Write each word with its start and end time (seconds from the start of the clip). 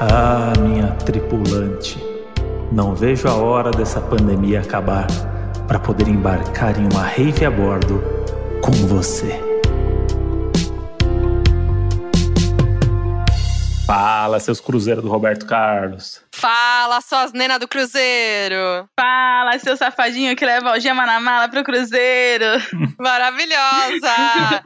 Ah, 0.00 0.52
minha 0.60 0.92
tripulante, 0.92 2.00
não 2.70 2.94
vejo 2.94 3.26
a 3.26 3.34
hora 3.34 3.72
dessa 3.72 4.00
pandemia 4.00 4.60
acabar 4.60 5.08
para 5.66 5.80
poder 5.80 6.06
embarcar 6.06 6.78
em 6.78 6.84
uma 6.84 7.02
rave 7.02 7.44
a 7.44 7.50
bordo 7.50 8.00
com 8.62 8.70
você. 8.86 9.40
Fala, 13.84 14.38
seus 14.38 14.60
cruzeiros 14.60 15.02
do 15.02 15.10
Roberto 15.10 15.46
Carlos. 15.46 16.27
Fala, 16.38 17.00
suas 17.00 17.32
nenas 17.32 17.58
do 17.58 17.66
Cruzeiro. 17.66 18.88
Fala, 18.98 19.58
seu 19.58 19.76
safadinho 19.76 20.36
que 20.36 20.46
leva 20.46 20.70
algema 20.70 21.04
na 21.04 21.18
mala 21.18 21.48
pro 21.48 21.64
Cruzeiro. 21.64 22.44
Maravilhosa! 22.96 24.62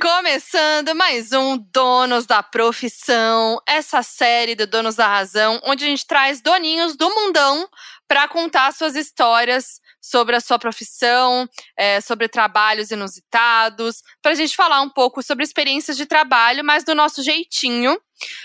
Começando 0.00 0.94
mais 0.94 1.32
um 1.32 1.58
Donos 1.72 2.24
da 2.24 2.40
Profissão, 2.40 3.60
essa 3.66 4.00
série 4.00 4.54
do 4.54 4.64
Donos 4.64 4.94
da 4.94 5.08
Razão, 5.08 5.60
onde 5.64 5.84
a 5.84 5.88
gente 5.88 6.06
traz 6.06 6.40
doninhos 6.40 6.96
do 6.96 7.12
mundão 7.12 7.68
para 8.06 8.28
contar 8.28 8.72
suas 8.72 8.94
histórias 8.94 9.80
sobre 10.00 10.36
a 10.36 10.40
sua 10.40 10.56
profissão, 10.56 11.48
é, 11.76 12.00
sobre 12.00 12.28
trabalhos 12.28 12.92
inusitados, 12.92 14.04
para 14.22 14.30
a 14.32 14.36
gente 14.36 14.54
falar 14.54 14.80
um 14.82 14.88
pouco 14.88 15.20
sobre 15.20 15.44
experiências 15.44 15.96
de 15.96 16.06
trabalho, 16.06 16.64
mas 16.64 16.84
do 16.84 16.94
nosso 16.94 17.24
jeitinho. 17.24 17.98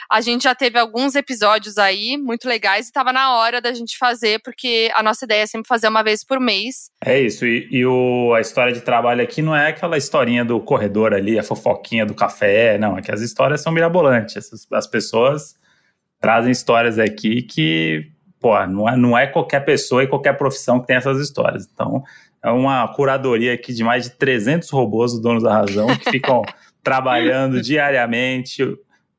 A 0.09 0.21
gente 0.21 0.43
já 0.43 0.55
teve 0.55 0.77
alguns 0.77 1.15
episódios 1.15 1.77
aí 1.77 2.17
muito 2.17 2.47
legais 2.47 2.85
e 2.85 2.89
estava 2.89 3.11
na 3.11 3.35
hora 3.35 3.61
da 3.61 3.73
gente 3.73 3.97
fazer, 3.97 4.39
porque 4.43 4.91
a 4.95 5.03
nossa 5.03 5.25
ideia 5.25 5.43
é 5.43 5.47
sempre 5.47 5.67
fazer 5.67 5.87
uma 5.87 6.03
vez 6.03 6.23
por 6.23 6.39
mês. 6.39 6.89
É 7.03 7.19
isso, 7.19 7.45
e, 7.45 7.67
e 7.71 7.85
o, 7.85 8.33
a 8.33 8.41
história 8.41 8.73
de 8.73 8.81
trabalho 8.81 9.21
aqui 9.21 9.41
não 9.41 9.55
é 9.55 9.69
aquela 9.69 9.97
historinha 9.97 10.43
do 10.43 10.59
corredor 10.59 11.13
ali, 11.13 11.37
a 11.37 11.43
fofoquinha 11.43 12.05
do 12.05 12.13
café, 12.13 12.77
não, 12.77 12.97
é 12.97 13.01
que 13.01 13.11
as 13.11 13.21
histórias 13.21 13.61
são 13.61 13.71
mirabolantes. 13.71 14.37
As, 14.37 14.67
as 14.71 14.87
pessoas 14.87 15.55
trazem 16.19 16.51
histórias 16.51 16.97
aqui 16.97 17.41
que 17.41 18.09
pô, 18.43 18.53
não 18.67 18.89
é, 18.89 18.97
não 18.97 19.17
é 19.17 19.25
qualquer 19.25 19.61
pessoa 19.61 20.03
e 20.03 20.07
qualquer 20.07 20.37
profissão 20.37 20.81
que 20.81 20.87
tem 20.87 20.97
essas 20.97 21.17
histórias. 21.17 21.65
Então, 21.71 22.03
é 22.43 22.51
uma 22.51 22.85
curadoria 22.89 23.53
aqui 23.53 23.73
de 23.73 23.85
mais 23.85 24.03
de 24.03 24.09
300 24.11 24.69
robôs, 24.69 25.13
os 25.13 25.21
donos 25.21 25.41
da 25.41 25.53
razão, 25.53 25.87
que 25.97 26.11
ficam 26.11 26.41
trabalhando 26.83 27.61
diariamente, 27.61 28.61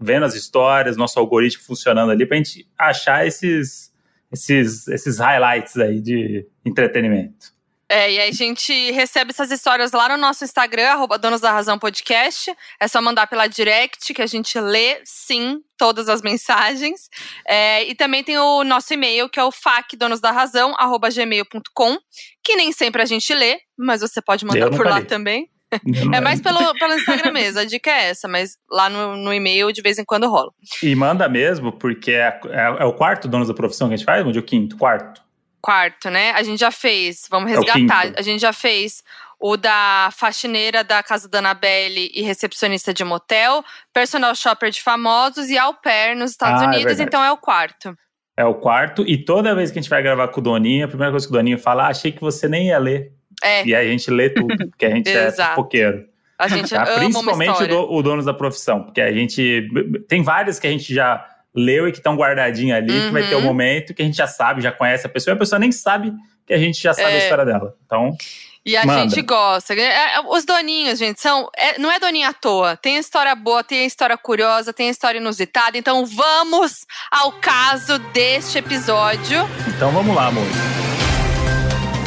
vendo 0.05 0.25
as 0.25 0.35
histórias, 0.35 0.97
nosso 0.97 1.19
algoritmo 1.19 1.65
funcionando 1.65 2.13
ali, 2.13 2.27
para 2.27 2.37
a 2.37 2.39
gente 2.39 2.67
achar 2.79 3.27
esses, 3.27 3.93
esses, 4.33 4.87
esses 4.89 5.19
highlights 5.19 5.77
aí 5.77 6.01
de 6.01 6.47
entretenimento. 6.65 7.55
É, 7.89 8.11
e 8.11 8.19
aí 8.19 8.31
a 8.31 8.33
gente 8.33 8.91
recebe 8.93 9.31
essas 9.31 9.51
histórias 9.51 9.93
lá 9.93 10.09
no 10.09 10.17
nosso 10.17 10.43
Instagram, 10.43 10.89
arroba 10.89 11.19
Donos 11.19 11.41
da 11.41 11.53
Razão 11.53 11.79
Podcast. 11.79 12.51
É 12.81 12.89
só 12.89 12.99
mandar 13.01 13.27
pela 13.27 13.47
direct 13.47 14.15
que 14.15 14.23
a 14.23 14.27
gente 14.27 14.59
lê, 14.59 15.03
sim, 15.05 15.61
todas 15.77 16.09
as 16.09 16.23
mensagens. 16.23 17.11
É, 17.47 17.85
e 17.85 17.95
também 17.95 18.25
tem 18.25 18.39
o 18.39 18.65
nosso 18.65 18.95
e-mail, 18.95 19.29
que 19.29 19.39
é 19.39 19.45
o 19.45 19.53
facdonosdarrazão.gmail.com, 19.53 21.99
que 22.43 22.57
nem 22.57 22.73
sempre 22.73 23.03
a 23.03 23.07
gente 23.07 23.35
lê, 23.35 23.61
mas 23.77 24.01
você 24.01 24.23
pode 24.23 24.47
mandar 24.47 24.71
por 24.71 24.87
lá 24.87 25.03
também. 25.03 25.51
É 26.13 26.21
mais 26.21 26.41
pelo, 26.41 26.59
pelo 26.79 26.95
Instagram 26.95 27.33
mesmo, 27.33 27.61
a 27.61 27.65
dica 27.65 27.91
é 27.91 28.11
essa, 28.11 28.29
mas 28.29 28.57
lá 28.71 28.89
no, 28.89 29.17
no 29.17 29.33
e-mail 29.33 29.73
de 29.73 29.83
vez 29.83 29.99
em 29.99 30.05
quando 30.05 30.29
rola. 30.29 30.53
E 30.83 30.95
manda 30.95 31.29
mesmo, 31.29 31.73
porque 31.73 32.13
é, 32.13 32.39
é, 32.51 32.77
é 32.79 32.85
o 32.85 32.93
quarto 32.93 33.27
Donos 33.27 33.49
da 33.49 33.55
Profissão 33.55 33.89
que 33.89 33.95
a 33.95 33.97
gente 33.97 34.07
faz, 34.07 34.25
onde 34.25 34.39
é 34.39 34.41
o 34.41 34.45
quinto? 34.45 34.77
Quarto 34.77 35.25
quarto, 35.65 36.11
né? 36.11 36.33
A 36.33 36.43
gente 36.43 36.61
já 36.61 36.71
fez, 36.71 37.27
vamos 37.31 37.51
é 37.51 37.57
resgatar. 37.57 38.09
É 38.09 38.13
a 38.19 38.21
gente 38.21 38.39
já 38.39 38.53
fez 38.53 39.03
o 39.41 39.57
da 39.57 40.11
faxineira 40.13 40.85
da 40.85 41.03
casa 41.03 41.27
da 41.27 41.39
Anabelle 41.39 42.11
e 42.15 42.21
recepcionista 42.21 42.93
de 42.93 43.03
motel, 43.03 43.65
personal 43.93 44.35
shopper 44.35 44.71
de 44.71 44.83
famosos 44.83 45.49
e 45.49 45.57
au 45.57 45.75
pair 45.75 46.15
nos 46.15 46.33
Estados 46.33 46.63
ah, 46.63 46.67
é 46.67 46.69
Unidos, 46.69 47.01
é 47.01 47.03
então 47.03 47.25
é 47.25 47.33
o 47.33 47.39
quarto. 47.39 47.97
É 48.37 48.45
o 48.45 48.55
quarto, 48.55 49.07
e 49.07 49.17
toda 49.17 49.55
vez 49.55 49.71
que 49.71 49.79
a 49.79 49.83
gente 49.83 49.91
vai 49.91 50.03
gravar 50.03 50.29
com 50.29 50.41
o 50.41 50.43
Doninho, 50.43 50.85
a 50.85 50.89
primeira 50.89 51.13
coisa 51.13 51.27
que 51.27 51.33
o 51.33 51.37
Doninho 51.37 51.59
fala, 51.59 51.85
ah, 51.85 51.89
achei 51.89 52.13
que 52.13 52.21
você 52.21 52.49
nem 52.49 52.69
ia 52.69 52.79
ler. 52.79 53.13
É. 53.45 53.65
E 53.67 53.75
a 53.75 53.85
gente 53.85 54.11
lê 54.11 54.31
tudo, 54.31 54.57
porque 54.71 54.87
a 54.87 54.91
gente 54.91 55.11
é 55.11 55.31
fofoqueiro. 55.31 56.07
A 56.39 56.49
gente 56.49 56.71
tá? 56.71 56.83
ama 56.83 56.99
Principalmente 56.99 57.63
o, 57.63 57.69
do, 57.69 57.93
o 57.93 58.03
Donos 58.03 58.25
da 58.25 58.35
Profissão, 58.35 58.83
porque 58.83 59.01
a 59.01 59.13
gente. 59.13 59.69
Tem 60.09 60.23
várias 60.23 60.59
que 60.59 60.67
a 60.67 60.71
gente 60.71 60.93
já 60.93 61.25
leu 61.55 61.87
e 61.87 61.93
que 61.93 61.99
estão 61.99 62.17
guardadinhas 62.17 62.79
ali, 62.79 62.93
uhum. 62.93 63.07
que 63.07 63.13
vai 63.13 63.29
ter 63.29 63.35
o 63.35 63.39
um 63.39 63.41
uhum. 63.43 63.47
momento 63.47 63.95
que 63.95 64.03
a 64.03 64.05
gente 64.05 64.17
já 64.17 64.27
sabe, 64.27 64.61
já 64.61 64.73
conhece 64.73 65.07
a 65.07 65.09
pessoa, 65.09 65.33
e 65.33 65.37
a 65.37 65.39
pessoa 65.39 65.59
nem 65.59 65.71
sabe 65.71 66.13
que 66.47 66.53
a 66.53 66.59
gente 66.59 66.83
já 66.83 66.93
sabe 66.93 67.13
é. 67.13 67.15
a 67.15 67.19
história 67.19 67.45
dela. 67.45 67.77
Então. 67.87 68.17
E 68.67 68.77
a 68.77 68.85
manda. 68.85 69.03
gente 69.03 69.21
gosta. 69.21 69.75
É, 69.75 70.17
é, 70.17 70.21
os 70.27 70.45
doninhos, 70.45 70.99
gente, 70.99 71.21
são. 71.21 71.49
É, 71.55 71.79
não 71.79 71.93
é 71.93 72.01
doninho 72.01 72.29
à 72.29 72.33
toa. 72.33 72.77
Tem 72.77 72.97
história 72.97 73.35
boa, 73.35 73.63
tem 73.63 73.85
história 73.85 74.17
curiosa, 74.17 74.73
tem 74.73 74.89
história 74.89 75.19
inusitada. 75.19 75.77
Então 75.77 76.05
vamos 76.07 76.87
ao 77.11 77.33
caso 77.33 77.99
deste 78.13 78.59
episódio. 78.59 79.47
Então 79.69 79.91
vamos 79.93 80.17
lá, 80.17 80.29
amor. 80.29 80.47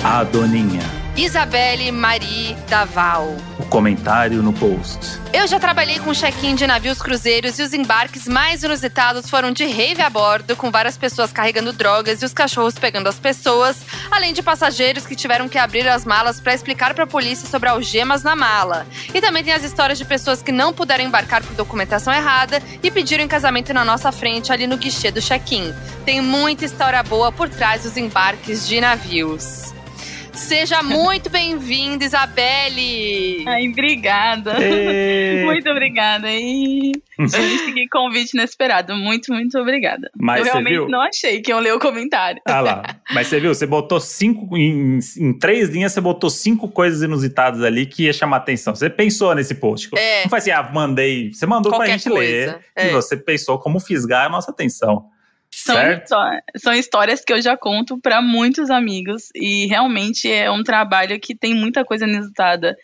A 0.03 0.23
Doninha. 0.23 0.96
Isabelle 1.17 1.91
Marie 1.91 2.55
Daval. 2.69 3.35
O 3.57 3.65
comentário 3.65 4.43
no 4.43 4.53
post. 4.53 4.99
Eu 5.33 5.47
já 5.47 5.59
trabalhei 5.59 5.97
com 5.97 6.13
check-in 6.13 6.53
de 6.53 6.67
navios 6.67 7.01
cruzeiros 7.01 7.57
e 7.57 7.63
os 7.63 7.73
embarques 7.73 8.27
mais 8.27 8.61
inusitados 8.61 9.27
foram 9.27 9.51
de 9.51 9.65
rave 9.65 9.99
a 10.03 10.11
bordo, 10.11 10.55
com 10.55 10.69
várias 10.69 10.95
pessoas 10.95 11.31
carregando 11.31 11.73
drogas 11.73 12.21
e 12.21 12.25
os 12.25 12.33
cachorros 12.33 12.75
pegando 12.75 13.09
as 13.09 13.17
pessoas, 13.17 13.77
além 14.11 14.31
de 14.31 14.43
passageiros 14.43 15.07
que 15.07 15.15
tiveram 15.15 15.49
que 15.49 15.57
abrir 15.57 15.87
as 15.87 16.05
malas 16.05 16.39
para 16.39 16.53
explicar 16.53 16.93
para 16.93 17.05
a 17.05 17.07
polícia 17.07 17.49
sobre 17.49 17.67
algemas 17.67 18.21
na 18.21 18.35
mala. 18.35 18.85
E 19.11 19.19
também 19.19 19.43
tem 19.43 19.53
as 19.53 19.63
histórias 19.63 19.97
de 19.97 20.05
pessoas 20.05 20.43
que 20.43 20.51
não 20.51 20.71
puderam 20.71 21.03
embarcar 21.03 21.41
por 21.41 21.55
documentação 21.55 22.13
errada 22.13 22.61
e 22.83 22.91
pediram 22.91 23.23
em 23.23 23.27
casamento 23.27 23.73
na 23.73 23.83
nossa 23.83 24.11
frente 24.11 24.53
ali 24.53 24.67
no 24.67 24.77
guichê 24.77 25.09
do 25.09 25.19
check-in. 25.19 25.73
Tem 26.05 26.21
muita 26.21 26.63
história 26.63 27.01
boa 27.01 27.31
por 27.31 27.49
trás 27.49 27.81
dos 27.81 27.97
embarques 27.97 28.67
de 28.67 28.79
navios. 28.79 29.75
Seja 30.37 30.83
muito 30.83 31.31
bem-vinda, 31.31 32.05
Isabelle! 32.05 33.43
Ai, 33.47 33.67
obrigada. 33.67 34.53
muito 35.43 35.67
obrigada. 35.67 36.27
E 36.31 36.91
que 37.73 37.87
convite 37.89 38.35
inesperado. 38.35 38.95
Muito, 38.95 39.33
muito 39.33 39.57
obrigada. 39.57 40.11
Mas 40.15 40.39
eu 40.39 40.45
realmente 40.45 40.73
viu? 40.73 40.87
não 40.87 41.01
achei 41.01 41.41
que 41.41 41.49
iam 41.51 41.59
ler 41.59 41.73
o 41.73 41.79
comentário. 41.79 42.39
Ah 42.45 42.61
lá. 42.61 42.83
Mas 43.11 43.27
você 43.27 43.39
viu, 43.39 43.53
você 43.53 43.65
botou 43.65 43.99
cinco. 43.99 44.55
Em, 44.55 44.99
em, 45.17 45.33
três 45.37 45.69
linhas, 45.69 45.93
você 45.93 46.01
botou 46.01 46.29
cinco 46.29 46.69
coisas 46.69 47.01
inusitadas 47.01 47.63
ali 47.63 47.87
que 47.87 48.03
ia 48.03 48.13
chamar 48.13 48.37
atenção. 48.37 48.75
Você 48.75 48.91
pensou 48.91 49.33
nesse 49.33 49.55
post. 49.55 49.89
É. 49.97 50.21
Não 50.21 50.29
foi 50.29 50.37
assim, 50.37 50.51
ah, 50.51 50.69
mandei. 50.71 51.33
Você 51.33 51.47
mandou 51.47 51.71
Qualquer 51.71 51.87
pra 51.87 51.97
gente 51.97 52.09
coisa. 52.09 52.51
ler. 52.51 52.59
É. 52.75 52.87
E 52.87 52.91
você 52.91 53.17
pensou 53.17 53.57
como 53.57 53.79
fisgar 53.79 54.27
a 54.27 54.29
nossa 54.29 54.51
atenção. 54.51 55.09
São, 55.59 56.39
são 56.55 56.73
histórias 56.73 57.25
que 57.25 57.33
eu 57.33 57.41
já 57.41 57.57
conto 57.57 57.99
para 57.99 58.21
muitos 58.21 58.69
amigos 58.69 59.29
e 59.33 59.65
realmente 59.65 60.31
é 60.31 60.51
um 60.51 60.61
trabalho 60.61 61.19
que 61.19 61.35
tem 61.35 61.55
muita 61.55 61.83
coisa 61.83 62.05
inusitada. 62.05 62.75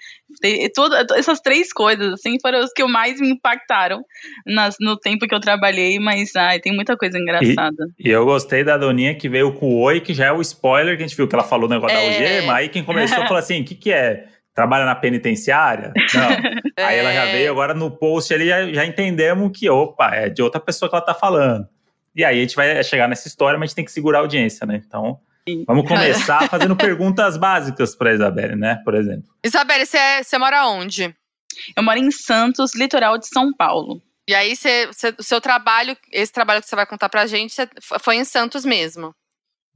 todas 0.74 1.06
essas 1.16 1.40
três 1.40 1.72
coisas, 1.72 2.14
assim, 2.14 2.38
foram 2.42 2.62
os 2.62 2.74
que 2.74 2.84
mais 2.86 3.22
me 3.22 3.30
impactaram 3.30 4.04
nas, 4.44 4.76
no 4.82 4.98
tempo 4.98 5.28
que 5.28 5.36
eu 5.36 5.40
trabalhei, 5.40 6.00
mas 6.00 6.36
ai, 6.36 6.60
tem 6.60 6.74
muita 6.74 6.98
coisa 6.98 7.20
engraçada. 7.20 7.86
E, 8.00 8.10
e, 8.10 8.12
eu 8.12 8.26
gostei 8.26 8.64
da 8.64 8.76
Doninha 8.76 9.14
que 9.14 9.30
veio 9.30 9.54
com 9.54 9.68
o 9.68 9.80
oi, 9.80 10.02
que 10.02 10.14
já 10.14 10.26
é 10.26 10.32
o 10.32 10.42
spoiler 10.42 10.98
que 10.98 11.04
a 11.04 11.08
gente 11.08 11.16
viu 11.16 11.28
que 11.28 11.36
ela 11.36 11.44
falou 11.44 11.70
no 11.70 11.76
negócio 11.76 11.96
é. 11.96 12.02
da 12.02 12.08
algema, 12.08 12.56
aí 12.56 12.70
quem 12.70 12.84
começou 12.84 13.22
falou 13.28 13.38
assim, 13.38 13.62
o 13.62 13.66
que 13.66 13.76
que 13.76 13.92
é? 13.92 14.26
Trabalha 14.56 14.86
na 14.86 14.96
penitenciária? 14.96 15.94
Não. 16.14 16.32
é. 16.32 16.64
Aí 16.86 16.98
ela 16.98 17.14
já 17.14 17.26
veio 17.26 17.52
agora 17.52 17.76
no 17.76 17.92
post 17.92 18.34
ali, 18.34 18.48
já, 18.48 18.66
já 18.72 18.84
entendemos 18.84 19.52
que, 19.56 19.70
opa, 19.70 20.16
é 20.16 20.30
de 20.30 20.42
outra 20.42 20.60
pessoa 20.60 20.90
que 20.90 20.96
ela 20.96 21.06
tá 21.06 21.14
falando. 21.14 21.68
E 22.16 22.24
aí 22.24 22.38
a 22.38 22.42
gente 22.42 22.56
vai 22.56 22.84
chegar 22.84 23.08
nessa 23.08 23.28
história, 23.28 23.58
mas 23.58 23.68
a 23.68 23.70
gente 23.70 23.76
tem 23.76 23.86
que 23.86 23.92
segurar 23.92 24.20
a 24.20 24.22
audiência, 24.22 24.66
né? 24.66 24.82
Então, 24.86 25.20
vamos 25.66 25.88
começar 25.88 26.48
fazendo 26.50 26.76
perguntas 26.76 27.38
básicas 27.38 27.96
para 27.96 28.14
Isabelle, 28.14 28.56
né? 28.56 28.82
Por 28.84 28.94
exemplo. 28.96 29.30
Isabelle, 29.44 29.86
você 29.86 30.38
mora 30.38 30.68
onde? 30.68 31.16
Eu 31.76 31.84
moro 31.84 32.00
em 32.00 32.12
Santos, 32.12 32.76
litoral 32.76 33.18
de 33.18 33.28
São 33.28 33.54
Paulo. 33.54 34.02
E 34.28 34.34
aí, 34.34 34.54
o 35.18 35.24
seu 35.24 35.42
trabalho, 35.42 35.98
esse 36.12 36.32
trabalho 36.32 36.62
que 36.62 36.68
você 36.68 36.76
vai 36.76 36.86
contar 36.86 37.10
pra 37.10 37.26
gente, 37.26 37.56
foi 38.00 38.16
em 38.16 38.24
Santos 38.24 38.64
mesmo? 38.64 39.14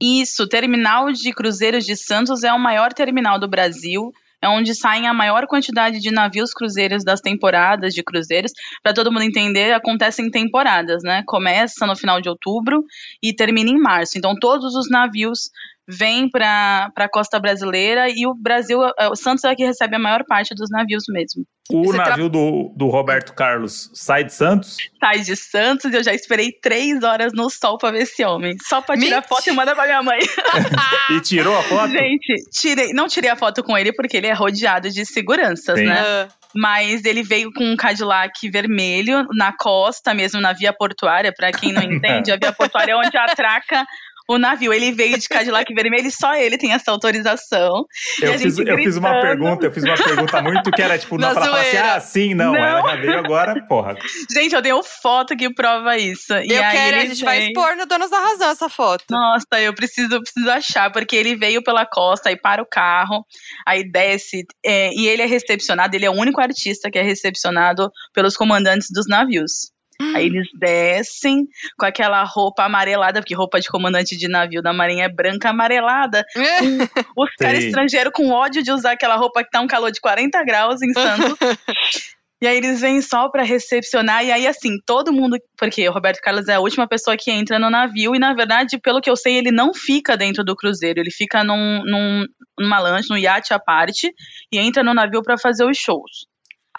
Isso, 0.00 0.44
o 0.44 0.48
terminal 0.48 1.12
de 1.12 1.32
cruzeiros 1.32 1.84
de 1.84 1.96
Santos 1.96 2.44
é 2.44 2.52
o 2.52 2.58
maior 2.58 2.92
terminal 2.92 3.38
do 3.38 3.48
Brasil 3.48 4.12
é 4.42 4.48
onde 4.48 4.74
saem 4.74 5.06
a 5.06 5.14
maior 5.14 5.46
quantidade 5.46 6.00
de 6.00 6.10
navios 6.10 6.52
cruzeiros 6.52 7.04
das 7.04 7.20
temporadas 7.20 7.92
de 7.92 8.02
cruzeiros. 8.02 8.52
Para 8.82 8.94
todo 8.94 9.10
mundo 9.10 9.22
entender, 9.22 9.72
acontecem 9.72 10.30
temporadas, 10.30 11.02
né? 11.02 11.22
Começa 11.26 11.86
no 11.86 11.96
final 11.96 12.20
de 12.20 12.28
outubro 12.28 12.84
e 13.22 13.34
termina 13.34 13.70
em 13.70 13.78
março. 13.78 14.16
Então, 14.16 14.34
todos 14.38 14.74
os 14.74 14.88
navios 14.88 15.50
vêm 15.88 16.28
para 16.28 16.92
a 16.94 17.08
costa 17.08 17.40
brasileira 17.40 18.08
e 18.10 18.26
o 18.26 18.34
Brasil, 18.34 18.78
é, 18.98 19.08
o 19.08 19.16
Santos 19.16 19.42
é 19.44 19.54
que 19.54 19.64
recebe 19.64 19.96
a 19.96 19.98
maior 19.98 20.22
parte 20.26 20.54
dos 20.54 20.68
navios 20.70 21.04
mesmo. 21.08 21.44
O 21.70 21.92
navio 21.92 22.30
tra... 22.30 22.40
do, 22.40 22.72
do 22.76 22.88
Roberto 22.88 23.34
Carlos 23.34 23.90
sai 23.94 24.24
de 24.24 24.32
Santos? 24.32 24.76
Sai 25.00 25.20
de 25.20 25.36
Santos 25.36 25.92
e 25.92 25.96
eu 25.96 26.02
já 26.02 26.14
esperei 26.14 26.50
três 26.52 27.02
horas 27.02 27.32
no 27.34 27.50
sol 27.50 27.76
pra 27.76 27.90
ver 27.90 28.02
esse 28.02 28.24
homem. 28.24 28.56
Só 28.62 28.80
pra 28.80 28.96
tirar 28.96 29.16
Mentira. 29.16 29.22
foto 29.22 29.48
e 29.48 29.52
mandar 29.52 29.74
pra 29.74 29.84
minha 29.84 30.02
mãe. 30.02 30.18
e 31.12 31.20
tirou 31.20 31.56
a 31.58 31.62
foto? 31.62 31.90
Gente, 31.90 32.34
tirei, 32.50 32.92
não 32.92 33.06
tirei 33.06 33.30
a 33.30 33.36
foto 33.36 33.62
com 33.62 33.76
ele 33.76 33.92
porque 33.92 34.16
ele 34.16 34.26
é 34.26 34.32
rodeado 34.32 34.90
de 34.90 35.04
seguranças, 35.04 35.78
Sim. 35.78 35.86
né? 35.86 36.28
Mas 36.56 37.04
ele 37.04 37.22
veio 37.22 37.52
com 37.52 37.62
um 37.62 37.76
Cadillac 37.76 38.48
vermelho 38.48 39.26
na 39.34 39.52
costa, 39.54 40.14
mesmo 40.14 40.40
na 40.40 40.54
via 40.54 40.72
portuária. 40.72 41.32
Para 41.36 41.52
quem 41.52 41.72
não 41.72 41.82
entende, 41.84 42.32
a 42.32 42.36
via 42.36 42.52
portuária 42.52 42.92
é 42.92 42.96
onde 42.96 43.16
atraca 43.16 43.84
o 44.28 44.38
navio. 44.38 44.72
Ele 44.72 44.92
veio 44.92 45.18
de 45.18 45.28
Cadillac 45.28 45.72
vermelho 45.74 46.06
e 46.06 46.12
só 46.12 46.34
ele 46.34 46.58
tem 46.58 46.72
essa 46.72 46.90
autorização. 46.90 47.86
Eu, 48.20 48.38
fiz, 48.38 48.58
eu 48.58 48.76
fiz, 48.76 48.96
uma 48.96 49.20
pergunta, 49.20 49.66
eu 49.66 49.72
fiz 49.72 49.82
uma 49.82 49.96
pergunta 49.96 50.42
muito 50.42 50.70
que 50.70 50.82
era 50.82 50.98
tipo, 50.98 51.16
não, 51.16 51.32
pra 51.32 51.42
falar 51.42 51.60
assim, 51.60 51.76
ah, 51.78 52.00
sim, 52.00 52.34
não, 52.34 52.52
não. 52.52 52.56
ela 52.56 52.90
já 52.90 52.96
veio 52.96 53.18
agora, 53.18 53.66
porra. 53.66 53.96
Gente, 54.30 54.54
eu 54.54 54.62
tenho 54.62 54.82
foto 54.82 55.36
que 55.36 55.52
prova 55.52 55.96
isso. 55.96 56.34
E 56.34 56.52
eu 56.52 56.60
quero, 56.60 56.96
a 56.96 57.00
gente 57.00 57.16
vem... 57.16 57.24
vai 57.24 57.46
expor 57.46 57.76
no 57.76 57.86
Donos 57.86 58.10
da 58.10 58.18
Razão 58.18 58.50
essa 58.50 58.68
foto. 58.68 59.04
Nossa, 59.10 59.46
eu 59.60 59.74
preciso, 59.74 60.20
preciso 60.20 60.50
achar, 60.50 60.92
porque 60.92 61.16
ele 61.16 61.34
veio 61.34 61.62
pela 61.62 61.86
costa, 61.86 62.28
aí 62.28 62.36
para 62.36 62.62
o 62.62 62.66
carro, 62.66 63.24
aí 63.66 63.88
desce, 63.90 64.44
é, 64.64 64.90
e 64.92 65.08
ele 65.08 65.22
é 65.22 65.26
recepcionado, 65.26 65.96
ele 65.96 66.04
é 66.04 66.10
o 66.10 66.14
único 66.14 66.40
artista 66.40 66.90
que 66.90 66.98
é 66.98 67.02
recepcionado 67.02 67.90
pelos 68.12 68.36
comandantes 68.36 68.88
dos 68.92 69.06
navios. 69.08 69.70
Aí 70.14 70.26
eles 70.26 70.48
descem 70.54 71.46
com 71.76 71.84
aquela 71.84 72.22
roupa 72.22 72.64
amarelada, 72.64 73.20
porque 73.20 73.34
roupa 73.34 73.60
de 73.60 73.68
comandante 73.68 74.16
de 74.16 74.28
navio 74.28 74.62
da 74.62 74.72
marinha 74.72 75.06
é 75.06 75.08
branca 75.08 75.50
amarelada. 75.50 76.24
os 77.16 77.30
caras 77.34 77.64
estrangeiros 77.64 78.12
com 78.14 78.30
ódio 78.30 78.62
de 78.62 78.70
usar 78.70 78.92
aquela 78.92 79.16
roupa 79.16 79.42
que 79.42 79.50
tá 79.50 79.60
um 79.60 79.66
calor 79.66 79.90
de 79.90 80.00
40 80.00 80.42
graus 80.44 80.80
em 80.82 80.92
Santos. 80.92 81.36
E 82.40 82.46
aí 82.46 82.56
eles 82.56 82.80
vêm 82.80 83.02
só 83.02 83.28
para 83.28 83.42
recepcionar, 83.42 84.24
e 84.24 84.30
aí 84.30 84.46
assim, 84.46 84.76
todo 84.86 85.12
mundo. 85.12 85.36
Porque 85.56 85.88
o 85.88 85.92
Roberto 85.92 86.20
Carlos 86.20 86.46
é 86.46 86.54
a 86.54 86.60
última 86.60 86.86
pessoa 86.86 87.16
que 87.16 87.32
entra 87.32 87.58
no 87.58 87.68
navio, 87.68 88.14
e 88.14 88.18
na 88.18 88.32
verdade, 88.32 88.78
pelo 88.78 89.00
que 89.00 89.10
eu 89.10 89.16
sei, 89.16 89.36
ele 89.38 89.50
não 89.50 89.74
fica 89.74 90.16
dentro 90.16 90.44
do 90.44 90.54
cruzeiro, 90.54 91.00
ele 91.00 91.10
fica 91.10 91.42
num, 91.42 91.82
num, 91.84 92.24
numa 92.56 92.78
lancha, 92.78 93.08
num 93.10 93.18
iate 93.18 93.52
à 93.52 93.58
parte, 93.58 94.12
e 94.52 94.58
entra 94.58 94.84
no 94.84 94.94
navio 94.94 95.20
para 95.20 95.36
fazer 95.36 95.64
os 95.64 95.76
shows. 95.76 96.28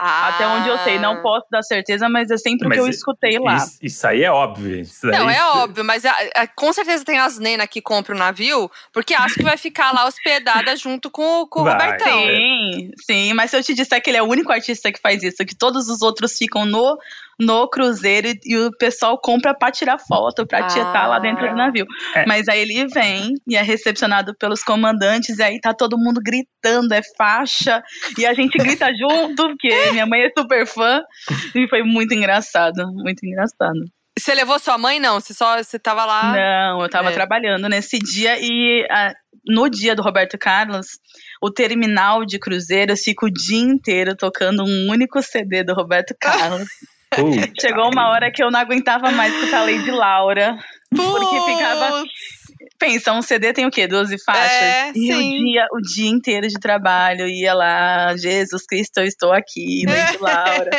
Ah. 0.01 0.29
Até 0.29 0.47
onde 0.47 0.69
eu 0.69 0.77
sei, 0.79 0.97
não 0.97 1.13
ah. 1.13 1.21
posso 1.21 1.45
dar 1.51 1.61
certeza, 1.61 2.07
mas 2.07 2.31
é 2.31 2.37
sempre 2.37 2.69
o 2.69 2.71
que 2.71 2.79
eu 2.79 2.87
escutei 2.87 3.37
lá. 3.37 3.57
Isso, 3.57 3.77
isso 3.81 4.07
aí 4.07 4.23
é 4.23 4.31
óbvio. 4.31 4.81
não, 5.03 5.29
é 5.29 5.43
óbvio, 5.43 5.83
mas 5.83 6.05
a, 6.05 6.15
a, 6.35 6.47
com 6.47 6.71
certeza 6.71 7.03
tem 7.03 7.19
as 7.19 7.37
nenas 7.37 7.67
que 7.67 7.81
compram 7.81 8.15
o 8.15 8.19
navio, 8.19 8.71
porque 8.93 9.13
acho 9.13 9.35
que 9.35 9.43
vai 9.43 9.57
ficar 9.57 9.93
lá 9.93 10.05
hospedada 10.05 10.73
junto 10.77 11.11
com, 11.11 11.45
com 11.47 11.59
o 11.59 11.63
Robertão. 11.63 12.19
Sim, 12.21 12.91
sim, 13.05 13.33
mas 13.33 13.51
se 13.51 13.57
eu 13.57 13.63
te 13.63 13.73
disser 13.73 14.01
que 14.01 14.09
ele 14.09 14.17
é 14.17 14.23
o 14.23 14.29
único 14.29 14.53
artista 14.53 14.89
que 14.89 15.01
faz 15.01 15.21
isso, 15.21 15.45
que 15.45 15.55
todos 15.55 15.89
os 15.89 16.01
outros 16.01 16.37
ficam 16.37 16.65
no 16.65 16.97
no 17.39 17.69
cruzeiro 17.69 18.27
e, 18.27 18.39
e 18.45 18.57
o 18.57 18.71
pessoal 18.77 19.19
compra 19.19 19.53
para 19.53 19.71
tirar 19.71 19.97
foto, 19.97 20.45
para 20.45 20.65
ah. 20.65 20.67
tietar 20.67 21.07
lá 21.07 21.19
dentro 21.19 21.47
do 21.49 21.55
navio. 21.55 21.85
É. 22.13 22.25
Mas 22.25 22.47
aí 22.47 22.59
ele 22.59 22.87
vem 22.87 23.33
e 23.47 23.55
é 23.55 23.61
recepcionado 23.61 24.35
pelos 24.37 24.63
comandantes, 24.63 25.39
e 25.39 25.43
aí 25.43 25.59
tá 25.59 25.73
todo 25.73 25.97
mundo 25.97 26.19
gritando, 26.23 26.93
é 26.93 27.01
faixa, 27.17 27.81
e 28.17 28.25
a 28.25 28.33
gente 28.33 28.57
grita 28.57 28.87
junto, 28.93 29.49
porque 29.49 29.91
minha 29.91 30.05
mãe 30.05 30.21
é 30.21 30.31
super 30.37 30.67
fã, 30.67 31.01
e 31.55 31.67
foi 31.69 31.83
muito 31.83 32.13
engraçado, 32.13 32.85
muito 32.93 33.25
engraçado. 33.25 33.79
Você 34.17 34.35
levou 34.35 34.59
sua 34.59 34.77
mãe, 34.77 34.99
não? 34.99 35.19
Você 35.19 35.33
só 35.33 35.57
você 35.63 35.79
tava 35.79 36.03
lá? 36.03 36.33
Não, 36.33 36.81
eu 36.81 36.89
tava 36.89 37.09
é. 37.09 37.13
trabalhando 37.13 37.69
nesse 37.69 37.97
dia 37.97 38.37
e 38.37 38.85
a, 38.91 39.13
no 39.47 39.69
dia 39.69 39.95
do 39.95 40.01
Roberto 40.01 40.37
Carlos, 40.37 40.87
o 41.41 41.49
terminal 41.49 42.25
de 42.25 42.37
cruzeiros 42.37 43.01
fica 43.01 43.25
o 43.25 43.31
dia 43.31 43.61
inteiro 43.61 44.17
tocando 44.17 44.63
um 44.65 44.89
único 44.89 45.21
CD 45.21 45.63
do 45.63 45.73
Roberto 45.73 46.13
Carlos. 46.19 46.67
Chegou 47.59 47.91
uma 47.91 48.09
hora 48.09 48.31
que 48.31 48.43
eu 48.43 48.51
não 48.51 48.59
aguentava 48.59 49.11
mais 49.11 49.33
escutar 49.33 49.61
a 49.61 49.65
Lady 49.65 49.91
Laura. 49.91 50.57
Porque 50.95 51.41
ficava. 51.51 52.03
Pensa, 52.77 53.13
um 53.13 53.21
CD 53.21 53.53
tem 53.53 53.65
o 53.65 53.71
quê? 53.71 53.87
12 53.87 54.17
faixas? 54.23 54.51
É, 54.51 54.91
e 54.91 55.07
sim. 55.07 55.13
O, 55.13 55.43
dia, 55.43 55.67
o 55.73 55.81
dia 55.81 56.09
inteiro 56.09 56.47
de 56.47 56.59
trabalho 56.59 57.27
ia 57.27 57.53
lá, 57.53 58.15
Jesus 58.15 58.65
Cristo, 58.65 58.99
eu 58.99 59.05
estou 59.05 59.33
aqui, 59.33 59.83
Lady 59.85 60.17
Laura. 60.19 60.69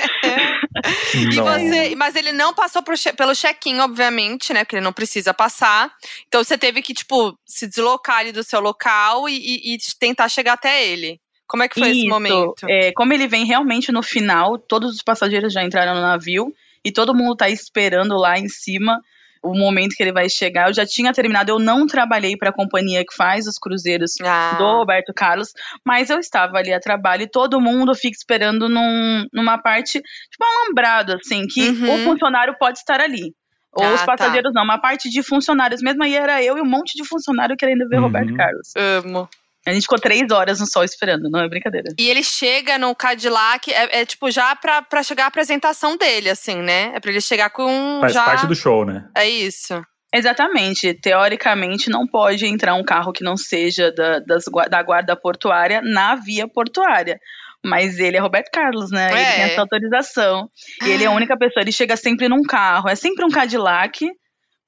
e 1.14 1.36
você, 1.36 1.94
mas 1.94 2.16
ele 2.16 2.32
não 2.32 2.54
passou 2.54 2.82
pro, 2.82 2.94
pelo 3.16 3.34
check-in, 3.34 3.78
obviamente, 3.80 4.52
né? 4.52 4.64
Porque 4.64 4.76
ele 4.76 4.84
não 4.84 4.92
precisa 4.92 5.32
passar. 5.32 5.92
Então 6.26 6.42
você 6.42 6.56
teve 6.56 6.82
que, 6.82 6.94
tipo, 6.94 7.38
se 7.46 7.66
deslocar 7.66 8.18
ali 8.18 8.32
do 8.32 8.42
seu 8.42 8.60
local 8.60 9.28
e, 9.28 9.36
e, 9.36 9.74
e 9.74 9.78
tentar 9.98 10.28
chegar 10.28 10.54
até 10.54 10.84
ele. 10.86 11.20
Como 11.50 11.64
é 11.64 11.68
que 11.68 11.80
foi 11.80 11.90
Isso, 11.90 11.98
esse 12.02 12.08
momento? 12.08 12.54
É, 12.68 12.92
como 12.92 13.12
ele 13.12 13.26
vem 13.26 13.44
realmente 13.44 13.90
no 13.90 14.04
final, 14.04 14.56
todos 14.56 14.94
os 14.94 15.02
passageiros 15.02 15.52
já 15.52 15.64
entraram 15.64 15.96
no 15.96 16.00
navio 16.00 16.54
e 16.84 16.92
todo 16.92 17.12
mundo 17.12 17.34
tá 17.34 17.50
esperando 17.50 18.16
lá 18.16 18.38
em 18.38 18.48
cima 18.48 19.00
o 19.42 19.52
momento 19.52 19.96
que 19.96 20.02
ele 20.04 20.12
vai 20.12 20.28
chegar. 20.28 20.68
Eu 20.68 20.74
já 20.74 20.86
tinha 20.86 21.12
terminado, 21.12 21.50
eu 21.50 21.58
não 21.58 21.88
trabalhei 21.88 22.36
para 22.36 22.50
a 22.50 22.52
companhia 22.52 23.04
que 23.04 23.16
faz 23.16 23.48
os 23.48 23.58
cruzeiros 23.58 24.12
ah. 24.22 24.54
do 24.56 24.64
Roberto 24.64 25.12
Carlos, 25.12 25.48
mas 25.84 26.08
eu 26.08 26.20
estava 26.20 26.56
ali 26.56 26.72
a 26.72 26.78
trabalho 26.78 27.22
e 27.22 27.28
todo 27.28 27.60
mundo 27.60 27.96
fica 27.96 28.16
esperando 28.16 28.68
num, 28.68 29.26
numa 29.32 29.58
parte, 29.58 30.00
tipo, 30.00 30.44
alambrado, 30.44 31.14
assim, 31.14 31.48
que 31.48 31.68
uhum. 31.68 31.94
o 31.94 31.98
funcionário 32.04 32.54
pode 32.60 32.78
estar 32.78 33.00
ali. 33.00 33.34
Ou 33.72 33.84
ah, 33.84 33.94
os 33.94 34.00
tá. 34.00 34.06
passageiros 34.06 34.52
tá. 34.52 34.60
não, 34.60 34.64
uma 34.64 34.78
parte 34.78 35.10
de 35.10 35.20
funcionários 35.22 35.82
mesmo 35.82 36.04
aí 36.04 36.14
era 36.14 36.42
eu 36.42 36.56
e 36.56 36.60
um 36.60 36.68
monte 36.68 36.94
de 36.96 37.04
funcionário 37.04 37.56
querendo 37.56 37.88
ver 37.88 37.96
uhum. 37.96 38.04
Roberto 38.04 38.34
Carlos. 38.36 38.68
Amo. 38.76 39.28
A 39.66 39.72
gente 39.72 39.82
ficou 39.82 39.98
três 39.98 40.30
horas 40.30 40.58
no 40.58 40.66
sol 40.66 40.84
esperando, 40.84 41.28
não 41.30 41.40
é 41.40 41.48
brincadeira. 41.48 41.92
E 41.98 42.08
ele 42.08 42.22
chega 42.22 42.78
no 42.78 42.94
Cadillac, 42.94 43.70
é, 43.70 44.00
é 44.00 44.06
tipo 44.06 44.30
já 44.30 44.56
pra, 44.56 44.80
pra 44.80 45.02
chegar 45.02 45.24
a 45.24 45.28
apresentação 45.28 45.96
dele, 45.96 46.30
assim, 46.30 46.56
né? 46.56 46.92
É 46.94 47.00
pra 47.00 47.10
ele 47.10 47.20
chegar 47.20 47.50
com. 47.50 47.98
Faz 48.00 48.12
já... 48.14 48.24
parte 48.24 48.46
do 48.46 48.54
show, 48.54 48.84
né? 48.84 49.06
É 49.14 49.28
isso. 49.28 49.80
Exatamente. 50.12 50.94
Teoricamente, 50.94 51.90
não 51.90 52.06
pode 52.06 52.46
entrar 52.46 52.74
um 52.74 52.82
carro 52.82 53.12
que 53.12 53.22
não 53.22 53.36
seja 53.36 53.92
da, 53.92 54.18
das, 54.18 54.44
da 54.68 54.82
guarda 54.82 55.14
portuária 55.14 55.80
na 55.82 56.16
via 56.16 56.48
portuária. 56.48 57.18
Mas 57.62 57.98
ele 57.98 58.16
é 58.16 58.20
Roberto 58.20 58.50
Carlos, 58.50 58.90
né? 58.90 59.08
É. 59.08 59.12
Ele 59.12 59.34
tem 59.34 59.44
essa 59.52 59.60
autorização. 59.60 60.48
E 60.82 60.88
ele 60.88 61.04
é 61.04 61.06
a 61.06 61.12
única 61.12 61.36
pessoa, 61.36 61.62
ele 61.62 61.72
chega 61.72 61.96
sempre 61.96 62.28
num 62.28 62.42
carro. 62.42 62.88
É 62.88 62.96
sempre 62.96 63.24
um 63.24 63.30
Cadillac 63.30 64.08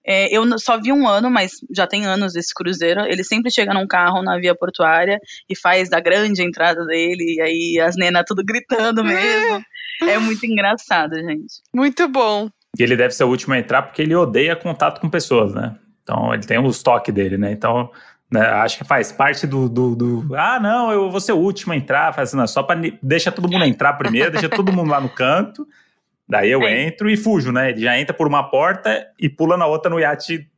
é, 0.05 0.35
eu 0.37 0.59
só 0.59 0.81
vi 0.81 0.93
um 0.93 1.07
ano, 1.07 1.31
mas 1.31 1.53
já 1.75 1.87
tem 1.87 2.05
anos 2.07 2.35
esse 2.35 2.53
cruzeiro. 2.55 3.03
Ele 3.03 3.23
sempre 3.23 3.51
chega 3.51 3.73
num 3.73 3.87
carro 3.87 4.23
na 4.23 4.39
via 4.39 4.55
portuária 4.55 5.21
e 5.49 5.57
faz 5.57 5.89
da 5.89 6.01
grande 6.01 6.43
entrada 6.43 6.85
dele, 6.87 7.37
e 7.37 7.41
aí 7.41 7.81
as 7.81 7.97
nenas 7.97 8.25
tudo 8.27 8.43
gritando 8.45 9.05
mesmo. 9.05 9.65
é 10.03 10.19
muito 10.19 10.45
engraçado, 10.45 11.15
gente. 11.15 11.63
Muito 11.75 12.09
bom. 12.09 12.49
E 12.79 12.83
ele 12.83 12.97
deve 12.97 13.15
ser 13.15 13.25
o 13.25 13.29
último 13.29 13.55
a 13.55 13.59
entrar 13.59 13.83
porque 13.83 14.03
ele 14.03 14.15
odeia 14.15 14.57
contato 14.57 15.01
com 15.01 15.09
pessoas, 15.09 15.55
né? 15.55 15.77
Então 16.03 16.33
ele 16.35 16.45
tem 16.45 16.59
o 16.59 16.69
estoque 16.69 17.13
dele, 17.13 17.37
né? 17.37 17.53
Então 17.53 17.91
né, 18.33 18.41
acho 18.47 18.79
que 18.79 18.85
faz 18.85 19.13
parte 19.13 19.47
do, 19.47 19.69
do, 19.69 19.95
do, 19.95 20.35
Ah, 20.35 20.59
não, 20.59 20.91
eu 20.91 21.11
vou 21.11 21.21
ser 21.21 21.33
o 21.33 21.39
último 21.39 21.75
a 21.75 21.77
entrar. 21.77 22.15
Faz, 22.15 22.33
não, 22.33 22.47
só 22.47 22.63
para 22.63 22.81
deixa 23.03 23.31
todo 23.31 23.49
mundo 23.49 23.65
entrar 23.65 23.93
primeiro, 23.93 24.31
deixa 24.33 24.49
todo 24.49 24.73
mundo 24.73 24.91
lá 24.91 25.01
no 25.01 25.11
canto. 25.11 25.69
Daí 26.33 26.51
eu 26.51 26.63
é. 26.63 26.87
entro 26.87 27.11
e 27.11 27.17
fujo, 27.17 27.53
né? 27.53 27.69
Ele 27.69 27.83
já 27.83 27.99
entra 27.99 28.17
por 28.17 28.27
uma 28.27 28.43
porta 28.43 29.07
e 29.21 29.29
pula 29.29 29.55
na 29.55 29.67
outra 29.67 29.91
no 29.91 30.01
iate. 30.01 30.49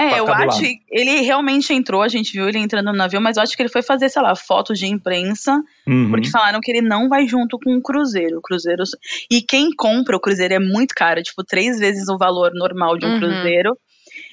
É, 0.00 0.18
eu 0.18 0.26
acho 0.26 0.58
que 0.58 0.78
ele 0.90 1.20
realmente 1.20 1.70
entrou, 1.70 2.00
a 2.00 2.08
gente 2.08 2.32
viu 2.32 2.48
ele 2.48 2.58
entrando 2.58 2.86
no 2.86 2.96
navio, 2.96 3.20
mas 3.20 3.36
eu 3.36 3.42
acho 3.42 3.54
que 3.54 3.60
ele 3.60 3.68
foi 3.68 3.82
fazer, 3.82 4.08
sei 4.08 4.22
lá, 4.22 4.34
fotos 4.34 4.78
de 4.78 4.86
imprensa, 4.86 5.62
uhum. 5.86 6.08
porque 6.10 6.30
falaram 6.30 6.60
que 6.62 6.72
ele 6.72 6.80
não 6.80 7.10
vai 7.10 7.26
junto 7.26 7.58
com 7.58 7.76
o 7.76 7.82
cruzeiro. 7.82 8.38
O 8.38 8.40
cruzeiro. 8.40 8.82
E 9.30 9.42
quem 9.42 9.68
compra 9.76 10.16
o 10.16 10.20
cruzeiro 10.20 10.54
é 10.54 10.58
muito 10.58 10.94
caro, 10.96 11.22
tipo, 11.22 11.44
três 11.44 11.78
vezes 11.78 12.08
o 12.08 12.16
valor 12.16 12.52
normal 12.54 12.96
de 12.96 13.04
um 13.04 13.10
uhum. 13.10 13.20
cruzeiro, 13.20 13.76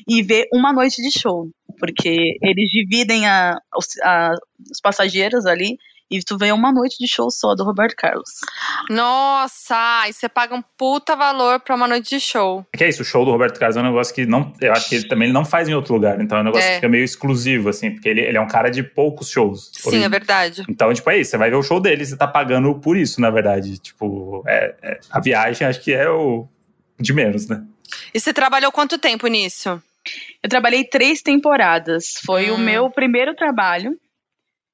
e 0.08 0.24
vê 0.24 0.48
uma 0.54 0.72
noite 0.72 1.02
de 1.02 1.12
show. 1.12 1.50
Porque 1.78 2.38
eles 2.42 2.70
dividem 2.70 3.28
a, 3.28 3.58
a, 4.04 4.32
os 4.72 4.80
passageiros 4.82 5.46
ali 5.46 5.78
e 6.10 6.24
tu 6.24 6.38
vê 6.38 6.52
uma 6.52 6.72
noite 6.72 6.98
de 7.00 7.08
show 7.08 7.30
só 7.30 7.56
do 7.56 7.64
Roberto 7.64 7.96
Carlos. 7.96 8.30
Nossa, 8.90 10.08
e 10.08 10.14
você 10.14 10.28
paga 10.28 10.56
um 10.56 10.62
puta 10.78 11.16
valor 11.16 11.60
pra 11.60 11.76
uma 11.76 11.88
noite 11.88 12.10
de 12.10 12.20
show. 12.20 12.66
É 12.74 12.78
que 12.78 12.84
é 12.84 12.90
isso, 12.90 13.02
o 13.02 13.06
show 13.06 13.24
do 13.24 13.32
Roberto 13.32 13.60
Carlos 13.60 13.78
é 13.78 13.82
um 13.82 13.84
negócio 13.84 14.14
que 14.14 14.26
não. 14.26 14.54
Eu 14.60 14.72
acho 14.72 14.90
que 14.90 14.96
ele 14.96 15.08
também 15.08 15.32
não 15.32 15.46
faz 15.46 15.68
em 15.70 15.74
outro 15.74 15.94
lugar. 15.94 16.20
Então 16.20 16.38
é 16.38 16.42
um 16.42 16.46
negócio 16.46 16.66
é. 16.66 16.70
que 16.70 16.76
fica 16.76 16.90
meio 16.90 17.04
exclusivo, 17.04 17.70
assim, 17.70 17.92
porque 17.92 18.10
ele, 18.10 18.22
ele 18.22 18.38
é 18.38 18.42
um 18.42 18.48
cara 18.48 18.70
de 18.70 18.82
poucos 18.82 19.30
shows. 19.30 19.72
Sim, 19.74 20.04
é 20.04 20.10
verdade. 20.10 20.64
Então, 20.68 20.94
tipo, 20.94 21.10
é 21.10 21.20
isso. 21.20 21.32
Você 21.32 21.38
vai 21.38 21.50
ver 21.50 21.56
o 21.56 21.64
show 21.64 21.80
dele, 21.80 22.06
você 22.06 22.18
tá 22.18 22.28
pagando 22.28 22.74
por 22.80 22.98
isso, 22.98 23.22
na 23.22 23.30
verdade. 23.30 23.78
Tipo, 23.78 24.44
é, 24.48 24.76
é, 24.82 25.00
a 25.10 25.20
viagem 25.20 25.68
acho 25.68 25.82
que 25.82 25.94
é 25.94 26.10
o 26.10 26.48
de 27.00 27.14
menos, 27.14 27.48
né? 27.48 27.64
E 28.14 28.20
você 28.20 28.34
trabalhou 28.34 28.72
quanto 28.72 28.98
tempo 28.98 29.28
nisso? 29.28 29.82
Eu 30.42 30.50
trabalhei 30.50 30.84
três 30.84 31.22
temporadas. 31.22 32.16
Foi 32.26 32.52
hum. 32.52 32.56
o 32.56 32.58
meu 32.58 32.90
primeiro 32.90 33.36
trabalho. 33.36 33.98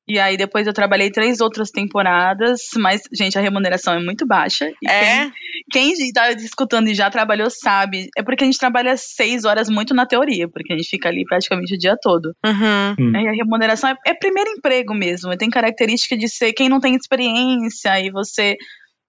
E 0.08 0.20
aí 0.20 0.38
depois 0.38 0.68
eu 0.68 0.74
trabalhei 0.74 1.10
três 1.10 1.42
outras 1.42 1.72
temporadas, 1.72 2.62
mas, 2.78 3.02
gente, 3.12 3.38
a 3.38 3.42
remuneração 3.42 3.94
é 3.94 4.00
muito 4.00 4.26
baixa. 4.26 4.70
E 4.82 4.88
é? 4.88 5.32
Quem, 5.72 5.94
quem 5.96 6.12
tá 6.12 6.32
escutando 6.32 6.88
e 6.88 6.94
já 6.94 7.10
trabalhou 7.10 7.50
sabe. 7.50 8.10
É 8.16 8.22
porque 8.22 8.44
a 8.44 8.46
gente 8.46 8.60
trabalha 8.60 8.96
seis 8.98 9.46
horas 9.46 9.70
muito 9.70 9.94
na 9.94 10.06
teoria, 10.06 10.48
porque 10.48 10.74
a 10.74 10.78
gente 10.78 10.90
fica 10.90 11.10
ali 11.10 11.24
praticamente 11.26 11.74
o 11.74 11.78
dia 11.78 11.96
todo. 12.00 12.36
Uhum. 12.46 12.96
Hum. 13.00 13.12
E 13.16 13.28
a 13.28 13.32
remuneração 13.32 13.90
é, 13.90 13.96
é 14.06 14.14
primeiro 14.14 14.52
emprego 14.52 14.94
mesmo. 14.94 15.36
Tem 15.38 15.50
característica 15.50 16.16
de 16.16 16.30
ser 16.30 16.54
quem 16.54 16.70
não 16.70 16.80
tem 16.80 16.96
experiência 16.96 18.00
e 18.00 18.12
você 18.12 18.56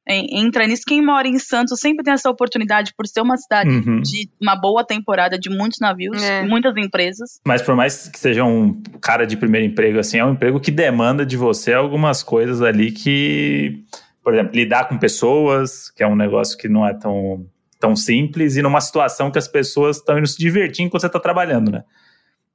entra 0.09 0.67
nisso. 0.67 0.83
Quem 0.87 1.05
mora 1.05 1.27
em 1.27 1.39
Santos 1.39 1.81
sempre 1.81 2.05
tem 2.05 2.15
essa 2.15 2.31
oportunidade 2.31 2.93
por 2.97 3.07
ser 3.07 3.21
uma 3.21 3.37
cidade 3.37 3.71
uhum. 3.71 4.01
de 4.01 4.29
uma 4.41 4.55
boa 4.55 4.85
temporada 4.85 5.39
de 5.39 5.51
muitos 5.51 5.79
navios, 5.81 6.23
é. 6.23 6.43
muitas 6.43 6.77
empresas. 6.77 7.41
Mas 7.45 7.63
por 7.63 7.75
mais 7.75 8.09
que 8.09 8.19
seja 8.19 8.45
um 8.45 8.81
cara 9.01 9.27
de 9.27 9.37
primeiro 9.37 9.67
emprego, 9.67 9.99
assim, 9.99 10.19
é 10.19 10.25
um 10.25 10.33
emprego 10.33 10.61
que 10.61 10.71
demanda 10.71 11.27
de 11.27 11.37
você 11.37 11.73
algumas 11.73 12.23
coisas 12.23 12.63
ali 12.63 12.93
que 12.93 13.85
por 14.27 14.35
exemplo, 14.35 14.57
lidar 14.57 14.89
com 14.89 14.99
pessoas, 14.99 15.89
que 15.89 16.03
é 16.03 16.07
um 16.07 16.17
negócio 16.17 16.59
que 16.59 16.69
não 16.69 16.85
é 16.85 16.93
tão, 16.93 17.47
tão 17.79 17.95
simples, 17.95 18.57
e 18.57 18.63
numa 18.63 18.81
situação 18.81 19.31
que 19.31 19.39
as 19.39 19.47
pessoas 19.47 19.99
estão 19.99 20.19
indo 20.19 20.27
se 20.27 20.37
divertir 20.37 20.85
enquanto 20.85 21.03
você 21.03 21.07
está 21.07 21.21
trabalhando, 21.21 21.71
né? 21.71 21.85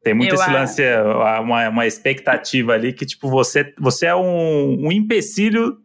Tem 0.03 0.13
muito 0.13 0.35
Eu 0.35 0.35
esse 0.35 0.51
lance, 0.51 0.81
uma, 1.41 1.69
uma 1.69 1.87
expectativa 1.87 2.73
ali 2.73 2.91
que, 2.91 3.05
tipo, 3.05 3.29
você, 3.29 3.73
você 3.79 4.07
é 4.07 4.13
um, 4.13 4.87
um 4.87 4.91
empecilho 4.91 5.77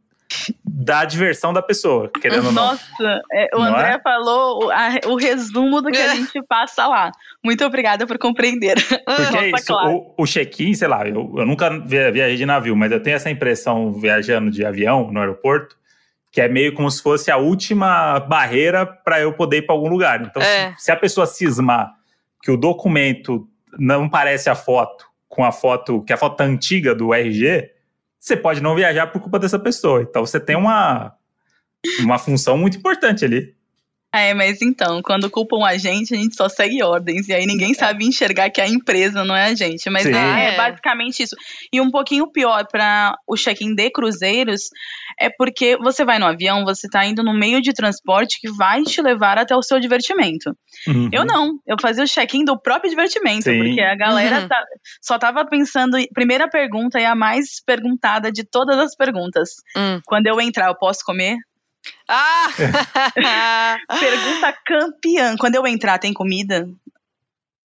da 0.65 1.05
diversão 1.05 1.53
da 1.53 1.63
pessoa, 1.63 2.11
querendo 2.21 2.53
Nossa, 2.53 3.23
é, 3.33 3.49
o 3.55 3.61
André 3.61 3.95
é? 3.95 4.01
falou 4.01 4.65
o, 4.65 4.71
a, 4.71 5.01
o, 5.07 5.17
resumo 5.17 5.81
do 5.81 5.91
que 5.91 5.99
a 5.99 6.15
gente 6.15 6.43
passa 6.43 6.87
lá. 6.87 7.11
Muito 7.43 7.65
obrigada 7.65 8.07
por 8.07 8.19
compreender. 8.19 8.77
Porque 9.05 9.37
é 9.37 9.51
isso, 9.51 9.67
claro. 9.67 9.91
o, 10.17 10.23
o 10.23 10.27
check-in, 10.27 10.75
sei 10.75 10.89
lá, 10.89 11.07
eu, 11.07 11.33
eu 11.37 11.47
nunca 11.47 11.71
viajei 11.79 12.37
de 12.37 12.47
navio, 12.47 12.77
mas 12.77 12.93
eu 12.93 13.03
tenho 13.03 13.17
essa 13.17 13.31
impressão 13.31 13.93
viajando 13.93 14.51
de 14.51 14.65
avião 14.65 15.11
no 15.11 15.21
aeroporto, 15.21 15.77
que 16.31 16.41
é 16.41 16.49
meio 16.49 16.75
como 16.75 16.91
se 16.91 17.03
fosse 17.03 17.31
a 17.31 17.37
última 17.37 18.21
barreira 18.21 18.85
para 18.85 19.21
eu 19.21 19.33
poder 19.33 19.59
ir 19.59 19.63
para 19.63 19.75
algum 19.75 19.89
lugar. 19.89 20.23
Então, 20.23 20.43
é. 20.43 20.75
se, 20.77 20.85
se 20.85 20.93
a 20.93 20.97
pessoa 20.97 21.27
cismar 21.27 21.95
que 22.43 22.51
o 22.51 22.57
documento 22.57 23.49
não 23.79 24.09
parece 24.09 24.51
a 24.51 24.55
foto 24.55 25.07
com 25.29 25.45
a 25.45 25.53
foto, 25.53 26.03
que 26.03 26.13
é 26.13 26.15
a 26.15 26.19
foto 26.19 26.41
antiga 26.41 26.95
do 26.95 27.13
RG, 27.13 27.76
você 28.27 28.37
pode 28.37 28.61
não 28.61 28.75
viajar 28.75 29.07
por 29.07 29.21
culpa 29.23 29.39
dessa 29.39 29.59
pessoa. 29.59 30.03
Então 30.03 30.27
você 30.27 30.41
tem 30.41 30.57
uma, 30.57 31.15
uma 32.01 32.19
função 32.19 32.59
muito 32.59 32.77
importante 32.77 33.25
ali. 33.25 33.55
É, 34.13 34.33
mas 34.33 34.63
então, 34.63 35.03
quando 35.03 35.31
culpam 35.31 35.65
a 35.65 35.77
gente, 35.77 36.15
a 36.15 36.17
gente 36.17 36.35
só 36.35 36.49
segue 36.49 36.83
ordens. 36.83 37.29
E 37.29 37.35
aí 37.35 37.47
ninguém 37.47 37.73
é. 37.73 37.75
sabe 37.75 38.05
enxergar 38.05 38.51
que 38.51 38.61
é 38.61 38.65
a 38.65 38.69
empresa 38.69 39.25
não 39.25 39.37
é 39.37 39.45
a 39.45 39.55
gente. 39.55 39.89
Mas 39.91 40.07
é, 40.07 40.55
é, 40.55 40.57
basicamente 40.57 41.23
isso. 41.23 41.37
E 41.73 41.81
um 41.81 41.91
pouquinho 41.91 42.27
pior 42.27 42.67
para 42.67 43.17
o 43.27 43.37
check-in 43.37 43.75
de 43.75 43.91
cruzeiros 43.91 44.71
é 45.19 45.31
porque 45.31 45.77
você 45.77 46.05
vai 46.05 46.19
no 46.19 46.27
avião, 46.27 46.65
você 46.65 46.89
tá 46.89 47.05
indo 47.05 47.23
no 47.23 47.33
meio 47.33 47.61
de 47.61 47.73
transporte 47.73 48.39
que 48.41 48.51
vai 48.51 48.83
te 48.83 49.01
levar 49.01 49.39
até 49.39 49.55
o 49.57 49.63
seu 49.63 49.81
divertimento. 49.81 50.57
Uhum. 50.87 51.09
Eu 51.13 51.25
não. 51.25 51.59
Eu 51.67 51.77
fazia 51.81 52.05
o 52.05 52.09
check-in 52.09 52.45
do 52.45 52.61
próprio 52.61 52.91
divertimento, 52.91 53.45
Sim. 53.45 53.59
porque 53.59 53.81
a 53.81 53.97
galera 53.97 54.41
uhum. 54.41 54.49
tá, 54.49 54.65
só 55.01 55.19
tava 55.19 55.45
pensando. 55.47 55.97
Primeira 56.13 56.49
pergunta 56.49 57.01
e 57.01 57.05
a 57.05 57.15
mais 57.15 57.63
perguntada 57.65 58.31
de 58.31 58.45
todas 58.45 58.79
as 58.79 58.95
perguntas. 58.95 59.51
Uhum. 59.77 60.01
Quando 60.05 60.27
eu 60.27 60.41
entrar, 60.41 60.69
eu 60.69 60.77
posso 60.77 61.05
comer? 61.05 61.37
Ah! 62.09 62.49
Pergunta 64.01 64.55
campeã. 64.65 65.37
Quando 65.39 65.55
eu 65.55 65.67
entrar, 65.67 65.99
tem 65.99 66.13
comida? 66.13 66.69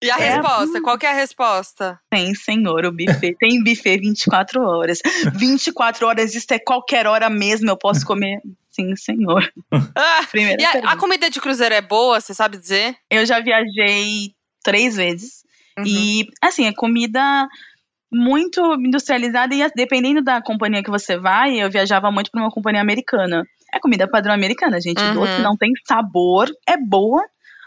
E 0.01 0.09
a 0.09 0.17
é. 0.17 0.35
resposta? 0.35 0.81
Qual 0.81 0.97
que 0.97 1.05
é 1.05 1.11
a 1.11 1.15
resposta? 1.15 1.99
Tem, 2.09 2.33
senhor, 2.33 2.85
o 2.85 2.91
buffet. 2.91 3.35
tem 3.39 3.63
buffet 3.63 3.99
24 3.99 4.61
horas. 4.61 4.99
24 5.35 6.07
horas, 6.07 6.33
isso 6.33 6.47
é 6.51 6.59
qualquer 6.59 7.05
hora 7.05 7.29
mesmo, 7.29 7.69
eu 7.69 7.77
posso 7.77 8.05
comer. 8.05 8.41
Sim, 8.71 8.95
senhor. 8.95 9.51
Ah, 9.95 10.27
e 10.33 10.65
a, 10.65 10.93
a, 10.93 10.97
comida 10.97 11.29
de 11.29 11.41
cruzeiro 11.41 11.75
é 11.75 11.81
boa, 11.81 12.19
você 12.19 12.33
sabe 12.33 12.57
dizer? 12.57 12.95
Eu 13.09 13.25
já 13.25 13.39
viajei 13.39 14.33
três 14.63 14.95
vezes. 14.95 15.43
Uhum. 15.77 15.83
E, 15.85 16.27
assim, 16.41 16.65
é 16.65 16.73
comida 16.73 17.47
muito 18.11 18.61
industrializada 18.75 19.53
e 19.55 19.65
dependendo 19.75 20.21
da 20.21 20.41
companhia 20.41 20.83
que 20.83 20.89
você 20.89 21.17
vai, 21.17 21.61
eu 21.61 21.69
viajava 21.69 22.11
muito 22.11 22.31
para 22.31 22.41
uma 22.41 22.51
companhia 22.51 22.81
americana. 22.81 23.45
É 23.73 23.79
comida 23.79 24.07
padrão 24.07 24.33
americana, 24.33 24.81
gente. 24.81 25.01
Uhum. 25.01 25.13
Doce 25.13 25.41
não 25.41 25.55
tem 25.55 25.71
sabor, 25.85 26.49
é 26.67 26.77
boa, 26.77 27.23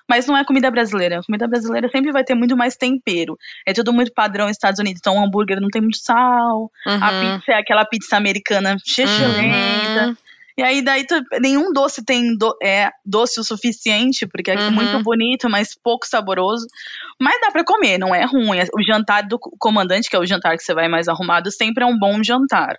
mas 0.09 0.27
não 0.27 0.37
é 0.37 0.45
comida 0.45 0.71
brasileira. 0.71 1.19
A 1.19 1.23
comida 1.23 1.47
brasileira 1.49 1.89
sempre 1.89 2.13
vai 2.13 2.25
ter 2.25 2.35
muito 2.35 2.57
mais 2.57 2.77
tempero. 2.77 3.39
É 3.67 3.73
tudo 3.73 3.93
muito 3.93 4.13
padrão 4.13 4.47
nos 4.47 4.57
Estados 4.57 4.79
Unidos. 4.79 5.01
Então, 5.01 5.17
o 5.17 5.25
hambúrguer 5.25 5.61
não 5.61 5.69
tem 5.69 5.81
muito 5.81 5.99
sal. 5.99 6.71
Uhum. 6.87 7.03
A 7.03 7.11
pizza 7.11 7.53
é 7.53 7.59
aquela 7.59 7.85
pizza 7.85 8.17
americana 8.17 8.77
chechelenta. 8.85 10.09
Uhum. 10.09 10.17
E 10.57 10.63
aí, 10.63 10.83
daí, 10.83 11.05
tu, 11.05 11.21
nenhum 11.41 11.73
doce 11.73 12.05
tem 12.05 12.37
do, 12.37 12.57
é, 12.63 12.91
doce 13.05 13.41
o 13.41 13.45
suficiente, 13.45 14.25
porque 14.25 14.53
é 14.53 14.57
uhum. 14.57 14.71
muito 14.71 15.03
bonito, 15.03 15.51
mas 15.51 15.75
pouco 15.75 16.07
saboroso. 16.07 16.67
Mas 17.21 17.41
dá 17.41 17.51
para 17.51 17.65
comer, 17.65 17.99
não 17.99 18.15
é 18.15 18.25
ruim. 18.25 18.61
O 18.73 18.83
jantar 18.83 19.27
do 19.27 19.39
comandante, 19.39 20.09
que 20.09 20.15
é 20.15 20.19
o 20.19 20.27
jantar 20.27 20.57
que 20.57 20.63
você 20.63 20.73
vai 20.73 20.89
mais 20.89 21.09
arrumado, 21.09 21.51
sempre 21.51 21.83
é 21.83 21.87
um 21.87 21.99
bom 21.99 22.23
jantar. 22.23 22.79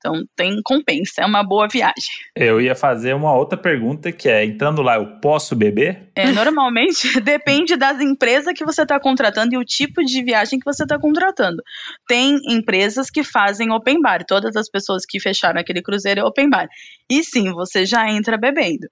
Então 0.00 0.24
tem 0.34 0.60
compensa, 0.64 1.20
é 1.20 1.26
uma 1.26 1.44
boa 1.44 1.68
viagem. 1.68 2.08
Eu 2.34 2.58
ia 2.58 2.74
fazer 2.74 3.14
uma 3.14 3.34
outra 3.34 3.58
pergunta 3.58 4.10
que 4.10 4.28
é: 4.30 4.44
entrando 4.44 4.80
lá, 4.80 4.96
eu 4.96 5.20
posso 5.20 5.54
beber? 5.54 6.10
É, 6.16 6.32
normalmente 6.32 7.20
depende 7.20 7.76
das 7.76 8.00
empresas 8.00 8.54
que 8.54 8.64
você 8.64 8.82
está 8.82 8.98
contratando 8.98 9.54
e 9.54 9.58
o 9.58 9.64
tipo 9.64 10.02
de 10.02 10.24
viagem 10.24 10.58
que 10.58 10.64
você 10.64 10.84
está 10.84 10.98
contratando. 10.98 11.62
Tem 12.08 12.38
empresas 12.48 13.10
que 13.10 13.22
fazem 13.22 13.70
open 13.70 14.00
bar, 14.00 14.24
todas 14.26 14.56
as 14.56 14.70
pessoas 14.70 15.04
que 15.06 15.20
fecharam 15.20 15.60
aquele 15.60 15.82
cruzeiro 15.82 16.20
é 16.20 16.24
open 16.24 16.48
bar. 16.48 16.66
E 17.10 17.22
sim, 17.22 17.52
você 17.52 17.84
já 17.84 18.10
entra 18.10 18.38
bebendo. 18.38 18.88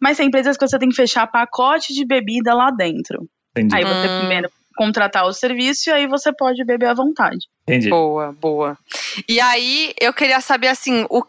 Mas 0.00 0.18
tem 0.18 0.28
empresas 0.28 0.56
que 0.56 0.66
você 0.66 0.78
tem 0.78 0.88
que 0.88 0.96
fechar 0.96 1.26
pacote 1.26 1.92
de 1.92 2.06
bebida 2.06 2.54
lá 2.54 2.70
dentro. 2.70 3.28
Entendi. 3.50 3.74
Aí 3.74 3.82
você 3.84 4.08
hum. 4.08 4.18
primeiro 4.20 4.48
contratar 4.76 5.26
o 5.26 5.32
serviço 5.32 5.90
e 5.90 5.92
aí 5.92 6.06
você 6.06 6.32
pode 6.32 6.64
beber 6.64 6.86
à 6.86 6.94
vontade. 6.94 7.46
Entendi. 7.62 7.88
Boa, 7.88 8.32
boa. 8.32 8.78
E 9.28 9.40
aí 9.40 9.92
eu 10.00 10.12
queria 10.12 10.40
saber 10.40 10.68
assim, 10.68 11.06
o 11.08 11.22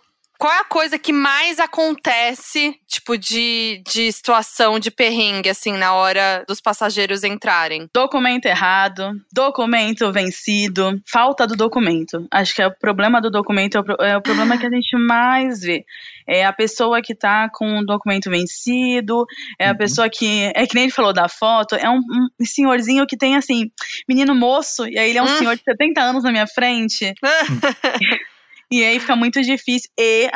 qual 0.44 0.52
é 0.52 0.60
a 0.60 0.66
coisa 0.66 1.00
que 1.00 1.14
mais 1.14 1.58
acontece, 1.58 2.78
tipo, 2.86 3.18
de, 3.18 3.82
de 3.88 4.12
situação 4.12 4.78
de 4.78 4.92
perrengue, 4.92 5.50
assim, 5.50 5.72
na 5.72 5.94
hora 5.94 6.44
dos 6.46 6.60
passageiros 6.60 7.24
entrarem? 7.24 7.88
Documento 7.94 8.48
errado, 8.48 9.14
documento 9.32 10.12
vencido, 10.12 11.02
falta 11.10 11.48
do 11.48 11.56
documento. 11.56 12.28
Acho 12.30 12.54
que 12.54 12.62
é 12.62 12.68
o 12.68 12.78
problema 12.78 13.22
do 13.22 13.32
documento, 13.32 13.78
é 13.78 13.80
o, 13.80 14.06
é 14.06 14.18
o 14.18 14.22
problema 14.22 14.58
que 14.58 14.66
a 14.66 14.70
gente 14.70 14.98
mais 14.98 15.62
vê. 15.62 15.86
É 16.28 16.44
a 16.44 16.52
pessoa 16.52 17.02
que 17.02 17.16
tá 17.16 17.50
com 17.50 17.80
o 17.80 17.86
documento 17.86 18.30
vencido, 18.30 19.26
é 19.58 19.70
a 19.70 19.72
uhum. 19.72 19.78
pessoa 19.78 20.10
que. 20.10 20.52
É 20.54 20.68
que 20.68 20.76
nem 20.76 20.84
ele 20.84 20.92
falou 20.92 21.14
da 21.14 21.30
foto, 21.30 21.76
é 21.76 21.90
um, 21.90 22.00
um, 22.00 22.46
senhorzinho 22.46 23.08
que 23.08 23.16
tem 23.16 23.38
assim, 23.38 23.72
menino 24.10 24.36
moço, 24.36 24.86
e 24.90 25.00
aí 25.00 25.10
ele 25.10 25.20
é 25.20 25.24
um 25.24 25.26
uhum. 25.26 25.38
senhor 25.38 25.56
de 25.56 25.64
70 25.64 26.02
anos 26.02 26.22
na 26.22 26.34
minha 26.34 26.48
frente. 26.48 27.14
E 28.74 28.84
aí 28.84 29.00
fica 29.00 29.16
muito 29.16 29.40
difícil. 29.40 29.88
E, 29.96 30.32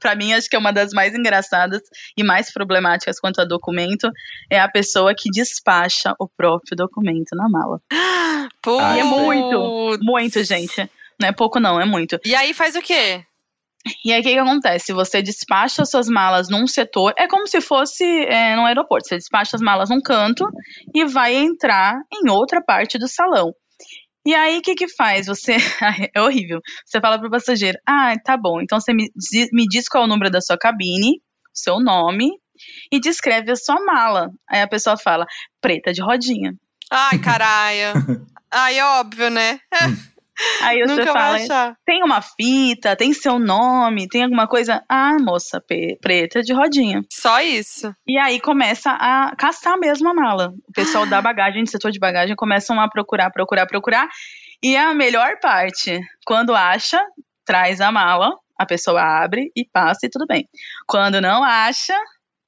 para 0.00 0.16
mim, 0.16 0.32
acho 0.32 0.50
que 0.50 0.56
é 0.56 0.58
uma 0.58 0.72
das 0.72 0.92
mais 0.92 1.14
engraçadas 1.14 1.82
e 2.16 2.24
mais 2.24 2.52
problemáticas 2.52 3.20
quanto 3.20 3.40
a 3.40 3.44
documento 3.44 4.10
é 4.50 4.58
a 4.58 4.68
pessoa 4.68 5.14
que 5.16 5.30
despacha 5.30 6.12
o 6.18 6.28
próprio 6.28 6.76
documento 6.76 7.36
na 7.36 7.48
mala. 7.48 7.80
Putz. 8.60 8.96
E 8.96 8.98
é 8.98 9.04
muito, 9.04 9.98
muito, 10.02 10.42
gente. 10.42 10.90
Não 11.20 11.28
é 11.28 11.32
pouco, 11.32 11.60
não, 11.60 11.80
é 11.80 11.84
muito. 11.84 12.18
E 12.24 12.34
aí 12.34 12.52
faz 12.52 12.74
o 12.74 12.82
quê? 12.82 13.24
E 14.04 14.12
aí, 14.12 14.20
o 14.20 14.24
que, 14.24 14.32
que, 14.32 14.38
acontece? 14.40 14.92
Você 14.92 15.22
despacha 15.22 15.84
suas 15.84 16.08
malas 16.08 16.48
num 16.48 16.66
setor, 16.66 17.14
é 17.16 17.28
como 17.28 17.46
se 17.46 17.60
fosse 17.60 18.04
é, 18.04 18.56
no 18.56 18.66
aeroporto. 18.66 19.06
Você 19.06 19.16
despacha 19.16 19.54
as 19.54 19.62
malas 19.62 19.90
num 19.90 20.00
canto 20.00 20.44
e 20.92 21.04
vai 21.04 21.36
entrar 21.36 21.94
em 22.12 22.28
outra 22.28 22.60
parte 22.60 22.98
do 22.98 23.06
salão. 23.06 23.54
E 24.26 24.34
aí, 24.34 24.58
o 24.58 24.62
que 24.62 24.74
que 24.74 24.88
faz? 24.88 25.26
Você. 25.26 25.56
é 26.12 26.20
horrível. 26.20 26.60
Você 26.84 27.00
fala 27.00 27.18
pro 27.18 27.30
passageiro: 27.30 27.78
ah, 27.86 28.12
tá 28.24 28.36
bom, 28.36 28.60
então 28.60 28.80
você 28.80 28.92
me, 28.92 29.08
me 29.52 29.66
diz 29.68 29.88
qual 29.88 30.02
é 30.02 30.06
o 30.06 30.08
número 30.08 30.30
da 30.30 30.40
sua 30.40 30.58
cabine, 30.58 31.22
seu 31.54 31.78
nome, 31.78 32.30
e 32.90 32.98
descreve 32.98 33.52
a 33.52 33.56
sua 33.56 33.80
mala. 33.84 34.30
Aí 34.50 34.60
a 34.60 34.68
pessoa 34.68 34.96
fala: 34.96 35.24
preta 35.60 35.92
de 35.92 36.02
rodinha. 36.02 36.54
Ai, 36.90 37.18
caralho. 37.18 38.26
Ai, 38.50 38.78
é 38.78 38.84
óbvio, 38.84 39.30
né? 39.30 39.60
Aí 40.62 40.80
você 40.80 40.96
Nunca 40.96 41.12
fala, 41.12 41.76
tem 41.84 42.02
uma 42.02 42.20
fita, 42.20 42.94
tem 42.94 43.12
seu 43.12 43.38
nome, 43.38 44.08
tem 44.08 44.24
alguma 44.24 44.46
coisa? 44.46 44.82
Ah, 44.88 45.16
moça 45.18 45.62
preta 46.00 46.42
de 46.42 46.52
rodinha. 46.52 47.02
Só 47.10 47.40
isso. 47.40 47.94
E 48.06 48.18
aí 48.18 48.40
começa 48.40 48.90
a 48.90 49.34
caçar 49.36 49.78
mesmo 49.78 50.08
a 50.08 50.14
mala. 50.14 50.52
O 50.68 50.72
pessoal 50.72 51.06
da 51.06 51.22
bagagem, 51.22 51.62
do 51.62 51.70
setor 51.70 51.90
de 51.90 51.98
bagagem, 51.98 52.36
começam 52.36 52.78
a 52.80 52.88
procurar, 52.88 53.30
procurar, 53.30 53.66
procurar. 53.66 54.08
E 54.62 54.76
a 54.76 54.94
melhor 54.94 55.38
parte, 55.40 56.00
quando 56.26 56.54
acha, 56.54 57.00
traz 57.44 57.80
a 57.80 57.90
mala, 57.90 58.30
a 58.58 58.66
pessoa 58.66 59.02
abre 59.02 59.50
e 59.56 59.64
passa 59.70 60.06
e 60.06 60.10
tudo 60.10 60.26
bem. 60.26 60.46
Quando 60.86 61.20
não 61.20 61.44
acha, 61.44 61.94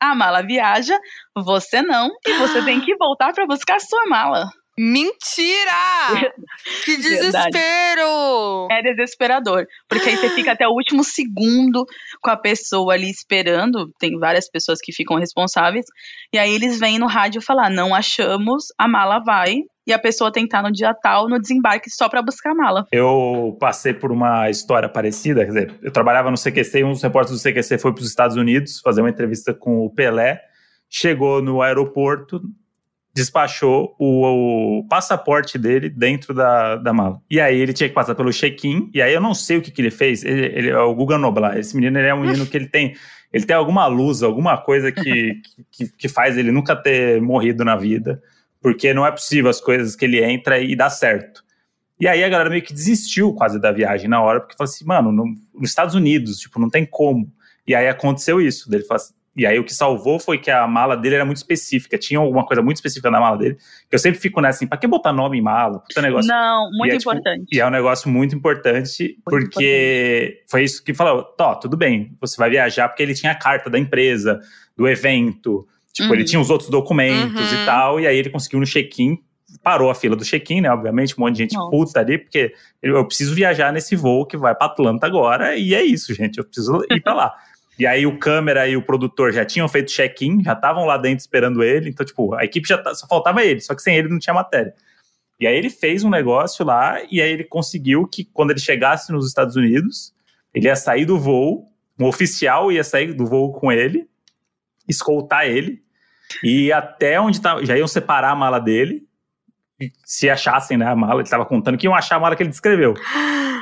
a 0.00 0.14
mala 0.14 0.42
viaja, 0.42 0.99
você 1.35 1.83
não, 1.83 2.11
e 2.26 2.33
você 2.35 2.64
tem 2.64 2.80
que 2.80 2.97
voltar 2.97 3.33
para 3.33 3.47
buscar 3.47 3.76
a 3.76 3.80
sua 3.80 4.07
mala. 4.07 4.49
Mentira! 4.78 6.30
que 6.85 6.97
desespero! 6.97 8.68
É 8.70 8.80
desesperador. 8.80 9.66
Porque 9.88 10.08
aí 10.08 10.16
você 10.16 10.30
fica 10.30 10.52
até 10.52 10.68
o 10.68 10.73
último 10.73 11.02
segundo 11.02 11.85
com 12.23 12.30
a 12.30 12.37
pessoa 12.37 12.94
ali 12.94 13.11
esperando. 13.11 13.90
Tem 13.99 14.16
várias 14.18 14.49
pessoas 14.49 14.78
que 14.80 14.92
ficam 14.92 15.18
responsáveis. 15.18 15.87
E 16.32 16.38
aí 16.38 16.54
eles 16.54 16.78
vêm 16.78 16.99
no 16.99 17.06
rádio 17.06 17.42
falar: 17.42 17.68
não 17.70 17.92
achamos, 17.92 18.66
a 18.78 18.87
mala 18.87 19.18
vai. 19.18 19.56
E 19.85 19.92
a 19.92 19.99
pessoa 19.99 20.30
estar 20.37 20.62
no 20.62 20.70
dia 20.70 20.92
tal, 20.92 21.30
no 21.30 21.40
desembarque, 21.40 21.90
só 21.90 22.11
para 22.11 22.20
buscar 22.20 22.50
a 22.52 22.54
mala. 22.54 22.87
Eu 22.92 23.56
passei 23.58 23.94
por 23.94 24.12
uma 24.12 24.50
história 24.50 24.87
parecida. 24.87 25.40
Quer 25.47 25.50
dizer, 25.50 25.78
eu 25.82 25.90
trabalhava 25.90 26.30
no 26.30 26.37
CQC 26.37 26.80
e 26.80 26.85
um 26.85 26.92
dos 26.92 27.02
repórteres 27.02 27.40
do 27.40 27.50
CQC 27.50 27.78
foi 27.78 27.94
para 27.94 28.02
os 28.02 28.08
Estados 28.08 28.37
Unidos 28.37 28.80
fazer 28.80 29.00
uma 29.00 29.08
entrevista 29.08 29.54
com 29.54 29.87
o 29.87 29.90
Pelé. 29.90 30.42
Chegou 30.90 31.40
no 31.42 31.62
aeroporto, 31.62 32.42
despachou 33.15 33.97
o, 33.99 34.79
o, 34.79 34.88
passaporte 34.88 35.59
dele 35.59 35.88
dentro 35.88 36.33
da, 36.33 36.77
da 36.77 36.93
mala. 36.93 37.21
E 37.31 37.41
aí 37.41 37.59
ele 37.59 37.73
tinha 37.73 37.88
que 37.88 37.95
passar 37.95 38.15
pelo 38.15 38.33
check-in, 38.33 38.91
e 38.95 39.03
aí 39.03 39.12
eu 39.12 39.21
não 39.21 39.35
sei 39.35 39.59
o 39.59 39.62
que, 39.62 39.71
que 39.71 39.83
ele 39.83 39.91
fez. 39.91 40.25
Ele, 40.25 40.47
ele 40.47 40.69
é 40.71 40.79
o 40.79 40.95
Guga 40.95 41.19
Noblar. 41.19 41.57
Esse 41.57 41.75
menino 41.75 41.99
ele 41.99 42.09
é 42.09 42.15
um 42.15 42.21
menino 42.21 42.47
que 42.47 42.57
ele 42.57 42.69
tem. 42.69 42.95
Ele 43.33 43.45
tem 43.45 43.57
alguma 43.57 43.87
luz, 43.87 44.23
alguma 44.23 44.57
coisa 44.57 44.91
que, 44.93 45.41
que, 45.71 45.88
que 45.88 46.09
faz 46.09 46.38
ele 46.38 46.53
nunca 46.53 46.77
ter 46.77 47.21
morrido 47.21 47.65
na 47.65 47.77
vida, 47.77 48.23
porque 48.62 48.95
não 48.95 49.05
é 49.05 49.11
possível 49.11 49.50
as 49.50 49.61
coisas 49.61 49.97
que 49.97 50.05
ele 50.05 50.23
entra 50.23 50.59
e 50.59 50.75
dá 50.77 50.88
certo. 50.88 51.43
E 52.00 52.07
aí 52.07 52.23
a 52.23 52.29
galera 52.29 52.49
meio 52.49 52.62
que 52.62 52.73
desistiu 52.73 53.35
quase 53.35 53.59
da 53.61 53.73
viagem 53.73 54.09
na 54.09 54.23
hora, 54.23 54.41
porque 54.41 54.57
falou 54.57 54.71
assim, 54.71 54.85
mano, 54.85 55.11
no, 55.11 55.25
nos 55.53 55.71
Estados 55.71 55.95
Unidos, 55.95 56.38
tipo, 56.38 56.61
não 56.61 56.71
tem 56.71 56.87
como. 56.87 57.31
E 57.67 57.75
aí 57.75 57.88
aconteceu 57.88 58.41
isso. 58.41 58.71
Dele 58.71 58.85
falou 58.85 59.03
assim, 59.03 59.15
e 59.38 59.47
aí 59.47 59.57
o 59.57 59.64
que 59.64 59.73
salvou 59.73 60.18
foi 60.18 60.37
que 60.37 60.50
a 60.50 60.66
mala 60.66 60.97
dele 60.97 61.14
era 61.14 61.25
muito 61.25 61.37
específica, 61.37 61.97
tinha 61.97 62.18
alguma 62.18 62.45
coisa 62.45 62.61
muito 62.61 62.78
específica 62.78 63.09
na 63.09 63.21
mala 63.21 63.38
dele. 63.38 63.57
Eu 63.88 63.99
sempre 64.00 64.18
fico 64.18 64.40
nessa 64.40 64.57
assim, 64.57 64.66
pra 64.66 64.76
que 64.76 64.88
botar 64.88 65.12
nome 65.12 65.38
em 65.38 65.40
mala? 65.40 65.78
Puta 65.78 66.02
negócio. 66.02 66.28
Não, 66.28 66.68
muito 66.73 66.92
e 66.92 66.97
é, 66.97 66.99
tipo, 66.99 67.12
importante. 67.12 67.40
Tipo, 67.45 67.54
e 67.54 67.61
é 67.61 67.66
um 67.66 67.71
negócio 67.71 68.11
muito 68.11 68.35
importante, 68.35 69.02
muito 69.04 69.23
porque 69.25 70.23
importante. 70.25 70.50
foi 70.50 70.64
isso 70.64 70.83
que 70.83 70.92
falou, 70.92 71.23
Tó, 71.23 71.54
tudo 71.54 71.76
bem, 71.76 72.16
você 72.21 72.37
vai 72.37 72.50
viajar, 72.50 72.88
porque 72.88 73.00
ele 73.00 73.14
tinha 73.14 73.30
a 73.30 73.37
carta 73.37 73.71
da 73.71 73.78
empresa, 73.78 74.40
do 74.76 74.88
evento, 74.88 75.64
tipo, 75.92 76.09
uhum. 76.09 76.14
ele 76.16 76.25
tinha 76.25 76.40
os 76.40 76.50
outros 76.50 76.68
documentos 76.68 77.52
uhum. 77.52 77.62
e 77.62 77.64
tal, 77.64 78.00
e 78.00 78.09
aí 78.09 78.18
ele 78.18 78.30
conseguiu 78.30 78.59
no 78.59 78.66
check-in, 78.66 79.18
parou 79.62 79.88
a 79.88 79.95
fila 79.95 80.16
do 80.16 80.25
check-in, 80.25 80.62
né? 80.62 80.71
Obviamente, 80.71 81.14
um 81.16 81.21
monte 81.21 81.37
de 81.37 81.42
gente 81.45 81.54
Nossa. 81.54 81.71
puta 81.71 82.00
ali, 82.00 82.18
porque 82.18 82.52
eu 82.83 83.04
preciso 83.07 83.35
viajar 83.37 83.73
nesse 83.73 83.95
voo 83.95 84.26
que 84.26 84.37
vai 84.37 84.52
para 84.52 84.66
Atlanta 84.66 85.07
agora, 85.07 85.57
e 85.57 85.75
é 85.75 85.83
isso, 85.85 86.12
gente. 86.12 86.38
Eu 86.38 86.45
preciso 86.45 86.85
ir 86.90 87.00
para 87.00 87.14
lá. 87.14 87.35
E 87.78 87.87
aí 87.87 88.06
o 88.06 88.18
câmera 88.18 88.66
e 88.66 88.76
o 88.76 88.82
produtor 88.82 89.32
já 89.32 89.44
tinham 89.44 89.68
feito 89.68 89.92
check-in, 89.92 90.42
já 90.42 90.52
estavam 90.52 90.85
lá 90.85 90.97
dentro 90.97 91.20
esperando 91.20 91.62
ele. 91.62 91.90
Então, 91.90 92.04
tipo, 92.04 92.35
a 92.35 92.44
equipe 92.44 92.66
já 92.66 92.76
tá, 92.76 92.92
só 92.94 93.06
faltava 93.06 93.44
ele, 93.44 93.61
só 93.61 93.75
que 93.75 93.82
sem 93.82 93.97
ele 93.97 94.08
não 94.08 94.18
tinha 94.18 94.35
matéria. 94.35 94.75
E 95.38 95.47
aí 95.47 95.56
ele 95.56 95.70
fez 95.70 96.02
um 96.02 96.11
negócio 96.11 96.64
lá, 96.64 97.00
e 97.08 97.23
aí 97.23 97.30
ele 97.30 97.44
conseguiu 97.44 98.08
que 98.08 98.25
quando 98.25 98.50
ele 98.50 98.58
chegasse 98.58 99.12
nos 99.12 99.28
Estados 99.28 99.54
Unidos, 99.54 100.12
ele 100.52 100.66
ia 100.66 100.75
sair 100.75 101.04
do 101.04 101.16
voo, 101.16 101.66
um 101.97 102.06
oficial 102.06 102.73
ia 102.73 102.82
sair 102.82 103.12
do 103.12 103.25
voo 103.25 103.52
com 103.52 103.70
ele, 103.70 104.08
escoltar 104.88 105.47
ele, 105.47 105.80
e 106.42 106.73
até 106.73 107.20
onde 107.20 107.40
tá, 107.40 107.64
já 107.64 107.78
iam 107.78 107.87
separar 107.87 108.32
a 108.32 108.37
mala 108.37 108.58
dele, 108.58 109.06
se 110.04 110.28
achassem 110.28 110.76
né, 110.76 110.87
a 110.87 110.97
mala, 110.97 111.20
ele 111.20 111.23
estava 111.23 111.47
contando 111.47 111.78
que 111.78 111.87
iam 111.87 111.94
achar 111.94 112.16
a 112.16 112.20
mala 112.20 112.35
que 112.35 112.42
ele 112.42 112.50
descreveu. 112.50 112.94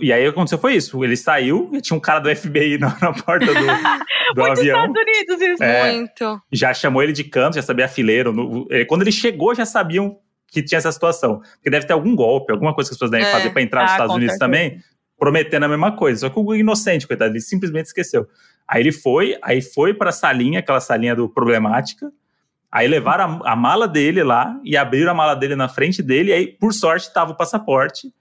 E 0.00 0.12
aí 0.12 0.26
aconteceu 0.26 0.58
foi 0.58 0.74
isso. 0.74 1.02
Ele 1.04 1.16
saiu 1.16 1.70
e 1.72 1.80
tinha 1.80 1.96
um 1.96 2.00
cara 2.00 2.20
do 2.20 2.34
FBI 2.34 2.78
na, 2.80 2.96
na 3.00 3.12
porta 3.12 3.46
do, 3.46 3.52
do 3.54 4.40
Muito 4.40 4.58
avião. 4.60 4.86
Estados 4.86 5.02
Unidos, 5.02 5.40
isso. 5.40 5.62
É, 5.62 5.92
Muito. 5.92 6.42
Já 6.50 6.74
chamou 6.74 7.02
ele 7.02 7.12
de 7.12 7.24
canto, 7.24 7.54
já 7.54 7.62
sabia 7.62 7.88
fileiro. 7.88 8.32
No, 8.32 8.66
quando 8.88 9.02
ele 9.02 9.12
chegou, 9.12 9.54
já 9.54 9.64
sabiam 9.64 10.18
que 10.48 10.62
tinha 10.62 10.78
essa 10.78 10.92
situação. 10.92 11.40
Porque 11.54 11.70
deve 11.70 11.86
ter 11.86 11.92
algum 11.92 12.14
golpe, 12.14 12.52
alguma 12.52 12.74
coisa 12.74 12.90
que 12.90 12.94
as 12.94 12.98
pessoas 12.98 13.10
devem 13.10 13.26
é. 13.26 13.30
fazer 13.30 13.50
para 13.50 13.62
entrar 13.62 13.80
ah, 13.80 13.84
nos 13.84 13.92
Estados 13.92 14.16
Unidos 14.16 14.36
certeza. 14.36 14.50
também, 14.50 14.82
prometendo 15.18 15.64
a 15.64 15.68
mesma 15.68 15.96
coisa. 15.96 16.20
Só 16.20 16.30
que 16.30 16.38
o 16.38 16.54
inocente, 16.54 17.06
coitado, 17.06 17.32
ele 17.32 17.40
simplesmente 17.40 17.86
esqueceu. 17.86 18.26
Aí 18.68 18.82
ele 18.82 18.92
foi, 18.92 19.36
aí 19.42 19.62
foi 19.62 19.94
para 19.94 20.10
a 20.10 20.12
salinha, 20.12 20.58
aquela 20.58 20.80
salinha 20.80 21.16
do 21.16 21.28
problemática. 21.28 22.12
Aí 22.70 22.86
levaram 22.88 23.40
a, 23.44 23.52
a 23.52 23.56
mala 23.56 23.88
dele 23.88 24.22
lá 24.22 24.58
e 24.64 24.76
abriram 24.76 25.10
a 25.10 25.14
mala 25.14 25.34
dele 25.34 25.56
na 25.56 25.68
frente 25.68 26.02
dele. 26.02 26.30
E 26.30 26.32
aí, 26.32 26.46
por 26.46 26.72
sorte, 26.72 27.06
estava 27.06 27.32
o 27.32 27.36
passaporte 27.36 28.12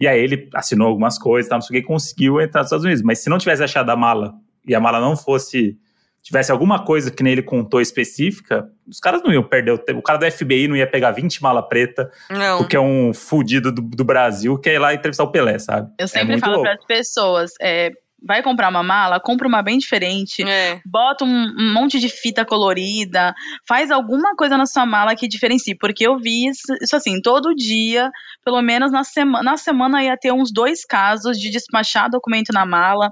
e 0.00 0.08
aí 0.08 0.18
ele 0.18 0.48
assinou 0.54 0.88
algumas 0.88 1.18
coisas, 1.18 1.48
tá, 1.48 1.56
não 1.56 1.62
sei 1.62 1.78
o 1.78 1.80
que, 1.80 1.86
conseguiu 1.86 2.40
entrar 2.40 2.62
nos 2.62 2.68
Estados 2.68 2.84
Unidos. 2.84 3.02
Mas 3.02 3.18
se 3.18 3.28
não 3.28 3.38
tivesse 3.38 3.62
achado 3.62 3.90
a 3.90 3.96
mala 3.96 4.34
e 4.66 4.74
a 4.74 4.80
mala 4.80 4.98
não 4.98 5.16
fosse 5.16 5.78
tivesse 6.22 6.52
alguma 6.52 6.84
coisa 6.84 7.10
que 7.10 7.22
nem 7.22 7.32
ele 7.32 7.42
contou 7.42 7.80
específica, 7.80 8.68
os 8.86 9.00
caras 9.00 9.22
não 9.22 9.32
iam 9.32 9.42
perder 9.42 9.72
o 9.72 9.78
tempo. 9.78 10.00
O 10.00 10.02
cara 10.02 10.18
do 10.18 10.30
FBI 10.30 10.68
não 10.68 10.76
ia 10.76 10.86
pegar 10.86 11.12
20 11.12 11.42
mala 11.42 11.62
preta, 11.62 12.10
não. 12.30 12.58
porque 12.58 12.76
é 12.76 12.80
um 12.80 13.12
fudido 13.14 13.72
do, 13.72 13.80
do 13.80 14.04
Brasil, 14.04 14.58
que 14.58 14.68
é 14.68 14.74
ir 14.74 14.78
lá 14.78 14.92
entrevistar 14.92 15.24
o 15.24 15.30
Pelé, 15.30 15.58
sabe? 15.58 15.90
Eu 15.98 16.06
sempre 16.06 16.36
é 16.36 16.38
falo 16.38 16.62
para 16.62 16.74
as 16.74 16.84
pessoas, 16.84 17.52
é, 17.60 17.90
vai 18.22 18.42
comprar 18.42 18.68
uma 18.68 18.82
mala, 18.82 19.20
compra 19.20 19.48
uma 19.48 19.62
bem 19.62 19.78
diferente, 19.78 20.42
é. 20.42 20.80
bota 20.84 21.24
um, 21.24 21.28
um, 21.28 21.72
monte 21.72 21.98
de 21.98 22.08
fita 22.08 22.44
colorida, 22.44 23.34
faz 23.66 23.90
alguma 23.90 24.34
coisa 24.34 24.56
na 24.56 24.66
sua 24.66 24.84
mala 24.84 25.16
que 25.16 25.28
diferencie, 25.28 25.76
porque 25.76 26.06
eu 26.06 26.18
vi 26.18 26.48
isso, 26.48 26.74
isso 26.80 26.96
assim, 26.96 27.20
todo 27.20 27.54
dia, 27.54 28.10
pelo 28.44 28.60
menos 28.62 28.92
na 28.92 29.04
semana, 29.04 29.42
na 29.42 29.56
semana 29.56 30.02
ia 30.02 30.16
ter 30.16 30.32
uns 30.32 30.52
dois 30.52 30.84
casos 30.84 31.38
de 31.38 31.50
despachar 31.50 32.10
documento 32.10 32.52
na 32.52 32.66
mala, 32.66 33.10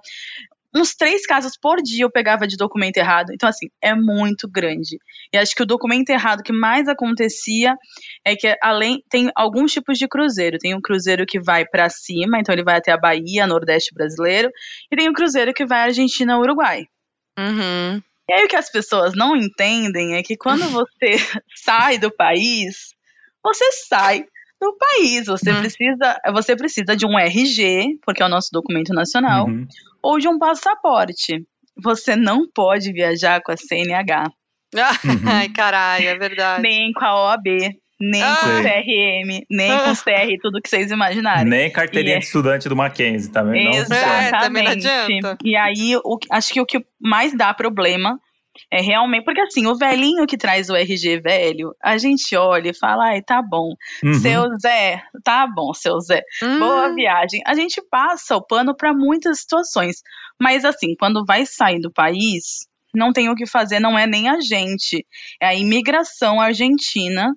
uns 0.75 0.95
três 0.95 1.27
casos 1.27 1.57
por 1.61 1.83
dia 1.83 2.05
eu 2.05 2.11
pegava 2.11 2.47
de 2.47 2.57
documento 2.57 2.97
errado. 2.97 3.33
Então, 3.33 3.49
assim, 3.49 3.69
é 3.83 3.95
muito 3.95 4.49
grande. 4.49 4.99
E 5.33 5.39
acho 5.39 5.55
que 5.55 5.63
o 5.63 5.67
documento 5.67 6.11
errado 6.11 6.43
que 6.43 6.53
mais 6.53 6.89
acontecia 6.89 7.75
é 8.25 8.37
que, 8.37 8.57
além, 8.63 9.03
tem 9.09 9.31
alguns 9.35 9.73
tipos 9.73 9.99
de 9.99 10.07
cruzeiro. 10.07 10.59
Tem 10.59 10.75
um 10.75 10.81
cruzeiro 10.81 11.25
que 11.27 11.41
vai 11.41 11.65
para 11.65 11.89
cima, 11.89 12.39
então 12.39 12.55
ele 12.55 12.65
vai 12.65 12.77
até 12.77 12.93
a 12.93 12.99
Bahia, 12.99 13.47
Nordeste 13.47 13.95
brasileiro, 13.95 14.51
e 14.91 14.97
tem 14.97 15.09
um 15.09 15.15
cruzeiro 15.15 15.53
que 15.55 15.67
vai 15.67 15.81
Argentina, 15.81 16.39
Uruguai. 16.39 16.87
Uhum. 17.39 18.03
E 18.29 18.33
aí 18.33 18.45
o 18.45 18.49
que 18.49 18.57
as 18.57 18.71
pessoas 18.71 19.15
não 19.15 19.35
entendem 19.37 20.17
é 20.17 20.23
que 20.23 20.37
quando 20.37 20.69
você 20.71 21.17
sai 21.57 21.99
do 21.99 22.11
país, 22.11 22.95
você 23.43 23.73
sai 23.73 24.27
do 24.61 24.77
país. 24.77 25.27
Você 25.27 25.51
uhum. 25.51 25.61
precisa, 25.61 26.21
você 26.33 26.57
precisa 26.57 26.97
de 26.97 27.07
um 27.07 27.19
RG, 27.19 27.99
porque 28.05 28.23
é 28.23 28.27
o 28.27 28.29
nosso 28.29 28.49
documento 28.53 28.93
nacional, 28.93 29.47
uhum. 29.47 29.67
Ou 30.03 30.19
de 30.19 30.29
um 30.29 30.39
passaporte. 30.39 31.45
Você 31.83 32.17
não 32.17 32.49
pode 32.53 32.93
viajar 32.93 33.41
com 33.43 33.53
a 33.53 33.57
CNH. 33.57 34.31
Uhum. 34.71 35.23
Ai, 35.27 35.49
caralho, 35.49 36.09
é 36.09 36.19
verdade. 36.19 36.61
Nem 36.61 36.93
com 36.93 37.03
a 37.03 37.31
OAB, 37.31 37.47
nem 37.99 38.23
ah. 38.23 38.37
com 38.37 38.49
o 38.49 38.61
CRM, 38.63 39.47
nem 39.51 39.73
ah. 39.73 39.85
com 39.85 39.91
o 39.93 39.97
CR, 39.97 40.37
tudo 40.43 40.61
que 40.61 40.69
vocês 40.69 40.91
imaginarem. 40.91 41.47
Nem 41.47 41.71
carteirinha 41.71 42.17
é... 42.17 42.19
de 42.19 42.27
estudante 42.27 42.69
do 42.69 42.77
Mackenzie, 42.77 43.33
também 43.33 43.75
Exatamente. 43.75 44.31
não 44.31 44.41
Também 44.41 44.65
não 44.65 44.73
adianta. 44.73 45.39
E 45.43 45.57
aí, 45.57 45.97
o, 45.97 46.19
acho 46.31 46.53
que 46.53 46.61
o 46.61 46.67
que 46.67 46.85
mais 47.01 47.35
dá 47.35 47.55
problema 47.55 48.21
é 48.71 48.81
realmente, 48.81 49.25
porque 49.25 49.41
assim, 49.41 49.67
o 49.67 49.77
velhinho 49.77 50.27
que 50.27 50.37
traz 50.37 50.69
o 50.69 50.77
RG 50.77 51.21
velho, 51.21 51.75
a 51.83 51.97
gente 51.99 52.37
olha 52.37 52.71
e 52.71 52.75
fala, 52.75 53.11
ai, 53.11 53.23
tá 53.23 53.41
bom. 53.43 53.75
Uhum. 54.05 54.15
Seu 54.15 54.45
Zé, 54.61 55.03
tá 55.25 55.47
bom, 55.47 55.73
seu 55.73 55.99
Zé. 56.01 56.23
Uhum. 56.43 56.59
Boa 56.59 56.95
viagem. 56.95 57.41
A 57.47 57.55
gente 57.55 57.83
passa 57.91 58.37
o 58.37 58.45
pano 58.45 58.77
para 58.77 58.93
muitas 58.93 59.41
situações. 59.41 60.03
Mas 60.41 60.65
assim, 60.65 60.95
quando 60.99 61.25
vai 61.25 61.47
sair 61.47 61.81
do 61.81 61.93
país, 61.93 62.67
não 62.95 63.13
tem 63.13 63.29
o 63.29 63.35
que 63.35 63.47
fazer, 63.47 63.81
não 63.81 63.99
é 63.99 64.07
nem 64.07 64.29
a 64.29 64.41
gente. 64.41 65.07
É 65.41 65.47
a 65.47 65.55
imigração 65.55 66.41
argentina, 66.41 67.35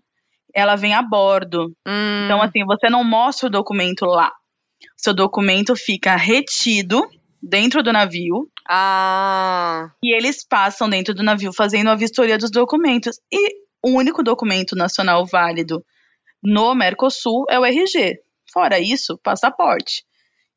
ela 0.53 0.75
vem 0.75 0.93
a 0.93 1.01
bordo. 1.01 1.65
Uhum. 1.87 2.25
Então, 2.25 2.41
assim, 2.41 2.65
você 2.65 2.89
não 2.89 3.03
mostra 3.03 3.47
o 3.47 3.51
documento 3.51 4.05
lá. 4.05 4.31
Seu 4.97 5.13
documento 5.13 5.75
fica 5.75 6.15
retido 6.15 7.01
dentro 7.41 7.81
do 7.81 7.91
navio. 7.91 8.49
Ah. 8.69 9.91
E 10.03 10.13
eles 10.15 10.45
passam 10.45 10.89
dentro 10.89 11.13
do 11.13 11.23
navio 11.23 11.51
fazendo 11.51 11.89
a 11.89 11.95
vistoria 11.95 12.37
dos 12.37 12.51
documentos. 12.51 13.19
E 13.31 13.61
o 13.83 13.91
único 13.91 14.23
documento 14.23 14.75
nacional 14.75 15.25
válido 15.25 15.83
no 16.43 16.75
Mercosul 16.75 17.45
é 17.49 17.59
o 17.59 17.65
RG. 17.65 18.19
Fora 18.51 18.79
isso, 18.79 19.17
passaporte. 19.23 20.03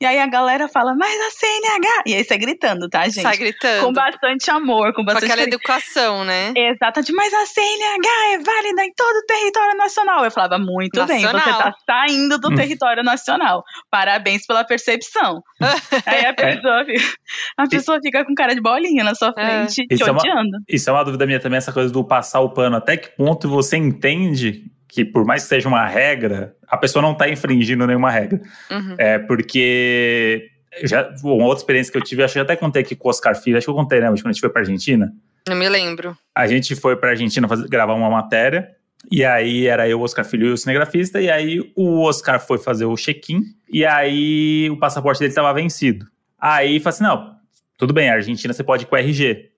E 0.03 0.07
aí 0.07 0.19
a 0.19 0.27
galera 0.27 0.69
fala, 0.69 0.95
mas 0.95 1.15
a 1.21 1.31
CNH. 1.31 2.03
E 2.07 2.15
aí 2.15 2.25
sai 2.25 2.37
gritando, 2.37 2.89
tá, 2.89 3.05
gente? 3.05 3.23
Sai 3.23 3.37
gritando. 3.37 3.87
Com 3.87 3.93
bastante 3.93 4.51
amor, 4.51 4.93
com 4.93 5.05
bastante. 5.05 5.27
Com 5.27 5.33
aquela 5.33 5.47
educação, 5.47 6.25
né? 6.25 6.53
Exatamente. 6.57 7.13
Mas 7.13 7.33
a 7.33 7.47
CNH 7.47 8.09
é 8.33 8.39
válida 8.39 8.85
em 8.85 8.93
todo 8.95 9.17
o 9.17 9.27
território 9.27 9.77
nacional. 9.77 10.25
Eu 10.25 10.31
falava, 10.31 10.59
muito 10.59 10.99
nacional. 10.99 11.33
bem, 11.33 11.43
você 11.43 11.63
tá 11.63 11.75
saindo 11.87 12.39
do 12.39 12.49
hum. 12.49 12.55
território 12.55 13.05
nacional. 13.05 13.63
Parabéns 13.89 14.45
pela 14.47 14.65
percepção. 14.65 15.43
aí 16.05 16.27
a 16.27 16.35
pessoa, 16.35 16.85
fica, 16.85 17.17
a 17.57 17.69
pessoa 17.69 18.01
fica 18.03 18.25
com 18.25 18.35
cara 18.35 18.55
de 18.55 18.61
bolinha 18.61 19.05
na 19.05 19.15
sua 19.15 19.33
é. 19.37 19.65
frente, 19.65 19.83
é. 19.83 19.87
te 19.87 19.95
isso 19.95 20.11
odiando. 20.11 20.57
É 20.57 20.59
uma, 20.59 20.65
isso 20.69 20.91
é 20.91 20.93
uma 20.93 21.05
dúvida 21.05 21.25
minha 21.25 21.39
também, 21.39 21.59
essa 21.59 21.73
coisa 21.73 21.93
do 21.93 22.05
passar 22.05 22.41
o 22.41 22.51
pano. 22.51 22.77
Até 22.77 22.97
que 22.97 23.17
ponto 23.17 23.49
você 23.49 23.77
entende 23.77 24.74
que 24.95 25.05
por 25.05 25.25
mais 25.25 25.43
que 25.43 25.49
seja 25.49 25.69
uma 25.69 25.85
regra, 25.89 26.55
a 26.69 26.77
pessoa 26.77 27.03
não 27.03 27.13
está 27.13 27.29
infringindo 27.29 27.85
nenhuma 27.85 28.13
regra. 28.13 28.41
Uhum. 28.71 28.95
É 28.97 29.19
porque 29.19 30.49
já, 30.85 31.13
uma 31.25 31.45
outra 31.45 31.63
experiência 31.63 31.91
que 31.91 31.99
eu 31.99 32.03
tive, 32.03 32.23
acho 32.23 32.35
que 32.35 32.39
eu 32.39 32.45
até 32.45 32.55
contei 32.55 32.83
aqui 32.83 32.95
com 32.95 33.09
o 33.09 33.11
Oscar 33.11 33.35
Filho, 33.35 33.57
acho 33.57 33.67
que 33.67 33.71
eu 33.71 33.75
contei, 33.75 33.99
né? 33.99 34.07
Quando 34.07 34.27
a 34.27 34.33
gente 34.33 34.41
foi 34.41 34.51
pra 34.51 34.63
Argentina. 34.63 35.13
Não 35.49 35.57
me 35.57 35.69
lembro. 35.69 36.17
A 36.33 36.47
gente 36.47 36.77
foi 36.77 36.95
pra 36.95 37.11
Argentina 37.11 37.49
fazer, 37.49 37.69
gravar 37.69 37.95
uma 37.95 38.09
matéria. 38.09 38.71
E 39.11 39.25
aí 39.25 39.67
era 39.67 39.89
eu, 39.89 39.99
o 39.99 40.03
Oscar 40.03 40.25
Filho 40.25 40.47
e 40.47 40.53
o 40.53 40.57
cinegrafista. 40.57 41.21
E 41.21 41.29
aí 41.29 41.61
o 41.75 42.03
Oscar 42.03 42.39
foi 42.39 42.59
fazer 42.59 42.85
o 42.85 42.95
check-in. 42.95 43.43
E 43.69 43.85
aí 43.85 44.71
o 44.71 44.79
passaporte 44.79 45.19
dele 45.19 45.31
estava 45.31 45.53
vencido. 45.53 46.07
Aí 46.39 46.79
falou 46.79 46.95
assim: 46.95 47.03
não, 47.03 47.35
tudo 47.77 47.93
bem, 47.93 48.11
a 48.11 48.15
Argentina 48.15 48.55
você 48.55 48.63
pode 48.63 48.85
ir 48.85 48.87
com 48.87 48.97
RG. 48.97 49.51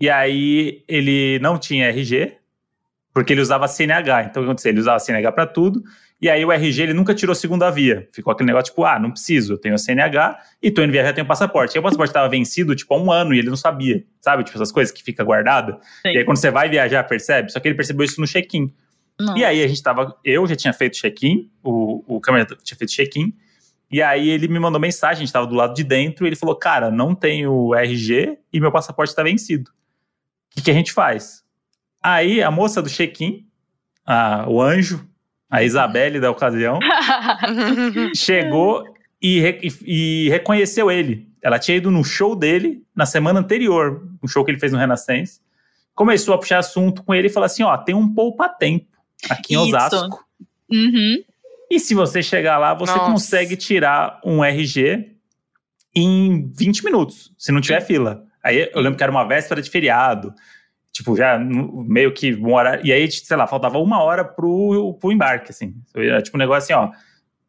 E 0.00 0.10
aí 0.10 0.82
ele 0.88 1.38
não 1.38 1.56
tinha 1.56 1.88
RG, 1.88 2.32
porque 3.16 3.32
ele 3.32 3.40
usava 3.40 3.66
CNH. 3.66 4.24
Então, 4.24 4.42
o 4.42 4.44
que 4.44 4.50
aconteceu? 4.50 4.70
Ele 4.72 4.80
usava 4.80 4.98
CNH 4.98 5.32
para 5.32 5.46
tudo. 5.46 5.82
E 6.20 6.28
aí 6.28 6.44
o 6.44 6.52
RG 6.52 6.82
ele 6.82 6.92
nunca 6.92 7.14
tirou 7.14 7.34
segunda 7.34 7.70
via. 7.70 8.06
Ficou 8.12 8.30
aquele 8.30 8.48
negócio 8.48 8.66
tipo, 8.66 8.84
ah, 8.84 8.98
não 8.98 9.10
preciso, 9.10 9.54
eu 9.54 9.58
tenho 9.58 9.74
a 9.74 9.78
CNH 9.78 10.38
e 10.62 10.70
tô 10.70 10.82
indo 10.82 10.92
viajar, 10.92 11.14
tenho 11.14 11.26
passaporte. 11.26 11.74
E 11.74 11.78
o 11.78 11.82
passaporte 11.82 12.10
estava 12.10 12.28
vencido 12.28 12.76
tipo 12.76 12.92
há 12.92 12.98
um 12.98 13.10
ano 13.10 13.32
e 13.32 13.38
ele 13.38 13.48
não 13.48 13.56
sabia, 13.56 14.04
sabe? 14.20 14.44
Tipo 14.44 14.58
essas 14.58 14.70
coisas 14.70 14.92
que 14.92 15.02
fica 15.02 15.24
guardada. 15.24 15.78
Sim. 16.02 16.12
E 16.12 16.18
aí 16.18 16.24
quando 16.26 16.36
você 16.36 16.50
vai 16.50 16.68
viajar, 16.68 17.04
percebe? 17.04 17.50
Só 17.50 17.58
que 17.58 17.68
ele 17.68 17.74
percebeu 17.74 18.04
isso 18.04 18.20
no 18.20 18.26
check-in. 18.26 18.70
E 19.34 19.42
aí 19.42 19.64
a 19.64 19.66
gente 19.66 19.82
tava, 19.82 20.14
eu 20.22 20.46
já 20.46 20.54
tinha 20.54 20.74
feito 20.74 20.98
check-in, 20.98 21.50
o, 21.64 22.16
o 22.16 22.20
câmera 22.20 22.44
tinha 22.62 22.76
feito 22.76 22.90
check-in. 22.92 23.32
E 23.90 24.02
aí 24.02 24.28
ele 24.28 24.46
me 24.46 24.58
mandou 24.58 24.78
mensagem, 24.78 25.22
a 25.22 25.24
gente 25.24 25.32
tava 25.32 25.46
do 25.46 25.54
lado 25.54 25.72
de 25.72 25.84
dentro, 25.84 26.26
e 26.26 26.28
ele 26.28 26.36
falou, 26.36 26.54
cara, 26.54 26.90
não 26.90 27.14
tenho 27.14 27.74
RG 27.74 28.36
e 28.52 28.60
meu 28.60 28.70
passaporte 28.70 29.08
está 29.08 29.22
vencido. 29.22 29.70
O 29.70 30.56
que, 30.56 30.64
que 30.64 30.70
a 30.70 30.74
gente 30.74 30.92
faz? 30.92 31.45
Aí 32.08 32.40
a 32.40 32.52
moça 32.52 32.80
do 32.80 32.88
check-in, 32.88 33.44
o 34.46 34.62
anjo, 34.62 35.04
a 35.50 35.64
Isabelle 35.64 36.20
da 36.20 36.30
ocasião, 36.30 36.78
chegou 38.14 38.84
e, 39.20 39.40
re- 39.40 39.60
e- 39.62 40.26
e 40.26 40.28
reconheceu 40.30 40.88
ele. 40.88 41.28
Ela 41.42 41.58
tinha 41.58 41.76
ido 41.76 41.90
no 41.90 42.04
show 42.04 42.36
dele 42.36 42.84
na 42.94 43.06
semana 43.06 43.40
anterior, 43.40 44.08
um 44.22 44.28
show 44.28 44.44
que 44.44 44.50
ele 44.52 44.58
fez 44.60 44.72
no 44.72 44.78
Renascença. 44.78 45.40
Começou 45.96 46.34
a 46.34 46.38
puxar 46.38 46.58
assunto 46.58 47.02
com 47.02 47.12
ele 47.14 47.26
e 47.26 47.30
falou 47.30 47.46
assim: 47.46 47.62
ó, 47.64 47.76
tem 47.76 47.94
um 47.94 48.12
poupa-tempo 48.14 48.86
aqui 49.28 49.54
em 49.54 49.66
Isso. 49.66 49.76
Osasco. 49.76 50.24
Uhum. 50.70 51.24
E 51.70 51.80
se 51.80 51.92
você 51.94 52.22
chegar 52.22 52.58
lá, 52.58 52.72
você 52.74 52.92
Nossa. 52.92 53.10
consegue 53.10 53.56
tirar 53.56 54.20
um 54.24 54.44
RG 54.44 55.12
em 55.94 56.52
20 56.56 56.84
minutos, 56.84 57.32
se 57.38 57.50
não 57.50 57.60
tiver 57.60 57.80
fila. 57.80 58.24
Aí 58.44 58.70
eu 58.72 58.80
lembro 58.80 58.96
que 58.96 59.02
era 59.02 59.10
uma 59.10 59.24
véspera 59.26 59.60
de 59.60 59.68
feriado. 59.70 60.32
Tipo, 60.96 61.14
já 61.14 61.38
meio 61.38 62.10
que 62.14 62.32
uma 62.32 62.56
hora. 62.56 62.80
E 62.82 62.90
aí, 62.90 63.10
sei 63.10 63.36
lá, 63.36 63.46
faltava 63.46 63.78
uma 63.78 64.02
hora 64.02 64.24
pro, 64.24 64.96
pro 64.98 65.12
embarque, 65.12 65.50
assim. 65.50 65.74
Era 65.94 66.22
tipo 66.22 66.38
um 66.38 66.40
negócio 66.40 66.74
assim, 66.74 66.86
ó. 66.86 66.90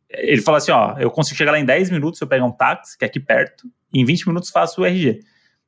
Ele 0.10 0.42
falou 0.42 0.58
assim: 0.58 0.72
ó, 0.72 0.98
eu 1.00 1.10
consigo 1.10 1.38
chegar 1.38 1.54
lá 1.54 1.60
em 1.60 1.64
10 1.64 1.92
minutos 1.92 2.18
se 2.18 2.26
eu 2.26 2.28
pegar 2.28 2.44
um 2.44 2.52
táxi, 2.52 2.98
que 2.98 3.06
é 3.06 3.08
aqui 3.08 3.22
perto, 3.22 3.66
e 3.94 4.02
em 4.02 4.06
20 4.06 4.28
minutos 4.28 4.50
faço 4.50 4.82
o 4.82 4.86
RG. 4.86 5.22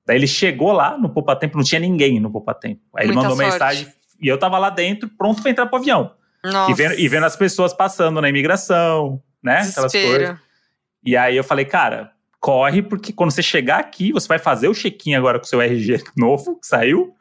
Daí 0.06 0.18
ele 0.18 0.28
chegou 0.28 0.74
lá 0.74 0.98
no 0.98 1.10
Poupa 1.10 1.38
Tempo, 1.38 1.56
não 1.56 1.64
tinha 1.64 1.80
ninguém 1.80 2.20
no 2.20 2.30
Poupa 2.30 2.54
Tempo. 2.54 2.82
Aí 2.98 3.06
ele 3.06 3.14
Muita 3.14 3.30
mandou 3.30 3.38
sorte. 3.38 3.54
mensagem 3.54 3.88
e 4.22 4.28
eu 4.28 4.38
tava 4.38 4.58
lá 4.58 4.70
dentro, 4.70 5.08
pronto 5.18 5.42
pra 5.42 5.52
entrar 5.52 5.68
pro 5.68 5.80
avião. 5.80 6.12
Nossa. 6.44 6.70
E 6.70 6.74
vendo, 6.74 7.00
e 7.00 7.08
vendo 7.08 7.26
as 7.26 7.38
pessoas 7.38 7.74
passando 7.74 8.20
na 8.20 8.28
imigração, 8.28 9.22
né? 9.42 9.60
Aquelas 9.60 9.92
coisas. 9.92 9.92
Desespero. 9.92 10.40
E 11.02 11.16
aí 11.16 11.38
eu 11.38 11.46
falei, 11.46 11.64
cara, 11.64 12.12
corre, 12.42 12.82
porque 12.82 13.14
quando 13.14 13.32
você 13.32 13.42
chegar 13.42 13.80
aqui, 13.80 14.12
você 14.12 14.28
vai 14.28 14.38
fazer 14.38 14.68
o 14.68 14.74
check-in 14.74 15.14
agora 15.14 15.40
com 15.40 15.46
o 15.46 15.48
seu 15.48 15.62
RG 15.62 16.04
novo, 16.18 16.60
que 16.60 16.68
saiu. 16.68 17.16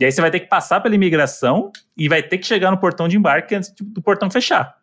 E 0.00 0.04
aí 0.06 0.10
você 0.10 0.22
vai 0.22 0.30
ter 0.30 0.40
que 0.40 0.48
passar 0.48 0.80
pela 0.80 0.94
imigração 0.94 1.70
e 1.94 2.08
vai 2.08 2.22
ter 2.22 2.38
que 2.38 2.46
chegar 2.46 2.70
no 2.70 2.78
portão 2.78 3.06
de 3.06 3.18
embarque 3.18 3.54
antes 3.54 3.70
do 3.78 4.00
portão 4.00 4.30
fechar. 4.30 4.74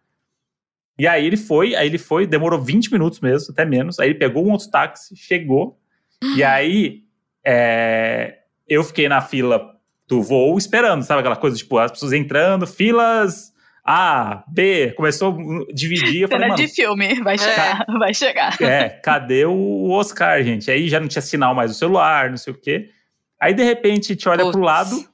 E 1.00 1.08
aí 1.08 1.26
ele 1.26 1.38
foi, 1.38 1.76
aí 1.76 1.88
ele 1.88 1.98
foi, 1.98 2.28
demorou 2.28 2.62
20 2.62 2.92
minutos 2.92 3.20
mesmo, 3.20 3.52
até 3.52 3.66
menos. 3.66 4.00
Aí 4.00 4.10
ele 4.10 4.20
pegou 4.20 4.46
um 4.46 4.52
outro 4.52 4.70
táxi, 4.70 5.16
chegou. 5.16 5.80
E 6.36 6.44
aí 6.44 7.02
é, 7.44 8.38
eu 8.68 8.84
fiquei 8.84 9.10
na 9.10 9.20
fila 9.20 9.76
do 10.08 10.22
voo 10.22 10.58
esperando, 10.58 11.02
sabe 11.04 11.20
aquela 11.20 11.36
coisa, 11.36 11.58
tipo, 11.58 11.78
as 11.80 11.92
pessoas 11.92 12.14
entrando, 12.14 12.68
filas 12.68 13.52
A, 13.84 14.44
B, 14.48 14.94
começou 14.96 15.36
a 15.36 15.74
dividir. 15.74 16.22
Eu 16.22 16.28
falei, 16.28 16.48
mano, 16.48 16.62
de 16.62 16.68
filme, 16.68 17.22
vai 17.22 17.38
chegar, 17.38 17.86
vai 18.00 18.14
chegar. 18.14 18.62
é, 18.62 18.90
cadê 18.90 19.46
o 19.46 19.90
Oscar, 19.90 20.44
gente? 20.44 20.70
Aí 20.70 20.88
já 20.88 21.00
não 21.00 21.08
tinha 21.08 21.22
sinal 21.22 21.56
mais 21.56 21.72
no 21.72 21.76
celular, 21.76 22.30
não 22.30 22.38
sei 22.38 22.54
o 22.54 22.58
quê. 22.58 22.92
Aí, 23.40 23.54
de 23.54 23.64
repente, 23.64 24.16
te 24.16 24.28
olha 24.28 24.44
Putz. 24.44 24.56
pro 24.56 24.66
lado, 24.66 25.06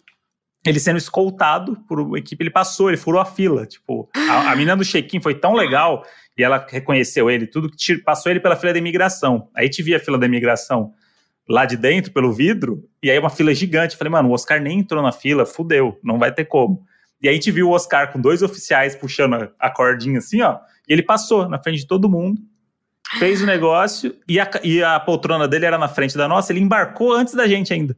ele 0.65 0.79
sendo 0.79 0.97
escoltado 0.97 1.77
por 1.87 1.99
uma 1.99 2.17
equipe, 2.17 2.41
ele 2.43 2.49
passou, 2.49 2.89
ele 2.89 2.97
furou 2.97 3.19
a 3.19 3.25
fila. 3.25 3.65
Tipo, 3.65 4.09
a, 4.15 4.51
a 4.51 4.55
menina 4.55 4.75
do 4.77 4.85
check-in 4.85 5.21
foi 5.21 5.35
tão 5.35 5.53
legal, 5.53 6.03
e 6.37 6.43
ela 6.43 6.65
reconheceu 6.69 7.29
ele, 7.29 7.45
tudo 7.45 7.69
que 7.69 7.77
te- 7.77 7.97
passou 7.97 8.31
ele 8.31 8.39
pela 8.39 8.55
fila 8.55 8.73
da 8.73 8.79
imigração. 8.79 9.49
Aí 9.55 9.69
te 9.69 9.83
vi 9.83 9.93
a 9.93 9.99
fila 9.99 10.17
da 10.17 10.25
imigração 10.25 10.93
lá 11.47 11.65
de 11.65 11.75
dentro, 11.75 12.13
pelo 12.13 12.31
vidro, 12.31 12.87
e 13.03 13.11
aí 13.11 13.19
uma 13.19 13.29
fila 13.29 13.53
gigante. 13.53 13.93
Eu 13.93 13.97
falei, 13.97 14.11
mano, 14.11 14.29
o 14.29 14.31
Oscar 14.31 14.61
nem 14.61 14.79
entrou 14.79 15.03
na 15.03 15.11
fila, 15.11 15.45
fudeu, 15.45 15.99
não 16.01 16.17
vai 16.17 16.31
ter 16.31 16.45
como. 16.45 16.85
E 17.21 17.27
aí 17.27 17.37
te 17.39 17.51
viu 17.51 17.67
o 17.69 17.71
Oscar 17.71 18.11
com 18.11 18.19
dois 18.19 18.41
oficiais 18.41 18.95
puxando 18.95 19.33
a, 19.35 19.49
a 19.59 19.69
cordinha 19.69 20.19
assim, 20.19 20.41
ó, 20.41 20.59
e 20.87 20.93
ele 20.93 21.03
passou 21.03 21.47
na 21.49 21.61
frente 21.61 21.79
de 21.79 21.87
todo 21.87 22.09
mundo, 22.09 22.41
fez 23.19 23.41
o 23.41 23.45
negócio, 23.45 24.15
e 24.27 24.39
a, 24.39 24.49
e 24.63 24.81
a 24.83 24.99
poltrona 24.99 25.47
dele 25.47 25.65
era 25.65 25.77
na 25.77 25.87
frente 25.89 26.17
da 26.17 26.27
nossa, 26.27 26.51
ele 26.53 26.61
embarcou 26.61 27.13
antes 27.13 27.33
da 27.33 27.45
gente 27.47 27.73
ainda. 27.73 27.97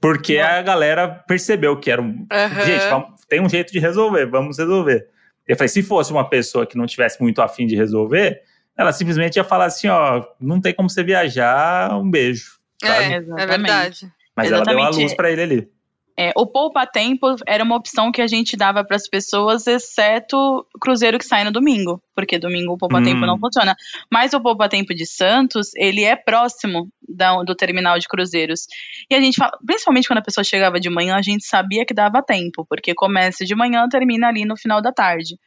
Porque 0.00 0.38
a 0.38 0.60
galera 0.62 1.08
percebeu 1.08 1.78
que 1.78 1.90
era 1.90 2.00
um. 2.02 2.26
Aham. 2.30 2.64
Gente, 2.64 2.88
vamos- 2.88 3.20
tem 3.28 3.40
um 3.40 3.48
jeito 3.48 3.72
de 3.72 3.78
resolver, 3.78 4.26
vamos 4.26 4.58
resolver. 4.58 5.08
Eu 5.46 5.56
falei, 5.56 5.68
se 5.68 5.82
fosse 5.82 6.12
uma 6.12 6.28
pessoa 6.28 6.66
que 6.66 6.76
não 6.76 6.86
tivesse 6.86 7.20
muito 7.22 7.40
afim 7.40 7.66
de 7.66 7.76
resolver, 7.76 8.40
ela 8.76 8.92
simplesmente 8.92 9.36
ia 9.36 9.44
falar 9.44 9.66
assim: 9.66 9.88
ó, 9.88 10.24
não 10.40 10.60
tem 10.60 10.74
como 10.74 10.90
você 10.90 11.02
viajar, 11.02 11.96
um 11.96 12.10
beijo. 12.10 12.56
É, 12.82 12.88
é 12.88 13.16
Exatamente. 13.16 13.46
verdade. 13.48 14.12
Mas 14.36 14.52
ela 14.52 14.64
deu 14.64 14.76
a 14.76 14.80
exatamente. 14.82 15.02
luz 15.02 15.14
pra 15.14 15.30
ele 15.30 15.42
ali. 15.42 15.68
É, 16.18 16.32
o 16.34 16.46
poupa-tempo 16.46 17.36
era 17.46 17.62
uma 17.62 17.76
opção 17.76 18.10
que 18.10 18.22
a 18.22 18.26
gente 18.26 18.56
dava 18.56 18.82
para 18.82 18.96
as 18.96 19.06
pessoas, 19.06 19.66
exceto 19.66 20.66
cruzeiro 20.80 21.18
que 21.18 21.24
sai 21.26 21.44
no 21.44 21.52
domingo, 21.52 22.02
porque 22.14 22.38
domingo 22.38 22.72
o 22.72 22.78
poupa-tempo 22.78 23.22
Hum. 23.22 23.26
não 23.26 23.38
funciona. 23.38 23.76
Mas 24.10 24.32
o 24.32 24.40
poupa-tempo 24.40 24.94
de 24.94 25.04
Santos, 25.06 25.74
ele 25.76 26.02
é 26.04 26.16
próximo 26.16 26.88
da- 27.06 27.42
do 27.42 27.54
terminal 27.54 27.98
de 27.98 28.08
cruzeiros. 28.08 28.66
E 29.10 29.14
a 29.14 29.20
gente 29.20 29.36
fala, 29.36 29.52
principalmente 29.64 30.08
quando 30.08 30.18
a 30.20 30.22
pessoa 30.22 30.42
chegava 30.44 30.80
de 30.80 30.88
manhã, 30.88 31.16
a 31.16 31.22
gente 31.22 31.44
sabia 31.46 31.84
que 31.84 31.92
dava 31.92 32.22
tempo, 32.22 32.64
porque 32.68 32.94
começa 32.94 33.44
de 33.44 33.54
manhã, 33.54 33.86
termina 33.88 34.28
ali 34.28 34.44
no 34.46 34.56
final 34.56 34.80
da 34.80 34.92
tarde. 34.92 35.38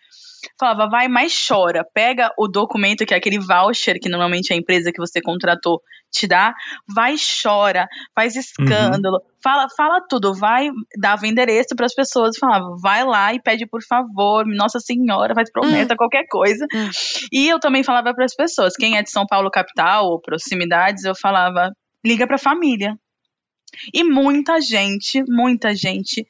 Falava, 0.59 0.89
vai, 0.89 1.07
mas 1.07 1.33
chora. 1.47 1.85
Pega 1.93 2.31
o 2.37 2.47
documento, 2.47 3.05
que 3.05 3.13
é 3.13 3.17
aquele 3.17 3.39
voucher 3.39 3.99
que 3.99 4.09
normalmente 4.09 4.53
a 4.53 4.55
empresa 4.55 4.91
que 4.91 4.99
você 4.99 5.21
contratou 5.21 5.81
te 6.11 6.27
dá. 6.27 6.53
Vai, 6.87 7.15
chora, 7.17 7.87
faz 8.15 8.35
escândalo, 8.35 9.21
fala, 9.43 9.67
fala 9.75 10.01
tudo. 10.09 10.33
Vai, 10.33 10.69
dava 10.97 11.27
endereço 11.27 11.75
para 11.75 11.85
as 11.85 11.93
pessoas. 11.93 12.37
Falava, 12.37 12.75
vai 12.81 13.03
lá 13.03 13.33
e 13.33 13.41
pede 13.41 13.67
por 13.67 13.81
favor, 13.83 14.45
Nossa 14.45 14.79
Senhora, 14.79 15.33
faz 15.33 15.51
promessa, 15.51 15.95
qualquer 15.95 16.25
coisa. 16.29 16.65
Hum. 16.73 16.89
E 17.31 17.47
eu 17.47 17.59
também 17.59 17.83
falava 17.83 18.13
para 18.13 18.25
as 18.25 18.35
pessoas, 18.35 18.75
quem 18.75 18.97
é 18.97 19.03
de 19.03 19.11
São 19.11 19.25
Paulo 19.25 19.51
capital 19.51 20.05
ou 20.05 20.21
proximidades, 20.21 21.03
eu 21.03 21.15
falava, 21.15 21.71
liga 22.05 22.25
para 22.25 22.35
a 22.35 22.39
família. 22.39 22.95
E 23.93 24.03
muita 24.03 24.59
gente, 24.59 25.23
muita 25.27 25.75
gente 25.75 26.25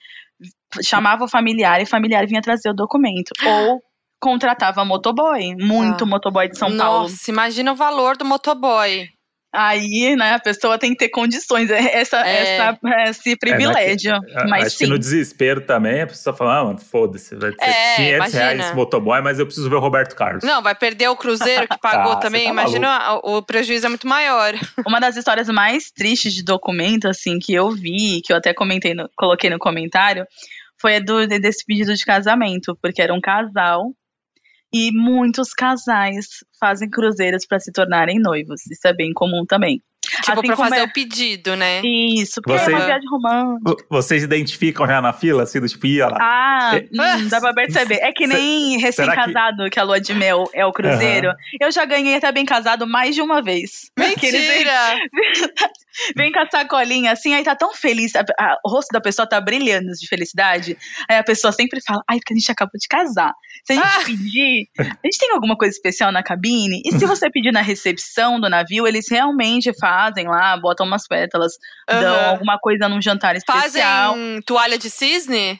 chamava 0.83 1.23
o 1.23 1.27
familiar 1.27 1.79
e 1.79 1.83
o 1.83 1.87
familiar 1.87 2.27
vinha 2.27 2.41
trazer 2.41 2.69
o 2.69 2.75
documento. 2.75 3.31
Ou 3.43 3.81
contratava 4.19 4.83
motoboy, 4.85 5.55
muito 5.57 6.03
Ah. 6.03 6.07
motoboy 6.07 6.49
de 6.49 6.57
São 6.57 6.75
Paulo. 6.77 7.03
Nossa, 7.09 7.29
imagina 7.31 7.71
o 7.71 7.75
valor 7.75 8.17
do 8.17 8.25
motoboy. 8.25 9.07
Aí, 9.51 10.15
né, 10.15 10.33
a 10.35 10.39
pessoa 10.39 10.77
tem 10.77 10.91
que 10.91 10.97
ter 10.97 11.09
condições, 11.09 11.71
é 11.71 11.97
essa, 11.97 12.17
É. 12.23 12.57
essa, 12.57 12.77
esse 13.07 13.35
privilégio. 13.35 14.13
É, 14.13 14.45
mas 14.47 14.67
Acho 14.67 14.77
sim, 14.77 14.83
que 14.85 14.89
no 14.91 14.99
desespero 14.99 15.61
também, 15.61 16.01
a 16.01 16.07
pessoa 16.07 16.35
fala, 16.35 16.59
ah, 16.59 16.63
mano, 16.65 16.77
foda-se, 16.77 17.35
vai 17.35 17.49
ser 17.53 17.57
É, 17.63 17.95
500 17.95 18.15
imagina. 18.17 18.43
reais 18.43 18.59
esse 18.59 18.75
motoboy, 18.75 19.21
mas 19.23 19.39
eu 19.39 19.47
preciso 19.47 19.67
ver 19.67 19.77
o 19.77 19.79
Roberto 19.79 20.15
Carlos. 20.15 20.43
Não, 20.43 20.61
vai 20.61 20.75
perder 20.75 21.07
o 21.09 21.15
cruzeiro 21.15 21.67
que 21.67 21.77
pagou 21.81 22.13
você 22.13 22.19
também. 22.21 22.43
tá 22.45 22.51
Imagina, 22.51 23.15
o, 23.23 23.37
o 23.37 23.41
prejuízo 23.41 23.87
é 23.87 23.89
muito 23.89 24.07
maior. 24.07 24.53
uma 24.85 24.99
das 24.99 25.17
histórias 25.17 25.47
mais 25.49 25.89
tristes 25.89 26.35
de 26.35 26.43
documento, 26.43 27.07
assim, 27.07 27.39
que 27.39 27.51
eu 27.51 27.71
vi, 27.71 28.21
que 28.23 28.31
eu 28.31 28.37
até 28.37 28.53
comentei, 28.53 28.93
no- 28.93 29.09
coloquei 29.17 29.49
no 29.49 29.57
comentário, 29.57 30.27
foi 30.79 30.97
a 30.97 30.99
do, 30.99 31.25
desse 31.25 31.65
pedido 31.65 31.91
de 31.95 32.05
casamento, 32.05 32.77
porque 32.83 33.01
era 33.01 33.15
um 33.15 33.19
casal 33.19 33.87
e 34.73 34.91
muitos 34.91 35.53
casais 35.53 36.27
fazem 36.59 36.89
cruzeiros 36.89 37.45
para 37.45 37.59
se 37.59 37.71
tornarem 37.71 38.19
noivos. 38.19 38.65
Isso 38.67 38.87
é 38.87 38.93
bem 38.93 39.13
comum 39.13 39.45
também. 39.45 39.81
Tipo, 40.01 40.31
Assim 40.39 40.47
pra 40.47 40.55
como 40.55 40.69
fazer 40.69 40.81
é- 40.81 40.83
o 40.85 40.93
pedido, 40.93 41.55
né? 41.55 41.81
Isso, 41.83 42.41
porque 42.41 42.51
é 42.51 42.55
uma 42.55 42.63
Vocês- 42.71 42.85
viagem 42.85 43.09
romântica. 43.09 43.85
Vocês 43.89 44.23
identificam 44.23 44.87
já 44.87 45.01
na 45.01 45.11
fila, 45.13 45.43
assim, 45.43 45.59
do 45.59 45.67
tipo, 45.67 45.85
ia 45.87 46.07
lá. 46.07 46.17
Ah, 46.19 46.71
É- 46.75 46.79
hum, 47.17 47.27
dá 47.27 47.39
pra 47.39 47.53
perceber. 47.53 47.95
É 47.95 48.11
que 48.11 48.25
nem 48.25 48.79
será 48.91 49.13
que- 49.13 49.19
recém-casado, 49.19 49.69
que... 49.69 49.79
a 49.79 49.83
lua 49.83 49.99
de 49.99 50.13
mel 50.13 50.49
é 50.53 50.65
o 50.65 50.71
cruzeiro. 50.71 51.31
Eu 51.59 51.71
já 51.71 51.85
ganhei 51.85 52.15
até 52.15 52.31
bem 52.31 52.45
casado 52.45 52.87
mais 52.87 53.13
de 53.13 53.21
uma 53.21 53.41
vez. 53.41 53.91
Mentira! 53.99 54.97
Vem 56.15 56.31
com 56.31 56.39
a 56.39 56.49
sacolinha 56.49 57.11
assim, 57.11 57.33
aí 57.33 57.43
tá 57.43 57.55
tão 57.55 57.73
feliz, 57.73 58.15
a- 58.15 58.23
a- 58.39 58.55
o 58.65 58.69
rosto 58.69 58.87
da 58.93 59.01
pessoa 59.01 59.27
tá 59.27 59.39
brilhando 59.41 59.91
de 59.91 60.07
felicidade. 60.07 60.77
Aí 61.09 61.17
a 61.17 61.23
pessoa 61.23 61.51
sempre 61.51 61.81
fala: 61.85 62.01
Ai, 62.09 62.19
porque 62.19 62.33
a 62.33 62.37
gente 62.37 62.49
acabou 62.51 62.79
de 62.79 62.87
casar. 62.87 63.33
Se 63.65 63.73
a 63.73 63.75
gente 63.75 63.85
Ah. 63.85 64.05
pedir, 64.05 64.69
a 64.79 64.83
gente 65.05 65.17
tem 65.19 65.31
alguma 65.31 65.57
coisa 65.57 65.75
especial 65.75 66.09
na 66.11 66.23
cabine? 66.23 66.81
E 66.85 66.91
se 66.97 66.99
você 67.05 67.29
pedir 67.29 67.51
na 67.51 67.61
recepção 67.61 68.39
do 68.39 68.49
navio, 68.49 68.87
eles 68.87 69.07
realmente 69.09 69.71
fazem 69.77 69.88
lá, 70.27 70.57
botam 70.57 70.85
umas 70.85 71.07
pétalas, 71.07 71.53
dão 71.87 72.15
Aham. 72.15 72.29
alguma 72.31 72.57
coisa 72.59 72.87
num 72.87 73.01
jantar 73.01 73.35
especial. 73.35 74.13
Fazem 74.13 74.41
toalha 74.45 74.77
de 74.77 74.89
cisne? 74.89 75.59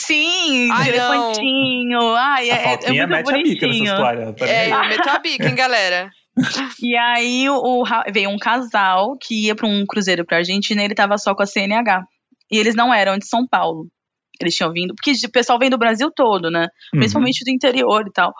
Sim, 0.00 0.70
Ai, 0.72 0.88
elefantinho. 0.88 2.14
Ai, 2.14 2.50
a 2.50 2.54
é, 2.54 2.56
é, 2.56 2.60
é 2.60 2.62
Falquinha 2.62 3.06
muito 3.06 3.10
mete 3.10 3.34
a 3.34 3.42
bica 3.42 3.66
nessas 3.66 3.78
bonitinho. 3.78 3.96
toalhas. 3.96 4.36
tá 4.36 4.46
É, 4.46 4.70
eu 4.72 4.88
meto 4.88 5.08
a 5.08 5.18
bica, 5.18 5.48
hein, 5.48 5.54
galera? 5.54 6.10
E 6.80 6.96
aí 6.96 7.50
o, 7.50 7.82
veio 8.12 8.30
um 8.30 8.38
casal 8.38 9.16
que 9.20 9.46
ia 9.46 9.56
pra 9.56 9.66
um 9.66 9.84
cruzeiro 9.84 10.24
pra 10.24 10.36
Argentina 10.36 10.80
e 10.80 10.84
ele 10.84 10.94
tava 10.94 11.18
só 11.18 11.34
com 11.34 11.42
a 11.42 11.46
CNH. 11.46 12.04
E 12.48 12.58
eles 12.58 12.76
não 12.76 12.94
eram 12.94 13.18
de 13.18 13.26
São 13.26 13.44
Paulo. 13.44 13.88
Eles 14.40 14.54
tinham 14.54 14.72
vindo, 14.72 14.94
porque 14.94 15.10
o 15.26 15.32
pessoal 15.32 15.58
vem 15.58 15.68
do 15.68 15.76
Brasil 15.76 16.12
todo, 16.14 16.48
né? 16.48 16.68
Uhum. 16.94 17.00
Principalmente 17.00 17.44
do 17.44 17.50
interior 17.50 18.04
e 18.06 18.12
tal. 18.12 18.32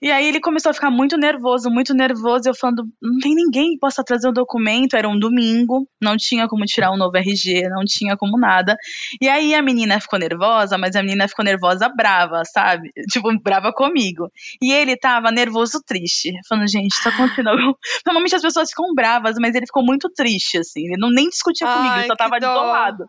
E 0.00 0.12
aí 0.12 0.28
ele 0.28 0.38
começou 0.38 0.70
a 0.70 0.72
ficar 0.72 0.92
muito 0.92 1.16
nervoso, 1.16 1.68
muito 1.68 1.92
nervoso. 1.92 2.48
Eu 2.48 2.54
falando, 2.54 2.84
não 3.02 3.18
tem 3.18 3.34
ninguém 3.34 3.72
que 3.72 3.78
possa 3.78 4.04
trazer 4.04 4.28
o 4.28 4.30
um 4.30 4.32
documento. 4.34 4.96
Era 4.96 5.08
um 5.08 5.18
domingo, 5.18 5.88
não 6.00 6.16
tinha 6.16 6.46
como 6.46 6.64
tirar 6.64 6.92
um 6.92 6.96
novo 6.96 7.16
RG, 7.16 7.68
não 7.68 7.84
tinha 7.84 8.16
como 8.16 8.38
nada. 8.38 8.76
E 9.20 9.28
aí 9.28 9.54
a 9.54 9.62
menina 9.62 10.00
ficou 10.00 10.16
nervosa, 10.16 10.78
mas 10.78 10.94
a 10.94 11.02
menina 11.02 11.26
ficou 11.26 11.44
nervosa 11.44 11.88
brava, 11.88 12.42
sabe? 12.44 12.92
Tipo, 13.10 13.36
brava 13.40 13.72
comigo. 13.72 14.30
E 14.62 14.72
ele 14.72 14.96
tava 14.96 15.32
nervoso, 15.32 15.82
triste. 15.84 16.32
Falando, 16.48 16.68
gente, 16.68 17.02
tá 17.02 17.10
acontecendo 17.10 17.48
algo. 17.48 17.76
Normalmente 18.06 18.36
as 18.36 18.42
pessoas 18.42 18.70
ficam 18.70 18.94
bravas, 18.94 19.34
mas 19.40 19.54
ele 19.56 19.66
ficou 19.66 19.84
muito 19.84 20.08
triste, 20.10 20.58
assim. 20.58 20.84
Ele 20.84 20.96
não 20.96 21.10
nem 21.10 21.28
discutia 21.28 21.66
Ai, 21.66 21.76
comigo, 21.76 21.94
ele 21.96 22.06
só 22.06 22.14
tava 22.14 22.38
dó. 22.38 23.06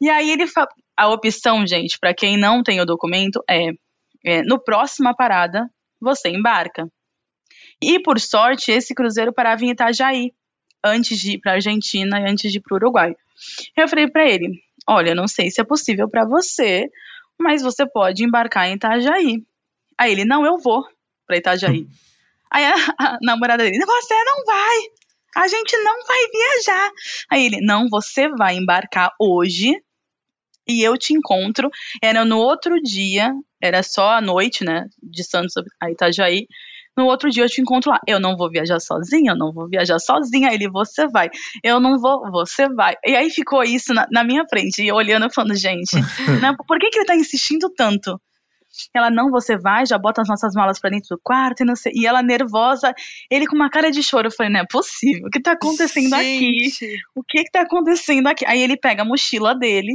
E 0.00 0.10
aí 0.10 0.30
ele 0.30 0.48
fa... 0.48 0.66
A 0.96 1.06
opção, 1.08 1.64
gente, 1.64 1.96
pra 2.00 2.12
quem 2.12 2.36
não 2.36 2.60
tem 2.60 2.80
o 2.80 2.84
documento, 2.84 3.40
é, 3.48 3.68
é 4.24 4.42
no 4.42 4.58
próxima 4.58 5.14
parada 5.14 5.70
você 6.00 6.28
embarca. 6.28 6.90
E 7.80 8.00
por 8.02 8.18
sorte, 8.18 8.72
esse 8.72 8.94
cruzeiro 8.94 9.32
parava 9.32 9.64
em 9.64 9.70
Itajaí, 9.70 10.32
antes 10.84 11.18
de 11.18 11.32
ir 11.32 11.38
para 11.40 11.52
Argentina 11.52 12.20
e 12.20 12.30
antes 12.30 12.50
de 12.50 12.58
ir 12.58 12.60
para 12.60 12.74
o 12.74 12.76
Uruguai. 12.76 13.14
Eu 13.76 13.88
falei 13.88 14.08
para 14.08 14.28
ele: 14.28 14.60
Olha, 14.88 15.14
não 15.14 15.28
sei 15.28 15.50
se 15.50 15.60
é 15.60 15.64
possível 15.64 16.08
para 16.08 16.24
você, 16.24 16.88
mas 17.38 17.62
você 17.62 17.88
pode 17.88 18.24
embarcar 18.24 18.68
em 18.68 18.74
Itajaí. 18.74 19.44
Aí 19.96 20.12
ele: 20.12 20.24
Não, 20.24 20.44
eu 20.44 20.58
vou 20.58 20.84
para 21.26 21.36
Itajaí. 21.36 21.86
Aí 22.50 22.64
a, 22.64 22.74
a 22.98 23.18
namorada 23.22 23.62
dele: 23.62 23.78
Você 23.84 24.14
não 24.24 24.44
vai. 24.44 24.76
A 25.36 25.46
gente 25.46 25.76
não 25.76 26.04
vai 26.04 26.18
viajar. 26.28 26.90
Aí 27.30 27.46
ele: 27.46 27.60
Não, 27.60 27.88
você 27.88 28.28
vai 28.28 28.56
embarcar 28.56 29.12
hoje 29.20 29.80
e 30.68 30.82
eu 30.82 30.96
te 30.96 31.12
encontro. 31.14 31.70
Era 32.02 32.24
no 32.24 32.38
outro 32.38 32.80
dia, 32.82 33.32
era 33.60 33.82
só 33.82 34.10
a 34.10 34.20
noite, 34.20 34.64
né? 34.64 34.84
De 35.02 35.24
Santos 35.24 35.54
a 35.80 35.90
Itajaí. 35.90 36.46
No 36.96 37.06
outro 37.06 37.30
dia 37.30 37.44
eu 37.44 37.48
te 37.48 37.60
encontro 37.60 37.92
lá. 37.92 38.00
Eu 38.06 38.18
não 38.18 38.36
vou 38.36 38.50
viajar 38.50 38.80
sozinha, 38.80 39.32
eu 39.32 39.36
não 39.36 39.52
vou 39.52 39.68
viajar 39.68 40.00
sozinha. 40.00 40.52
Ele, 40.52 40.68
você 40.68 41.06
vai. 41.06 41.30
Eu 41.62 41.78
não 41.78 41.98
vou, 41.98 42.28
você 42.30 42.68
vai. 42.68 42.94
E 43.06 43.14
aí 43.14 43.30
ficou 43.30 43.62
isso 43.62 43.94
na, 43.94 44.06
na 44.10 44.24
minha 44.24 44.44
frente, 44.48 44.82
e 44.82 44.88
eu 44.88 44.96
olhando 44.96 45.26
e 45.26 45.32
falando, 45.32 45.54
gente, 45.54 45.94
né, 46.42 46.54
por 46.66 46.78
que, 46.78 46.90
que 46.90 46.98
ele 46.98 47.06
tá 47.06 47.14
insistindo 47.14 47.70
tanto? 47.70 48.20
Ela, 48.94 49.10
não, 49.10 49.30
você 49.30 49.56
vai, 49.56 49.86
já 49.86 49.98
bota 49.98 50.22
as 50.22 50.28
nossas 50.28 50.54
malas 50.54 50.78
pra 50.78 50.90
dentro 50.90 51.16
do 51.16 51.20
quarto 51.22 51.62
e 51.62 51.66
não 51.66 51.74
sei. 51.74 51.92
E 51.94 52.06
ela 52.06 52.22
nervosa, 52.22 52.92
ele 53.30 53.46
com 53.46 53.56
uma 53.56 53.70
cara 53.70 53.90
de 53.90 54.02
choro. 54.02 54.28
Eu 54.28 54.32
falei, 54.32 54.52
não 54.52 54.60
é 54.60 54.66
possível. 54.66 55.26
O 55.26 55.30
que 55.30 55.40
tá 55.40 55.52
acontecendo 55.52 56.12
aqui? 56.14 56.70
Gente. 56.70 56.96
O 57.14 57.22
que 57.22 57.44
que 57.44 57.50
tá 57.50 57.62
acontecendo 57.62 58.26
aqui? 58.26 58.44
Aí 58.46 58.60
ele 58.60 58.76
pega 58.76 59.02
a 59.02 59.04
mochila 59.04 59.54
dele, 59.54 59.92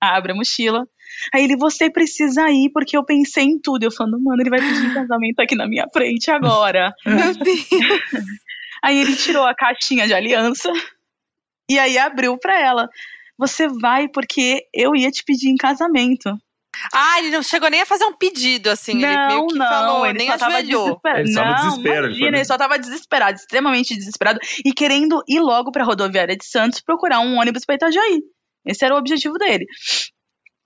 abre 0.00 0.32
a 0.32 0.34
mochila. 0.34 0.86
Aí 1.34 1.44
ele, 1.44 1.56
você 1.56 1.90
precisa 1.90 2.48
ir, 2.50 2.70
porque 2.72 2.96
eu 2.96 3.04
pensei 3.04 3.44
em 3.44 3.58
tudo. 3.60 3.82
Eu 3.84 3.90
falando, 3.90 4.20
mano, 4.22 4.40
ele 4.40 4.48
vai 4.50 4.60
pedir 4.60 4.94
casamento 4.94 5.40
aqui 5.40 5.54
na 5.54 5.68
minha 5.68 5.86
frente 5.92 6.30
agora. 6.30 6.92
Meu 7.04 7.34
Deus. 7.34 7.68
Aí 8.82 8.98
ele 8.98 9.14
tirou 9.16 9.44
a 9.44 9.54
caixinha 9.54 10.06
de 10.06 10.14
aliança 10.14 10.72
e 11.70 11.78
aí 11.78 11.98
abriu 11.98 12.38
pra 12.38 12.58
ela. 12.58 12.88
Você 13.38 13.68
vai 13.68 14.08
porque 14.08 14.62
eu 14.74 14.94
ia 14.94 15.10
te 15.10 15.22
pedir 15.24 15.48
em 15.48 15.56
casamento. 15.56 16.30
Ah, 16.94 17.18
ele 17.18 17.30
não 17.30 17.42
chegou 17.42 17.68
nem 17.68 17.82
a 17.82 17.86
fazer 17.86 18.04
um 18.04 18.12
pedido, 18.16 18.70
assim. 18.70 18.92
ele 18.92 19.06
meio 19.06 19.18
não, 19.40 19.46
que 19.48 19.58
não, 19.58 19.66
falou, 19.68 20.06
ele 20.06 20.18
nem 20.18 20.28
só 20.28 20.38
tava 20.38 20.56
ajoelhou. 20.58 20.84
desesperado. 20.86 21.20
Ele 21.20 21.32
não, 21.34 21.54
desespero, 21.54 21.90
ele 21.90 22.06
imagina, 22.06 22.30
foi- 22.30 22.38
ele 22.38 22.44
só 22.44 22.56
tava 22.56 22.78
desesperado, 22.78 23.36
extremamente 23.38 23.96
desesperado 23.96 24.38
e 24.64 24.72
querendo 24.72 25.20
ir 25.28 25.40
logo 25.40 25.72
pra 25.72 25.84
rodoviária 25.84 26.36
de 26.36 26.44
Santos 26.46 26.80
procurar 26.80 27.20
um 27.20 27.38
ônibus 27.38 27.64
pra 27.64 27.74
Itajaí. 27.74 28.22
Esse 28.66 28.84
era 28.84 28.94
o 28.94 28.98
objetivo 28.98 29.34
dele. 29.34 29.64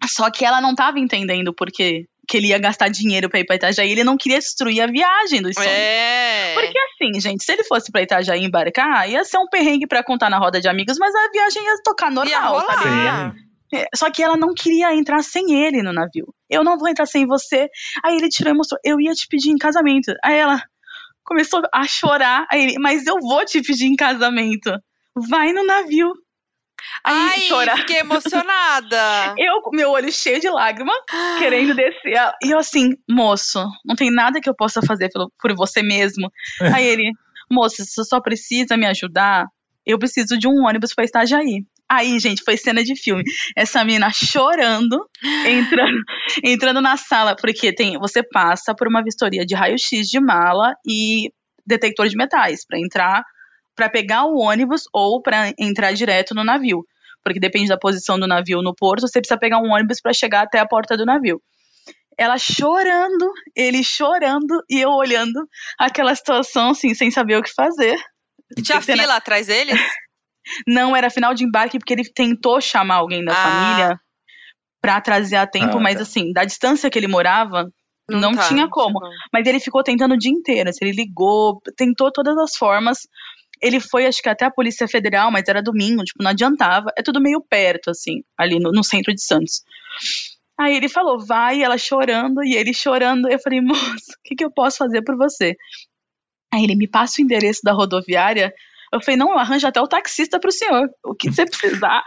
Só 0.06 0.30
que 0.30 0.44
ela 0.44 0.60
não 0.60 0.74
tava 0.74 0.98
entendendo 0.98 1.54
por 1.54 1.70
quê 1.70 2.06
que 2.26 2.38
ele 2.38 2.48
ia 2.48 2.58
gastar 2.58 2.88
dinheiro 2.88 3.28
pra 3.28 3.40
ir 3.40 3.44
pra 3.44 3.56
Itajaí, 3.56 3.90
ele 3.90 4.04
não 4.04 4.16
queria 4.16 4.38
destruir 4.38 4.80
a 4.80 4.86
viagem 4.86 5.42
dos 5.42 5.54
sonhos. 5.54 5.70
É. 5.70 6.54
Porque 6.54 6.78
assim, 6.78 7.20
gente, 7.20 7.44
se 7.44 7.52
ele 7.52 7.64
fosse 7.64 7.92
pra 7.92 8.02
Itajaí 8.02 8.42
embarcar, 8.42 9.08
ia 9.08 9.24
ser 9.24 9.38
um 9.38 9.46
perrengue 9.46 9.86
pra 9.86 10.02
contar 10.02 10.30
na 10.30 10.38
roda 10.38 10.60
de 10.60 10.68
amigos, 10.68 10.96
mas 10.98 11.14
a 11.14 11.30
viagem 11.30 11.62
ia 11.62 11.74
tocar 11.84 12.06
Ia 12.08 12.14
normal, 12.14 12.60
rolar. 12.60 12.82
sabe? 12.82 13.44
É, 13.74 13.86
Só 13.94 14.10
que 14.10 14.22
ela 14.22 14.36
não 14.36 14.54
queria 14.54 14.94
entrar 14.94 15.22
sem 15.22 15.52
ele 15.52 15.82
no 15.82 15.92
navio. 15.92 16.32
Eu 16.48 16.62
não 16.64 16.78
vou 16.78 16.88
entrar 16.88 17.06
sem 17.06 17.26
você. 17.26 17.68
Aí 18.04 18.16
ele 18.16 18.28
tirou 18.28 18.52
e 18.54 18.56
mostrou, 18.56 18.80
eu 18.84 19.00
ia 19.00 19.12
te 19.12 19.26
pedir 19.28 19.50
em 19.50 19.58
casamento. 19.58 20.14
Aí 20.24 20.38
ela 20.38 20.62
começou 21.24 21.60
a 21.72 21.86
chorar. 21.86 22.46
Aí 22.50 22.62
ele, 22.62 22.78
mas 22.78 23.06
eu 23.06 23.16
vou 23.20 23.44
te 23.44 23.60
pedir 23.60 23.86
em 23.86 23.96
casamento. 23.96 24.70
Vai 25.28 25.52
no 25.52 25.64
navio. 25.64 26.12
Aí 27.02 27.14
Ai, 27.14 27.40
chorar. 27.42 27.76
fiquei 27.78 27.98
emocionada. 27.98 29.34
Eu 29.38 29.60
com 29.62 29.74
meu 29.74 29.90
olho 29.90 30.10
cheio 30.12 30.40
de 30.40 30.48
lágrima, 30.48 30.92
querendo 31.38 31.74
descer. 31.74 32.32
E 32.42 32.50
eu 32.50 32.58
assim, 32.58 32.90
moço, 33.08 33.64
não 33.84 33.94
tem 33.94 34.10
nada 34.10 34.40
que 34.40 34.48
eu 34.48 34.54
possa 34.54 34.80
fazer 34.82 35.10
pelo, 35.10 35.30
por 35.40 35.54
você 35.54 35.82
mesmo. 35.82 36.30
Aí 36.60 36.86
ele, 36.86 37.10
moço, 37.50 37.84
você 37.84 38.04
só 38.04 38.20
precisa 38.20 38.76
me 38.76 38.86
ajudar. 38.86 39.46
Eu 39.86 39.98
preciso 39.98 40.38
de 40.38 40.48
um 40.48 40.64
ônibus 40.66 40.94
pra 40.94 41.04
Itajaí. 41.04 41.64
Aí, 41.90 42.18
gente, 42.18 42.42
foi 42.42 42.56
cena 42.56 42.82
de 42.82 42.96
filme. 42.96 43.22
Essa 43.56 43.84
menina 43.84 44.10
chorando, 44.10 45.06
entrando, 45.46 45.98
entrando 46.42 46.80
na 46.80 46.96
sala, 46.96 47.36
porque 47.36 47.72
tem, 47.74 47.98
você 47.98 48.22
passa 48.22 48.74
por 48.74 48.88
uma 48.88 49.02
vistoria 49.02 49.44
de 49.44 49.54
raio-x 49.54 50.08
de 50.08 50.20
mala 50.20 50.74
e 50.86 51.30
detector 51.66 52.08
de 52.08 52.16
metais 52.16 52.66
pra 52.66 52.78
entrar, 52.78 53.22
pra 53.74 53.88
pegar 53.88 54.24
o 54.24 54.36
ônibus 54.38 54.82
ou 54.92 55.20
pra 55.22 55.52
entrar 55.58 55.92
direto 55.92 56.34
no 56.34 56.44
navio 56.44 56.84
porque 57.24 57.40
depende 57.40 57.68
da 57.70 57.78
posição 57.78 58.18
do 58.18 58.26
navio 58.26 58.60
no 58.60 58.74
porto, 58.74 59.00
você 59.08 59.18
precisa 59.18 59.38
pegar 59.38 59.58
um 59.58 59.70
ônibus 59.72 59.98
para 59.98 60.12
chegar 60.12 60.42
até 60.42 60.58
a 60.58 60.68
porta 60.68 60.94
do 60.94 61.06
navio. 61.06 61.40
Ela 62.18 62.36
chorando, 62.36 63.32
ele 63.56 63.82
chorando 63.82 64.62
e 64.68 64.78
eu 64.78 64.90
olhando 64.90 65.48
aquela 65.80 66.14
situação 66.14 66.72
assim, 66.72 66.92
sem 66.94 67.10
saber 67.10 67.38
o 67.38 67.42
que 67.42 67.50
fazer. 67.50 67.96
E 68.58 68.60
tinha 68.60 68.78
Cena- 68.82 69.02
fila 69.04 69.16
atrás 69.16 69.46
deles? 69.46 69.74
Não 70.68 70.94
era 70.94 71.08
final 71.08 71.32
de 71.32 71.44
embarque 71.44 71.78
porque 71.78 71.94
ele 71.94 72.04
tentou 72.04 72.60
chamar 72.60 72.96
alguém 72.96 73.24
da 73.24 73.32
Ah. 73.32 73.36
família 73.42 74.00
pra 74.82 75.00
trazer 75.00 75.36
a 75.36 75.46
tempo, 75.46 75.78
Ah, 75.78 75.80
mas 75.80 75.96
tá. 75.96 76.02
assim, 76.02 76.30
da 76.30 76.44
distância 76.44 76.90
que 76.90 76.98
ele 76.98 77.08
morava, 77.08 77.70
Não 78.10 78.34
tá, 78.34 78.48
tinha 78.48 78.68
como. 78.68 79.00
como. 79.00 79.10
mas 79.32 79.46
ele 79.46 79.58
ficou 79.60 79.82
tentando 79.82 80.12
o 80.12 80.18
dia 80.18 80.30
inteiro. 80.30 80.68
Assim, 80.68 80.84
ele 80.84 80.92
ligou, 80.94 81.58
tentou 81.74 82.12
todas 82.12 82.36
as 82.36 82.54
formas. 82.54 82.98
Ele 83.64 83.80
foi, 83.80 84.06
acho 84.06 84.20
que 84.20 84.28
até 84.28 84.44
a 84.44 84.50
Polícia 84.50 84.86
Federal, 84.86 85.30
mas 85.30 85.48
era 85.48 85.62
domingo, 85.62 86.04
tipo, 86.04 86.22
não 86.22 86.30
adiantava. 86.30 86.92
É 86.98 87.02
tudo 87.02 87.18
meio 87.18 87.40
perto, 87.40 87.90
assim, 87.90 88.22
ali 88.38 88.58
no, 88.60 88.70
no 88.70 88.84
centro 88.84 89.14
de 89.14 89.22
Santos. 89.24 89.62
Aí 90.60 90.76
ele 90.76 90.88
falou, 90.88 91.18
vai, 91.18 91.62
ela 91.62 91.78
chorando, 91.78 92.44
e 92.44 92.54
ele 92.54 92.74
chorando. 92.74 93.26
Eu 93.26 93.38
falei, 93.38 93.62
moço, 93.62 93.80
o 93.80 94.22
que, 94.22 94.34
que 94.36 94.44
eu 94.44 94.50
posso 94.50 94.76
fazer 94.76 95.02
por 95.02 95.16
você? 95.16 95.56
Aí 96.52 96.62
ele 96.62 96.76
me 96.76 96.86
passa 96.86 97.14
o 97.18 97.24
endereço 97.24 97.62
da 97.64 97.72
rodoviária. 97.72 98.52
Eu 98.92 99.00
falei, 99.00 99.16
não, 99.16 99.30
eu 99.30 99.38
arranjo 99.38 99.66
até 99.66 99.80
o 99.80 99.88
taxista 99.88 100.38
pro 100.38 100.52
senhor. 100.52 100.86
O 101.02 101.14
que 101.14 101.32
você 101.32 101.46
precisar, 101.46 102.04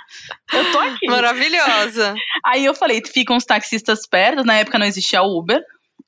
eu 0.54 0.72
tô 0.72 0.78
aqui. 0.78 1.08
Maravilhosa. 1.08 2.15
Aí 2.46 2.63
eu 2.63 2.76
falei, 2.76 3.02
ficam 3.04 3.36
os 3.36 3.46
taxistas 3.46 4.08
perto, 4.08 4.46
na 4.46 4.60
época 4.60 4.78
não 4.78 4.86
existia 4.86 5.24
Uber. 5.24 5.60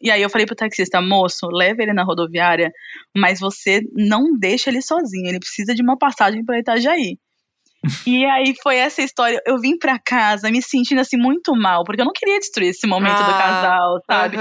E 0.02 0.10
aí 0.10 0.22
eu 0.22 0.30
falei 0.30 0.46
pro 0.46 0.56
taxista, 0.56 1.02
moço, 1.02 1.48
leve 1.52 1.84
ele 1.84 1.94
na 1.94 2.04
rodoviária, 2.04 2.72
mas 3.16 3.40
você 3.40 3.82
não 3.94 4.38
deixa 4.38 4.70
ele 4.70 4.82
sozinho, 4.82 5.28
ele 5.28 5.40
precisa 5.40 5.76
de 5.76 5.82
uma 5.82 5.98
passagem 5.98 6.44
para 6.46 6.60
Itajaí. 6.60 7.18
e 8.06 8.26
aí 8.26 8.54
foi 8.62 8.76
essa 8.78 9.02
história. 9.02 9.42
Eu 9.46 9.58
vim 9.60 9.78
pra 9.78 9.98
casa 10.00 10.50
me 10.52 10.62
sentindo 10.62 11.00
assim 11.00 11.18
muito 11.18 11.54
mal, 11.56 11.84
porque 11.84 12.02
eu 12.02 12.06
não 12.06 12.14
queria 12.14 12.40
destruir 12.40 12.70
esse 12.70 12.86
momento 12.88 13.24
do 13.24 13.32
Ah, 13.32 13.38
casal, 13.38 14.00
sabe? 14.06 14.38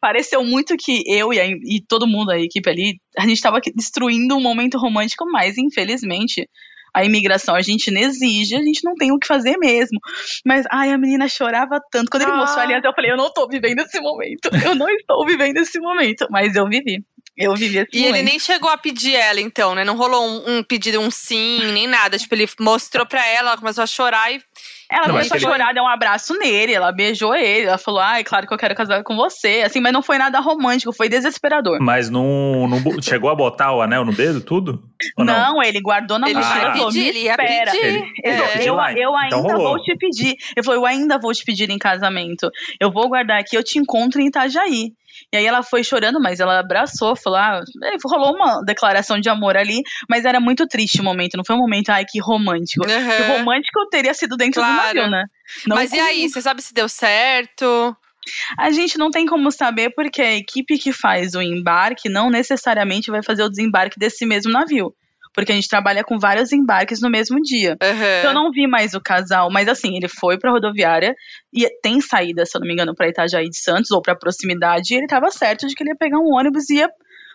Pareceu 0.00 0.42
muito 0.44 0.76
que 0.76 1.02
eu 1.06 1.32
e, 1.32 1.40
a- 1.40 1.46
e 1.46 1.80
todo 1.88 2.06
mundo 2.06 2.26
da 2.26 2.38
equipe 2.38 2.68
ali, 2.68 2.96
a 3.18 3.26
gente 3.26 3.40
tava 3.40 3.60
destruindo 3.74 4.36
um 4.36 4.40
momento 4.42 4.76
romântico, 4.78 5.24
mas 5.30 5.56
infelizmente 5.58 6.48
a 6.94 7.04
imigração 7.04 7.54
argentina 7.54 8.00
exige, 8.00 8.54
a 8.56 8.62
gente 8.62 8.84
não 8.84 8.94
tem 8.94 9.12
o 9.12 9.18
que 9.18 9.26
fazer 9.26 9.56
mesmo. 9.58 9.98
Mas, 10.44 10.64
ai, 10.70 10.90
a 10.90 10.98
menina 10.98 11.28
chorava 11.28 11.80
tanto. 11.90 12.10
Quando 12.10 12.22
ele 12.22 12.32
Ah. 12.32 12.36
mostrou 12.36 12.60
a 12.60 12.64
aliança, 12.64 12.86
eu 12.86 12.92
falei, 12.94 13.10
eu 13.12 13.16
não 13.16 13.32
tô 13.32 13.48
vivendo 13.48 13.80
esse 13.80 14.00
momento. 14.00 14.50
Eu 14.64 14.74
não 14.74 14.88
estou 14.90 15.24
vivendo 15.26 15.56
esse 15.58 15.78
momento. 15.80 16.26
Mas 16.30 16.54
eu 16.54 16.68
vivi. 16.68 17.04
Eu 17.36 17.54
vivi 17.54 17.78
esse 17.78 17.88
E 17.94 18.00
momento. 18.00 18.14
ele 18.16 18.22
nem 18.24 18.38
chegou 18.38 18.68
a 18.68 18.76
pedir 18.76 19.14
ela, 19.14 19.40
então, 19.40 19.74
né? 19.74 19.84
Não 19.84 19.96
rolou 19.96 20.22
um, 20.22 20.58
um 20.58 20.62
pedido, 20.62 21.00
um 21.00 21.10
sim, 21.10 21.60
nem 21.72 21.86
nada. 21.86 22.18
Tipo, 22.18 22.34
ele 22.34 22.46
mostrou 22.60 23.06
pra 23.06 23.26
ela, 23.26 23.50
ela 23.50 23.58
começou 23.58 23.82
a 23.82 23.86
chorar 23.86 24.30
e. 24.32 24.40
Ela 24.90 25.06
Não, 25.06 25.14
começou 25.14 25.34
a 25.34 25.36
mas 25.36 25.42
ele- 25.42 25.50
chorar, 25.52 25.72
deu 25.72 25.82
um 25.84 25.88
abraço 25.88 26.38
nele, 26.38 26.74
ela 26.74 26.92
beijou 26.92 27.34
ele, 27.34 27.66
ela 27.66 27.78
falou, 27.78 27.98
ai, 28.00 28.22
claro 28.22 28.46
que 28.46 28.52
eu 28.52 28.58
quero 28.58 28.74
casar 28.74 29.02
com 29.02 29.16
você. 29.16 29.62
Assim, 29.64 29.80
mas 29.80 29.90
não 29.94 30.02
foi 30.02 30.18
nada 30.18 30.38
romântico, 30.40 30.92
foi 30.92 31.08
desesperador. 31.08 31.78
Mas 31.80 32.10
não, 32.10 32.68
não 32.68 33.00
chegou 33.00 33.30
a 33.30 33.34
botar 33.34 33.72
o 33.72 33.80
anel 33.80 34.04
no 34.04 34.12
dedo, 34.12 34.42
tudo? 34.42 34.82
Ou 35.16 35.24
não? 35.24 35.54
Não, 35.54 35.62
ele 35.62 35.80
guardou 35.80 36.18
na 36.18 36.28
Ele 36.28 36.38
mochila 36.38 36.58
e 36.68 36.72
falou, 36.72 36.86
pedir, 36.88 37.06
ele 37.06 37.18
ia 37.20 37.30
espera. 37.30 37.70
pedir. 37.72 37.86
Ele- 37.86 38.12
Ele 38.22 38.42
É. 38.42 38.68
eu, 38.68 38.74
Lá, 38.74 38.92
eu 38.92 38.98
então 38.98 39.16
ainda 39.16 39.36
rolou. 39.54 39.68
vou 39.70 39.82
te 39.82 39.96
pedir. 39.96 40.36
Ele 40.54 40.62
falou, 40.62 40.80
eu 40.82 40.84
ainda 40.86 41.18
vou 41.18 41.32
te 41.32 41.42
pedir 41.42 41.70
em 41.70 41.78
casamento. 41.78 42.50
Eu 42.78 42.92
vou 42.92 43.08
guardar 43.08 43.40
aqui, 43.40 43.56
eu 43.56 43.64
te 43.64 43.78
encontro 43.78 44.20
em 44.20 44.26
Itajaí. 44.26 44.92
E 45.32 45.36
aí 45.38 45.46
ela 45.46 45.62
foi 45.62 45.82
chorando, 45.82 46.20
mas 46.20 46.40
ela 46.40 46.58
abraçou, 46.60 47.16
falou, 47.16 47.38
ah, 47.38 47.60
é, 47.84 47.96
rolou 48.04 48.34
uma 48.34 48.60
declaração 48.62 49.18
de 49.18 49.30
amor 49.30 49.56
ali, 49.56 49.80
mas 50.08 50.26
era 50.26 50.38
muito 50.38 50.66
triste 50.66 51.00
o 51.00 51.04
momento, 51.04 51.36
não 51.38 51.44
foi 51.44 51.56
um 51.56 51.60
momento, 51.60 51.88
ai, 51.88 52.04
que 52.06 52.20
romântico. 52.20 52.84
Aham. 52.86 53.16
Que 53.16 53.22
romântico 53.22 53.88
teria 53.90 54.12
sido 54.12 54.36
dentro 54.36 54.60
do 54.60 54.66
Claro, 54.66 54.94
navio, 54.98 55.10
né? 55.10 55.24
Não 55.66 55.76
Mas 55.76 55.90
e 55.92 55.96
com- 55.96 56.02
aí, 56.02 56.28
você 56.28 56.42
sabe 56.42 56.60
se 56.60 56.74
deu 56.74 56.86
certo? 56.88 57.96
A 58.58 58.70
gente 58.70 58.98
não 58.98 59.10
tem 59.10 59.26
como 59.26 59.50
saber 59.50 59.90
porque 59.96 60.20
a 60.22 60.36
equipe 60.36 60.78
que 60.78 60.92
faz 60.92 61.34
o 61.34 61.42
embarque 61.42 62.08
não 62.08 62.30
necessariamente 62.30 63.10
vai 63.10 63.22
fazer 63.22 63.42
o 63.42 63.48
desembarque 63.48 63.98
desse 63.98 64.24
mesmo 64.26 64.52
navio. 64.52 64.94
Porque 65.34 65.50
a 65.52 65.54
gente 65.54 65.68
trabalha 65.68 66.04
com 66.04 66.18
vários 66.18 66.52
embarques 66.52 67.00
no 67.00 67.08
mesmo 67.10 67.40
dia. 67.40 67.76
Aham. 67.82 68.22
Eu 68.24 68.34
não 68.34 68.50
vi 68.50 68.66
mais 68.66 68.92
o 68.94 69.00
casal, 69.00 69.50
mas 69.50 69.66
assim, 69.68 69.96
ele 69.96 70.08
foi 70.08 70.38
pra 70.38 70.50
rodoviária 70.50 71.14
e 71.52 71.66
tem 71.82 72.00
saída, 72.00 72.44
se 72.44 72.56
eu 72.56 72.60
não 72.60 72.66
me 72.68 72.74
engano, 72.74 72.94
pra 72.94 73.08
Itajaí 73.08 73.48
de 73.48 73.58
Santos 73.58 73.90
ou 73.90 74.02
pra 74.02 74.14
proximidade, 74.14 74.92
e 74.92 74.98
ele 74.98 75.06
tava 75.06 75.30
certo 75.30 75.66
de 75.66 75.74
que 75.74 75.82
ele 75.82 75.90
ia 75.90 75.96
pegar 75.96 76.18
um 76.18 76.34
ônibus 76.34 76.68
e 76.70 76.76
ia 76.76 76.88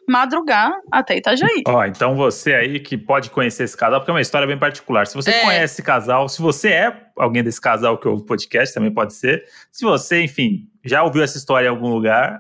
madrugar 0.07 0.71
até 0.91 1.17
Itajaí. 1.17 1.63
Ó, 1.67 1.83
então 1.85 2.15
você 2.15 2.53
aí 2.53 2.79
que 2.79 2.97
pode 2.97 3.29
conhecer 3.29 3.63
esse 3.63 3.75
casal, 3.75 3.99
porque 3.99 4.11
é 4.11 4.13
uma 4.13 4.21
história 4.21 4.47
bem 4.47 4.57
particular. 4.57 5.05
Se 5.05 5.15
você 5.15 5.31
É. 5.31 5.41
conhece 5.43 5.73
esse 5.73 5.83
casal, 5.83 6.29
se 6.29 6.41
você 6.41 6.69
é 6.69 6.97
alguém 7.17 7.43
desse 7.43 7.59
casal 7.59 7.97
que 7.97 8.07
ouve 8.07 8.21
o 8.21 8.25
podcast, 8.25 8.73
também 8.73 8.93
pode 8.93 9.13
ser. 9.13 9.43
Se 9.71 9.83
você, 9.83 10.21
enfim, 10.21 10.67
já 10.85 11.03
ouviu 11.03 11.21
essa 11.23 11.37
história 11.37 11.67
em 11.67 11.69
algum 11.69 11.89
lugar, 11.89 12.39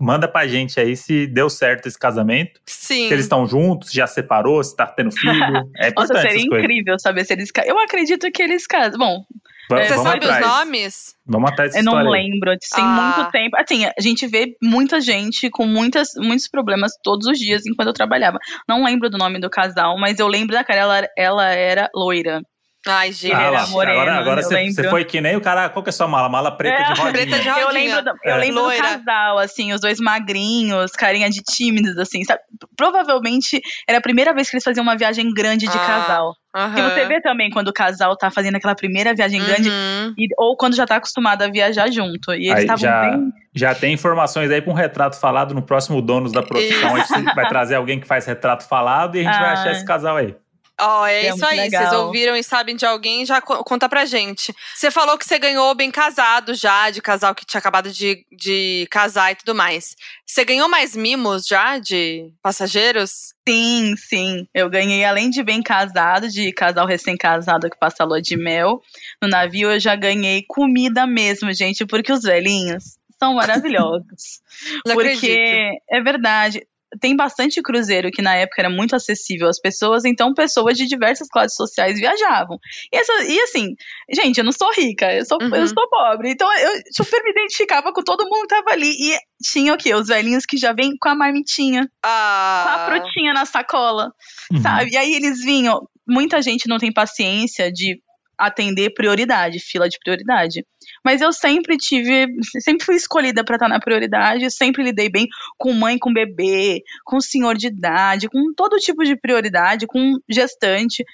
manda 0.00 0.26
pra 0.26 0.46
gente 0.46 0.80
aí 0.80 0.96
se 0.96 1.26
deu 1.26 1.50
certo 1.50 1.86
esse 1.86 1.98
casamento. 1.98 2.60
Sim. 2.66 3.06
Se 3.08 3.12
eles 3.14 3.26
estão 3.26 3.46
juntos, 3.46 3.92
já 3.92 4.06
separou, 4.06 4.62
se 4.64 4.74
tá 4.74 4.86
tendo 4.86 5.12
filho. 5.12 5.30
É 5.78 5.90
Nossa, 5.90 5.90
importante 5.90 6.20
seria 6.22 6.36
essas 6.36 6.48
coisas. 6.48 6.64
incrível 6.64 6.98
saber 6.98 7.24
se 7.24 7.32
eles 7.34 7.50
casam. 7.52 7.70
Eu 7.70 7.78
acredito 7.80 8.30
que 8.32 8.42
eles 8.42 8.66
casam. 8.66 8.98
Bom, 8.98 9.24
Vamos, 9.68 9.86
Você 9.86 9.94
vamos 9.94 10.10
sabe 10.10 10.24
atrás. 10.26 10.44
os 10.44 10.50
nomes? 10.50 11.14
Vamos 11.24 11.50
atrás 11.52 11.70
dessa 11.70 11.78
eu 11.80 11.84
não 11.84 11.92
história 12.00 12.20
aí. 12.20 12.28
lembro. 12.28 12.50
Tem 12.74 12.82
Ah. 12.84 13.14
muito 13.16 13.30
tempo. 13.30 13.56
Assim, 13.56 13.84
a 13.86 13.94
gente 14.00 14.26
vê 14.26 14.56
muita 14.60 15.00
gente 15.00 15.48
com 15.48 15.64
muitas, 15.64 16.08
muitos 16.16 16.48
problemas 16.48 16.90
todos 17.04 17.28
os 17.28 17.38
dias 17.38 17.64
enquanto 17.64 17.86
eu 17.86 17.92
trabalhava. 17.94 18.38
Não 18.68 18.82
lembro 18.84 19.08
do 19.08 19.16
nome 19.16 19.38
do 19.38 19.48
casal, 19.48 19.96
mas 19.96 20.18
eu 20.18 20.26
lembro 20.26 20.56
da 20.56 20.64
cara. 20.64 20.80
Ela, 20.80 21.08
ela 21.16 21.48
era 21.50 21.88
loira. 21.94 22.42
Ai, 22.88 23.12
gente. 23.12 23.32
Ele 23.34 23.56
Ah, 23.56 23.66
moreno, 23.66 23.92
agora 24.00 24.18
agora 24.20 24.40
eu 24.40 24.44
você, 24.48 24.70
você 24.72 24.88
foi 24.88 25.04
que 25.04 25.20
nem 25.20 25.36
o 25.36 25.40
cara. 25.40 25.68
Qual 25.68 25.82
que 25.82 25.90
é 25.90 25.92
a 25.92 25.92
sua 25.92 26.08
mala? 26.08 26.30
Mala 26.30 26.50
preta 26.50 26.76
É, 26.76 26.82
de 26.84 27.00
rodinha. 27.00 27.12
preta 27.12 27.38
de 27.38 27.48
rodinha. 27.50 27.60
Eu 27.62 27.70
lembro, 27.72 28.02
do, 28.04 28.10
eu 28.24 28.34
É. 28.34 28.38
lembro 28.38 28.62
do 28.62 28.76
casal, 28.82 29.38
assim, 29.38 29.72
os 29.74 29.80
dois 29.82 30.00
magrinhos, 30.00 30.92
carinha 30.92 31.28
de 31.28 31.42
tímidos, 31.42 31.98
assim, 31.98 32.24
sabe? 32.24 32.40
Provavelmente 32.76 33.60
era 33.86 33.98
a 33.98 34.00
primeira 34.00 34.32
vez 34.32 34.48
que 34.48 34.56
eles 34.56 34.64
faziam 34.64 34.82
uma 34.82 34.96
viagem 34.96 35.30
grande 35.32 35.68
de 35.68 35.76
Ah, 35.76 35.86
casal. 35.86 36.34
Aham. 36.56 36.78
E 36.78 36.82
você 36.82 37.04
vê 37.06 37.20
também 37.20 37.50
quando 37.50 37.68
o 37.68 37.72
casal 37.72 38.16
tá 38.16 38.30
fazendo 38.30 38.56
aquela 38.56 38.74
primeira 38.74 39.14
viagem 39.14 39.40
grande, 39.44 39.68
Uhum. 39.68 40.14
e- 40.18 40.28
ou 40.38 40.56
quando 40.56 40.74
já 40.74 40.86
tá 40.86 40.96
acostumado 40.96 41.42
a 41.42 41.48
viajar 41.48 41.90
junto. 41.92 42.32
E 42.32 42.48
eles 42.48 42.60
estavam 42.60 42.78
já, 42.78 43.10
bem. 43.10 43.30
já 43.54 43.74
tem 43.74 43.92
informações 43.92 44.50
aí 44.50 44.60
para 44.62 44.72
um 44.72 44.74
retrato 44.74 45.20
falado 45.20 45.54
no 45.54 45.62
próximo 45.62 46.00
Donos 46.02 46.32
da 46.32 46.42
Profissão. 46.42 46.96
A 46.96 47.00
gente 47.18 47.34
vai 47.34 47.46
trazer 47.48 47.74
alguém 47.76 48.00
que 48.00 48.06
faz 48.06 48.24
retrato 48.26 48.66
falado 48.66 49.16
e 49.16 49.20
a 49.20 49.22
gente 49.24 49.38
vai 49.38 49.50
Ah. 49.50 49.52
achar 49.52 49.70
esse 49.72 49.84
casal 49.84 50.16
aí. 50.16 50.34
Ó, 50.80 51.06
é, 51.06 51.26
É 51.26 51.28
isso 51.30 51.44
aí. 51.46 51.58
legal. 51.60 51.82
Vocês 51.88 52.00
ouviram 52.00 52.36
e 52.36 52.42
sabem 52.42 52.74
de 52.76 52.84
alguém, 52.86 53.24
já 53.26 53.40
co- 53.40 53.62
conta 53.64 53.88
pra 53.88 54.04
gente. 54.04 54.54
Você 54.74 54.90
falou 54.90 55.16
que 55.18 55.24
você 55.26 55.38
ganhou 55.38 55.74
bem 55.74 55.90
casado 55.90 56.54
já, 56.54 56.90
de 56.90 57.00
casal 57.02 57.34
que 57.34 57.44
tinha 57.44 57.58
acabado 57.58 57.90
de, 57.92 58.24
de 58.32 58.86
casar 58.90 59.32
e 59.32 59.36
tudo 59.36 59.54
mais. 59.54 59.94
Você 60.26 60.44
ganhou 60.44 60.68
mais 60.68 60.94
mimos 60.96 61.44
já 61.46 61.78
de 61.78 62.30
passageiros? 62.42 63.34
Sim, 63.48 63.94
sim. 63.96 64.46
Eu 64.54 64.70
ganhei, 64.70 65.04
além 65.04 65.28
de 65.30 65.42
bem 65.42 65.62
casado, 65.62 66.28
de 66.28 66.52
casal 66.52 66.86
recém-casado 66.86 67.68
que 67.68 67.78
passa 67.78 68.02
a 68.02 68.06
lua 68.06 68.22
de 68.22 68.36
mel, 68.36 68.80
no 69.20 69.28
navio 69.28 69.70
eu 69.72 69.80
já 69.80 69.96
ganhei 69.96 70.44
comida 70.46 71.06
mesmo, 71.06 71.52
gente, 71.52 71.84
porque 71.84 72.12
os 72.12 72.22
velhinhos 72.22 72.96
são 73.18 73.34
maravilhosos. 73.34 74.40
Porque 74.84 75.08
acredito. 75.08 75.82
é 75.90 76.00
verdade. 76.00 76.66
Tem 77.00 77.14
bastante 77.14 77.62
cruzeiro 77.62 78.10
que 78.10 78.20
na 78.22 78.34
época 78.34 78.62
era 78.62 78.70
muito 78.70 78.96
acessível 78.96 79.48
às 79.48 79.60
pessoas, 79.60 80.04
então 80.04 80.34
pessoas 80.34 80.76
de 80.76 80.86
diversas 80.86 81.28
classes 81.28 81.54
sociais 81.56 81.98
viajavam. 81.98 82.58
E, 82.92 82.96
essa- 82.96 83.24
e 83.24 83.38
assim, 83.42 83.74
gente, 84.12 84.38
eu 84.38 84.44
não 84.44 84.50
sou 84.52 84.72
rica, 84.72 85.12
eu 85.14 85.24
sou, 85.24 85.38
Uhum. 85.40 85.54
eu 85.54 85.66
sou 85.68 85.88
pobre, 85.88 86.30
então 86.30 86.50
eu 86.58 86.72
super 86.92 87.22
me 87.22 87.30
identificava 87.30 87.92
com 87.92 88.02
todo 88.02 88.24
mundo 88.24 88.42
que 88.48 88.54
tava 88.56 88.70
ali. 88.72 88.90
E 88.90 89.16
tinha 89.42 89.72
o 89.72 89.78
quê? 89.78 89.94
Os 89.94 90.08
velhinhos 90.08 90.44
que 90.44 90.56
já 90.56 90.72
vêm 90.72 90.92
com 91.00 91.08
a 91.08 91.14
marmitinha, 91.14 91.82
com 92.02 92.08
a 92.08 92.74
Ah, 92.74 92.84
frutinha 92.86 93.32
na 93.32 93.44
sacola 93.46 94.10
Uhum. 94.52 94.60
sabe? 94.60 94.90
E 94.92 94.96
aí 94.96 95.14
eles 95.14 95.40
vinham. 95.44 95.80
Muita 96.08 96.42
gente 96.42 96.68
não 96.68 96.78
tem 96.78 96.92
paciência 96.92 97.70
de 97.70 98.00
atender 98.36 98.90
prioridade, 98.94 99.58
fila 99.60 99.88
de 99.88 99.98
prioridade. 100.02 100.64
Mas 101.04 101.20
eu 101.20 101.32
sempre 101.32 101.76
tive, 101.76 102.26
sempre 102.60 102.84
fui 102.84 102.94
escolhida 102.96 103.44
para 103.44 103.56
estar 103.56 103.68
na 103.68 103.80
prioridade, 103.80 104.50
sempre 104.50 104.82
lidei 104.82 105.08
bem 105.08 105.26
com 105.56 105.72
mãe 105.72 105.98
com 105.98 106.12
bebê, 106.12 106.82
com 107.04 107.20
senhor 107.20 107.56
de 107.56 107.68
idade, 107.68 108.28
com 108.28 108.52
todo 108.54 108.76
tipo 108.76 109.04
de 109.04 109.16
prioridade, 109.16 109.86
com 109.86 110.18
gestante. 110.28 111.04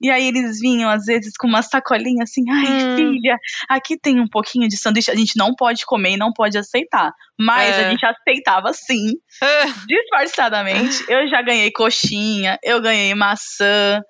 E 0.00 0.10
aí 0.10 0.26
eles 0.28 0.58
vinham, 0.60 0.88
às 0.90 1.04
vezes, 1.04 1.32
com 1.38 1.46
uma 1.46 1.62
sacolinha 1.62 2.22
assim, 2.22 2.42
ai, 2.50 2.66
Hum. 2.66 2.96
filha, 2.96 3.38
aqui 3.68 3.98
tem 3.98 4.20
um 4.20 4.28
pouquinho 4.28 4.68
de 4.68 4.76
sanduíche. 4.76 5.10
A 5.10 5.14
gente 5.16 5.36
não 5.36 5.54
pode 5.54 5.84
comer 5.84 6.12
e 6.12 6.16
não 6.16 6.32
pode 6.32 6.56
aceitar. 6.56 7.12
Mas 7.40 7.78
É. 7.78 7.86
a 7.86 7.90
gente 7.90 8.04
aceitava 8.04 8.72
sim 8.74 9.14
ah, 9.42 9.64
disfarçadamente, 9.86 11.04
eu 11.08 11.26
já 11.28 11.40
ganhei 11.40 11.70
coxinha, 11.70 12.58
eu 12.62 12.80
ganhei 12.82 13.14
maçã, 13.14 14.02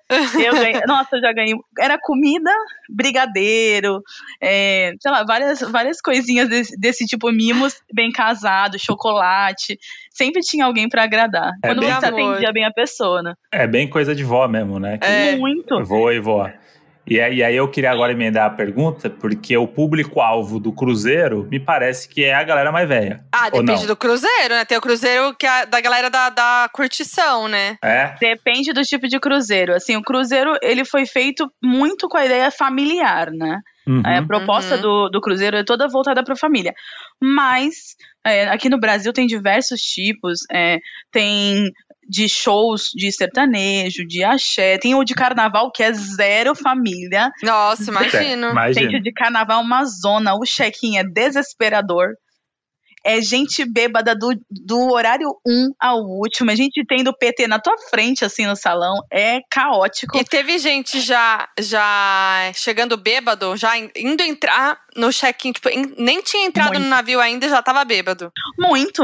eu 0.43 0.53
ganhei. 0.53 0.81
Nossa, 0.85 1.15
eu 1.15 1.21
já 1.21 1.31
ganhei. 1.31 1.55
Era 1.79 1.97
comida, 1.97 2.51
brigadeiro, 2.89 4.01
é, 4.41 4.91
sei 4.99 5.11
lá, 5.11 5.23
várias, 5.23 5.61
várias 5.61 6.01
coisinhas 6.01 6.49
desse, 6.49 6.77
desse 6.79 7.05
tipo, 7.05 7.31
mimos, 7.31 7.81
bem 7.93 8.11
casado, 8.11 8.77
chocolate. 8.77 9.77
Sempre 10.11 10.41
tinha 10.41 10.65
alguém 10.65 10.89
pra 10.89 11.03
agradar. 11.03 11.51
É 11.63 11.67
Quando 11.69 11.83
você 11.83 12.05
amor. 12.05 12.31
atendia 12.31 12.51
bem 12.51 12.65
a 12.65 12.71
pessoa, 12.71 13.21
né? 13.23 13.33
É 13.51 13.65
bem 13.65 13.89
coisa 13.89 14.13
de 14.13 14.23
vó 14.23 14.47
mesmo, 14.47 14.79
né? 14.79 14.97
Que 14.97 15.07
É. 15.07 15.35
Muito. 15.37 15.83
Vou 15.85 16.11
e 16.11 16.19
vó. 16.19 16.49
E 17.07 17.19
aí, 17.19 17.37
e 17.37 17.43
aí 17.43 17.55
eu 17.55 17.67
queria 17.67 17.91
agora 17.91 18.11
emendar 18.11 18.45
a 18.45 18.49
pergunta, 18.49 19.09
porque 19.09 19.57
o 19.57 19.67
público-alvo 19.67 20.59
do 20.59 20.71
Cruzeiro 20.71 21.47
me 21.49 21.59
parece 21.59 22.07
que 22.07 22.23
é 22.23 22.33
a 22.33 22.43
galera 22.43 22.71
mais 22.71 22.87
velha. 22.87 23.23
ah, 23.31 23.49
depende 23.49 23.87
do 23.87 23.95
cruzeiro, 23.95 24.49
né? 24.53 24.63
Tem 24.65 24.77
o 24.77 24.81
cruzeiro 24.81 25.35
que 25.35 25.45
é 25.47 25.65
da 25.65 25.81
galera 25.81 26.09
da, 26.09 26.29
da 26.29 26.69
curtição, 26.71 27.47
né? 27.47 27.77
É? 27.83 28.15
Depende 28.19 28.71
do 28.71 28.81
tipo 28.83 29.07
de 29.07 29.19
cruzeiro. 29.19 29.73
Assim, 29.73 29.95
o 29.97 30.03
cruzeiro, 30.03 30.55
ele 30.61 30.85
foi 30.85 31.05
feito 31.05 31.51
muito 31.61 32.07
com 32.07 32.17
a 32.17 32.25
ideia 32.25 32.51
familiar, 32.51 33.31
né? 33.31 33.59
Uhum. 33.87 34.03
É, 34.05 34.17
a 34.19 34.23
proposta 34.25 34.75
Uhum. 34.75 34.81
do, 34.81 35.09
do 35.09 35.19
Cruzeiro 35.21 35.57
é 35.57 35.63
toda 35.63 35.87
voltada 35.87 36.23
para 36.23 36.33
a 36.33 36.37
família. 36.37 36.71
Mas 37.19 37.95
é, 38.23 38.47
aqui 38.47 38.69
no 38.69 38.79
Brasil 38.79 39.11
tem 39.11 39.25
diversos 39.25 39.81
tipos. 39.81 40.41
é, 40.51 40.77
tem 41.11 41.71
de 42.11 42.27
shows 42.27 42.89
de 42.93 43.09
sertanejo, 43.11 44.05
de 44.05 44.21
axé. 44.23 44.77
Tem 44.77 44.93
o 44.93 45.03
de 45.03 45.13
carnaval, 45.13 45.71
que 45.71 45.81
é 45.81 45.93
zero 45.93 46.53
família. 46.53 47.31
Nossa, 47.41 47.89
imagino. 47.89 48.49
Imagina. 48.49 48.73
Gente, 48.91 48.99
o 48.99 49.01
de 49.03 49.13
carnaval 49.13 49.61
é 49.61 49.63
uma 49.63 49.85
zona. 49.85 50.35
O 50.35 50.43
check-in 50.45 50.97
é 50.97 51.03
desesperador. 51.05 52.09
É 53.03 53.19
gente 53.19 53.65
bêbada 53.65 54.13
do, 54.15 54.29
do 54.51 54.91
horário 54.91 55.27
1 55.47 55.71
ao 55.79 56.01
último. 56.03 56.51
É 56.51 56.55
gente 56.55 56.83
tendo 56.87 57.11
PT 57.17 57.47
na 57.47 57.57
tua 57.59 57.75
frente, 57.89 58.23
assim, 58.23 58.45
no 58.45 58.55
salão. 58.55 58.93
É 59.11 59.39
caótico. 59.49 60.15
E 60.19 60.23
teve 60.23 60.59
gente 60.59 60.99
já, 60.99 61.47
já 61.59 62.51
chegando 62.53 62.95
bêbado, 62.97 63.57
já 63.57 63.75
in- 63.75 63.89
indo 63.95 64.21
entrar 64.21 64.77
no 64.95 65.11
check-in, 65.11 65.51
tipo, 65.53 65.67
em- 65.69 65.95
nem 65.97 66.21
tinha 66.21 66.45
entrado 66.45 66.73
Muito. 66.73 66.83
no 66.83 66.89
navio 66.89 67.19
ainda 67.19 67.47
e 67.47 67.49
já 67.49 67.59
tava 67.63 67.83
bêbado. 67.83 68.31
Muito. 68.59 69.01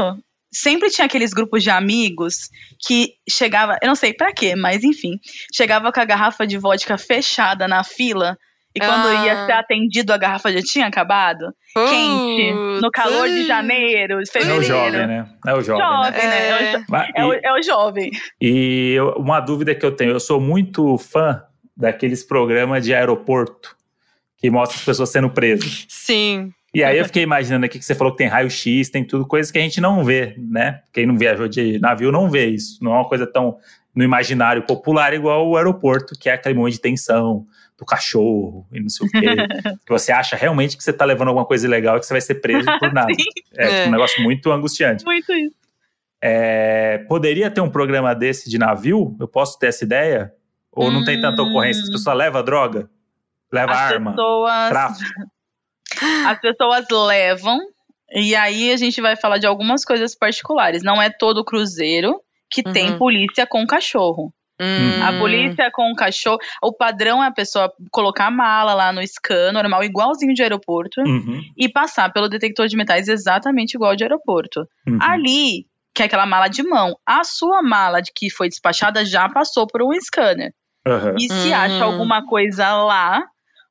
Sempre 0.52 0.88
tinha 0.90 1.04
aqueles 1.06 1.32
grupos 1.32 1.62
de 1.62 1.70
amigos 1.70 2.48
que 2.86 3.14
chegava, 3.28 3.76
eu 3.82 3.88
não 3.88 3.94
sei 3.94 4.12
pra 4.14 4.32
quê, 4.32 4.56
mas 4.56 4.82
enfim, 4.82 5.18
chegava 5.54 5.92
com 5.92 6.00
a 6.00 6.04
garrafa 6.04 6.46
de 6.46 6.56
vodka 6.58 6.96
fechada 6.96 7.68
na 7.68 7.84
fila 7.84 8.36
e 8.74 8.80
quando 8.80 9.08
Ah. 9.08 9.26
ia 9.26 9.46
ser 9.46 9.52
atendido 9.52 10.12
a 10.12 10.16
garrafa 10.16 10.50
já 10.52 10.60
tinha 10.62 10.86
acabado. 10.86 11.52
Quente, 11.74 12.52
no 12.80 12.90
calor 12.90 13.28
de 13.28 13.46
janeiro, 13.46 14.20
É 14.20 14.22
o 14.22 14.26
fevereiro. 14.26 14.62
jovem, 14.62 15.06
né? 15.06 15.28
É 15.46 15.54
o 15.54 15.60
jovem. 15.62 15.82
né? 15.82 15.94
Jovem, 16.04 16.28
né? 16.28 16.48
É 16.48 16.54
o 16.54 16.78
jo- 16.78 16.84
Mas- 16.88 17.10
É 17.14 17.24
o, 17.26 17.32
é 17.34 17.52
o 17.52 17.62
jovem. 17.62 18.10
E 18.40 18.92
eu- 18.96 19.12
uma 19.18 19.40
dúvida 19.40 19.74
que 19.74 19.84
eu 19.84 19.94
tenho, 19.94 20.12
eu 20.12 20.20
sou 20.20 20.40
muito 20.40 20.96
fã 20.98 21.42
daqueles 21.76 22.24
programas 22.24 22.84
de 22.84 22.94
aeroporto 22.94 23.76
que 24.38 24.50
mostra 24.50 24.78
as 24.78 24.84
pessoas 24.84 25.10
sendo 25.10 25.30
presas. 25.30 25.84
Sim. 25.88 26.52
E 26.74 26.84
aí 26.84 26.98
eu 26.98 27.04
fiquei 27.06 27.22
imaginando 27.22 27.64
aqui 27.64 27.78
que 27.78 27.84
você 27.84 27.94
falou 27.94 28.12
que 28.12 28.18
tem 28.18 28.26
raio-x, 28.26 28.90
tem 28.90 29.02
tudo, 29.04 29.26
coisas 29.26 29.50
que 29.50 29.58
a 29.58 29.62
gente 29.62 29.80
não 29.80 30.04
vê, 30.04 30.34
né? 30.38 30.82
Quem 30.92 31.06
não 31.06 31.16
viajou 31.16 31.48
de 31.48 31.78
navio 31.78 32.12
não 32.12 32.28
vê 32.30 32.46
isso. 32.46 32.82
Não 32.84 32.92
é 32.92 32.96
uma 32.96 33.08
coisa 33.08 33.26
tão 33.26 33.56
no 33.94 34.04
imaginário 34.04 34.62
popular 34.62 35.12
igual 35.14 35.48
o 35.48 35.56
aeroporto, 35.56 36.14
que 36.18 36.28
é 36.28 36.34
aquele 36.34 36.54
momento 36.54 36.74
de 36.74 36.80
tensão 36.80 37.46
do 37.78 37.84
cachorro 37.86 38.66
e 38.72 38.80
não 38.80 38.88
sei 38.88 39.06
o 39.06 39.10
quê. 39.10 39.18
que 39.86 39.90
você 39.90 40.12
acha 40.12 40.36
realmente 40.36 40.76
que 40.76 40.84
você 40.84 40.92
tá 40.92 41.04
levando 41.04 41.28
alguma 41.28 41.46
coisa 41.46 41.66
ilegal 41.66 41.96
e 41.96 42.00
que 42.00 42.06
você 42.06 42.14
vai 42.14 42.20
ser 42.20 42.34
preso 42.36 42.66
por 42.78 42.92
nada. 42.92 43.08
É, 43.56 43.66
tipo, 43.66 43.74
É. 43.76 43.86
um 43.88 43.90
negócio 43.90 44.22
muito 44.22 44.52
angustiante. 44.52 45.04
Muito 45.04 45.32
isso. 45.32 45.56
É, 46.22 46.98
poderia 47.08 47.50
ter 47.50 47.60
um 47.60 47.70
programa 47.70 48.14
desse 48.14 48.50
de 48.50 48.58
navio? 48.58 49.16
Eu 49.18 49.26
posso 49.26 49.58
ter 49.58 49.68
essa 49.68 49.84
ideia? 49.84 50.32
Ou 50.70 50.90
não 50.92 51.02
tem 51.04 51.20
tanta 51.20 51.42
Hum. 51.42 51.48
ocorrência? 51.50 51.82
As 51.82 51.90
pessoas 51.90 52.16
levam 52.16 52.44
droga? 52.44 52.88
Leva 53.52 53.72
As 53.72 53.78
arma? 53.92 54.10
pessoas, 54.12 54.68
Tráfico? 54.68 55.10
As 56.26 56.40
pessoas 56.40 56.86
levam, 56.90 57.58
e 58.12 58.34
aí 58.34 58.72
a 58.72 58.76
gente 58.76 59.00
vai 59.00 59.16
falar 59.16 59.38
de 59.38 59.46
algumas 59.46 59.84
coisas 59.84 60.14
particulares. 60.16 60.82
Não 60.82 61.00
é 61.00 61.10
todo 61.10 61.44
cruzeiro 61.44 62.20
que 62.50 62.62
tem 62.62 62.92
Uhum. 62.92 62.98
polícia 62.98 63.46
com 63.46 63.66
cachorro. 63.66 64.32
Hum. 64.60 65.02
A 65.04 65.12
polícia 65.18 65.70
com 65.72 65.92
o 65.92 65.94
cachorro. 65.94 66.38
O 66.62 66.72
padrão 66.72 67.22
é 67.22 67.28
a 67.28 67.32
pessoa 67.32 67.72
colocar 67.92 68.26
a 68.26 68.30
mala 68.30 68.74
lá 68.74 68.92
no 68.92 69.00
scan, 69.06 69.52
normal, 69.52 69.84
igualzinho 69.84 70.34
de 70.34 70.42
aeroporto, 70.42 71.00
Uhum, 71.02 71.40
e 71.56 71.68
passar 71.68 72.12
pelo 72.12 72.28
detector 72.28 72.66
de 72.66 72.76
metais 72.76 73.06
exatamente 73.06 73.74
igual 73.74 73.94
de 73.94 74.02
aeroporto. 74.04 74.66
uhum. 74.88 74.98
Ali, 75.00 75.66
que 75.94 76.02
é 76.02 76.06
aquela 76.06 76.26
mala 76.26 76.48
de 76.48 76.62
mão, 76.64 76.96
a 77.06 77.22
sua 77.22 77.62
mala 77.62 78.00
de 78.00 78.10
que 78.12 78.30
foi 78.30 78.48
despachada 78.48 79.04
já 79.04 79.28
passou 79.28 79.64
por 79.66 79.80
um 79.82 79.92
scanner. 80.00 80.50
Aham. 80.86 81.14
E 81.18 81.28
se 81.30 81.50
Hum. 81.50 81.54
acha 81.54 81.84
alguma 81.84 82.26
coisa 82.26 82.72
lá, 82.82 83.22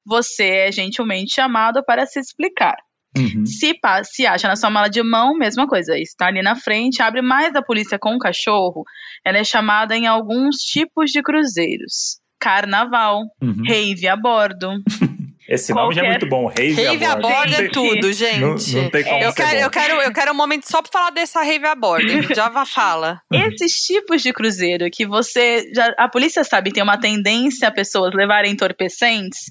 você 0.08 0.44
é 0.68 0.72
gentilmente 0.72 1.34
chamado 1.36 1.84
para 1.86 2.06
se 2.06 2.20
explicar. 2.20 2.76
Uhum. 3.18 3.46
Se, 3.46 3.74
se 4.04 4.26
acha 4.28 4.48
na 4.48 4.56
sua 4.56 4.70
mala 4.70 4.90
de 4.90 5.02
mão, 5.04 5.34
mesma 5.36 5.68
coisa. 5.68 5.98
Está 5.98 6.28
ali 6.28 6.42
na 6.42 6.56
frente, 6.56 7.02
abre 7.02 7.22
mais 7.22 7.56
a 7.56 7.62
polícia 7.62 7.98
com 8.00 8.16
o 8.16 8.20
cachorro. 8.20 8.84
Ela 9.26 9.40
é 9.40 9.44
chamada 9.44 9.96
em 9.98 10.06
alguns 10.08 10.58
tipos 10.58 11.10
de 11.12 11.22
cruzeiros. 11.24 12.20
Carnaval, 12.40 13.22
Uhum. 13.42 13.64
rave 13.68 14.08
a 14.08 14.16
bordo. 14.16 14.70
Esse 15.48 15.74
nome 15.74 15.94
já 15.96 16.02
é 16.02 16.04
Qualquer- 16.04 16.20
muito 16.20 16.30
bom. 16.30 16.48
Rave, 16.48 16.74
Rave 16.84 17.06
a 17.06 17.16
bordo. 17.16 17.54
é 17.56 17.68
tudo, 17.70 18.08
Não, 18.08 18.14
gente. 18.14 18.76
não 18.76 18.90
tem 18.90 19.04
como 19.04 19.24
Eu 19.24 19.32
ser 19.32 19.36
quero, 19.38 19.50
bom. 19.52 19.64
eu, 19.64 19.70
quero, 19.70 19.94
eu 20.02 20.14
quero 20.14 20.32
um 20.32 20.36
momento 20.36 20.70
só 20.70 20.82
pra 20.82 20.92
falar 20.92 21.10
dessa 21.12 21.42
rave 21.42 21.66
a 21.66 21.74
bordo. 21.76 22.34
Já 22.36 22.50
vá 22.50 22.66
fala. 22.66 23.22
Esses 23.32 23.72
tipos 23.86 24.22
de 24.22 24.34
cruzeiro 24.34 24.90
que 24.92 25.06
você. 25.06 25.72
Já, 25.74 25.94
a 25.98 26.10
polícia 26.10 26.44
sabe 26.44 26.72
tem 26.72 26.84
uma 26.84 27.00
tendência 27.00 27.68
a 27.68 27.72
pessoas 27.72 28.14
levarem 28.14 28.52
entorpecentes, 28.52 29.46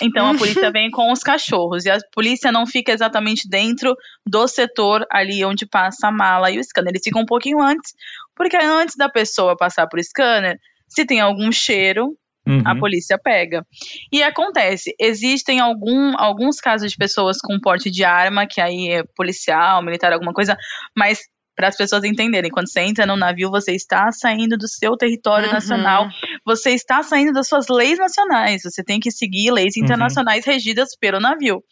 então 0.00 0.30
a 0.30 0.34
polícia 0.36 0.70
vem 0.72 0.90
com 0.90 1.12
os 1.12 1.20
cachorros. 1.20 1.84
E 1.84 1.90
a 1.90 1.98
polícia 2.14 2.50
não 2.50 2.66
fica 2.66 2.92
exatamente 2.92 3.48
dentro 3.48 3.94
do 4.26 4.46
setor 4.48 5.06
ali 5.10 5.44
onde 5.44 5.66
passa 5.66 6.08
a 6.08 6.12
mala 6.12 6.50
e 6.50 6.58
o 6.58 6.64
scanner. 6.64 6.90
Eles 6.92 7.02
ficam 7.04 7.22
um 7.22 7.26
pouquinho 7.26 7.60
antes, 7.60 7.92
porque 8.34 8.56
antes 8.56 8.96
da 8.96 9.08
pessoa 9.08 9.56
passar 9.56 9.86
por 9.86 10.02
scanner, 10.02 10.58
se 10.88 11.04
tem 11.04 11.20
algum 11.20 11.50
cheiro, 11.52 12.16
Uhum. 12.46 12.62
a 12.66 12.74
polícia 12.74 13.16
pega. 13.22 13.64
E 14.12 14.22
acontece, 14.22 14.94
existem 14.98 15.60
algum, 15.60 16.14
alguns 16.18 16.60
casos 16.60 16.90
de 16.90 16.96
pessoas 16.96 17.38
com 17.40 17.60
porte 17.60 17.90
de 17.90 18.02
arma, 18.04 18.46
que 18.46 18.60
aí 18.60 18.88
é 18.90 19.04
policial, 19.16 19.80
militar, 19.82 20.12
alguma 20.12 20.32
coisa, 20.32 20.56
mas 20.96 21.20
para 21.54 21.68
as 21.68 21.76
pessoas 21.76 22.02
entenderem, 22.02 22.50
quando 22.50 22.66
você 22.68 22.80
entra 22.80 23.04
no 23.04 23.14
navio, 23.14 23.50
você 23.50 23.72
está 23.72 24.10
saindo 24.10 24.56
do 24.56 24.66
seu 24.66 24.96
território 24.96 25.46
Uhum. 25.48 25.52
nacional, 25.52 26.08
você 26.46 26.70
está 26.70 27.02
saindo 27.02 27.30
das 27.32 27.46
suas 27.46 27.66
leis 27.68 27.98
nacionais, 27.98 28.62
você 28.64 28.82
tem 28.82 28.98
que 28.98 29.10
seguir 29.10 29.50
leis 29.52 29.76
Uhum. 29.76 29.82
internacionais 29.84 30.44
regidas 30.46 30.96
pelo 30.98 31.20
navio. 31.20 31.62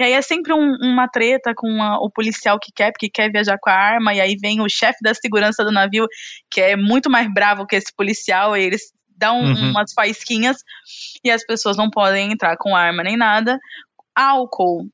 E 0.00 0.02
aí 0.02 0.12
é 0.14 0.22
sempre 0.22 0.54
um- 0.54 0.76
uma 0.80 1.06
treta 1.06 1.52
com 1.54 1.68
a- 1.82 1.98
o 2.00 2.10
policial 2.10 2.58
que 2.58 2.72
quer, 2.74 2.90
porque 2.90 3.10
quer 3.10 3.30
viajar 3.30 3.58
com 3.60 3.68
a 3.70 3.74
arma, 3.74 4.14
e 4.14 4.20
aí 4.22 4.36
vem 4.40 4.60
o 4.62 4.68
chefe 4.70 4.98
da 5.02 5.12
segurança 5.14 5.62
do 5.62 5.70
navio, 5.70 6.06
que 6.50 6.60
é 6.62 6.74
muito 6.74 7.10
mais 7.10 7.32
bravo 7.32 7.66
que 7.66 7.76
esse 7.76 7.94
policial, 7.94 8.56
e 8.56 8.62
eles 8.64 8.95
dão 9.16 9.40
Uhum. 9.40 9.70
umas 9.70 9.92
faísquinhas, 9.92 10.58
e 11.24 11.30
as 11.30 11.44
pessoas 11.44 11.76
não 11.76 11.90
podem 11.90 12.32
entrar 12.32 12.56
com 12.56 12.74
arma 12.76 13.02
nem 13.02 13.16
nada. 13.16 13.58
Álcool. 14.14 14.88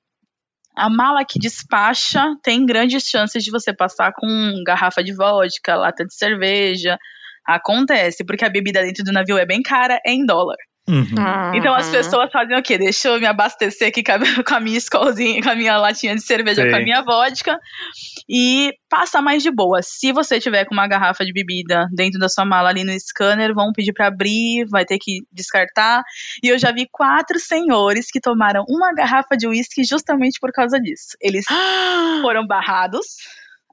A 0.75 0.89
mala 0.89 1.25
que 1.25 1.39
despacha 1.39 2.25
tem 2.43 2.65
grandes 2.65 3.05
chances 3.05 3.45
de 3.45 3.51
você 3.51 3.75
passar 3.75 4.13
com 4.15 4.27
garrafa 4.67 5.05
de 5.05 5.13
vodka, 5.15 5.77
lata 5.77 6.05
de 6.05 6.15
cerveja. 6.15 6.97
Acontece, 7.47 8.25
porque 8.25 8.45
a 8.45 8.49
bebida 8.49 8.81
dentro 8.83 9.05
do 9.05 9.13
navio 9.13 9.37
é 9.37 9.45
bem 9.45 9.61
cara, 9.63 10.01
é 10.07 10.13
em 10.13 10.25
dólar. 10.25 10.57
Uhum. 10.89 11.55
Então 11.55 11.73
as 11.75 11.87
Uhum. 11.87 11.93
pessoas 11.93 12.31
fazem 12.33 12.57
o 12.59 12.63
quê? 12.63 12.77
Deixa 12.77 13.09
eu 13.09 13.21
me 13.21 13.27
abastecer 13.27 13.87
aqui 13.89 14.03
com 14.03 14.13
a, 14.13 14.19
com 14.45 14.55
a 14.55 14.61
minha 14.61 14.77
escolzinha, 14.79 15.41
com 15.41 15.51
a 15.51 15.55
minha 15.55 15.77
latinha 15.79 16.15
de 16.15 16.21
cerveja, 16.23 16.65
Sim. 16.65 16.71
com 16.71 16.77
a 16.77 16.81
minha 16.81 17.03
vodka 17.03 17.57
e 18.29 18.73
passa 18.91 19.23
mais 19.23 19.43
de 19.45 19.51
boa. 19.51 19.81
Se 19.83 20.13
você 20.13 20.41
tiver 20.41 20.65
com 20.65 20.75
uma 20.75 20.89
garrafa 20.89 21.25
de 21.25 21.33
bebida 21.33 21.87
dentro 21.95 22.19
da 22.19 22.29
sua 22.29 22.45
mala 22.45 22.69
ali 22.69 22.83
no 22.85 22.93
scanner, 22.99 23.55
vão 23.55 23.73
pedir 23.73 23.93
pra 23.93 24.09
abrir, 24.09 24.67
vai 24.69 24.85
ter 24.85 24.99
que 24.99 25.21
descartar. 25.33 26.03
E 26.43 26.49
eu 26.49 26.59
já 26.59 26.73
vi 26.73 26.89
quatro 26.91 27.39
senhores 27.39 28.09
que 28.11 28.21
tomaram 28.21 28.65
uma 28.69 28.93
garrafa 28.93 29.37
de 29.37 29.47
uísque 29.47 29.85
justamente 29.85 30.39
por 30.41 30.51
causa 30.53 30.81
disso. 30.81 31.17
Eles 31.21 31.45
foram 32.23 32.45
barrados. 32.47 33.07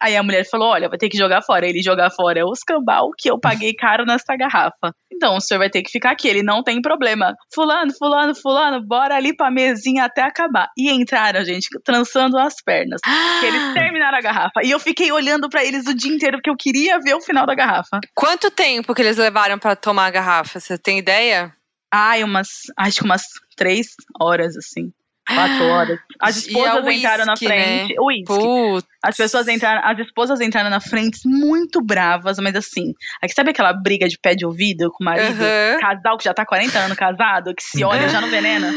Aí 0.01 0.15
a 0.15 0.23
mulher 0.23 0.45
falou: 0.49 0.69
Olha, 0.69 0.89
vai 0.89 0.97
ter 0.97 1.09
que 1.09 1.17
jogar 1.17 1.41
fora. 1.41 1.67
Ele 1.67 1.81
jogar 1.81 2.09
fora 2.09 2.39
é 2.39 2.43
o 2.43 2.53
escambau 2.53 3.11
que 3.17 3.29
eu 3.29 3.39
paguei 3.39 3.73
caro 3.77 4.05
nessa 4.05 4.35
garrafa. 4.35 4.93
Então 5.11 5.35
o 5.35 5.41
senhor 5.41 5.59
vai 5.59 5.69
ter 5.69 5.81
que 5.81 5.91
ficar 5.91 6.11
aqui. 6.11 6.27
Ele 6.27 6.41
não 6.41 6.63
tem 6.63 6.81
problema. 6.81 7.35
Fulano, 7.53 7.91
fulano, 7.97 8.33
fulano, 8.33 8.81
bora 8.85 9.15
ali 9.15 9.35
pra 9.35 9.51
mesinha 9.51 10.05
até 10.05 10.21
acabar. 10.21 10.69
E 10.77 10.91
entraram, 10.91 11.43
gente, 11.43 11.67
trançando 11.83 12.37
as 12.37 12.55
pernas. 12.63 13.01
Que 13.39 13.45
eles 13.45 13.73
terminaram 13.73 14.17
a 14.17 14.21
garrafa. 14.21 14.61
E 14.63 14.71
eu 14.71 14.79
fiquei 14.79 15.11
olhando 15.11 15.49
pra 15.49 15.63
eles 15.63 15.85
o 15.87 15.93
dia 15.93 16.13
inteiro 16.13 16.37
porque 16.37 16.49
eu 16.49 16.57
queria 16.57 16.99
ver 16.99 17.15
o 17.15 17.21
final 17.21 17.45
da 17.45 17.55
garrafa. 17.55 17.99
Quanto 18.15 18.49
tempo 18.49 18.95
que 18.95 19.01
eles 19.01 19.17
levaram 19.17 19.59
pra 19.59 19.75
tomar 19.75 20.05
a 20.05 20.11
garrafa? 20.11 20.59
Você 20.59 20.77
tem 20.77 20.99
ideia? 20.99 21.53
Ai, 21.91 22.23
umas. 22.23 22.47
Acho 22.77 22.99
que 22.99 23.05
umas 23.05 23.23
três 23.57 23.87
horas, 24.19 24.55
assim. 24.55 24.91
Quatro 25.33 25.65
horas. 25.65 25.99
As 26.19 26.35
E 26.35 26.39
esposas 26.49 26.85
é 26.85 26.93
entraram 26.93 27.25
na 27.25 27.33
né? 27.33 27.37
frente. 27.37 27.95
Uísque. 27.99 28.25
Putz. 28.25 28.87
As 29.03 29.15
pessoas 29.15 29.47
entraram, 29.47 29.81
as 29.87 29.99
esposas 29.99 30.41
entraram 30.41 30.69
na 30.69 30.81
frente 30.81 31.19
muito 31.25 31.81
bravas, 31.81 32.37
mas 32.39 32.55
assim, 32.55 32.93
aqui 33.21 33.33
sabe 33.33 33.51
aquela 33.51 33.71
briga 33.71 34.07
de 34.09 34.17
pé 34.19 34.35
de 34.35 34.45
ouvido 34.45 34.91
com 34.91 35.03
o 35.03 35.05
marido? 35.05 35.39
Casal 35.79 36.17
que 36.17 36.25
já 36.25 36.33
tá 36.33 36.45
40 36.45 36.77
anos 36.77 36.97
casado, 36.97 37.55
que 37.55 37.63
se 37.63 37.83
olha 37.83 38.09
já 38.09 38.19
no 38.19 38.27
veneno. 38.27 38.67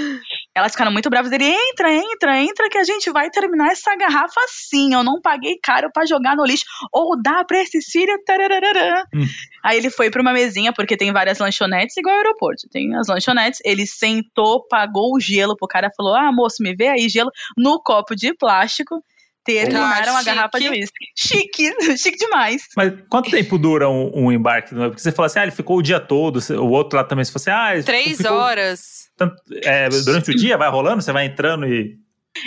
Elas 0.55 0.73
ficaram 0.73 0.93
muito 0.93 1.09
bravas. 1.09 1.33
Ele 1.33 1.47
entra, 1.47 1.93
entra, 1.93 2.41
entra, 2.41 2.69
que 2.69 2.79
a 2.79 2.85
gente 2.85 3.11
vai 3.11 3.31
terminar 3.31 3.73
essa 3.73 3.97
garrafa 3.97 4.41
assim. 4.45 4.93
Eu 4.93 5.03
não 5.03 5.21
paguei 5.21 5.59
caro 5.63 5.91
pra 5.93 6.05
jogar 6.05 6.37
no 6.37 6.45
lixo. 6.45 6.65
Ou 6.93 7.21
dá 7.21 7.43
pra 7.45 7.61
esse 7.63 7.81
filho. 7.81 8.13
tararararã. 8.27 9.03
Hum. 9.15 9.27
Aí 9.65 9.79
ele 9.79 9.91
foi 9.91 10.11
pra 10.11 10.21
uma 10.21 10.33
mesinha, 10.33 10.73
porque 10.73 10.97
tem 10.97 11.13
várias 11.13 11.39
lanchonetes, 11.39 11.97
igual 11.97 12.15
ao 12.15 12.21
aeroporto. 12.21 12.69
Tem 12.71 12.95
as 12.97 13.09
lanchonetes. 13.09 13.61
Ele 13.65 13.87
sentou, 13.87 14.67
pagou 14.69 15.15
o 15.15 15.21
gelo 15.21 15.57
pro 15.57 15.69
cara, 15.69 15.91
falou: 15.97 16.15
Ah, 16.15 16.31
moço, 16.33 16.63
me 16.63 16.75
vê 16.75 16.89
aí 16.89 17.09
gelo 17.09 17.31
no 17.57 17.81
copo 17.83 18.15
de 18.15 18.35
plástico. 18.35 19.03
Terminaram 19.45 20.15
Ah, 20.17 20.21
a 20.21 20.23
garrafa 20.23 20.59
de 20.59 20.65
chique. 20.67 20.79
uísque. 20.79 21.05
Chique, 21.17 21.73
chique 21.99 22.17
demais. 22.19 22.63
Mas 22.77 22.93
quanto 23.09 23.31
tempo 23.31 23.59
dura 23.59 23.89
um, 23.89 24.11
um 24.27 24.33
embarque? 24.33 24.75
Porque 24.75 25.01
você 25.01 25.11
falou 25.11 25.27
assim, 25.27 25.41
ah, 25.41 25.43
ele 25.43 25.51
ficou 25.53 25.79
o 25.79 25.83
dia 25.83 25.99
todo. 25.99 26.39
O 26.61 26.71
outro 26.71 26.97
lá 26.97 27.05
também, 27.05 27.25
se 27.25 27.33
fosse, 27.33 27.51
ah, 27.51 27.75
ele 27.75 27.83
Três 27.83 28.19
ficou 28.19 28.33
horas. 28.37 29.09
tanto- 29.17 29.35
é, 29.65 29.89
durante 29.89 30.31
o 30.31 30.35
dia, 30.37 30.57
vai 30.57 30.71
rolando, 30.71 31.03
você 31.03 31.13
vai 31.13 31.27
entrando 31.27 31.67
e. 31.67 31.97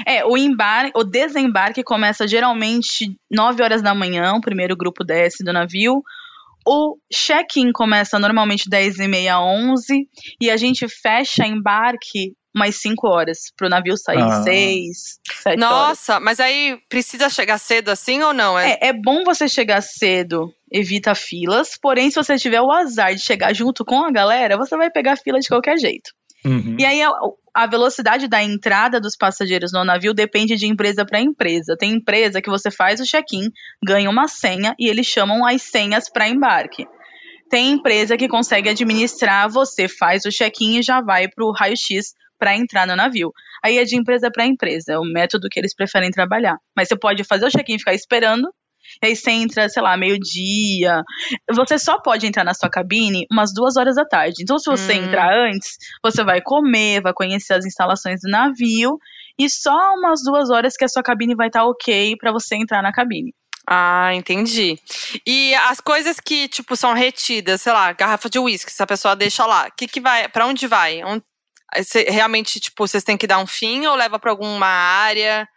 É, 0.07 0.25
o 0.25 0.35
embarque, 0.35 0.91
o 0.95 1.03
desembarque 1.03 1.83
começa 1.83 2.27
geralmente 2.27 3.15
9 3.29 3.61
horas 3.61 3.83
da 3.83 3.93
manhã, 3.93 4.33
o 4.33 4.41
primeiro 4.41 4.75
grupo 4.75 5.03
desce 5.03 5.43
do 5.43 5.53
navio. 5.53 6.01
O 6.67 6.97
check-in 7.13 7.71
começa 7.71 8.17
normalmente 8.17 8.67
10 8.67 8.97
e 8.97 9.07
meia, 9.07 9.39
11, 9.39 10.07
e 10.41 10.49
a 10.49 10.57
gente 10.57 10.87
fecha 10.87 11.45
embarque 11.45 12.33
umas 12.55 12.75
5 12.77 13.07
horas, 13.07 13.51
pro 13.57 13.67
navio 13.69 13.97
sair 13.97 14.21
Ah. 14.21 14.41
6, 14.43 15.19
7 15.43 15.45
horas. 15.45 15.59
Nossa, 15.59 16.19
mas 16.19 16.39
aí 16.39 16.77
precisa 16.89 17.29
chegar 17.29 17.57
cedo 17.57 17.89
assim 17.89 18.21
ou 18.21 18.33
não? 18.33 18.57
É, 18.57 18.71
É, 18.81 18.87
é 18.87 18.93
bom 18.93 19.23
você 19.23 19.47
chegar 19.47 19.81
cedo, 19.81 20.53
evita 20.71 21.13
filas, 21.13 21.71
porém 21.81 22.09
se 22.09 22.15
você 22.15 22.37
tiver 22.37 22.61
o 22.61 22.71
azar 22.71 23.13
de 23.13 23.21
chegar 23.21 23.53
junto 23.53 23.83
com 23.83 24.03
a 24.03 24.11
galera, 24.11 24.57
você 24.57 24.77
vai 24.77 24.89
pegar 24.89 25.17
fila 25.17 25.39
de 25.39 25.47
qualquer 25.47 25.77
jeito. 25.77 26.11
Uhum. 26.45 26.77
E 26.79 26.85
aí 26.85 27.01
a, 27.01 27.09
a 27.55 27.65
velocidade 27.65 28.27
da 28.27 28.41
entrada 28.43 29.01
dos 29.01 29.17
passageiros 29.17 29.71
no 29.73 29.83
navio 29.83 30.13
depende 30.13 30.55
de 30.55 30.67
empresa 30.67 31.03
para 31.03 31.19
empresa. 31.19 31.75
Tem 31.77 31.91
empresa 31.93 32.41
que 32.41 32.49
você 32.49 32.69
faz 32.69 32.99
o 32.99 33.03
check-in, 33.03 33.49
ganha 33.83 34.09
uma 34.09 34.27
senha 34.27 34.75
e 34.79 34.87
eles 34.87 35.07
chamam 35.07 35.45
as 35.45 35.63
senhas 35.63 36.07
para 36.09 36.27
embarque. 36.29 36.85
Tem 37.49 37.71
empresa 37.71 38.17
que 38.17 38.27
consegue 38.27 38.69
administrar, 38.69 39.49
você 39.49 39.87
faz 39.87 40.25
o 40.25 40.29
check-in 40.29 40.79
e 40.79 40.83
já 40.83 41.01
vai 41.01 41.27
para 41.27 41.45
o 41.45 41.51
raio-x 41.51 42.13
para 42.37 42.55
entrar 42.55 42.85
no 42.87 42.95
navio. 42.95 43.31
Aí 43.63 43.77
é 43.77 43.83
de 43.83 43.95
empresa 43.95 44.29
para 44.31 44.45
empresa, 44.45 44.93
é 44.93 44.99
o 44.99 45.03
método 45.03 45.47
que 45.49 45.59
eles 45.59 45.73
preferem 45.75 46.11
trabalhar. 46.11 46.57
Mas 46.75 46.87
você 46.87 46.97
pode 46.97 47.23
fazer 47.23 47.45
o 47.45 47.49
check-in 47.49 47.75
e 47.75 47.79
ficar 47.79 47.93
esperando, 47.93 48.49
e 49.01 49.07
aí 49.07 49.15
você 49.15 49.31
entra, 49.31 49.67
sei 49.67 49.81
lá, 49.81 49.97
meio-dia. 49.97 51.01
Você 51.53 51.79
só 51.79 51.99
pode 51.99 52.27
entrar 52.27 52.43
na 52.43 52.53
sua 52.53 52.69
cabine 52.69 53.25
umas 53.31 53.53
duas 53.53 53.77
horas 53.77 53.95
da 53.95 54.05
tarde. 54.05 54.43
Então, 54.43 54.59
se 54.59 54.69
você 54.69 54.93
Hum. 54.93 55.05
entrar 55.05 55.33
antes, 55.33 55.77
você 56.03 56.23
vai 56.23 56.39
comer, 56.41 57.01
vai 57.01 57.13
conhecer 57.13 57.53
as 57.53 57.65
instalações 57.65 58.19
do 58.21 58.29
navio, 58.29 58.97
e 59.39 59.49
só 59.49 59.75
umas 59.95 60.21
duas 60.23 60.49
horas 60.49 60.77
que 60.77 60.85
a 60.85 60.87
sua 60.87 61.03
cabine 61.03 61.35
vai 61.35 61.47
estar 61.47 61.65
ok 61.65 62.15
para 62.17 62.31
você 62.31 62.55
entrar 62.55 62.81
na 62.81 62.93
cabine. 62.93 63.33
Ah, 63.67 64.13
entendi. 64.13 64.77
E 65.25 65.55
as 65.55 65.81
coisas 65.81 66.19
que, 66.19 66.47
tipo, 66.47 66.75
são 66.75 66.93
retidas, 66.93 67.63
sei 67.63 67.73
lá, 67.73 67.91
garrafa 67.93 68.29
de 68.29 68.37
uísque, 68.37 68.71
se 68.71 68.83
a 68.83 68.85
pessoa 68.85 69.15
deixa 69.15 69.43
lá, 69.47 69.71
que 69.71 69.87
que 69.87 69.99
vai, 69.99 70.29
para 70.29 70.45
onde 70.45 70.67
vai? 70.67 71.01
Cê- 71.83 72.05
realmente, 72.09 72.59
tipo, 72.59 72.87
vocês 72.87 73.03
têm 73.03 73.17
que 73.17 73.27
dar 73.27 73.39
um 73.39 73.47
fim 73.47 73.85
ou 73.85 73.95
leva 73.95 74.19
pra 74.19 74.31
alguma 74.31 74.67
área? 74.67 75.47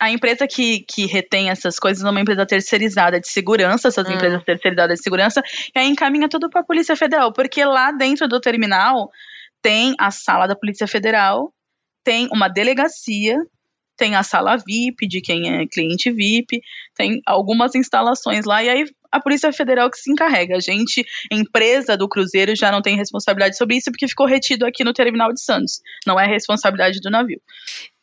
A 0.00 0.10
empresa 0.10 0.46
que, 0.46 0.80
que 0.80 1.06
retém 1.06 1.50
essas 1.50 1.78
coisas 1.78 2.04
é 2.04 2.08
uma 2.10 2.20
empresa 2.20 2.46
terceirizada 2.46 3.20
de 3.20 3.28
segurança, 3.28 3.88
essas 3.88 4.08
Hum. 4.08 4.12
empresas 4.14 4.44
terceirizadas 4.44 4.98
de 4.98 5.02
segurança, 5.02 5.42
e 5.74 5.78
aí 5.78 5.88
encaminha 5.88 6.28
tudo 6.28 6.48
para 6.48 6.60
a 6.60 6.64
Polícia 6.64 6.94
Federal, 6.94 7.32
porque 7.32 7.64
lá 7.64 7.90
dentro 7.90 8.28
do 8.28 8.40
terminal 8.40 9.10
tem 9.60 9.94
a 9.98 10.10
sala 10.12 10.46
da 10.46 10.54
Polícia 10.54 10.86
Federal, 10.86 11.52
tem 12.04 12.28
uma 12.32 12.48
delegacia, 12.48 13.36
tem 13.96 14.14
a 14.14 14.22
sala 14.22 14.56
VIP 14.56 15.08
de 15.08 15.20
quem 15.20 15.52
é 15.62 15.66
cliente 15.66 16.12
VIP, 16.12 16.60
tem 16.94 17.20
algumas 17.26 17.74
instalações 17.74 18.44
lá, 18.44 18.62
e 18.62 18.68
aí 18.68 18.84
a 19.10 19.20
Polícia 19.20 19.52
Federal 19.52 19.90
que 19.90 19.98
se 19.98 20.10
encarrega. 20.10 20.56
A 20.56 20.60
gente, 20.60 21.04
empresa 21.30 21.96
do 21.96 22.08
Cruzeiro, 22.08 22.54
já 22.54 22.70
não 22.70 22.82
tem 22.82 22.96
responsabilidade 22.96 23.56
sobre 23.56 23.76
isso 23.76 23.90
porque 23.90 24.08
ficou 24.08 24.26
retido 24.26 24.66
aqui 24.66 24.84
no 24.84 24.92
terminal 24.92 25.32
de 25.32 25.42
Santos. 25.42 25.80
Não 26.06 26.18
é 26.18 26.26
responsabilidade 26.26 27.00
do 27.00 27.10
navio. 27.10 27.40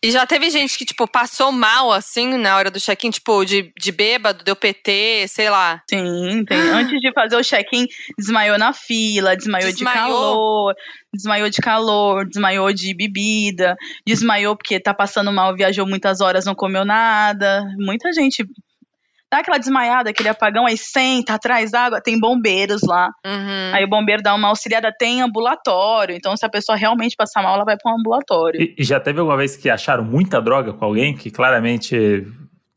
E 0.05 0.11
já 0.11 0.23
teve 0.23 0.51
gente 0.51 0.77
que, 0.77 0.85
tipo, 0.85 1.07
passou 1.07 1.51
mal, 1.51 1.91
assim, 1.91 2.37
na 2.37 2.55
hora 2.55 2.69
do 2.69 2.79
check-in, 2.79 3.09
tipo, 3.09 3.43
de, 3.43 3.73
de 3.75 3.91
bêbado, 3.91 4.43
deu 4.43 4.55
PT, 4.55 5.25
sei 5.27 5.49
lá. 5.49 5.81
Sim, 5.89 6.45
tem. 6.45 6.59
Antes 6.59 6.99
de 7.01 7.11
fazer 7.11 7.35
o 7.35 7.43
check-in, 7.43 7.87
desmaiou 8.15 8.55
na 8.55 8.71
fila, 8.71 9.35
desmaiou, 9.35 9.71
desmaiou, 9.71 10.03
de 10.03 10.11
calor, 10.11 10.75
desmaiou 11.11 11.49
de 11.49 11.57
calor, 11.57 12.27
desmaiou 12.27 12.71
de 12.71 12.93
bebida, 12.93 13.75
desmaiou 14.05 14.55
porque 14.55 14.79
tá 14.79 14.93
passando 14.93 15.31
mal, 15.31 15.55
viajou 15.55 15.87
muitas 15.87 16.21
horas, 16.21 16.45
não 16.45 16.53
comeu 16.53 16.85
nada. 16.85 17.63
Muita 17.79 18.13
gente 18.13 18.45
dá 19.35 19.39
aquela 19.41 19.57
desmaiada, 19.57 20.09
aquele 20.09 20.29
apagão, 20.29 20.65
aí 20.65 20.77
senta 20.77 21.33
atrás 21.33 21.71
d'água, 21.71 22.01
tem 22.01 22.19
bombeiros 22.19 22.81
lá. 22.83 23.09
Uhum. 23.25 23.71
Aí 23.73 23.83
o 23.83 23.89
bombeiro 23.89 24.23
dá 24.23 24.33
uma 24.33 24.47
auxiliada, 24.47 24.93
tem 24.97 25.21
ambulatório. 25.21 26.15
Então, 26.15 26.35
se 26.37 26.45
a 26.45 26.49
pessoa 26.49 26.77
realmente 26.77 27.15
passar 27.15 27.43
mal, 27.43 27.55
ela 27.55 27.65
vai 27.65 27.75
para 27.77 27.91
um 27.91 27.99
ambulatório. 27.99 28.61
E, 28.61 28.75
e, 28.77 28.83
já 28.83 28.99
teve 28.99 29.19
alguma 29.19 29.37
vez 29.37 29.57
que 29.57 29.69
acharam 29.69 30.03
muita 30.03 30.41
droga 30.41 30.73
com 30.73 30.85
alguém 30.85 31.15
que 31.15 31.29
claramente 31.29 32.25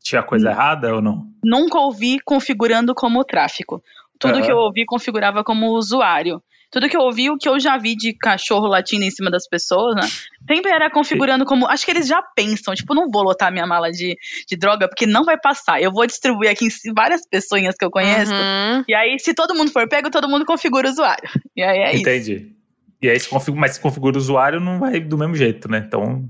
tinha 0.01 0.21
coisa 0.21 0.49
hum. 0.49 0.51
errada 0.51 0.95
ou 0.95 1.01
não? 1.01 1.25
Nunca 1.43 1.79
ouvi 1.79 2.19
configurando 2.19 2.93
como 2.93 3.23
tráfico. 3.23 3.81
Tudo 4.19 4.39
uhum. 4.39 4.41
que 4.41 4.51
eu 4.51 4.57
ouvi 4.57 4.85
configurava 4.85 5.43
como 5.43 5.67
usuário 5.71 6.41
tudo 6.71 6.87
que 6.87 6.95
eu 6.95 7.01
ouvi, 7.01 7.29
o 7.29 7.37
que 7.37 7.49
eu 7.49 7.59
já 7.59 7.77
vi 7.77 7.95
de 7.95 8.13
cachorro 8.13 8.67
latindo 8.67 9.03
em 9.03 9.11
cima 9.11 9.31
das 9.31 9.47
pessoas, 9.47 9.95
né? 9.95 10.01
Sempre 10.47 10.71
era 10.71 10.89
configurando 10.89 11.45
como. 11.45 11.67
Acho 11.67 11.85
que 11.85 11.91
eles 11.91 12.07
já 12.07 12.21
pensam, 12.35 12.73
tipo, 12.73 12.93
não 12.93 13.09
vou 13.09 13.23
lotar 13.23 13.51
minha 13.51 13.65
mala 13.65 13.91
de, 13.91 14.15
de 14.47 14.55
droga, 14.55 14.87
porque 14.87 15.05
não 15.05 15.23
vai 15.23 15.37
passar. 15.39 15.81
Eu 15.81 15.91
vou 15.91 16.05
distribuir 16.05 16.51
aqui 16.51 16.67
em 16.67 16.93
várias 16.93 17.27
pessoas 17.27 17.75
que 17.75 17.85
eu 17.85 17.91
conheço. 17.91 18.31
Uhum. 18.31 18.83
E 18.87 18.93
aí, 18.93 19.17
se 19.19 19.33
todo 19.33 19.55
mundo 19.55 19.71
for 19.71 19.87
pego, 19.87 20.09
todo 20.09 20.29
mundo 20.29 20.45
configura 20.45 20.87
o 20.87 20.91
usuário. 20.91 21.29
E 21.55 21.63
aí 21.63 21.79
é 21.79 21.95
Entendi. 21.95 22.19
isso. 22.19 22.31
Entendi. 22.31 22.55
E 23.01 23.09
aí, 23.09 23.19
se 23.19 23.29
configura, 23.29 23.61
mas 23.61 23.71
se 23.71 23.79
configura 23.79 24.17
o 24.17 24.19
usuário, 24.19 24.59
não 24.59 24.79
vai 24.79 24.99
do 24.99 25.17
mesmo 25.17 25.35
jeito, 25.35 25.69
né? 25.69 25.83
Então. 25.85 26.29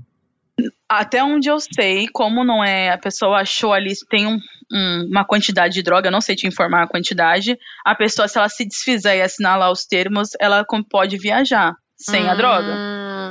Até 0.90 1.22
onde 1.22 1.48
eu 1.48 1.60
sei, 1.60 2.08
como 2.12 2.42
não 2.42 2.64
é. 2.64 2.90
A 2.90 2.98
pessoa 2.98 3.42
achou 3.42 3.72
ali, 3.72 3.92
tem 4.08 4.26
um, 4.26 4.40
um, 4.72 5.06
uma 5.08 5.24
quantidade 5.24 5.72
de 5.74 5.84
droga, 5.84 6.10
não 6.10 6.20
sei 6.20 6.34
te 6.34 6.48
informar 6.48 6.82
a 6.82 6.88
quantidade. 6.88 7.56
A 7.84 7.94
pessoa, 7.94 8.26
se 8.26 8.36
ela 8.36 8.48
se 8.48 8.66
desfizer 8.66 9.16
e 9.16 9.22
assinar 9.22 9.56
lá 9.56 9.70
os 9.70 9.86
termos, 9.86 10.30
ela 10.40 10.66
pode 10.90 11.16
viajar 11.16 11.76
sem 11.96 12.24
hum. 12.24 12.30
a 12.30 12.34
droga. 12.34 12.72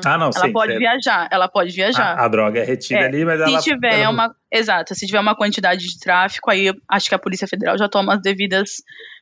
Ah, 0.05 0.17
não, 0.17 0.29
Ela 0.33 0.45
sim, 0.45 0.53
pode 0.53 0.77
viajar, 0.77 1.27
ela 1.29 1.49
pode 1.49 1.73
viajar. 1.73 2.17
A, 2.17 2.23
a 2.23 2.27
droga 2.29 2.61
é 2.61 2.63
retida 2.63 3.01
é, 3.01 3.05
ali, 3.05 3.25
mas 3.25 3.41
se 3.43 3.49
ela. 3.49 3.61
Tiver 3.61 3.99
ela... 3.99 4.09
uma, 4.09 4.35
exato, 4.49 4.95
se 4.95 5.05
tiver 5.05 5.19
uma 5.19 5.35
quantidade 5.35 5.85
de 5.85 5.99
tráfico, 5.99 6.49
aí 6.49 6.71
acho 6.87 7.09
que 7.09 7.15
a 7.15 7.19
Polícia 7.19 7.47
Federal 7.47 7.77
já 7.77 7.89
toma 7.89 8.13
as 8.13 8.21
devidas 8.21 8.75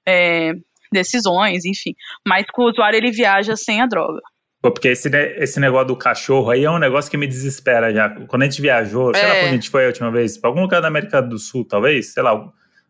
é, 0.06 0.52
decisões, 0.92 1.66
enfim. 1.66 1.96
Mas 2.28 2.46
com 2.52 2.64
o 2.64 2.70
usuário 2.70 2.98
ele 2.98 3.12
viaja 3.12 3.56
sem 3.56 3.82
a 3.82 3.88
droga. 3.88 4.22
Porque 4.62 4.90
esse, 4.90 5.10
esse 5.38 5.60
negócio 5.60 5.88
do 5.88 5.96
cachorro 5.96 6.50
aí 6.50 6.66
é 6.66 6.72
um 6.72 6.80
negócio 6.80 7.10
que 7.12 7.18
me 7.18 7.28
desespera 7.28 7.94
já. 7.94 8.10
Quando 8.28 8.42
a 8.42 8.46
gente 8.46 8.62
viajou, 8.62 9.14
sei 9.14 9.24
lá 9.24 9.36
quando 9.36 9.50
a 9.50 9.54
gente 9.54 9.70
foi 9.70 9.86
a 9.86 9.88
última 9.88 10.12
vez, 10.12 10.38
pra 10.38 10.50
algum 10.50 10.62
lugar 10.62 10.82
da 10.82 10.88
América 10.88 11.22
do 11.22 11.38
Sul, 11.38 11.64
talvez, 11.64 12.14
sei 12.14 12.24
lá, 12.24 12.34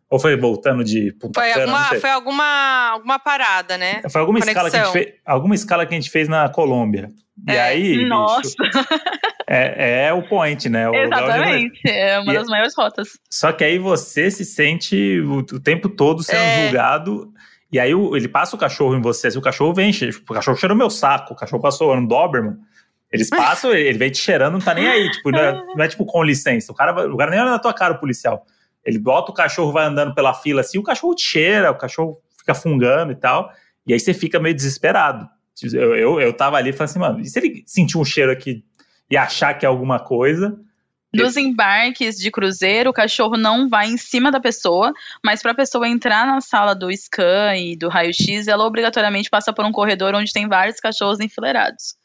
ou 0.10 0.20
foi 0.20 0.38
voltando 0.38 0.84
de 0.84 1.12
Punta 1.14 1.42
foi 1.42 1.52
Cana, 1.52 1.64
alguma, 1.64 2.00
Foi 2.00 2.10
alguma, 2.10 2.90
alguma 2.92 3.20
parada, 3.20 3.78
né? 3.78 4.02
Foi 4.10 4.22
alguma 4.22 4.40
escala, 4.40 4.72
que 4.72 4.78
a 4.78 4.84
gente 4.84 4.94
fez, 4.94 5.08
alguma 5.26 5.56
escala 5.56 5.86
que 5.86 5.94
a 5.94 6.00
gente 6.00 6.10
fez 6.10 6.30
na 6.30 6.48
Colômbia. 6.48 7.12
E 7.46 7.52
é. 7.52 7.62
aí, 7.62 8.06
Nossa! 8.06 8.42
Bicho, 8.42 8.58
é, 9.46 10.06
é 10.08 10.14
o 10.14 10.24
point, 10.24 10.70
né? 10.70 10.90
O 10.90 10.96
Exatamente, 10.96 11.82
é 11.86 12.20
uma 12.20 12.32
e 12.32 12.36
das 12.36 12.48
maiores 12.48 12.74
rotas. 12.76 13.10
Só 13.30 13.52
que 13.52 13.66
aí 13.66 13.78
você 13.78 14.32
se 14.32 14.46
sente 14.46 15.20
o, 15.20 15.40
o 15.40 15.60
tempo 15.60 15.90
todo 15.90 16.24
sendo 16.24 16.40
é. 16.40 16.64
julgado 16.64 17.34
e 17.72 17.80
aí 17.80 17.92
ele 17.92 18.28
passa 18.28 18.56
o 18.56 18.60
cachorro 18.60 18.96
em 18.96 19.02
você, 19.02 19.30
se 19.30 19.38
o 19.38 19.42
cachorro 19.42 19.74
vem, 19.74 19.92
o 19.92 20.34
cachorro 20.34 20.58
cheirou 20.58 20.78
meu 20.78 20.90
saco, 20.90 21.34
o 21.34 21.36
cachorro 21.36 21.62
passou 21.62 21.94
um 21.94 22.06
Doberman. 22.06 22.56
Eles 23.12 23.30
passam, 23.30 23.72
ele 23.72 23.98
vem 23.98 24.12
te 24.12 24.18
cheirando, 24.18 24.54
não 24.54 24.60
tá 24.60 24.74
nem 24.74 24.88
aí. 24.88 25.10
Tipo, 25.12 25.32
não 25.32 25.40
é, 25.40 25.52
não 25.76 25.84
é 25.84 25.88
tipo 25.88 26.06
com 26.06 26.24
licença. 26.24 26.72
O 26.72 26.76
cara, 26.76 27.08
o 27.08 27.18
cara 27.18 27.32
nem 27.32 27.40
olha 27.40 27.52
na 27.52 27.60
tua 27.60 27.74
cara, 27.74 27.94
o 27.94 28.00
policial. 28.00 28.46
Ele 28.84 29.00
bota 29.00 29.32
o 29.32 29.34
cachorro, 29.34 29.72
vai 29.72 29.86
andando 29.86 30.14
pela 30.14 30.34
fila 30.34 30.62
assim, 30.62 30.78
o 30.78 30.84
cachorro 30.84 31.16
te 31.16 31.24
cheira, 31.24 31.72
o 31.72 31.78
cachorro 31.78 32.22
fica 32.38 32.54
fungando 32.54 33.12
e 33.12 33.16
tal. 33.16 33.52
E 33.86 33.94
aí 33.94 34.00
você 34.00 34.14
fica 34.14 34.40
meio 34.40 34.56
desesperado. 34.56 35.28
Eu, 35.74 35.96
eu, 35.96 36.22
eu 36.22 36.34
tava 36.34 36.58
ali 36.58 36.70
e 36.70 36.74
falei 36.74 36.86
assim, 36.86 37.00
mano, 37.00 37.20
e 37.20 37.26
se 37.26 37.40
ele 37.40 37.64
sentir 37.66 37.98
um 37.98 38.06
cheiro 38.06 38.32
aqui 38.32 38.64
e 39.10 39.18
achar 39.18 39.54
que 39.54 39.66
é 39.66 39.70
alguma 39.70 40.00
coisa? 40.00 40.58
Nos 41.14 41.38
embarques 41.38 42.18
de 42.18 42.30
cruzeiro, 42.30 42.90
o 42.90 42.94
cachorro 42.94 43.38
não 43.38 43.70
vai 43.70 43.88
em 43.88 43.98
cima 43.98 44.30
da 44.30 44.40
pessoa, 44.40 44.92
mas 45.24 45.42
para 45.42 45.52
a 45.52 45.56
pessoa 45.56 45.88
entrar 45.88 46.28
na 46.28 46.42
sala 46.42 46.76
do 46.76 46.92
scan 46.92 47.56
e 47.56 47.78
do 47.78 47.88
raio-x, 47.88 48.48
ela 48.48 48.66
obrigatoriamente 48.66 49.30
passa 49.30 49.54
por 49.54 49.66
um 49.66 49.72
corredor 49.72 50.14
onde 50.14 50.34
tem 50.34 50.48
vários 50.48 50.80
cachorros 50.80 51.20
enfileirados. 51.20 51.96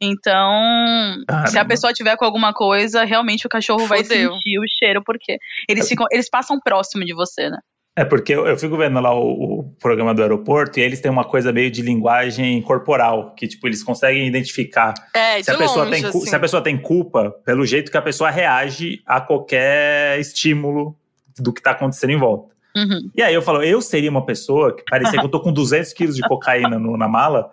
Então, 0.00 1.24
Caramba. 1.26 1.46
se 1.48 1.58
a 1.58 1.64
pessoa 1.64 1.92
tiver 1.92 2.16
com 2.16 2.24
alguma 2.24 2.52
coisa, 2.52 3.04
realmente 3.04 3.46
o 3.46 3.50
cachorro 3.50 3.86
Fudeu. 3.86 3.96
vai 3.96 4.04
sentir 4.04 4.58
o 4.58 4.64
cheiro, 4.68 5.02
porque 5.04 5.38
eles, 5.68 5.88
ficam, 5.88 6.06
eles 6.12 6.28
passam 6.28 6.60
próximo 6.60 7.04
de 7.04 7.14
você, 7.14 7.48
né? 7.48 7.58
É 7.96 8.04
porque 8.04 8.34
eu, 8.34 8.44
eu 8.44 8.56
fico 8.58 8.76
vendo 8.76 8.98
lá 9.00 9.14
o, 9.14 9.60
o, 9.60 9.62
programa 9.80 10.12
do 10.12 10.20
aeroporto 10.20 10.80
e 10.80 10.82
eles 10.82 11.00
têm 11.00 11.10
uma 11.10 11.24
coisa 11.24 11.52
meio 11.52 11.70
de 11.70 11.80
linguagem 11.80 12.60
corporal, 12.62 13.34
que 13.36 13.46
tipo, 13.46 13.68
eles 13.68 13.84
conseguem 13.84 14.26
identificar 14.26 14.94
é, 15.14 15.40
se, 15.40 15.50
a 15.50 15.56
pessoa 15.56 15.84
longe, 15.84 16.00
tem, 16.00 16.08
assim. 16.08 16.20
se 16.26 16.34
a 16.34 16.40
pessoa 16.40 16.60
tem 16.60 16.76
culpa 16.76 17.30
pelo 17.44 17.64
jeito 17.64 17.92
que 17.92 17.96
a 17.96 18.02
pessoa 18.02 18.30
reage 18.30 19.00
a 19.06 19.20
qualquer 19.20 20.18
estímulo 20.18 20.96
do 21.38 21.52
que 21.52 21.60
está 21.60 21.70
acontecendo 21.70 22.10
em 22.10 22.18
volta. 22.18 22.52
Uhum. 22.76 23.10
E 23.14 23.22
aí 23.22 23.32
eu 23.32 23.42
falo, 23.42 23.62
eu 23.62 23.80
seria 23.80 24.10
uma 24.10 24.26
pessoa 24.26 24.74
que 24.74 24.82
parecia 24.90 25.20
que 25.20 25.24
eu 25.24 25.30
tô 25.30 25.40
com 25.40 25.52
200 25.52 25.92
quilos 25.92 26.16
de 26.16 26.22
cocaína 26.22 26.76
no, 26.80 26.96
na 26.96 27.06
mala, 27.06 27.48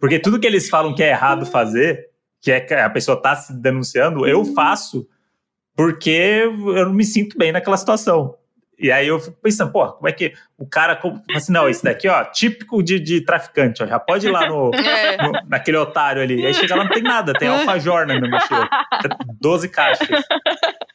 porque 0.00 0.18
tudo 0.18 0.40
que 0.40 0.46
eles 0.46 0.70
falam 0.70 0.94
que 0.94 1.02
é 1.02 1.10
errado 1.10 1.44
fazer, 1.44 2.08
que 2.40 2.50
é 2.50 2.60
que 2.60 2.72
a 2.72 2.88
pessoa 2.88 3.20
tá 3.20 3.36
se 3.36 3.52
denunciando, 3.52 4.26
eu 4.26 4.42
faço 4.54 5.06
porque 5.76 6.44
eu 6.46 6.86
não 6.86 6.94
me 6.94 7.04
sinto 7.04 7.36
bem 7.36 7.52
naquela 7.52 7.76
situação. 7.76 8.34
E 8.82 8.90
aí 8.90 9.06
eu 9.06 9.20
fico 9.20 9.36
pensando, 9.40 9.70
pô, 9.70 9.92
como 9.92 10.08
é 10.08 10.12
que 10.12 10.34
o 10.58 10.66
cara. 10.66 11.00
Assim, 11.36 11.52
não, 11.52 11.68
esse 11.68 11.84
daqui, 11.84 12.08
ó, 12.08 12.24
típico 12.24 12.82
de, 12.82 12.98
de 12.98 13.20
traficante, 13.20 13.80
ó, 13.80 13.86
já 13.86 14.00
pode 14.00 14.26
ir 14.26 14.30
lá 14.30 14.48
no, 14.48 14.74
é. 14.74 15.16
no, 15.22 15.32
naquele 15.48 15.76
otário 15.76 16.20
ali. 16.20 16.44
Aí 16.44 16.52
chega 16.52 16.74
lá, 16.74 16.82
não 16.82 16.90
tem 16.90 17.02
nada, 17.02 17.32
tem 17.32 17.46
alfajor 17.46 18.06
na 18.08 18.18
minha 18.18 18.28
mochila. 18.28 18.68
12 19.40 19.68
caixas. 19.68 20.08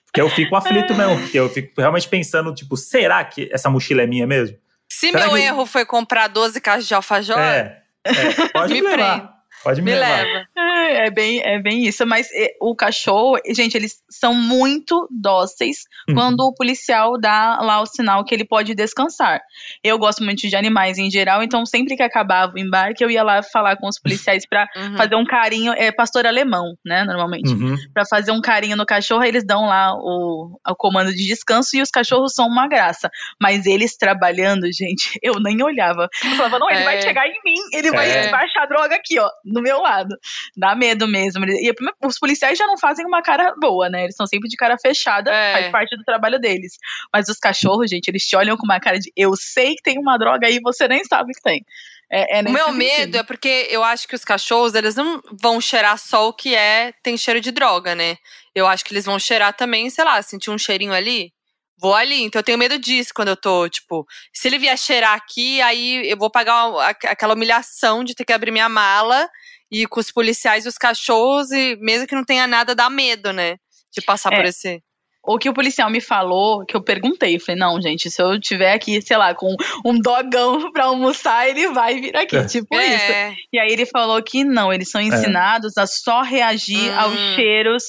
Porque 0.05 0.19
eu 0.19 0.29
fico 0.29 0.53
aflito 0.55 0.93
mesmo, 0.93 1.17
porque 1.21 1.39
eu 1.39 1.49
fico 1.49 1.79
realmente 1.79 2.09
pensando, 2.09 2.53
tipo, 2.53 2.75
será 2.75 3.23
que 3.23 3.49
essa 3.53 3.69
mochila 3.69 4.01
é 4.01 4.07
minha 4.07 4.27
mesmo? 4.27 4.57
Se 4.89 5.11
será 5.11 5.27
meu 5.27 5.35
que... 5.35 5.41
erro 5.41 5.65
foi 5.65 5.85
comprar 5.85 6.27
12 6.27 6.59
caixas 6.59 6.87
de 6.87 6.93
alfajor, 6.93 7.39
é, 7.39 7.83
é 8.05 8.49
pode 8.51 8.73
me 8.73 8.81
levar. 8.81 9.36
Pode 9.67 9.81
me, 9.81 9.91
me 9.91 9.99
levar. 9.99 10.23
leva. 10.23 10.47
É, 10.55 11.07
é, 11.07 11.11
bem, 11.11 11.41
é 11.43 11.61
bem 11.61 11.85
isso. 11.85 12.05
Mas 12.05 12.29
é, 12.31 12.53
o 12.61 12.73
cachorro, 12.73 13.37
gente, 13.53 13.75
eles 13.75 14.01
são 14.09 14.33
muito 14.33 15.09
dóceis 15.11 15.79
uhum. 16.07 16.15
quando 16.15 16.39
o 16.39 16.53
policial 16.53 17.19
dá 17.19 17.59
lá 17.61 17.81
o 17.81 17.85
sinal 17.85 18.23
que 18.23 18.33
ele 18.33 18.45
pode 18.45 18.73
descansar. 18.73 19.41
Eu 19.83 19.99
gosto 19.99 20.23
muito 20.23 20.47
de 20.47 20.55
animais 20.55 20.97
em 20.97 21.11
geral, 21.11 21.43
então 21.43 21.65
sempre 21.65 21.97
que 21.97 22.03
acabava 22.03 22.53
o 22.55 22.57
embarque, 22.57 23.03
eu 23.03 23.11
ia 23.11 23.23
lá 23.23 23.43
falar 23.43 23.75
com 23.75 23.89
os 23.89 23.99
policiais 23.99 24.45
para 24.49 24.65
uhum. 24.77 24.95
fazer 24.95 25.15
um 25.15 25.25
carinho. 25.25 25.73
É 25.73 25.91
pastor 25.91 26.25
alemão, 26.25 26.77
né, 26.85 27.03
normalmente. 27.03 27.49
Uhum. 27.49 27.75
Para 27.93 28.05
fazer 28.05 28.31
um 28.31 28.39
carinho 28.39 28.77
no 28.77 28.85
cachorro, 28.85 29.25
eles 29.25 29.45
dão 29.45 29.65
lá 29.65 29.93
o, 29.95 30.57
o 30.65 30.75
comando 30.77 31.11
de 31.11 31.27
descanso 31.27 31.75
e 31.75 31.81
os 31.81 31.89
cachorros 31.89 32.33
são 32.33 32.47
uma 32.47 32.69
graça. 32.69 33.09
Mas 33.41 33.65
eles 33.65 33.97
trabalhando, 33.97 34.65
gente, 34.71 35.19
eu 35.21 35.41
nem 35.41 35.61
olhava. 35.61 36.07
Eu 36.23 36.35
falava, 36.37 36.57
não, 36.57 36.69
ele 36.69 36.79
é. 36.79 36.85
vai 36.85 37.01
chegar 37.01 37.27
em 37.27 37.35
mim, 37.43 37.59
ele 37.73 37.91
vai 37.91 38.09
é. 38.09 38.31
baixar 38.31 38.63
a 38.63 38.65
droga 38.65 38.95
aqui, 38.95 39.19
ó 39.19 39.27
no 39.57 39.63
meu 39.63 39.81
lado. 39.81 40.15
Dá 40.55 40.75
medo 40.75 41.07
mesmo. 41.07 41.45
E 41.45 41.73
os 42.03 42.19
policiais 42.19 42.57
já 42.57 42.65
não 42.65 42.77
fazem 42.77 43.05
uma 43.05 43.21
cara 43.21 43.53
boa, 43.59 43.89
né? 43.89 44.03
Eles 44.03 44.15
são 44.15 44.25
sempre 44.25 44.47
de 44.47 44.55
cara 44.55 44.77
fechada, 44.77 45.31
é. 45.31 45.53
faz 45.53 45.71
parte 45.71 45.97
do 45.97 46.03
trabalho 46.03 46.39
deles. 46.39 46.73
Mas 47.13 47.27
os 47.27 47.37
cachorros, 47.37 47.89
gente, 47.89 48.07
eles 48.07 48.25
te 48.25 48.35
olham 48.35 48.55
com 48.55 48.65
uma 48.65 48.79
cara 48.79 48.99
de 48.99 49.11
eu 49.15 49.35
sei 49.35 49.75
que 49.75 49.83
tem 49.83 49.99
uma 49.99 50.17
droga 50.17 50.47
aí 50.47 50.57
e 50.57 50.61
você 50.61 50.87
nem 50.87 51.03
sabe 51.03 51.33
que 51.33 51.41
tem. 51.41 51.65
É, 52.09 52.39
é 52.39 52.41
o 52.41 52.51
meu 52.51 52.71
medo 52.71 53.17
é 53.17 53.23
porque 53.23 53.67
eu 53.69 53.83
acho 53.83 54.07
que 54.07 54.15
os 54.15 54.23
cachorros, 54.23 54.73
eles 54.73 54.95
não 54.95 55.21
vão 55.41 55.59
cheirar 55.59 55.97
só 55.97 56.29
o 56.29 56.33
que 56.33 56.55
é, 56.55 56.93
tem 57.03 57.17
cheiro 57.17 57.41
de 57.41 57.51
droga, 57.51 57.95
né? 57.95 58.17
Eu 58.55 58.65
acho 58.65 58.85
que 58.85 58.93
eles 58.93 59.05
vão 59.05 59.19
cheirar 59.19 59.53
também, 59.53 59.89
sei 59.89 60.05
lá, 60.05 60.21
sentir 60.21 60.49
um 60.49 60.57
cheirinho 60.57 60.93
ali, 60.93 61.33
vou 61.79 61.93
ali. 61.93 62.23
Então 62.23 62.39
eu 62.39 62.43
tenho 62.43 62.57
medo 62.57 62.77
disso 62.79 63.11
quando 63.15 63.29
eu 63.29 63.37
tô, 63.37 63.69
tipo, 63.69 64.05
se 64.33 64.47
ele 64.47 64.57
vier 64.57 64.77
cheirar 64.77 65.13
aqui, 65.13 65.61
aí 65.61 66.09
eu 66.09 66.17
vou 66.17 66.29
pagar 66.29 66.89
aquela 67.05 67.33
humilhação 67.33 68.03
de 68.03 68.15
ter 68.15 68.25
que 68.25 68.33
abrir 68.33 68.51
minha 68.51 68.69
mala 68.69 69.29
e 69.71 69.85
com 69.85 69.99
os 69.99 70.11
policiais 70.11 70.65
e 70.65 70.69
os 70.69 70.77
cachorros, 70.77 71.51
e 71.51 71.75
mesmo 71.77 72.07
que 72.07 72.15
não 72.15 72.23
tenha 72.23 72.47
nada, 72.47 72.73
dá 72.73 72.89
medo, 72.89 73.33
né? 73.33 73.57
De 73.93 74.01
passar 74.01 74.31
é. 74.33 74.37
por 74.37 74.45
esse 74.45 74.81
o 75.27 75.37
que 75.37 75.49
o 75.49 75.53
policial 75.53 75.89
me 75.89 75.99
falou, 75.99 76.65
que 76.65 76.73
eu 76.73 76.81
perguntei, 76.81 77.35
eu 77.35 77.39
falei, 77.41 77.59
não, 77.59 77.81
gente, 77.81 78.09
se 78.09 78.21
eu 78.21 78.39
tiver 78.39 78.71
aqui, 78.71 79.01
sei 79.01 79.17
lá, 79.17 79.35
com 79.35 79.53
um 79.85 79.99
dogão 79.99 80.71
pra 80.71 80.85
almoçar, 80.85 81.49
ele 81.49 81.67
vai 81.67 81.99
vir 81.99 82.15
aqui, 82.15 82.37
é. 82.37 82.45
tipo 82.45 82.73
é. 82.73 82.95
isso. 82.95 83.37
E 83.51 83.59
aí 83.59 83.69
ele 83.69 83.85
falou 83.85 84.23
que 84.23 84.45
não, 84.45 84.71
eles 84.71 84.89
são 84.89 85.01
é. 85.01 85.03
ensinados 85.03 85.75
é. 85.75 85.81
a 85.81 85.85
só 85.85 86.21
reagir 86.21 86.91
hum. 86.93 86.99
aos 86.99 87.19
cheiros 87.35 87.83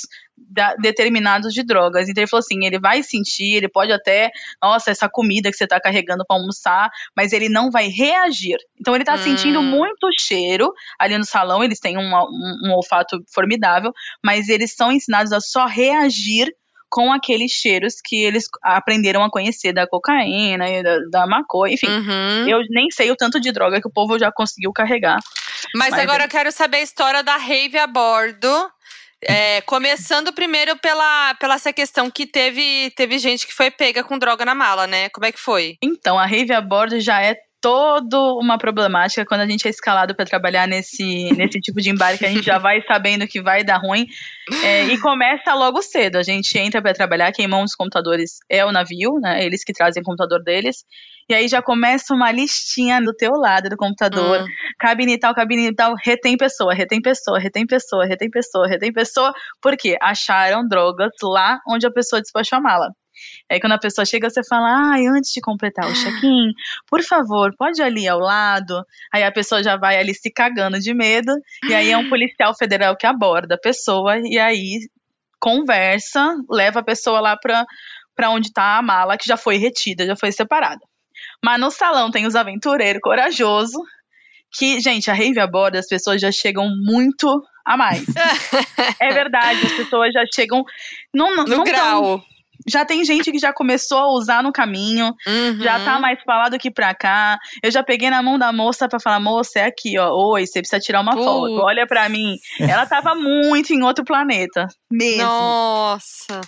da, 0.49 0.74
determinados 0.76 1.53
de 1.53 1.62
drogas. 1.62 2.09
Então 2.09 2.22
ele 2.22 2.30
falou 2.30 2.41
assim: 2.41 2.64
ele 2.64 2.78
vai 2.78 3.03
sentir, 3.03 3.57
ele 3.57 3.68
pode 3.68 3.93
até, 3.93 4.30
nossa, 4.62 4.91
essa 4.91 5.09
comida 5.09 5.51
que 5.51 5.57
você 5.57 5.66
tá 5.66 5.80
carregando 5.80 6.24
para 6.26 6.36
almoçar, 6.36 6.91
mas 7.16 7.32
ele 7.32 7.49
não 7.49 7.70
vai 7.70 7.89
reagir. 7.89 8.59
Então 8.80 8.95
ele 8.95 9.05
tá 9.05 9.14
hum. 9.14 9.18
sentindo 9.18 9.62
muito 9.62 10.09
cheiro 10.18 10.72
ali 10.99 11.16
no 11.16 11.24
salão, 11.24 11.62
eles 11.62 11.80
têm 11.80 11.97
um, 11.97 12.14
um, 12.14 12.68
um 12.68 12.72
olfato 12.72 13.18
formidável, 13.32 13.93
mas 14.24 14.49
eles 14.49 14.74
são 14.74 14.93
ensinados 14.93 15.32
a 15.32 15.41
só 15.41 15.66
reagir 15.66 16.49
com 16.91 17.12
aqueles 17.12 17.53
cheiros 17.53 17.97
que 18.03 18.16
eles 18.16 18.45
aprenderam 18.62 19.22
a 19.22 19.30
conhecer 19.30 19.72
da 19.72 19.86
cocaína 19.86 20.68
e 20.68 20.82
da, 20.82 20.99
da 21.11 21.26
maconha, 21.26 21.74
enfim. 21.74 21.86
Uhum. 21.86 22.49
Eu 22.49 22.61
nem 22.70 22.91
sei 22.91 23.11
o 23.11 23.16
tanto 23.16 23.39
de 23.39 23.53
droga 23.53 23.80
que 23.80 23.89
o 23.89 23.93
povo 23.93 24.18
já 24.18 24.32
conseguiu 24.32 24.72
carregar. 24.72 25.18
Mas, 25.74 25.91
mas 25.91 26.01
agora 26.01 26.22
é... 26.22 26.26
eu 26.26 26.30
quero 26.30 26.51
saber 26.51 26.78
a 26.78 26.82
história 26.82 27.22
da 27.22 27.36
rave 27.36 27.78
a 27.78 27.86
bordo 27.86 28.70
é, 29.25 29.61
começando 29.62 30.33
primeiro 30.33 30.77
pela, 30.79 31.35
pela 31.35 31.55
essa 31.55 31.73
questão 31.73 32.11
que 32.11 32.27
teve, 32.27 32.91
teve 32.97 33.19
gente 33.19 33.47
que 33.47 33.55
foi 33.55 33.71
pega 33.71 34.05
com 34.05 34.19
droga 34.19 34.45
na 34.45 34.55
mala, 34.55 34.87
né? 34.87 35.09
Como 35.11 35.27
é 35.27 35.33
que 35.33 35.41
foi? 35.41 35.77
Então, 35.83 36.19
a 36.19 36.27
rave 36.27 36.53
a 36.53 36.61
bordo 36.61 37.01
já 37.01 37.23
é 37.23 37.37
todo 37.61 38.38
uma 38.38 38.59
problemática 38.59 39.24
quando 39.24 39.40
a 39.40 39.46
gente 39.46 39.66
é 39.66 39.70
escalado 39.70 40.14
para 40.14 40.24
trabalhar 40.24 40.66
nesse, 40.66 41.32
nesse 41.36 41.61
tipo 41.61 41.80
de 41.80 41.90
embarque. 41.90 42.24
A 42.24 42.30
gente 42.30 42.44
já 42.44 42.59
vai 42.59 42.82
sabendo 42.82 43.26
que 43.26 43.42
vai 43.42 43.64
dar 43.64 43.78
ruim 43.78 44.06
é, 44.62 44.86
e 44.86 44.98
começa 45.00 45.54
logo 45.54 45.82
cedo. 45.82 46.16
A 46.16 46.22
gente 46.22 46.56
entra 46.59 46.80
para 46.80 46.94
trabalhar, 46.94 47.32
quem 47.32 47.48
monta 47.48 47.64
os 47.64 47.74
computadores 47.74 48.38
é 48.48 48.64
o 48.64 48.72
navio, 48.72 49.18
né? 49.20 49.44
Eles 49.44 49.64
que 49.64 49.72
trazem 49.72 50.02
o 50.02 50.04
computador 50.04 50.42
deles. 50.42 50.84
E 51.28 51.34
aí 51.34 51.46
já 51.46 51.61
começa 51.61 52.14
uma 52.14 52.32
listinha 52.32 53.02
do 53.02 53.12
teu 53.12 53.32
lado 53.32 53.68
do 53.68 53.76
computador. 53.76 54.40
Hum. 54.40 54.46
Cabine 54.78 55.18
tal, 55.18 55.34
cabine 55.34 55.74
tal, 55.74 55.94
retém 56.02 56.36
pessoa, 56.36 56.72
retém 56.72 57.02
pessoa, 57.02 57.38
retém 57.38 57.66
pessoa, 57.66 58.06
retém 58.06 58.30
pessoa, 58.30 58.66
retém 58.66 58.92
pessoa. 58.92 59.34
Por 59.61 59.76
quê? 59.76 59.98
Acharam 60.00 60.66
drogas 60.66 61.11
lá 61.22 61.59
onde 61.68 61.86
a 61.86 61.90
pessoa 61.90 62.22
despachou 62.22 62.59
a 62.59 62.62
mala. 62.62 62.88
Aí 63.51 63.61
quando 63.61 63.73
a 63.73 63.79
pessoa 63.79 64.05
chega, 64.05 64.29
você 64.29 64.43
fala, 64.45 64.93
ai, 64.93 65.07
ah, 65.07 65.12
antes 65.12 65.33
de 65.33 65.41
completar 65.41 65.87
o 65.87 65.95
check-in, 65.95 66.53
por 66.87 67.03
favor, 67.03 67.55
pode 67.57 67.81
ir 67.81 67.85
ali 67.85 68.09
ao 68.09 68.19
lado. 68.19 68.85
Aí 69.12 69.23
a 69.23 69.33
pessoa 69.33 69.62
já 69.62 69.77
vai 69.77 69.99
ali 69.99 70.14
se 70.14 70.31
cagando 70.31 70.79
de 70.79 70.95
medo, 70.95 71.33
e 71.69 71.75
aí 71.75 71.91
é 71.91 71.97
um 71.97 72.09
policial 72.09 72.55
federal 72.57 72.97
que 72.97 73.07
aborda 73.07 73.55
a 73.55 73.59
pessoa, 73.61 74.19
e 74.19 74.39
aí 74.39 74.89
conversa, 75.41 76.35
leva 76.51 76.81
a 76.81 76.85
pessoa 76.85 77.21
lá 77.21 77.37
pra, 77.37 77.64
pra 78.14 78.31
onde 78.31 78.53
tá 78.53 78.79
a 78.79 78.83
mala, 78.83 79.16
que 79.16 79.27
já 79.27 79.37
foi 79.37 79.57
retida, 79.57 80.07
já 80.07 80.16
foi 80.16 80.33
separada. 80.33 80.81
Mas 81.45 81.61
no 81.61 81.71
salão 81.71 82.11
tem 82.11 82.27
os 82.27 82.35
aventureiros 82.35 83.01
corajosos, 83.01 83.81
que, 84.51 84.81
gente, 84.81 85.11
a 85.11 85.14
rave 85.14 85.39
a 85.41 85.47
bordo, 85.47 85.77
as 85.77 85.87
pessoas 85.87 86.21
já 86.21 86.33
chegam 86.33 86.69
muito 86.69 87.43
a 87.64 87.77
mais. 87.77 88.05
é 88.99 89.12
verdade, 89.12 89.66
as 89.66 89.73
pessoas 89.73 90.12
já 90.12 90.25
chegam. 90.33 90.64
Não, 91.12 91.37
no 91.37 91.45
não 91.45 91.64
grau. 91.64 92.19
Tão, 92.19 92.27
já 92.69 92.85
tem 92.85 93.05
gente 93.05 93.31
que 93.31 93.39
já 93.39 93.53
começou 93.53 93.99
a 93.99 94.09
usar 94.12 94.43
no 94.43 94.53
caminho, 94.53 95.14
uhum. 95.27 95.61
já 95.61 95.85
tá 95.85 95.99
mais 95.99 96.23
pra 96.23 96.39
lá 96.39 96.49
do 96.49 96.59
que 96.59 96.71
pra 96.71 96.95
cá. 96.95 97.39
Eu 97.62 97.71
já 97.71 97.83
peguei 97.83 98.11
na 98.11 98.23
mão 98.23 98.39
da 98.39 98.53
moça 98.53 98.89
pra 98.89 99.01
falar, 99.01 99.21
moça, 99.21 99.61
é 99.61 99.64
aqui, 99.64 99.99
ó. 99.99 100.11
Oi, 100.33 100.47
você 100.47 100.61
precisa 100.61 100.81
tirar 100.81 101.01
uma 101.01 101.12
foto. 101.12 101.61
Olha 101.62 101.87
pra 101.87 102.09
mim. 102.09 102.37
Ela 102.61 102.87
tava 102.87 103.14
muito 103.14 103.73
em 103.73 103.83
outro 103.83 104.05
planeta. 104.05 104.66
Mesmo. 104.91 105.23
Nossa. 105.23 106.41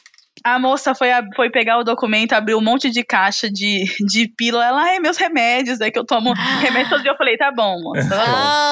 A 0.44 0.58
moça 0.58 0.94
foi, 0.94 1.08
foi 1.36 1.50
pegar 1.50 1.78
o 1.78 1.84
documento, 1.84 2.32
abriu 2.32 2.58
um 2.58 2.62
monte 2.62 2.90
de 2.90 3.04
caixa 3.04 3.50
de, 3.50 3.84
de 4.06 4.28
pílula. 4.28 4.64
Ela, 4.64 4.94
é 4.94 5.00
meus 5.00 5.16
remédios, 5.16 5.80
é 5.80 5.90
que 5.90 5.98
eu 5.98 6.04
tomo 6.04 6.32
remédio 6.60 6.90
todo 6.90 7.02
dia. 7.02 7.12
Eu 7.12 7.16
falei, 7.16 7.36
tá 7.36 7.52
bom, 7.52 7.80
moça. 7.82 8.08
Tá 8.10 8.16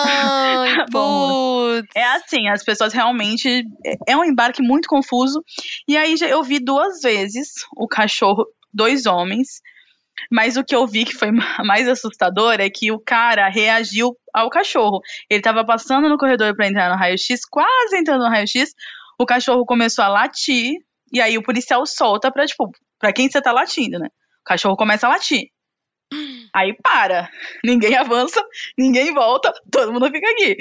bom. 0.05 0.61
Ai, 0.61 0.77
tá 0.77 0.87
bom. 0.91 1.83
É 1.95 2.05
assim, 2.05 2.49
as 2.49 2.65
pessoas 2.65 2.93
realmente. 2.93 3.65
É, 3.85 4.13
é 4.13 4.17
um 4.17 4.25
embarque 4.25 4.63
muito 4.63 4.89
confuso. 4.89 5.43
E 5.87 5.97
aí 5.97 6.15
eu 6.29 6.43
vi 6.43 6.59
duas 6.59 7.01
vezes 7.01 7.49
o 7.77 7.87
cachorro, 7.87 8.47
dois 8.73 9.07
homens. 9.07 9.61
Mas 10.31 10.57
o 10.57 10.65
que 10.65 10.75
eu 10.75 10.87
vi 10.87 11.05
que 11.05 11.15
foi 11.15 11.31
mais 11.65 11.89
assustador 11.89 12.55
é 12.55 12.69
que 12.69 12.91
o 12.91 12.99
cara 12.99 13.49
reagiu 13.49 14.17
ao 14.35 14.51
cachorro. 14.51 15.01
Ele 15.31 15.43
tava 15.43 15.65
passando 15.65 16.09
no 16.09 16.19
corredor 16.19 16.55
para 16.57 16.69
entrar 16.69 16.91
no 16.91 16.97
raio-x, 16.97 17.45
quase 17.49 17.97
entrando 17.97 18.25
no 18.25 18.31
raio-x. 18.31 18.75
O 19.19 19.27
cachorro 19.27 19.65
começou 19.65 20.05
a 20.05 20.09
latir 20.09 20.77
e 21.13 21.21
aí 21.21 21.37
o 21.39 21.43
policial 21.43 21.85
solta 21.87 22.31
pra, 22.31 22.47
tipo, 22.47 22.71
pra 22.99 23.13
quem 23.13 23.31
você 23.31 23.41
tá 23.41 23.53
latindo, 23.53 23.99
né? 23.99 24.07
O 24.07 24.45
cachorro 24.45 24.77
começa 24.77 25.07
a 25.07 25.11
latir. 25.11 25.51
Aí 26.55 26.75
para, 26.83 27.29
ninguém 27.65 27.95
avança, 27.95 28.43
ninguém 28.79 29.13
volta, 29.13 29.53
todo 29.71 29.93
mundo 29.93 30.11
fica 30.11 30.29
aqui. 30.31 30.57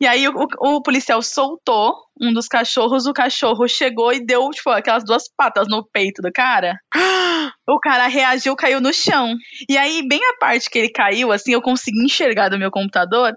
E 0.00 0.06
aí 0.06 0.26
o, 0.28 0.32
o, 0.58 0.82
policial 0.82 1.22
soltou 1.22 1.94
um 2.20 2.32
dos 2.32 2.48
cachorros, 2.48 3.06
o 3.06 3.12
cachorro 3.12 3.68
chegou 3.68 4.12
e 4.12 4.24
deu, 4.24 4.50
tipo, 4.50 4.70
aquelas 4.70 5.04
duas 5.04 5.24
patas 5.36 5.68
no 5.68 5.86
peito 5.88 6.22
do 6.22 6.32
cara. 6.32 6.76
O 7.70 7.78
cara 7.78 8.06
reagiu, 8.06 8.56
caiu 8.56 8.80
no 8.80 8.94
chão. 8.94 9.34
E 9.68 9.76
aí, 9.76 10.02
bem 10.08 10.20
a 10.24 10.38
parte 10.38 10.70
que 10.70 10.78
ele 10.78 10.90
caiu, 10.90 11.30
assim, 11.30 11.52
eu 11.52 11.60
consegui 11.60 12.02
enxergar 12.02 12.48
do 12.48 12.58
meu 12.58 12.70
computador, 12.70 13.34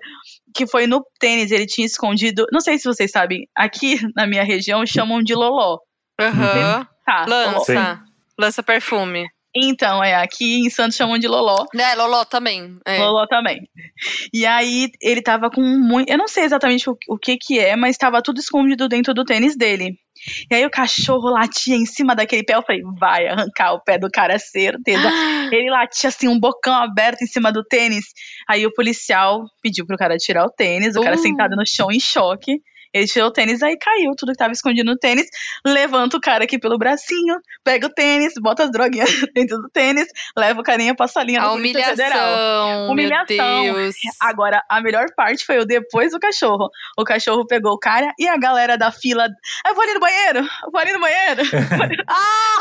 que 0.56 0.66
foi 0.66 0.88
no 0.88 1.06
tênis, 1.20 1.52
ele 1.52 1.66
tinha 1.66 1.86
escondido. 1.86 2.46
Não 2.50 2.62
sei 2.62 2.78
se 2.78 2.86
vocês 2.86 3.12
sabem, 3.12 3.46
aqui 3.54 4.00
na 4.16 4.26
minha 4.26 4.44
região 4.44 4.86
chamam 4.86 5.22
de 5.22 5.36
loló. 5.36 5.80
Aham. 6.28 6.78
Uhum. 6.80 6.86
Tá, 7.06 7.26
lança. 7.28 7.74
Sim. 7.74 8.12
Lança 8.40 8.64
perfume. 8.64 9.28
Então, 9.54 10.02
é, 10.02 10.16
aqui 10.16 10.66
em 10.66 10.70
Santos 10.70 10.96
chamam 10.96 11.18
de 11.18 11.28
Loló. 11.28 11.66
É, 11.76 11.94
Loló 11.94 12.24
também. 12.24 12.78
É. 12.86 12.98
Loló 13.00 13.28
também. 13.28 13.60
E 14.34 14.46
aí, 14.46 14.90
ele 15.02 15.22
tava 15.22 15.50
com 15.50 15.62
muito. 15.62 16.10
Eu 16.10 16.18
não 16.18 16.28
sei 16.28 16.46
exatamente 16.46 16.90
o, 16.90 16.98
o 17.10 17.18
que 17.18 17.38
que 17.38 17.60
é, 17.60 17.76
mas 17.76 17.98
tava 17.98 18.22
tudo 18.22 18.40
escondido 18.40 18.88
dentro 18.88 19.14
do 19.14 19.26
tênis 19.26 19.58
dele. 19.58 19.98
E 20.50 20.56
aí 20.56 20.66
o 20.66 20.70
cachorro 20.70 21.30
latia 21.30 21.76
em 21.76 21.86
cima 21.86 22.16
daquele 22.16 22.44
pé. 22.44 22.56
Eu 22.56 22.64
falei, 22.64 22.82
vai 22.98 23.28
arrancar 23.28 23.74
o 23.74 23.84
pé 23.84 23.98
do 23.98 24.10
cara, 24.10 24.40
certeza. 24.40 25.10
ele 25.52 25.70
latia 25.70 26.08
assim, 26.08 26.30
um 26.30 26.40
bocão 26.40 26.74
aberto 26.74 27.22
em 27.24 27.28
cima 27.28 27.52
do 27.52 27.64
tênis. 27.64 28.06
Aí 28.48 28.66
o 28.66 28.74
policial 28.74 29.44
pediu 29.62 29.86
pro 29.86 29.98
cara 29.98 30.16
tirar 30.16 30.46
o 30.46 30.52
tênis, 30.52 30.96
o 30.96 31.02
uh. 31.02 31.04
cara 31.04 31.18
sentado 31.18 31.58
no 31.58 31.68
chão 31.68 31.92
em 31.92 32.00
choque. 32.00 32.62
Ele 32.94 33.06
tirou 33.06 33.30
o 33.30 33.32
tênis, 33.32 33.64
aí 33.64 33.78
caiu 33.78 34.12
tudo 34.18 34.32
que 34.32 34.38
tava 34.38 34.52
escondido 34.52 34.92
no 34.92 34.98
tênis, 34.98 35.28
levanta 35.66 36.18
o 36.18 36.22
cara 36.22 36.44
aqui 36.44 36.60
pelo 36.60 36.78
bracinho, 36.78 37.40
pega 37.64 37.88
o 37.88 37.90
tênis, 37.90 38.34
bota 38.42 38.64
as 38.64 38.72
droguinhas 38.72 39.10
dentro 39.34 39.58
do 39.58 39.70
tênis, 39.70 40.08
leva 40.38 40.60
o 40.60 40.64
carinha 40.64 40.96
pra 40.96 41.08
salinha 41.08 41.42
a 41.42 41.54
humilhação, 41.54 41.96
Federal. 41.96 42.92
Humilhação. 42.92 43.92
Agora, 44.20 44.64
a 44.70 44.82
melhor 44.82 45.06
parte 45.16 45.46
foi 45.46 45.60
o 45.60 45.66
depois 45.66 46.12
do 46.12 46.20
cachorro. 46.20 46.70
O 46.98 47.04
cachorro 47.04 47.46
pegou 47.46 47.74
o 47.74 47.80
cara 47.80 48.14
e 48.20 48.28
a 48.28 48.38
galera 48.38 48.78
da 48.78 48.92
fila. 48.92 49.28
Eu 49.66 49.74
vou 49.74 49.84
ali 49.84 49.94
no 49.94 50.00
banheiro, 50.00 50.40
eu 50.40 50.72
vou 50.72 50.80
ali 50.80 50.94
no 50.94 51.00
banheiro. 51.00 51.42
ah! 52.08 52.52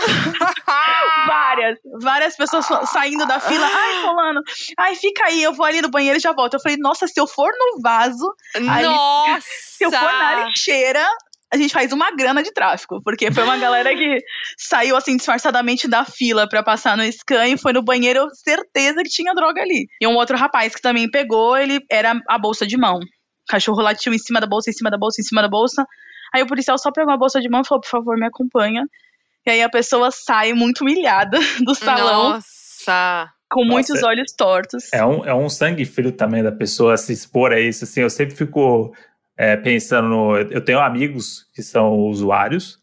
várias, 1.27 1.79
várias 2.01 2.37
pessoas 2.37 2.67
saindo 2.91 3.27
da 3.27 3.41
fila. 3.41 3.67
Ai, 3.67 4.03
fulano, 4.03 4.41
ai, 4.79 4.95
fica 4.95 5.27
aí, 5.27 5.43
eu 5.43 5.53
vou 5.53 5.67
ali 5.67 5.83
no 5.83 5.91
banheiro 5.91 6.19
e 6.19 6.21
já 6.21 6.33
volto. 6.33 6.55
Eu 6.55 6.61
falei, 6.61 6.79
nossa, 6.79 7.07
se 7.07 7.21
eu 7.21 7.27
for 7.27 7.51
no 7.59 7.81
vaso. 7.83 8.35
Nossa! 8.61 9.41
Se 9.81 9.85
eu 9.85 9.91
for 9.91 9.99
na 10.21 10.45
lixeira, 10.45 11.07
a 11.53 11.57
gente 11.57 11.73
faz 11.73 11.93
uma 11.93 12.15
grana 12.15 12.43
de 12.43 12.53
tráfico, 12.53 13.03
porque 13.03 13.33
foi 13.33 13.43
uma 13.43 13.57
galera 13.59 13.95
que 13.95 14.19
saiu 14.57 14.97
assim 14.97 15.17
disfarçadamente 15.17 15.89
da 15.89 16.05
fila 16.05 16.49
para 16.49 16.63
passar 16.63 16.97
no 16.97 17.03
scan 17.13 17.47
e 17.49 17.59
foi 17.59 17.73
no 17.73 17.83
banheiro, 17.83 18.29
certeza 18.33 19.03
que 19.03 19.09
tinha 19.09 19.35
droga 19.35 19.61
ali. 19.61 19.89
E 20.01 20.07
um 20.07 20.15
outro 20.15 20.37
rapaz 20.37 20.75
que 20.75 20.81
também 20.81 21.11
pegou, 21.11 21.57
ele 21.57 21.81
era 21.91 22.15
a 22.29 22.39
bolsa 22.39 22.67
de 22.67 22.77
mão. 22.77 22.99
O 22.99 23.51
cachorro 23.51 23.83
latiu 23.83 24.15
em 24.15 24.19
cima 24.19 24.41
da 24.41 24.47
bolsa, 24.47 24.71
em 24.71 24.73
cima 24.73 24.91
da 24.91 24.99
bolsa, 24.99 25.21
em 25.21 25.25
cima 25.25 25.43
da 25.43 25.49
bolsa. 25.49 25.85
Aí 26.33 26.43
o 26.43 26.47
policial 26.47 26.79
só 26.79 26.93
pegou 26.93 27.13
a 27.13 27.17
bolsa 27.17 27.41
de 27.41 27.49
mão 27.49 27.63
e 27.63 27.67
falou: 27.67 27.83
por 27.83 27.91
favor, 27.91 28.17
me 28.17 28.27
acompanha. 28.27 28.85
E 29.45 29.51
aí 29.51 29.63
a 29.63 29.69
pessoa 29.69 30.11
sai 30.13 30.53
muito 30.53 30.83
humilhada 30.83 31.39
do 31.65 31.75
salão. 31.75 32.31
Nossa! 32.31 33.29
Com 33.51 33.65
Nossa, 33.65 33.73
muitos 33.73 34.03
olhos 34.05 34.33
tortos. 34.33 34.93
É 34.93 35.05
um, 35.05 35.25
é 35.25 35.35
um 35.35 35.49
sangue 35.49 35.85
frio 35.85 36.13
também 36.13 36.41
da 36.41 36.53
pessoa 36.53 36.97
se 36.97 37.13
expor 37.13 37.53
a 37.53 37.59
isso. 37.59 37.83
Assim, 37.83 38.03
eu 38.03 38.09
sempre 38.11 38.37
fico 38.37 38.95
é, 39.41 39.57
pensando 39.57 40.07
no. 40.07 40.37
Eu 40.37 40.61
tenho 40.61 40.79
amigos 40.81 41.47
que 41.55 41.63
são 41.63 41.95
usuários 42.01 42.79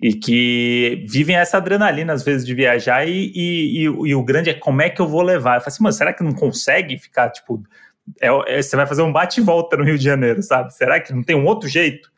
e 0.00 0.14
que 0.14 1.04
vivem 1.06 1.36
essa 1.36 1.58
adrenalina 1.58 2.14
às 2.14 2.24
vezes 2.24 2.46
de 2.46 2.54
viajar 2.54 3.06
e, 3.06 3.30
e, 3.34 3.80
e, 3.80 3.82
e 3.82 4.14
o 4.14 4.24
grande 4.24 4.48
é 4.48 4.54
como 4.54 4.80
é 4.80 4.88
que 4.88 4.98
eu 4.98 5.06
vou 5.06 5.20
levar. 5.20 5.56
Eu 5.56 5.60
falo 5.60 5.68
assim, 5.68 5.82
mano, 5.82 5.92
será 5.92 6.14
que 6.14 6.22
não 6.22 6.32
consegue 6.32 6.96
ficar, 6.96 7.28
tipo, 7.28 7.62
é, 8.18 8.28
é, 8.46 8.62
você 8.62 8.76
vai 8.76 8.86
fazer 8.86 9.02
um 9.02 9.12
bate 9.12 9.42
e 9.42 9.44
volta 9.44 9.76
no 9.76 9.84
Rio 9.84 9.98
de 9.98 10.04
Janeiro, 10.04 10.42
sabe? 10.42 10.72
Será 10.72 10.98
que 10.98 11.12
não 11.12 11.22
tem 11.22 11.36
um 11.36 11.44
outro 11.44 11.68
jeito 11.68 12.10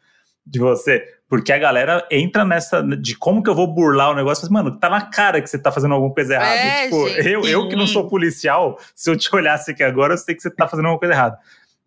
de 0.47 0.61
você? 0.61 1.03
Porque 1.29 1.53
a 1.53 1.59
galera 1.59 2.07
entra 2.09 2.45
nessa 2.45 2.85
de 2.85 3.17
como 3.17 3.43
que 3.43 3.51
eu 3.51 3.55
vou 3.55 3.67
burlar 3.67 4.13
o 4.13 4.15
negócio, 4.15 4.45
mas, 4.45 4.53
mano, 4.53 4.79
tá 4.79 4.89
na 4.89 5.01
cara 5.01 5.43
que 5.43 5.51
você 5.51 5.59
tá 5.59 5.73
fazendo 5.73 5.95
alguma 5.95 6.15
coisa 6.15 6.35
errada. 6.35 6.55
É, 6.55 6.85
tipo, 6.85 7.09
eu, 7.09 7.43
eu 7.49 7.69
que 7.69 7.75
não 7.75 7.89
sou 7.89 8.07
policial, 8.07 8.79
se 8.95 9.11
eu 9.11 9.17
te 9.17 9.35
olhasse 9.35 9.73
aqui 9.73 9.83
agora, 9.83 10.15
eu 10.15 10.19
sei 10.19 10.37
que 10.37 10.43
você 10.43 10.51
tá 10.51 10.69
fazendo 10.69 10.87
alguma 10.87 11.01
coisa 11.01 11.15
errada. 11.15 11.39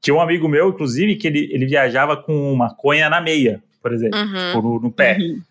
Tinha 0.01 0.15
um 0.15 0.21
amigo 0.21 0.47
meu, 0.47 0.69
inclusive, 0.69 1.15
que 1.15 1.27
ele, 1.27 1.49
ele 1.51 1.65
viajava 1.65 2.15
com 2.15 2.55
maconha 2.55 3.09
na 3.09 3.19
meia, 3.19 3.63
por 3.81 3.93
exemplo, 3.93 4.19
uhum. 4.19 4.47
tipo, 4.47 4.61
no, 4.61 4.79
no, 4.79 4.91
pé. 4.91 5.17
Uhum. 5.19 5.41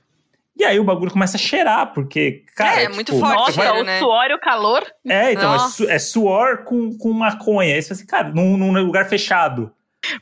E 0.57 0.65
aí 0.65 0.79
o 0.79 0.85
bagulho 0.85 1.11
começa 1.11 1.37
a 1.37 1.41
cheirar, 1.41 1.93
porque, 1.93 2.45
cara. 2.55 2.81
É, 2.81 2.85
é 2.85 2.89
muito 2.89 3.13
tipo, 3.13 3.19
forte, 3.19 3.57
Nossa, 3.57 3.73
o 3.75 3.85
né? 3.85 3.99
suor 3.99 4.31
e 4.31 4.35
o 4.35 4.41
calor. 4.41 4.87
É, 5.07 5.33
então, 5.33 5.55
é, 5.55 5.59
su 5.59 5.91
é, 5.91 5.99
suor 5.99 6.65
com, 6.65 6.97
com 6.97 7.13
maconha. 7.13 7.75
Aí 7.75 7.83
você 7.83 7.89
fala 7.89 7.99
assim, 7.99 8.07
cara, 8.07 8.29
num, 8.29 8.57
num 8.57 8.73
lugar 8.85 9.09
fechado. 9.09 9.73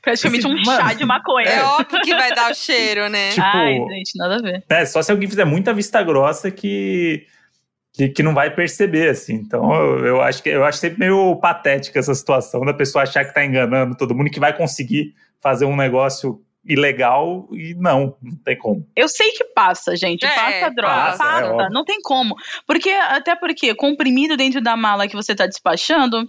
Praticamente 0.01 0.47
um 0.47 0.51
Mano, 0.51 0.65
chá 0.65 0.95
de 0.95 1.05
maconha. 1.05 1.49
É 1.49 1.65
óbvio 1.65 2.01
que 2.03 2.15
vai 2.15 2.35
dar 2.35 2.51
o 2.51 2.55
cheiro, 2.55 3.09
né? 3.09 3.31
Tipo, 3.31 3.47
Ai, 3.47 3.75
gente, 3.91 4.17
nada 4.17 4.37
a 4.37 4.43
ver. 4.43 4.65
É, 4.69 4.85
só 4.87 5.03
se 5.03 5.11
alguém 5.11 5.29
fizer 5.29 5.45
muita 5.45 5.75
vista 5.75 6.03
grossa 6.03 6.51
que, 6.51 7.27
que, 7.93 8.09
que 8.09 8.23
não 8.23 8.35
vai 8.35 8.55
perceber, 8.55 9.11
assim. 9.11 9.35
Então, 9.35 9.73
eu, 9.75 10.07
eu 10.07 10.23
acho 10.23 10.43
que 10.43 10.49
eu 10.49 10.65
acho 10.65 10.79
sempre 10.79 11.01
meio 11.01 11.37
patética 11.37 11.99
essa 11.99 12.15
situação 12.15 12.65
da 12.65 12.73
pessoa 12.73 13.03
achar 13.03 13.25
que 13.25 13.35
tá 13.35 13.45
enganando 13.45 13.97
todo 13.97 14.15
mundo 14.15 14.29
e 14.29 14.31
que 14.31 14.41
vai 14.41 14.57
conseguir 14.57 15.15
fazer 15.41 15.67
um 15.67 15.77
negócio 15.77 16.41
ilegal 16.65 17.49
e 17.53 17.75
não, 17.75 18.17
não 18.23 18.37
tem 18.45 18.57
como. 18.57 18.87
Eu 18.95 19.09
sei 19.09 19.31
que 19.33 19.45
passa, 19.45 19.97
gente. 19.97 20.25
É, 20.25 20.29
passa 20.29 20.71
droga. 20.71 20.95
passa, 20.95 21.19
Passa. 21.19 21.63
é 21.65 21.69
não 21.71 21.85
tem 21.85 21.99
como. 22.03 22.37
Porque, 22.67 22.91
até 22.91 23.35
porque, 23.35 23.75
comprimido 23.75 24.37
dentro 24.37 24.61
da 24.61 24.77
mala 24.77 25.09
que 25.09 25.17
você 25.17 25.35
tá 25.35 25.47
despachando, 25.47 26.21
o 26.21 26.29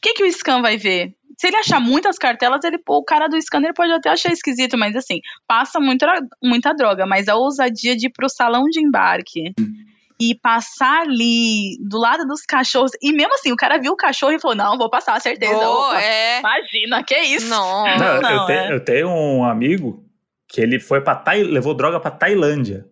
que, 0.00 0.12
que 0.12 0.22
o 0.22 0.32
scan 0.32 0.60
vai 0.60 0.76
ver? 0.76 1.14
Se 1.38 1.46
ele 1.46 1.56
achar 1.56 1.80
muitas 1.80 2.18
cartelas, 2.18 2.62
ele, 2.64 2.78
o 2.86 3.02
cara 3.02 3.26
do 3.26 3.40
scanner 3.40 3.72
pode 3.74 3.92
até 3.92 4.10
achar 4.10 4.30
esquisito, 4.30 4.76
mas 4.76 4.94
assim, 4.94 5.20
passa 5.48 5.80
muita, 5.80 6.06
muita 6.42 6.74
droga. 6.74 7.06
Mas 7.06 7.28
a 7.28 7.34
ousadia 7.34 7.96
de 7.96 8.08
ir 8.08 8.10
pro 8.10 8.28
salão 8.28 8.64
de 8.64 8.78
embarque 8.78 9.54
e 10.20 10.34
passar 10.34 11.02
ali 11.02 11.78
do 11.80 11.98
lado 11.98 12.26
dos 12.26 12.42
cachorros. 12.42 12.92
E 13.00 13.10
mesmo 13.12 13.34
assim, 13.34 13.50
o 13.50 13.56
cara 13.56 13.78
viu 13.78 13.92
o 13.92 13.96
cachorro 13.96 14.32
e 14.32 14.38
falou: 14.38 14.56
Não, 14.56 14.76
vou 14.76 14.90
passar, 14.90 15.18
certeza. 15.20 15.56
Opa, 15.56 16.00
é. 16.00 16.40
Imagina, 16.40 17.02
que 17.02 17.18
isso? 17.18 17.48
Não. 17.48 17.84
Não, 17.98 18.16
eu, 18.16 18.22
não, 18.22 18.46
tenho, 18.46 18.60
é. 18.60 18.72
eu 18.74 18.84
tenho 18.84 19.08
um 19.08 19.44
amigo 19.44 20.04
que 20.46 20.60
ele 20.60 20.78
foi 20.78 21.00
para 21.00 21.14
Tai, 21.16 21.42
levou 21.42 21.72
droga 21.72 21.98
para 21.98 22.10
Tailândia, 22.10 22.86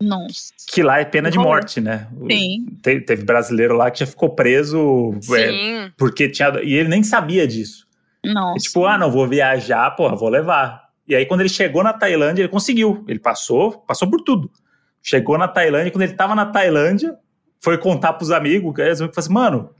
Nossa. 0.00 0.52
que 0.68 0.82
lá 0.82 1.00
é 1.00 1.04
pena 1.04 1.30
de 1.30 1.38
morte, 1.38 1.80
né? 1.80 2.06
Sim. 2.30 2.66
Te- 2.82 3.00
teve 3.00 3.24
brasileiro 3.24 3.74
lá 3.74 3.90
que 3.90 4.00
já 4.00 4.06
ficou 4.06 4.30
preso 4.30 5.12
é, 5.34 5.90
porque 5.96 6.28
tinha 6.28 6.48
e 6.62 6.74
ele 6.74 6.88
nem 6.88 7.02
sabia 7.02 7.46
disso. 7.46 7.86
Nossa. 8.24 8.58
E 8.58 8.62
tipo, 8.62 8.84
ah, 8.84 8.98
não 8.98 9.10
vou 9.10 9.26
viajar, 9.26 9.90
porra, 9.96 10.14
vou 10.14 10.28
levar. 10.28 10.86
E 11.08 11.14
aí 11.14 11.26
quando 11.26 11.40
ele 11.40 11.48
chegou 11.48 11.82
na 11.82 11.92
Tailândia, 11.92 12.42
ele 12.42 12.48
conseguiu. 12.48 13.04
Ele 13.08 13.18
passou, 13.18 13.72
passou 13.80 14.08
por 14.08 14.20
tudo. 14.20 14.50
Chegou 15.08 15.38
na 15.38 15.46
Tailândia, 15.46 15.92
quando 15.92 16.02
ele 16.02 16.14
tava 16.14 16.34
na 16.34 16.44
Tailândia, 16.46 17.16
foi 17.60 17.78
contar 17.78 18.14
pros 18.14 18.32
amigos, 18.32 18.72
os 18.74 18.80
amigos 18.80 18.98
falaram 18.98 19.12
assim, 19.16 19.32
mano, 19.32 19.70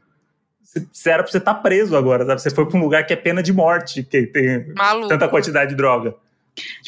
você- 0.93 1.11
era 1.11 1.25
pra 1.25 1.33
você 1.33 1.39
estar 1.39 1.55
preso 1.55 1.97
agora, 1.97 2.25
sabe? 2.25 2.41
Você 2.41 2.49
foi 2.51 2.65
pra 2.65 2.79
um 2.79 2.81
lugar 2.81 3.05
que 3.05 3.13
é 3.13 3.17
pena 3.17 3.43
de 3.43 3.53
morte, 3.53 4.05
que 4.05 4.25
tem 4.29 4.73
Maluco. 4.73 5.09
tanta 5.09 5.27
quantidade 5.27 5.71
de 5.71 5.77
droga. 5.77 6.15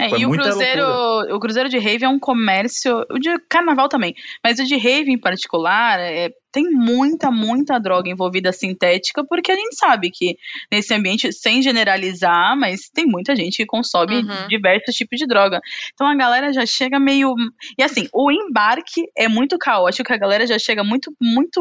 É, 0.00 0.04
Tipo, 0.04 0.16
é 0.16 0.20
e 0.20 0.24
o 0.24 0.28
muita 0.28 0.44
cruzeiro, 0.44 0.86
loucura. 0.86 1.36
o 1.36 1.40
cruzeiro 1.40 1.68
de 1.68 1.78
rave 1.78 2.04
é 2.04 2.08
um 2.08 2.18
comércio, 2.18 3.04
o 3.10 3.18
de 3.18 3.38
carnaval 3.48 3.88
também, 3.88 4.14
mas 4.42 4.58
o 4.58 4.64
de 4.64 4.76
rave 4.76 5.10
em 5.12 5.18
particular 5.18 6.00
é, 6.00 6.30
tem 6.50 6.64
muita, 6.70 7.30
muita 7.30 7.78
droga 7.78 8.08
envolvida 8.08 8.52
sintética, 8.52 9.22
porque 9.28 9.52
a 9.52 9.54
gente 9.56 9.76
sabe 9.76 10.10
que 10.10 10.36
nesse 10.72 10.94
ambiente, 10.94 11.30
sem 11.32 11.60
generalizar, 11.62 12.56
mas 12.58 12.88
tem 12.88 13.04
muita 13.06 13.36
gente 13.36 13.58
que 13.58 13.66
consome 13.66 14.16
Uhum. 14.16 14.48
diversos 14.48 14.94
tipos 14.94 15.18
de 15.18 15.26
droga. 15.26 15.60
Então 15.92 16.06
a 16.06 16.14
galera 16.14 16.52
já 16.52 16.64
chega 16.64 16.98
meio. 16.98 17.34
E 17.78 17.82
assim, 17.82 18.08
o 18.14 18.30
embarque 18.32 19.02
é 19.16 19.28
muito 19.28 19.58
caótico, 19.58 20.06
que 20.08 20.12
a 20.14 20.18
galera 20.18 20.46
já 20.46 20.58
chega 20.58 20.82
muito, 20.82 21.12
muito 21.20 21.60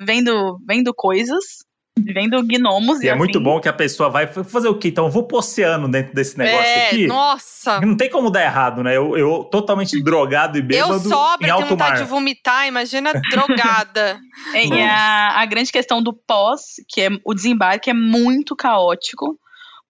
vendo, 0.00 0.58
vendo 0.68 0.92
coisas, 0.94 1.64
vendo 2.02 2.42
gnomos. 2.42 3.00
E 3.00 3.08
é 3.08 3.10
assim, 3.10 3.18
muito 3.18 3.40
bom 3.40 3.60
que 3.60 3.68
a 3.68 3.72
pessoa 3.72 4.08
vai 4.08 4.26
fazer 4.26 4.68
o 4.68 4.78
quê? 4.78 4.88
Então 4.88 5.06
eu 5.06 5.10
vou 5.10 5.24
pro 5.26 5.38
oceano 5.38 5.88
dentro 5.88 6.14
desse 6.14 6.36
negócio 6.38 6.66
é, 6.66 6.86
aqui. 6.86 7.06
nossa. 7.06 7.80
Não 7.80 7.96
tem 7.96 8.10
como 8.10 8.30
dar 8.30 8.42
errado, 8.42 8.82
né? 8.82 8.96
Eu, 8.96 9.16
eu 9.16 9.44
totalmente 9.44 10.02
drogado 10.02 10.58
e 10.58 10.62
bêbado 10.62 10.94
Eu 10.94 11.00
sobra, 11.00 11.36
em 11.36 11.40
tenho 11.40 11.54
alto 11.54 11.68
vontade 11.68 11.90
mar. 11.92 12.02
de 12.02 12.08
vomitar, 12.08 12.66
imagina 12.66 13.12
drogada. 13.30 14.18
É, 14.54 14.66
e 14.66 14.82
a, 14.82 15.40
a 15.40 15.46
grande 15.46 15.70
questão 15.70 16.02
do 16.02 16.12
pós, 16.12 16.76
que 16.88 17.02
é 17.02 17.08
o 17.24 17.34
desembarque, 17.34 17.90
é 17.90 17.94
muito 17.94 18.56
caótico, 18.56 19.38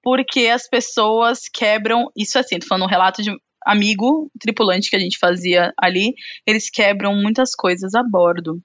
porque 0.03 0.49
as 0.49 0.69
pessoas 0.69 1.43
quebram. 1.53 2.11
Isso 2.17 2.39
assim, 2.39 2.59
tô 2.59 2.67
falando 2.67 2.85
um 2.85 2.89
relato 2.89 3.23
de 3.23 3.31
amigo 3.65 4.31
tripulante 4.41 4.91
que 4.91 4.97
a 4.97 4.99
gente 4.99 5.19
fazia 5.19 5.73
ali, 5.79 6.15
eles 6.47 6.71
quebram 6.71 7.15
muitas 7.15 7.55
coisas 7.55 7.95
a 7.95 8.03
bordo. 8.03 8.61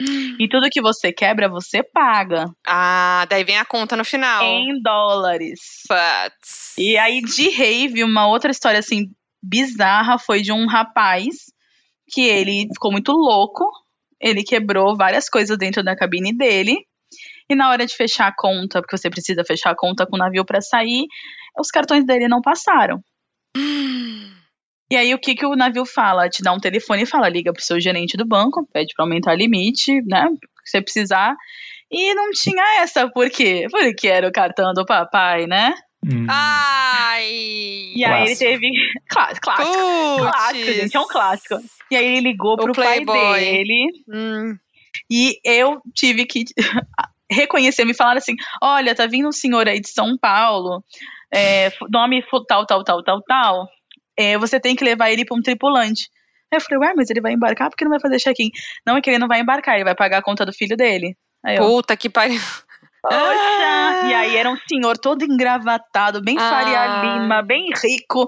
E 0.00 0.48
tudo 0.48 0.70
que 0.70 0.80
você 0.80 1.12
quebra, 1.12 1.48
você 1.48 1.82
paga 1.82 2.44
Ah, 2.66 3.26
daí 3.28 3.42
vem 3.42 3.58
a 3.58 3.64
conta 3.64 3.96
no 3.96 4.04
final. 4.04 4.44
em 4.44 4.80
dólares. 4.80 5.58
Putz. 5.88 6.74
E 6.78 6.96
aí, 6.96 7.20
de 7.20 7.48
rave, 7.50 8.04
uma 8.04 8.28
outra 8.28 8.50
história 8.50 8.78
assim 8.78 9.06
bizarra 9.42 10.18
foi 10.18 10.40
de 10.42 10.52
um 10.52 10.66
rapaz 10.66 11.34
que 12.10 12.22
ele 12.22 12.68
ficou 12.72 12.92
muito 12.92 13.12
louco. 13.12 13.64
Ele 14.20 14.42
quebrou 14.44 14.96
várias 14.96 15.28
coisas 15.28 15.58
dentro 15.58 15.82
da 15.82 15.96
cabine 15.96 16.32
dele. 16.36 16.76
E 17.50 17.54
na 17.56 17.70
hora 17.70 17.84
de 17.86 17.94
fechar 17.96 18.28
a 18.28 18.34
conta, 18.36 18.80
porque 18.80 18.96
você 18.96 19.08
precisa 19.10 19.42
fechar 19.44 19.70
a 19.70 19.76
conta 19.76 20.06
com 20.06 20.16
o 20.16 20.18
navio 20.18 20.44
para 20.44 20.60
sair, 20.60 21.06
os 21.58 21.68
cartões 21.70 22.04
dele 22.04 22.28
não 22.28 22.40
passaram. 22.40 23.00
E 24.90 24.96
aí 24.96 25.12
o 25.14 25.18
que 25.18 25.34
que 25.34 25.44
o 25.46 25.54
navio 25.54 25.84
fala? 25.84 26.28
Te 26.28 26.42
dá 26.42 26.52
um 26.52 26.58
telefone 26.60 27.02
e 27.02 27.06
fala, 27.06 27.28
liga 27.28 27.52
pro 27.52 27.62
seu 27.62 27.78
gerente 27.80 28.16
do 28.16 28.24
banco, 28.26 28.66
pede 28.72 28.94
para 28.96 29.04
aumentar 29.04 29.32
o 29.34 29.36
limite, 29.36 30.00
né? 30.06 30.26
Se 30.64 30.70
você 30.72 30.82
precisar. 30.82 31.34
E 31.90 32.14
não 32.14 32.30
tinha 32.30 32.80
essa, 32.82 33.08
por 33.10 33.28
quê? 33.30 33.66
Porque 33.70 34.08
era 34.08 34.26
o 34.28 34.32
cartão 34.32 34.72
do 34.74 34.84
papai, 34.86 35.46
né? 35.46 35.74
Hum. 36.04 36.26
Ai. 36.28 37.26
E 37.94 38.04
aí 38.04 38.22
ele 38.26 38.36
Clássico. 38.36 38.38
teve. 38.38 38.70
Clássico, 39.08 39.40
clássico. 39.42 39.76
Putz. 39.76 40.30
Clássico, 40.30 40.72
gente, 40.72 40.96
é 40.96 41.00
um 41.00 41.06
clássico. 41.06 41.54
E 41.90 41.96
aí 41.96 42.04
ele 42.06 42.20
ligou 42.20 42.52
O 42.54 42.56
pro 42.56 42.72
pai 42.72 43.04
Playboy. 43.04 43.40
dele 43.40 43.86
Hum. 44.08 44.56
e 45.10 45.38
eu 45.44 45.80
tive 45.94 46.24
que 46.26 46.44
reconhecer, 47.30 47.84
me 47.84 47.94
falaram 47.94 48.18
assim: 48.18 48.34
olha, 48.62 48.94
tá 48.94 49.06
vindo 49.06 49.28
um 49.28 49.32
senhor 49.32 49.66
aí 49.68 49.80
de 49.80 49.88
São 49.88 50.16
Paulo, 50.18 50.82
é, 51.32 51.70
nome 51.90 52.22
tal, 52.46 52.64
tal, 52.66 52.84
tal, 52.84 53.02
tal, 53.02 53.22
tal. 53.22 53.68
É, 54.18 54.36
você 54.36 54.58
tem 54.58 54.74
que 54.74 54.84
levar 54.84 55.10
ele 55.10 55.24
pra 55.24 55.36
um 55.36 55.40
tripulante. 55.42 56.08
Aí 56.52 56.56
eu 56.56 56.60
falei, 56.60 56.88
ué, 56.88 56.94
mas 56.96 57.10
ele 57.10 57.20
vai 57.20 57.32
embarcar 57.32 57.68
porque 57.70 57.84
não 57.84 57.90
vai 57.90 58.00
fazer 58.00 58.18
check-in? 58.18 58.50
Não, 58.86 58.96
é 58.96 59.00
que 59.00 59.10
ele 59.10 59.18
não 59.18 59.28
vai 59.28 59.40
embarcar, 59.40 59.74
ele 59.76 59.84
vai 59.84 59.94
pagar 59.94 60.18
a 60.18 60.22
conta 60.22 60.44
do 60.46 60.52
filho 60.52 60.76
dele. 60.76 61.14
Aí 61.44 61.56
eu, 61.56 61.64
Puta 61.64 61.96
que 61.96 62.08
pariu. 62.08 62.40
poxa! 63.02 64.06
E 64.08 64.14
aí 64.14 64.36
era 64.36 64.50
um 64.50 64.56
senhor 64.68 64.96
todo 64.98 65.22
engravatado, 65.24 66.22
bem 66.22 66.36
Faria 66.38 66.80
Ah. 66.80 67.02
Lima, 67.02 67.42
bem 67.42 67.70
rico, 67.82 68.26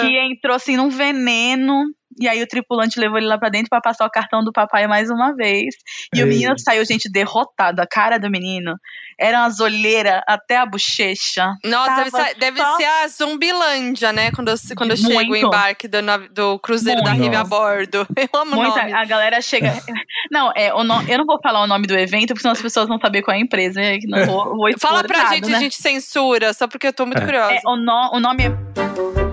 que 0.00 0.16
entrou 0.18 0.54
assim 0.56 0.76
num 0.76 0.88
veneno. 0.88 1.84
E 2.20 2.28
aí 2.28 2.42
o 2.42 2.46
tripulante 2.46 2.98
levou 2.98 3.18
ele 3.18 3.26
lá 3.26 3.36
pra 3.38 3.48
dentro 3.48 3.68
pra 3.68 3.80
passar 3.80 4.06
o 4.06 4.10
cartão 4.10 4.42
do 4.42 4.52
papai 4.52 4.86
mais 4.86 5.10
uma 5.10 5.34
vez. 5.34 5.74
E 6.14 6.20
o 6.22 6.26
Ei. 6.26 6.28
menino 6.30 6.58
saiu, 6.58 6.84
gente, 6.84 7.10
derrotado. 7.10 7.80
A 7.82 7.86
cara 7.86 8.18
do 8.18 8.30
menino 8.30 8.74
era 9.18 9.40
umas 9.40 9.60
olheiras 9.60 10.20
até 10.26 10.56
a 10.56 10.66
bochecha. 10.66 11.52
Nossa, 11.64 11.96
deve, 11.96 12.10
Tava 12.10 12.24
ser, 12.24 12.34
deve 12.36 12.60
só- 12.60 12.76
ser 12.76 12.84
a 12.84 13.08
Zumbilândia, 13.08 14.12
né? 14.12 14.30
Quando, 14.30 14.48
eu- 14.48 14.56
quando 14.76 14.90
eu 14.92 14.96
chego 14.96 15.32
o 15.32 15.36
embarque 15.36 15.88
do, 15.88 15.98
do 16.32 16.58
cruzeiro 16.58 17.02
da 17.02 17.10
Muito. 17.10 17.22
Rive 17.24 17.36
a 17.36 17.44
bordo. 17.44 18.06
Eu 18.16 18.40
amo 18.40 18.56
Muita, 18.56 18.80
nome. 18.82 18.92
a 18.92 19.04
galera 19.04 19.40
chega. 19.40 19.72
Não, 20.30 20.52
é, 20.56 20.72
o 20.74 20.82
no- 20.84 21.02
eu 21.08 21.18
não 21.18 21.24
vou 21.26 21.38
falar 21.42 21.62
o 21.62 21.66
nome 21.66 21.86
do 21.86 21.96
evento, 21.96 22.28
porque 22.28 22.40
senão 22.40 22.52
as 22.52 22.60
pessoas 22.62 22.88
vão 22.88 22.98
saber 22.98 23.22
qual 23.22 23.34
é 23.34 23.38
a 23.38 23.42
empresa. 23.42 23.80
e 23.82 24.00
Não 24.06 24.24
vou, 24.26 24.56
vou 24.56 24.70
Fala 24.80 25.04
pra 25.04 25.18
nada, 25.24 25.34
gente, 25.34 25.48
né? 25.50 25.56
a 25.56 25.60
gente 25.60 25.76
censura, 25.76 26.52
só 26.52 26.66
porque 26.66 26.86
eu 26.88 26.92
tô 26.92 27.04
muito 27.06 27.18
É. 27.22 27.24
curiosa. 27.24 27.54
É, 27.54 27.60
o, 27.64 27.76
no- 27.76 28.10
o 28.14 28.20
nome 28.20 28.44
é. 28.46 29.25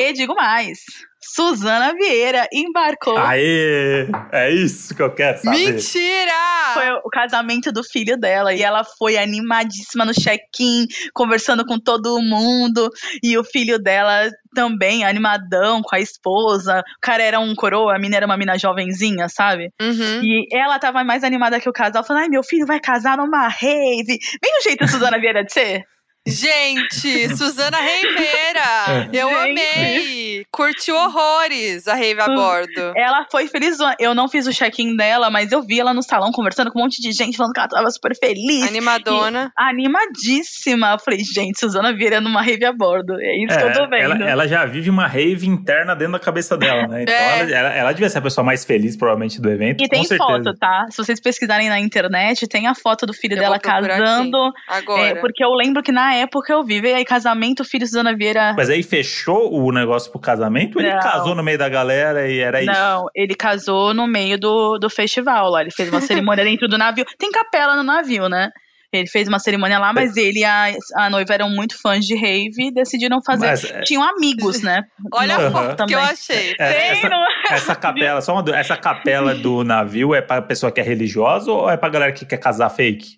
E 0.00 0.12
digo 0.12 0.34
mais: 0.34 0.78
Suzana 1.22 1.92
Vieira 1.94 2.48
embarcou. 2.52 3.16
Aê! 3.18 4.08
É 4.32 4.50
isso 4.50 4.94
que 4.94 5.02
eu 5.02 5.14
quero 5.14 5.38
saber. 5.38 5.72
Mentira! 5.72 6.32
Foi 6.72 6.90
o 7.04 7.10
casamento 7.10 7.70
do 7.70 7.84
filho 7.84 8.16
dela 8.16 8.54
e 8.54 8.62
ela 8.62 8.82
foi 8.84 9.18
animadíssima 9.18 10.04
no 10.04 10.14
check-in, 10.14 10.86
conversando 11.12 11.64
com 11.66 11.78
todo 11.78 12.22
mundo. 12.22 12.90
E 13.22 13.36
o 13.36 13.44
filho 13.44 13.78
dela 13.78 14.30
também, 14.54 15.04
animadão 15.04 15.82
com 15.82 15.94
a 15.94 16.00
esposa. 16.00 16.80
O 16.80 17.00
cara 17.02 17.22
era 17.22 17.38
um 17.38 17.54
coroa, 17.54 17.94
a 17.94 17.98
mina 17.98 18.16
era 18.16 18.26
uma 18.26 18.36
mina 18.36 18.58
jovenzinha, 18.58 19.28
sabe? 19.28 19.70
Uhum. 19.80 20.22
E 20.22 20.46
ela 20.50 20.78
tava 20.78 21.04
mais 21.04 21.22
animada 21.22 21.60
que 21.60 21.68
o 21.68 21.72
casal, 21.72 22.02
falando: 22.02 22.22
ai, 22.22 22.28
meu 22.28 22.42
filho 22.42 22.66
vai 22.66 22.80
casar 22.80 23.18
numa 23.18 23.46
rave. 23.46 24.18
Bem 24.42 24.58
o 24.58 24.62
jeito 24.62 24.80
da 24.80 24.88
Suzana 24.88 25.20
Vieira 25.20 25.44
de 25.44 25.52
ser. 25.52 25.84
Gente, 26.26 27.34
Suzana 27.34 27.78
Reiveira! 27.78 29.08
Eu 29.12 29.28
Gente. 29.30 29.38
amei! 29.50 30.44
Curtiu 30.52 30.94
horrores 30.94 31.88
a 31.88 31.94
rave 31.94 32.20
a 32.20 32.24
Su- 32.26 32.34
bordo. 32.34 32.92
Ela 32.94 33.26
foi 33.30 33.46
feliz. 33.48 33.78
Eu 33.98 34.14
não 34.14 34.28
fiz 34.28 34.46
o 34.46 34.52
check-in 34.52 34.96
dela, 34.96 35.30
mas 35.30 35.50
eu 35.50 35.62
vi 35.62 35.80
ela 35.80 35.94
no 35.94 36.02
salão 36.02 36.30
conversando 36.30 36.70
com 36.70 36.78
um 36.78 36.82
monte 36.82 37.00
de 37.00 37.12
gente, 37.12 37.36
falando 37.36 37.52
que 37.54 37.60
ela 37.60 37.68
tava 37.68 37.90
super 37.90 38.14
feliz. 38.16 38.68
Animadona. 38.68 39.50
Animadíssima. 39.56 40.92
Eu 40.92 40.98
falei, 40.98 41.20
gente, 41.20 41.58
Suzana 41.58 41.94
Vieira 41.94 42.20
numa 42.20 42.42
rave 42.42 42.64
a 42.66 42.72
bordo. 42.72 43.14
É 43.18 43.36
isso 43.44 43.58
que 43.58 43.64
eu 43.64 43.72
tô 43.72 43.88
vendo. 43.88 44.12
ela, 44.22 44.30
ela 44.30 44.46
já 44.48 44.64
vive 44.66 44.90
uma 44.90 45.06
rave 45.06 45.46
interna 45.46 45.94
dentro 45.96 46.12
da 46.12 46.18
cabeça 46.20 46.56
dela, 46.56 46.86
né? 46.86 47.02
Então 47.02 47.14
É. 47.14 47.40
ela, 47.40 47.50
ela, 47.50 47.74
ela 47.74 47.92
devia 47.92 48.10
ser 48.10 48.18
a 48.18 48.22
pessoa 48.22 48.44
mais 48.44 48.64
feliz, 48.64 48.94
provavelmente, 48.96 49.40
do 49.40 49.50
evento. 49.50 49.82
E 49.82 49.88
tem 49.88 50.04
certeza. 50.04 50.28
foto, 50.30 50.54
tá? 50.58 50.86
Se 50.90 50.98
vocês 50.98 51.18
pesquisarem 51.20 51.68
na 51.70 51.80
internet, 51.80 52.46
tem 52.46 52.66
a 52.66 52.74
foto 52.74 53.06
do 53.06 53.14
filho 53.14 53.34
Eu 53.36 53.40
dela 53.40 53.58
casando. 53.58 54.52
Agora. 54.68 55.02
É, 55.08 55.14
porque 55.14 55.42
eu 55.42 55.50
lembro 55.54 55.82
que 55.82 55.90
na 55.92 56.09
época 56.14 56.52
eu 56.52 56.64
vi, 56.64 56.80
veio 56.80 56.96
aí 56.96 57.04
casamento, 57.04 57.64
filho 57.64 57.86
Suzana 57.86 58.14
Vieira. 58.16 58.54
Mas 58.56 58.70
aí 58.70 58.82
fechou 58.82 59.52
o 59.52 59.70
negócio 59.72 60.10
pro 60.10 60.20
casamento 60.20 60.76
ou 60.78 60.82
ele 60.84 60.96
casou 61.00 61.34
no 61.34 61.42
meio 61.42 61.58
da 61.58 61.68
galera 61.68 62.28
e 62.28 62.38
era 62.38 62.62
isso? 62.62 62.70
Não, 62.72 63.06
ele 63.14 63.34
casou 63.34 63.92
no 63.94 64.06
meio 64.06 64.38
do, 64.38 64.78
do 64.78 64.88
festival 64.90 65.50
lá. 65.50 65.60
Ele 65.62 65.70
fez 65.70 65.88
uma 65.90 66.00
cerimônia 66.00 66.44
dentro 66.44 66.68
do 66.68 66.76
navio. 66.78 67.04
Tem 67.18 67.30
capela 67.30 67.76
no 67.76 67.82
navio, 67.82 68.28
né? 68.28 68.50
Ele 68.92 69.06
fez 69.06 69.28
uma 69.28 69.38
cerimônia 69.38 69.78
lá, 69.78 69.92
mas 69.92 70.16
ele 70.16 70.40
e 70.40 70.44
a, 70.44 70.74
a 70.96 71.08
noiva 71.08 71.32
eram 71.32 71.48
muito 71.48 71.80
fãs 71.80 72.04
de 72.04 72.16
rave 72.16 72.54
e 72.58 72.74
decidiram 72.74 73.22
fazer. 73.22 73.46
Mas, 73.46 73.64
é- 73.64 73.82
Tinham 73.82 74.02
amigos, 74.02 74.62
né? 74.62 74.82
Olha 75.14 75.36
a 75.36 75.50
foto 75.52 75.86
que 75.86 75.94
eu 75.94 75.98
Também. 76.00 76.12
achei. 76.12 76.54
É, 76.58 76.72
Tem, 76.72 76.90
essa, 76.90 77.08
essa 77.50 77.74
capela, 77.76 78.20
só 78.20 78.32
uma 78.32 78.42
dúvida, 78.42 78.58
essa 78.60 78.76
capela 78.76 79.32
do 79.32 79.62
navio 79.62 80.12
é 80.12 80.20
pra 80.20 80.42
pessoa 80.42 80.72
que 80.72 80.80
é 80.80 80.82
religiosa 80.82 81.52
ou 81.52 81.70
é 81.70 81.76
pra 81.76 81.88
galera 81.88 82.10
que 82.10 82.26
quer 82.26 82.38
casar 82.38 82.68
fake? 82.68 83.16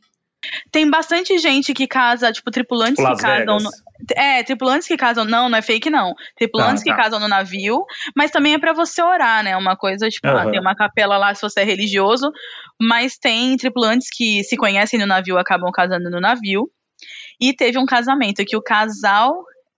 Tem 0.70 0.88
bastante 0.90 1.38
gente 1.38 1.72
que 1.72 1.86
casa, 1.86 2.32
tipo, 2.32 2.50
tripulantes 2.50 2.96
Tipo 2.96 3.06
que 3.06 3.12
Las 3.12 3.20
casam. 3.22 3.58
Vegas. 3.58 3.62
No, 3.64 3.70
é, 4.16 4.42
tripulantes 4.42 4.88
que 4.88 4.96
casam. 4.96 5.24
Não, 5.24 5.48
não 5.48 5.58
é 5.58 5.62
fake, 5.62 5.88
não. 5.90 6.14
Tripulantes 6.36 6.82
Ah, 6.82 6.84
que 6.84 6.90
tá. 6.90 6.96
casam 6.96 7.20
no 7.20 7.28
navio, 7.28 7.84
mas 8.16 8.30
também 8.30 8.54
é 8.54 8.58
pra 8.58 8.72
você 8.72 9.00
orar, 9.02 9.44
né? 9.44 9.56
Uma 9.56 9.76
coisa, 9.76 10.08
tipo, 10.08 10.26
ah, 10.26 10.42
Aham. 10.42 10.50
tem 10.50 10.60
uma 10.60 10.74
capela 10.74 11.16
lá 11.16 11.34
se 11.34 11.42
você 11.42 11.60
é 11.60 11.64
religioso, 11.64 12.30
mas 12.80 13.16
tem 13.18 13.56
tripulantes 13.56 14.08
que 14.12 14.42
se 14.44 14.56
conhecem 14.56 14.98
no 14.98 15.06
navio 15.06 15.38
acabam 15.38 15.70
casando 15.72 16.10
no 16.10 16.20
navio. 16.20 16.68
E 17.40 17.52
teve 17.54 17.78
um 17.78 17.86
casamento 17.86 18.44
que 18.44 18.56
o 18.56 18.62
casal 18.62 19.34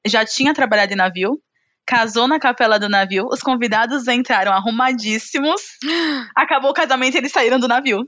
já 0.07 0.25
tinha 0.25 0.53
trabalhado 0.55 0.93
em 0.93 0.97
navio. 0.97 1.39
Casou 1.87 2.27
na 2.27 2.39
capela 2.39 2.79
do 2.79 2.89
navio, 2.89 3.27
os 3.31 3.41
convidados 3.41 4.09
entraram 4.09 4.53
arrumadíssimos. 4.53 5.61
Acabou 6.35 6.71
o 6.71 6.75
casamento 6.75 7.15
e 7.15 7.19
eles 7.19 7.31
saíram 7.33 7.59
do 7.59 7.69
navio. 7.69 7.99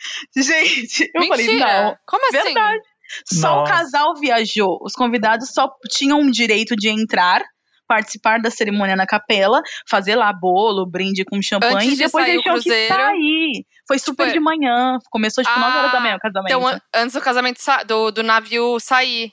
Gente, 0.36 1.10
eu 1.14 1.26
falei, 1.26 1.46
Mentira. 1.46 1.82
não. 1.84 1.96
Como 2.06 2.26
assim? 2.28 2.44
Verdade. 2.44 2.80
Só 3.24 3.56
Nossa. 3.56 3.72
o 3.72 3.76
casal 3.76 4.14
viajou. 4.16 4.78
Os 4.82 4.92
convidados 4.92 5.50
só 5.52 5.68
tinham 5.90 6.20
o 6.20 6.30
direito 6.30 6.76
de 6.76 6.88
entrar, 6.88 7.42
participar 7.88 8.40
da 8.40 8.50
cerimônia 8.50 8.94
na 8.94 9.04
capela, 9.06 9.60
fazer 9.88 10.14
lá 10.14 10.32
bolo, 10.32 10.86
brinde 10.86 11.24
com 11.24 11.42
champanhe 11.42 11.74
Antes 11.74 11.88
e 11.88 11.90
de 11.96 12.04
depois 12.04 12.24
sair 12.24 12.32
eles 12.34 12.40
o 12.40 12.42
tinham 12.44 12.60
que 12.60 12.88
sair. 12.88 13.66
Foi 13.88 13.98
super 13.98 14.24
Tipo, 14.26 14.34
de 14.34 14.40
manhã. 14.40 14.98
Começou 15.10 15.42
tipo 15.42 15.58
9 15.58 15.76
horas 15.78 15.90
da 15.92 15.98
Ah, 15.98 16.00
manhã 16.00 16.16
o 16.16 16.20
casamento. 16.20 16.46
Então, 16.52 16.66
an- 16.68 16.80
antes 16.94 17.14
do 17.14 17.20
casamento 17.20 17.60
sa- 17.60 17.82
do, 17.82 18.12
do 18.12 18.22
navio 18.22 18.78
sair. 18.78 19.32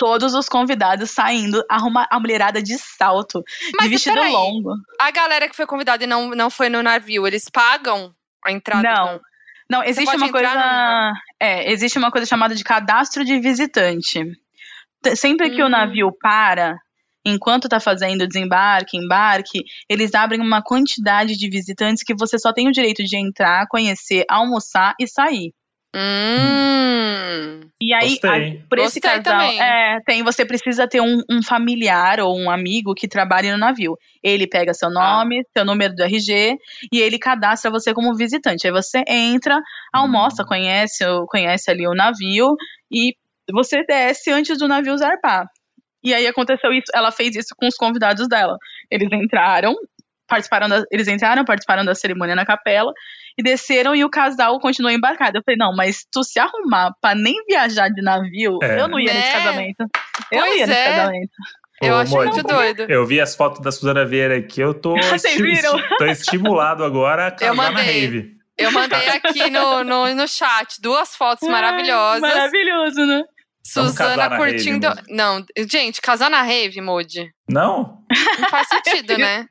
Todos 0.00 0.32
os 0.32 0.48
convidados 0.48 1.10
saindo, 1.10 1.60
arruma 1.68 2.06
a 2.08 2.20
mulherada 2.20 2.62
de 2.62 2.78
salto, 2.78 3.42
Mas 3.76 3.86
de 3.88 3.94
vestido 3.96 4.22
longo. 4.30 4.70
A 5.00 5.10
galera 5.10 5.48
que 5.48 5.56
foi 5.56 5.66
convidada 5.66 6.04
e 6.04 6.06
não, 6.06 6.28
não 6.30 6.48
foi 6.50 6.68
no 6.68 6.80
navio, 6.84 7.26
eles 7.26 7.50
pagam 7.52 8.14
a 8.46 8.52
entrada? 8.52 8.80
Não. 8.88 9.06
Não, 9.14 9.20
existe 9.84 10.04
pode 10.06 10.22
uma 10.22 10.32
coisa. 10.32 11.12
É, 11.40 11.70
existe 11.70 11.98
uma 11.98 12.10
coisa 12.10 12.26
chamada 12.26 12.54
de 12.54 12.64
cadastro 12.64 13.24
de 13.24 13.38
visitante. 13.38 14.24
Sempre 15.14 15.50
que 15.50 15.62
o 15.62 15.66
Hum. 15.66 15.70
navio 15.70 16.10
para, 16.20 16.76
enquanto 17.24 17.68
tá 17.68 17.78
fazendo 17.78 18.26
desembarque, 18.26 18.96
embarque, 18.96 19.62
eles 19.88 20.14
abrem 20.14 20.40
uma 20.40 20.62
quantidade 20.62 21.36
de 21.36 21.48
visitantes 21.48 22.02
que 22.02 22.14
você 22.14 22.38
só 22.38 22.52
tem 22.52 22.68
o 22.68 22.72
direito 22.72 23.04
de 23.04 23.16
entrar, 23.16 23.66
conhecer, 23.68 24.24
almoçar 24.28 24.94
e 24.98 25.06
sair. 25.06 25.52
Hum. 25.94 27.60
E 27.80 27.94
aí, 27.94 28.18
a- 28.24 28.66
por 28.68 28.78
esse 28.78 29.00
Gostei 29.00 29.22
casal, 29.22 29.22
também. 29.22 29.60
é, 29.62 30.00
tem, 30.04 30.22
você 30.22 30.44
precisa 30.44 30.86
ter 30.88 31.00
um, 31.00 31.22
um 31.30 31.42
familiar 31.42 32.20
ou 32.20 32.36
um 32.36 32.50
amigo 32.50 32.94
que 32.94 33.06
trabalhe 33.08 33.50
no 33.50 33.56
navio. 33.58 33.96
Ele 34.22 34.46
pega 34.46 34.74
seu 34.74 34.90
nome, 34.90 35.44
seu 35.56 35.64
número 35.64 35.94
do 35.94 36.02
RG 36.02 36.56
e 36.92 37.00
ele 37.00 37.18
cadastra 37.18 37.70
você 37.70 37.94
como 37.94 38.14
visitante. 38.16 38.66
Aí 38.66 38.72
você 38.72 39.02
entra, 39.06 39.60
almoça, 39.92 40.44
conhece, 40.44 41.04
o- 41.06 41.26
conhece 41.26 41.70
ali 41.70 41.86
o 41.86 41.94
navio 41.94 42.56
e 42.90 43.14
você 43.52 43.82
desce 43.84 44.30
antes 44.30 44.58
do 44.58 44.68
navio 44.68 44.96
zarpar. 44.98 45.46
E 46.02 46.12
aí 46.14 46.26
aconteceu 46.26 46.72
isso, 46.72 46.90
ela 46.94 47.10
fez 47.10 47.34
isso 47.36 47.54
com 47.56 47.66
os 47.66 47.76
convidados 47.76 48.28
dela. 48.28 48.56
Eles 48.90 49.08
entraram, 49.12 49.74
participaram 50.28 50.68
da, 50.68 50.84
eles 50.92 51.08
entraram, 51.08 51.44
participaram 51.44 51.84
da 51.84 51.94
cerimônia 51.94 52.36
na 52.36 52.44
capela 52.46 52.92
e 53.36 53.42
desceram 53.42 53.94
e 53.94 54.04
o 54.04 54.10
casal 54.10 54.58
continuou 54.60 54.92
embarcado. 54.94 55.38
Eu 55.38 55.42
falei, 55.44 55.56
não, 55.58 55.74
mas 55.74 56.04
tu 56.12 56.22
se 56.22 56.38
arrumar 56.38 56.92
pra 57.00 57.14
nem 57.14 57.34
viajar 57.48 57.88
de 57.88 58.02
navio, 58.02 58.58
É. 58.62 58.80
eu 58.80 58.88
não 58.88 59.00
ia 59.00 59.12
nesse 59.14 59.32
Né? 59.32 59.74
Eu 60.30 60.40
não 60.40 60.46
Pois 60.46 60.60
ia 60.60 60.66
nesse 60.66 60.78
é. 60.78 60.84
casamento. 60.96 61.30
Eu 61.80 61.94
Ô, 61.94 61.96
acho 61.98 62.12
Moody, 62.12 62.30
muito 62.32 62.46
doido. 62.48 62.86
Eu 62.88 63.06
vi 63.06 63.20
as 63.20 63.36
fotos 63.36 63.60
da 63.62 63.70
Suzana 63.70 64.04
Vieira 64.04 64.36
aqui, 64.36 64.60
eu 64.60 64.74
tô, 64.74 64.96
esti- 65.14 65.40
viram? 65.40 65.72
tô 65.96 66.04
estimulado 66.06 66.82
agora 66.84 67.28
a 67.28 67.30
casar 67.32 67.54
na 67.72 67.80
rave. 67.80 68.36
Eu 68.58 68.72
mandei 68.72 69.08
aqui 69.10 69.48
no, 69.50 69.84
no, 69.84 70.12
no 70.14 70.26
chat 70.26 70.80
duas 70.82 71.14
fotos 71.14 71.48
maravilhosas. 71.48 72.20
Maravilhoso, 72.20 73.06
né? 73.06 73.22
Suzana 73.64 74.28
na 74.30 74.36
curtindo. 74.36 74.88
rave, 74.88 75.02
não, 75.10 75.44
gente, 75.68 76.00
casar 76.00 76.28
na 76.28 76.42
rave, 76.42 76.80
Moody. 76.80 77.30
Não? 77.48 78.02
Não 78.40 78.48
faz 78.48 78.66
sentido, 78.68 79.16
né? 79.16 79.46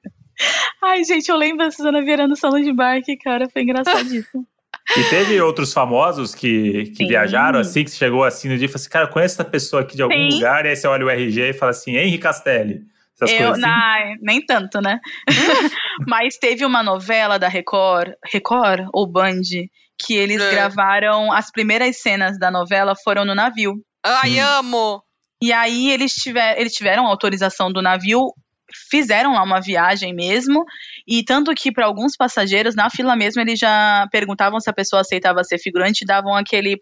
Ai, 0.84 1.04
gente, 1.04 1.30
eu 1.30 1.36
lembro 1.36 1.66
da 1.66 1.72
Suzana 1.72 2.02
Vieira 2.04 2.28
no 2.28 2.36
salão 2.36 2.62
de 2.62 2.70
embarque, 2.70 3.18
cara. 3.18 3.50
Foi 3.50 3.62
engraçadíssimo. 3.64 4.46
E 4.96 5.04
teve 5.10 5.40
outros 5.42 5.74
famosos 5.74 6.34
que, 6.34 6.86
que 6.92 6.96
Sim. 7.00 7.08
viajaram 7.08 7.60
assim, 7.60 7.84
que 7.84 7.92
chegou 7.92 8.24
assim 8.24 8.48
no 8.48 8.58
dia 8.58 8.66
e 8.66 8.68
falou 8.70 8.78
assim: 8.82 8.90
Cara, 8.90 9.08
conhece 9.08 9.36
essa 9.36 9.44
pessoa 9.44 9.82
aqui 9.82 9.96
de 9.98 10.02
algum 10.02 10.16
Sim. 10.16 10.30
lugar? 10.36 10.66
E 10.66 10.70
aí 10.70 10.76
você 10.76 10.88
olha 10.88 11.06
o 11.06 11.10
RG 11.10 11.50
e 11.50 11.54
fala 11.54 11.72
assim: 11.72 11.96
Henri 11.98 12.18
Castelli. 12.18 12.82
Essas 13.14 13.32
eu, 13.32 13.48
coisas 13.50 13.64
assim. 13.64 14.18
nem 14.22 14.44
tanto, 14.46 14.80
né? 14.82 15.00
Mas 16.08 16.38
teve 16.38 16.66
uma 16.66 16.82
novela 16.82 17.38
da 17.38 17.48
Record, 17.48 18.14
Record 18.32 18.88
ou 18.94 19.06
Band, 19.06 19.42
que 20.00 20.16
eles 20.16 20.42
É. 20.42 20.50
gravaram 20.52 21.32
as 21.34 21.52
primeiras 21.52 21.98
cenas 22.02 22.40
da 22.40 22.50
novela 22.50 22.96
foram 23.04 23.26
no 23.26 23.36
navio. 23.36 23.74
Ai, 24.04 24.40
Hum. 24.40 24.46
amo! 24.60 25.04
E 25.44 25.52
aí 25.52 25.92
eles, 25.92 26.14
tiver, 26.14 26.60
eles 26.60 26.74
tiveram 26.74 27.06
autorização 27.06 27.72
do 27.72 27.82
navio, 27.82 28.32
fizeram 28.90 29.34
lá 29.34 29.44
uma 29.44 29.62
viagem 29.62 30.14
mesmo, 30.14 30.66
e 31.08 31.24
tanto 31.24 31.54
que 31.56 31.72
para 31.72 31.86
alguns 31.86 32.16
passageiros, 32.16 32.76
na 32.76 32.90
fila 32.90 33.16
mesmo, 33.16 33.42
eles 33.42 33.60
já 33.60 34.08
perguntavam 34.12 34.60
se 34.60 34.70
a 34.70 34.74
pessoa 34.74 35.02
aceitava 35.02 35.44
ser 35.44 35.58
figurante, 35.60 36.06
davam 36.06 36.34
aquele 36.36 36.78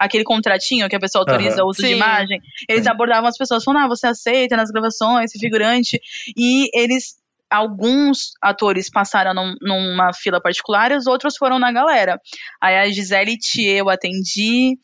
aquele 0.00 0.22
contratinho 0.22 0.88
que 0.88 0.94
a 0.94 1.00
pessoa 1.00 1.22
autoriza 1.22 1.56
Aham. 1.56 1.64
o 1.64 1.70
uso 1.70 1.82
de 1.82 1.88
Sim. 1.88 1.94
imagem. 1.94 2.40
Eles 2.68 2.84
Sim. 2.84 2.90
abordavam 2.90 3.28
as 3.28 3.36
pessoas, 3.36 3.64
falando, 3.64 3.82
ah, 3.84 3.88
você 3.88 4.06
aceita 4.06 4.56
nas 4.56 4.70
gravações, 4.70 5.32
ser 5.32 5.40
figurante, 5.40 6.00
e 6.36 6.68
eles 6.72 7.16
alguns 7.50 8.32
atores 8.42 8.88
passaram 8.90 9.34
num- 9.34 9.56
numa 9.60 10.12
fila 10.12 10.40
particular 10.40 10.92
e 10.92 10.96
os 10.96 11.06
outros 11.06 11.36
foram 11.36 11.58
na 11.58 11.72
galera. 11.72 12.20
Aí 12.60 12.76
a 12.76 12.88
Gisele 12.90 13.38
Thier 13.38 13.78
eu 13.78 13.88
atendi, 13.88 14.78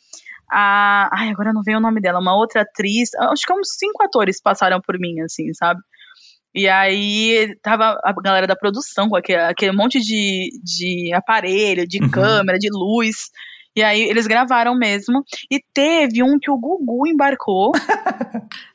a. 0.51 1.09
Ai, 1.13 1.29
agora 1.31 1.53
não 1.53 1.63
veio 1.63 1.79
o 1.79 1.81
nome 1.81 2.01
dela, 2.01 2.21
uma 2.21 2.37
outra 2.37 2.63
atriz. 2.63 3.11
Acho 3.15 3.47
que 3.47 3.53
uns 3.53 3.69
cinco 3.79 4.03
atores 4.03 4.41
passaram 4.41 4.81
por 4.81 4.99
mim, 4.99 5.21
assim, 5.21 5.53
sabe? 5.55 5.81
E 6.55 6.69
aí 6.69 7.57
tava 7.63 7.99
a 8.05 8.13
galera 8.23 8.47
da 8.47 8.55
produção 8.55 9.09
com 9.09 9.17
aquele, 9.17 9.43
aquele 9.43 9.73
monte 9.73 9.99
de, 10.01 10.51
de 10.63 11.13
aparelho, 11.13 11.87
de 11.87 12.01
Uhum. 12.01 12.11
câmera, 12.11 12.59
de 12.59 12.69
luz. 12.71 13.31
E 13.77 13.83
aí 13.83 14.03
eles 14.03 14.27
gravaram 14.29 14.75
mesmo. 14.77 15.25
E 15.51 15.61
teve 15.75 16.23
um 16.23 16.39
que 16.39 16.51
o 16.51 16.57
Gugu 16.59 17.07
embarcou. 17.09 17.73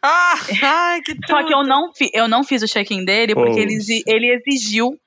Ah, 0.02 0.36
ai, 0.64 1.02
que 1.02 1.14
Só 1.28 1.44
que 1.46 1.54
eu 1.54 1.60
tudo. 1.60 1.68
não, 1.68 1.94
fi, 1.94 2.10
eu 2.14 2.28
não 2.28 2.44
fiz 2.44 2.64
o 2.64 2.68
check-in 2.68 3.04
dele, 3.06 3.34
porque 3.36 3.60
ele, 3.60 3.78
ele 4.08 4.34
exigiu 4.34 4.98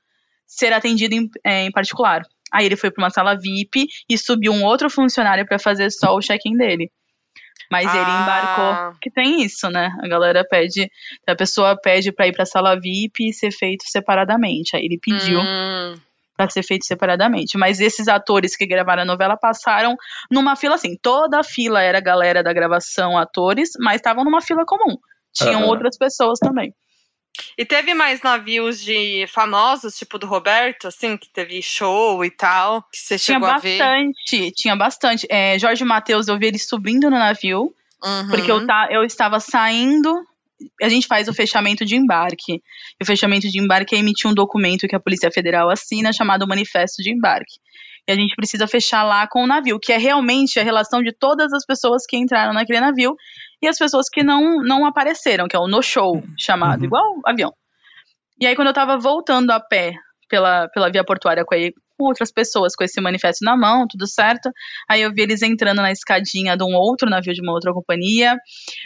ser 0.46 0.72
atendido 0.72 1.14
em, 1.14 1.28
é, 1.44 1.64
em 1.64 1.70
particular. 1.70 2.22
Aí 2.52 2.66
ele 2.66 2.76
foi 2.76 2.90
para 2.90 3.02
uma 3.02 3.10
sala 3.10 3.34
VIP 3.34 3.86
e 4.08 4.18
subiu 4.18 4.52
um 4.52 4.64
outro 4.64 4.90
funcionário 4.90 5.46
para 5.46 5.58
fazer 5.58 5.90
só 5.90 6.14
o 6.14 6.20
check-in 6.20 6.56
dele. 6.56 6.90
Mas 7.70 7.92
ele 7.94 8.10
Ah. 8.10 8.20
embarcou. 8.22 8.74
Que 9.00 9.10
tem 9.10 9.42
isso, 9.42 9.68
né? 9.70 9.90
A 10.02 10.08
galera 10.08 10.44
pede. 10.48 10.90
A 11.26 11.34
pessoa 11.34 11.76
pede 11.80 12.12
para 12.12 12.26
ir 12.26 12.32
pra 12.32 12.46
sala 12.46 12.78
VIP 12.78 13.28
e 13.28 13.32
ser 13.32 13.50
feito 13.50 13.84
separadamente. 13.86 14.76
Aí 14.76 14.84
ele 14.84 14.98
pediu 15.00 15.40
Hum. 15.40 15.94
pra 16.36 16.48
ser 16.48 16.62
feito 16.62 16.84
separadamente. 16.86 17.58
Mas 17.58 17.80
esses 17.80 18.08
atores 18.08 18.56
que 18.56 18.66
gravaram 18.66 19.02
a 19.02 19.06
novela 19.06 19.36
passaram 19.36 19.96
numa 20.30 20.56
fila 20.56 20.74
assim. 20.76 20.96
Toda 21.02 21.40
a 21.40 21.44
fila 21.44 21.82
era 21.82 22.00
galera 22.00 22.42
da 22.42 22.52
gravação, 22.52 23.16
atores, 23.18 23.70
mas 23.80 23.96
estavam 23.96 24.24
numa 24.24 24.40
fila 24.40 24.64
comum. 24.66 24.96
Tinham 25.34 25.60
Aham. 25.62 25.68
outras 25.68 25.96
pessoas 25.98 26.38
também. 26.38 26.72
E 27.56 27.64
teve 27.64 27.94
mais 27.94 28.20
navios 28.22 28.80
de 28.82 29.26
famosos, 29.28 29.96
tipo 29.96 30.18
do 30.18 30.26
Roberto, 30.26 30.86
assim, 30.88 31.16
que 31.16 31.28
teve 31.28 31.60
show 31.62 32.24
e 32.24 32.30
tal, 32.30 32.82
que 32.92 32.98
você 32.98 33.18
Tinha 33.18 33.36
chegou 33.36 33.48
a 33.48 33.58
ver? 33.58 33.78
bastante, 33.78 34.50
tinha 34.52 34.76
bastante. 34.76 35.26
É, 35.30 35.58
Jorge 35.58 35.84
Matheus, 35.84 36.28
eu 36.28 36.38
vi 36.38 36.46
ele 36.46 36.58
subindo 36.58 37.04
no 37.10 37.18
navio, 37.18 37.74
Uhum. 38.04 38.28
porque 38.30 38.50
eu, 38.50 38.66
tá, 38.66 38.88
eu 38.90 39.02
estava 39.04 39.38
saindo. 39.40 40.12
A 40.82 40.88
gente 40.88 41.06
faz 41.06 41.28
o 41.28 41.34
fechamento 41.34 41.84
de 41.84 41.96
embarque. 41.96 42.54
E 42.54 43.02
o 43.02 43.06
fechamento 43.06 43.48
de 43.48 43.60
embarque 43.60 43.94
é 43.94 43.98
emitir 43.98 44.30
um 44.30 44.34
documento 44.34 44.86
que 44.88 44.94
a 44.96 45.00
Polícia 45.00 45.30
Federal 45.30 45.70
assina, 45.70 46.12
chamado 46.12 46.46
Manifesto 46.46 47.02
de 47.02 47.12
Embarque. 47.12 47.54
E 48.08 48.12
a 48.12 48.14
gente 48.16 48.34
precisa 48.34 48.66
fechar 48.66 49.04
lá 49.04 49.26
com 49.28 49.44
o 49.44 49.46
navio, 49.46 49.78
que 49.80 49.92
é 49.92 49.98
realmente 49.98 50.58
a 50.58 50.62
relação 50.64 51.00
de 51.02 51.12
todas 51.12 51.52
as 51.52 51.64
pessoas 51.64 52.02
que 52.08 52.16
entraram 52.16 52.52
naquele 52.52 52.80
navio 52.80 53.14
e 53.62 53.68
as 53.68 53.78
pessoas 53.78 54.08
que 54.12 54.22
não, 54.22 54.62
não 54.62 54.84
apareceram, 54.84 55.46
que 55.46 55.54
é 55.56 55.58
o 55.58 55.68
no-show 55.68 56.22
chamado, 56.38 56.80
Uhum. 56.80 56.86
igual 56.86 57.20
avião. 57.24 57.52
E 58.40 58.46
aí, 58.46 58.56
quando 58.56 58.68
eu 58.68 58.74
tava 58.74 58.98
voltando 58.98 59.50
a 59.52 59.60
pé 59.60 59.94
pela, 60.28 60.68
pela 60.68 60.90
via 60.90 61.04
portuária 61.04 61.44
com, 61.44 61.54
a- 61.54 61.58
com 62.02 62.08
outras 62.08 62.32
pessoas 62.32 62.74
com 62.74 62.82
esse 62.84 63.00
manifesto 63.00 63.44
na 63.44 63.56
mão, 63.56 63.86
tudo 63.88 64.06
certo. 64.06 64.50
Aí 64.88 65.02
eu 65.02 65.12
vi 65.12 65.22
eles 65.22 65.40
entrando 65.42 65.80
na 65.80 65.92
escadinha 65.92 66.56
de 66.56 66.64
um 66.64 66.74
outro 66.74 67.08
navio 67.08 67.32
de 67.32 67.40
uma 67.40 67.52
outra 67.52 67.72
companhia. 67.72 68.36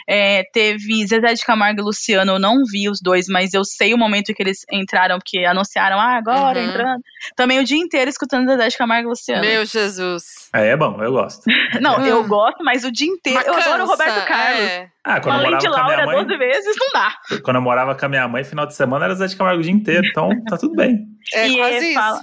É, 0.07 0.43
teve 0.53 1.05
Zezé 1.07 1.33
de 1.33 1.43
Camargo 1.45 1.81
e 1.81 1.83
Luciano, 1.83 2.33
eu 2.33 2.39
não 2.39 2.63
vi 2.71 2.89
os 2.89 2.99
dois, 3.01 3.27
mas 3.27 3.53
eu 3.53 3.63
sei 3.63 3.93
o 3.93 3.97
momento 3.97 4.33
que 4.33 4.41
eles 4.43 4.59
entraram, 4.71 5.17
porque 5.17 5.39
anunciaram, 5.45 5.99
ah, 5.99 6.17
agora 6.17 6.59
Uhum. 6.59 6.69
entrando. 6.69 7.01
Também 7.35 7.59
o 7.59 7.63
dia 7.63 7.77
inteiro 7.77 8.09
escutando 8.09 8.47
Zezé 8.47 8.67
de 8.69 8.77
Camargo 8.77 9.07
e 9.07 9.09
Luciano. 9.09 9.41
Meu 9.41 9.65
Jesus. 9.65 10.49
É, 10.53 10.67
é 10.69 10.77
bom, 10.77 11.01
eu 11.03 11.11
gosto. 11.11 11.43
Não, 11.81 11.97
Hum. 11.99 12.05
eu 12.05 12.23
gosto, 12.27 12.63
mas 12.63 12.83
o 12.83 12.91
dia 12.91 13.07
inteiro. 13.07 13.39
Mas 13.39 13.47
eu 13.47 13.53
adoro 13.53 13.83
o 13.85 13.87
cansa, 13.87 13.91
Roberto 14.03 14.27
Carlos. 14.27 14.61
é. 14.63 14.89
Ah, 15.03 15.21
quando 15.21 15.35
eu 15.35 15.39
Além 15.39 15.51
morava 15.51 15.61
de 15.61 15.67
com 15.69 15.73
a 15.73 15.83
minha 15.85 15.97
Laura 15.97 16.05
mãe, 16.05 16.25
12 16.25 16.37
vezes, 16.37 16.75
não 16.77 16.87
dá. 16.93 17.15
quando 17.43 17.55
eu 17.55 17.61
morava 17.61 17.95
com 17.95 18.05
a 18.05 18.09
minha 18.09 18.27
mãe, 18.27 18.43
final 18.43 18.65
de 18.67 18.75
semana 18.75 19.05
era 19.05 19.15
Zé 19.15 19.27
de 19.27 19.35
Camargo 19.37 19.59
o 19.61 19.63
dia 19.63 19.71
inteiro, 19.71 20.05
então 20.05 20.29
tá 20.49 20.57
tudo 20.57 20.75
bem. 20.75 20.97
É 21.33 21.47
E 21.47 21.55
quase 21.57 21.75
ele 21.75 21.85
isso. 21.87 21.93
fala- 21.99 22.21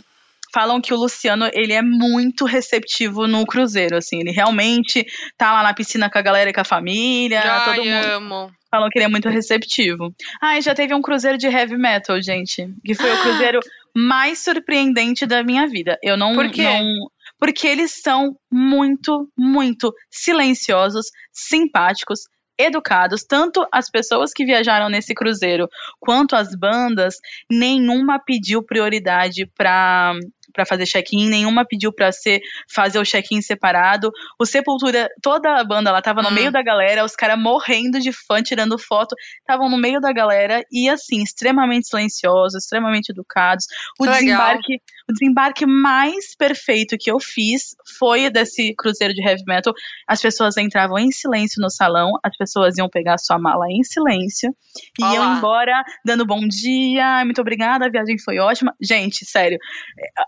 falam 0.54 0.80
que 0.80 0.94
o 0.94 0.96
Luciano, 0.96 1.50
ele 1.52 1.72
é 1.72 1.82
muito 1.82 2.44
receptivo 2.44 3.26
no 3.26 3.44
cruzeiro, 3.44 3.96
assim, 3.96 4.20
ele 4.20 4.30
realmente 4.30 5.04
tá 5.36 5.52
lá 5.52 5.62
na 5.64 5.74
piscina 5.74 6.08
com 6.08 6.16
a 6.16 6.22
galera 6.22 6.48
e 6.50 6.52
com 6.52 6.60
a 6.60 6.64
família, 6.64 7.42
Ai, 7.42 7.64
todo 7.74 7.84
mundo 7.84 8.06
amo. 8.06 8.50
falam 8.70 8.88
que 8.88 8.98
ele 8.98 9.06
é 9.06 9.08
muito 9.08 9.28
receptivo. 9.28 10.14
Ah, 10.40 10.56
e 10.56 10.62
já 10.62 10.72
teve 10.74 10.94
um 10.94 11.02
cruzeiro 11.02 11.36
de 11.36 11.48
heavy 11.48 11.76
metal, 11.76 12.22
gente, 12.22 12.68
que 12.84 12.94
foi 12.94 13.12
o 13.12 13.18
cruzeiro 13.50 13.58
mais 13.96 14.38
surpreendente 14.44 15.26
da 15.26 15.42
minha 15.42 15.66
vida. 15.66 15.98
Eu 16.02 16.16
não 16.16 16.34
Por 16.34 16.48
quê? 16.50 16.62
não- 16.62 17.08
porque 17.38 17.66
eles 17.66 18.00
são 18.00 18.36
muito, 18.50 19.28
muito 19.36 19.92
silenciosos, 20.08 21.06
simpáticos, 21.32 22.20
educados, 22.56 23.24
tanto 23.24 23.66
as 23.72 23.90
pessoas 23.90 24.32
que 24.32 24.44
viajaram 24.44 24.88
nesse 24.88 25.12
cruzeiro 25.14 25.68
quanto 25.98 26.36
as 26.36 26.54
bandas, 26.56 27.16
nenhuma 27.50 28.20
pediu 28.24 28.62
prioridade 28.62 29.46
para 29.58 30.14
para 30.54 30.64
fazer 30.64 30.86
check-in, 30.86 31.28
nenhuma 31.28 31.66
pediu 31.66 31.92
para 31.92 32.10
ser 32.12 32.40
fazer 32.72 32.98
o 32.98 33.04
check-in 33.04 33.42
separado. 33.42 34.10
O 34.38 34.46
Sepultura, 34.46 35.08
toda 35.20 35.56
a 35.60 35.64
banda 35.64 35.90
lá 35.90 36.00
tava 36.00 36.22
no 36.22 36.28
Hum. 36.28 36.32
meio 36.32 36.50
da 36.52 36.62
galera, 36.62 37.04
os 37.04 37.14
caras 37.14 37.38
morrendo 37.38 38.00
de 38.00 38.12
fã, 38.12 38.42
tirando 38.42 38.78
foto, 38.78 39.14
estavam 39.40 39.68
no 39.68 39.76
meio 39.76 40.00
da 40.00 40.12
galera 40.12 40.62
e 40.70 40.88
assim, 40.88 41.22
extremamente 41.22 41.88
silenciosos, 41.88 42.62
extremamente 42.62 43.10
educados. 43.10 43.66
O 43.98 44.04
legal. 44.04 44.20
desembarque, 44.20 44.74
o 45.08 45.12
desembarque 45.12 45.66
mais 45.66 46.34
perfeito 46.36 46.96
que 46.98 47.10
eu 47.10 47.18
fiz 47.20 47.74
foi 47.98 48.30
desse 48.30 48.74
cruzeiro 48.76 49.12
de 49.12 49.22
heavy 49.22 49.42
metal. 49.46 49.74
As 50.06 50.22
pessoas 50.22 50.56
entravam 50.56 50.98
em 50.98 51.10
silêncio 51.10 51.60
no 51.60 51.68
salão, 51.68 52.12
as 52.22 52.36
pessoas 52.36 52.78
iam 52.78 52.88
pegar 52.88 53.18
sua 53.18 53.38
mala 53.38 53.66
em 53.68 53.82
silêncio, 53.82 54.54
Ó 55.02 55.12
iam 55.12 55.24
lá. 55.24 55.36
embora 55.36 55.82
dando 56.04 56.24
bom 56.24 56.40
dia, 56.46 57.24
muito 57.24 57.40
obrigada, 57.40 57.86
a 57.86 57.90
viagem 57.90 58.16
foi 58.18 58.38
ótima. 58.38 58.72
Gente, 58.80 59.24
sério, 59.26 59.58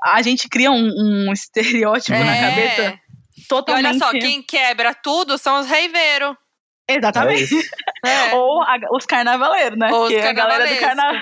a 0.05 0.16
gente 0.23 0.49
cria 0.49 0.71
um, 0.71 0.91
um 1.29 1.33
estereótipo 1.35 2.19
na 2.19 2.41
cabeça 2.41 2.83
É. 2.83 2.99
E 3.39 3.47
totalmente. 3.49 3.87
olha 3.87 3.99
só, 3.99 4.11
quem 4.13 4.43
quebra 4.43 4.95
tudo 4.95 5.37
são 5.39 5.61
os 5.61 5.67
reiveiros. 5.67 6.35
É 6.89 6.97
Exatamente. 6.99 7.43
isso. 7.43 7.57
É. 8.07 8.33
Ou 8.37 8.63
a- 8.63 8.79
os 8.93 9.05
carnavaleiros, 9.05 9.77
né? 9.77 9.89
Ou 9.91 10.05
os 10.05 10.15
a 10.15 10.33
galera 10.33 10.65
do 10.69 10.79
carnaval. 10.79 11.15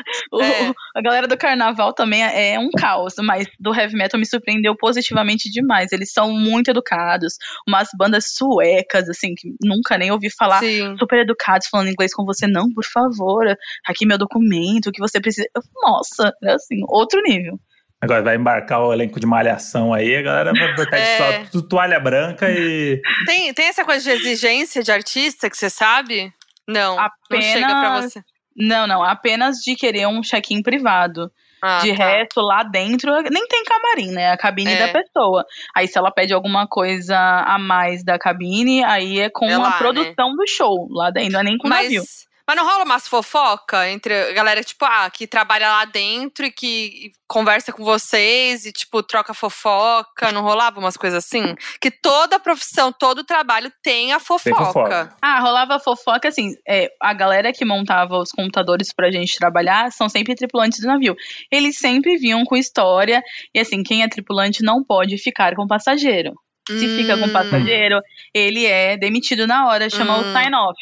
É. 0.42 0.72
A 0.95 1.01
galera 1.01 1.26
do 1.26 1.34
carnaval 1.38 1.95
também 1.95 2.22
é 2.22 2.51
é 2.53 2.59
um 2.59 2.68
caos, 2.70 3.14
mas 3.22 3.47
do 3.59 3.74
heavy 3.74 3.97
metal 3.97 4.20
me 4.20 4.26
surpreendeu 4.26 4.76
positivamente 4.76 5.51
demais. 5.51 5.92
Eles 5.92 6.12
são 6.12 6.30
muito 6.30 6.68
educados, 6.70 7.38
umas 7.66 7.88
bandas 7.97 8.34
suecas, 8.34 9.09
assim, 9.09 9.34
que 9.34 9.49
nunca 9.64 9.97
nem 9.97 10.11
ouvi 10.11 10.28
falar. 10.30 10.59
Sim. 10.59 10.95
Super 10.99 11.20
educados, 11.20 11.68
falando 11.68 11.88
inglês 11.88 12.12
com 12.12 12.26
você, 12.26 12.47
não, 12.47 12.70
por 12.74 12.84
favor, 12.84 13.47
aqui 13.86 14.05
meu 14.05 14.18
documento, 14.18 14.88
o 14.88 14.92
que 14.92 15.01
você 15.01 15.18
precisa. 15.18 15.49
Nossa, 15.82 16.34
é 16.45 16.53
assim, 16.53 16.80
outro 16.86 17.22
nível. 17.22 17.59
Agora 18.05 18.23
vai 18.23 18.37
embarcar 18.37 18.81
o 18.83 18.93
elenco 18.93 19.19
de 19.19 19.27
malhação 19.27 19.93
aí, 19.93 20.17
a 20.17 20.23
galera 20.23 20.53
vai 20.53 20.75
botar 20.75 20.97
É. 20.97 21.17
só 21.45 21.51
tu- 21.51 21.63
toalha 21.69 21.99
branca 22.01 22.51
e. 22.51 23.01
Tem, 23.27 23.53
tem 23.53 23.67
essa 23.67 23.85
coisa 23.85 24.03
de 24.05 24.11
exigência 24.11 24.83
de 24.83 24.93
artista 24.93 25.49
que 25.51 25.57
você 25.57 25.69
sabe? 25.71 26.33
Não. 26.69 26.97
Não 27.31 27.43
chega 27.43 27.67
pra 27.67 27.79
Apenas- 27.89 28.13
você. 28.13 28.21
Não, 28.57 28.87
não, 28.87 29.03
apenas 29.03 29.57
de 29.59 29.75
querer 29.75 30.07
um 30.07 30.23
check-in 30.23 30.63
privado. 30.63 31.31
Ah, 31.67 31.79
de 31.83 31.97
tá. 31.97 32.05
resto, 32.05 32.41
lá 32.43 32.63
dentro, 32.63 33.11
nem 33.23 33.47
tem 33.49 33.65
camarim, 33.65 34.11
né? 34.13 34.31
A 34.33 34.37
cabine 34.37 34.71
É. 34.75 34.87
da 34.87 34.93
pessoa. 34.93 35.43
Aí, 35.75 35.89
se 35.89 35.97
ela 35.99 36.11
pede 36.11 36.35
alguma 36.35 36.67
coisa 36.69 37.17
a 37.19 37.59
mais 37.59 38.05
da 38.05 38.19
cabine, 38.19 38.85
aí 38.85 39.19
é 39.19 39.31
com 39.31 39.47
É 39.49 39.55
a 39.55 39.59
lá, 39.59 39.71
né? 39.71 39.77
produção 39.79 40.37
do 40.37 40.47
show 40.47 40.87
lá 40.91 41.11
dentro, 41.11 41.33
não 41.33 41.41
é 41.41 41.43
nem 41.45 41.57
com 41.57 41.67
o 41.67 41.71
navio. 41.71 42.03
Mas, 42.47 42.57
não 42.57 42.64
rola 42.66 42.84
umas 42.84 43.09
fofoca 43.09 43.88
entre 43.88 44.12
a 44.14 44.32
galera, 44.32 44.62
tipo, 44.62 44.84
ah, 44.84 45.09
que 45.11 45.26
trabalha 45.26 45.66
lá 45.66 45.84
dentro 45.86 46.45
e 46.45 46.51
que 46.53 47.12
conversa 47.26 47.72
com 47.72 47.82
vocês 47.82 48.66
e, 48.66 48.72
tipo, 48.72 49.03
troca 49.03 49.32
fofoca? 49.32 50.30
Não 50.30 50.42
rolava 50.42 50.78
umas 50.78 50.97
coisas 50.97 51.24
assim? 51.24 51.55
Que 51.80 51.90
toda 51.90 52.38
profissão, 52.38 52.92
todo 52.92 53.24
trabalho 53.24 53.72
tem 53.82 54.12
a 54.12 54.20
fofoca. 54.20 54.57
fofoca. 54.66 55.16
Ah, 55.22 55.40
rolava 55.40 55.78
fofoca, 55.80 56.28
assim, 56.28 56.51
é, 56.68 56.90
a 57.01 57.14
galera 57.14 57.53
que 57.53 57.64
montava 57.64 58.18
os 58.18 58.30
computadores 58.30 58.92
pra 58.95 59.11
gente 59.11 59.36
trabalhar 59.38 59.90
são 59.90 60.09
sempre 60.09 60.34
tripulantes 60.34 60.80
do 60.80 60.86
navio. 60.86 61.16
Eles 61.51 61.78
sempre 61.78 62.16
vinham 62.18 62.45
com 62.45 62.57
história, 62.57 63.22
e 63.55 63.59
assim, 63.61 63.82
quem 63.82 64.03
é 64.03 64.09
tripulante 64.09 64.62
não 64.62 64.84
pode 64.84 65.16
ficar 65.16 65.55
com 65.57 65.66
passageiro. 65.66 66.32
Se 66.66 66.88
fica 66.97 67.18
com 67.18 67.26
Hum. 67.26 67.32
passageiro, 67.32 68.01
ele 68.32 68.64
é 68.64 68.97
demitido 68.97 69.47
na 69.47 69.66
hora, 69.68 69.90
chama 69.90 70.16
Hum. 70.16 70.20
o 70.20 70.32
sign-off. 70.32 70.78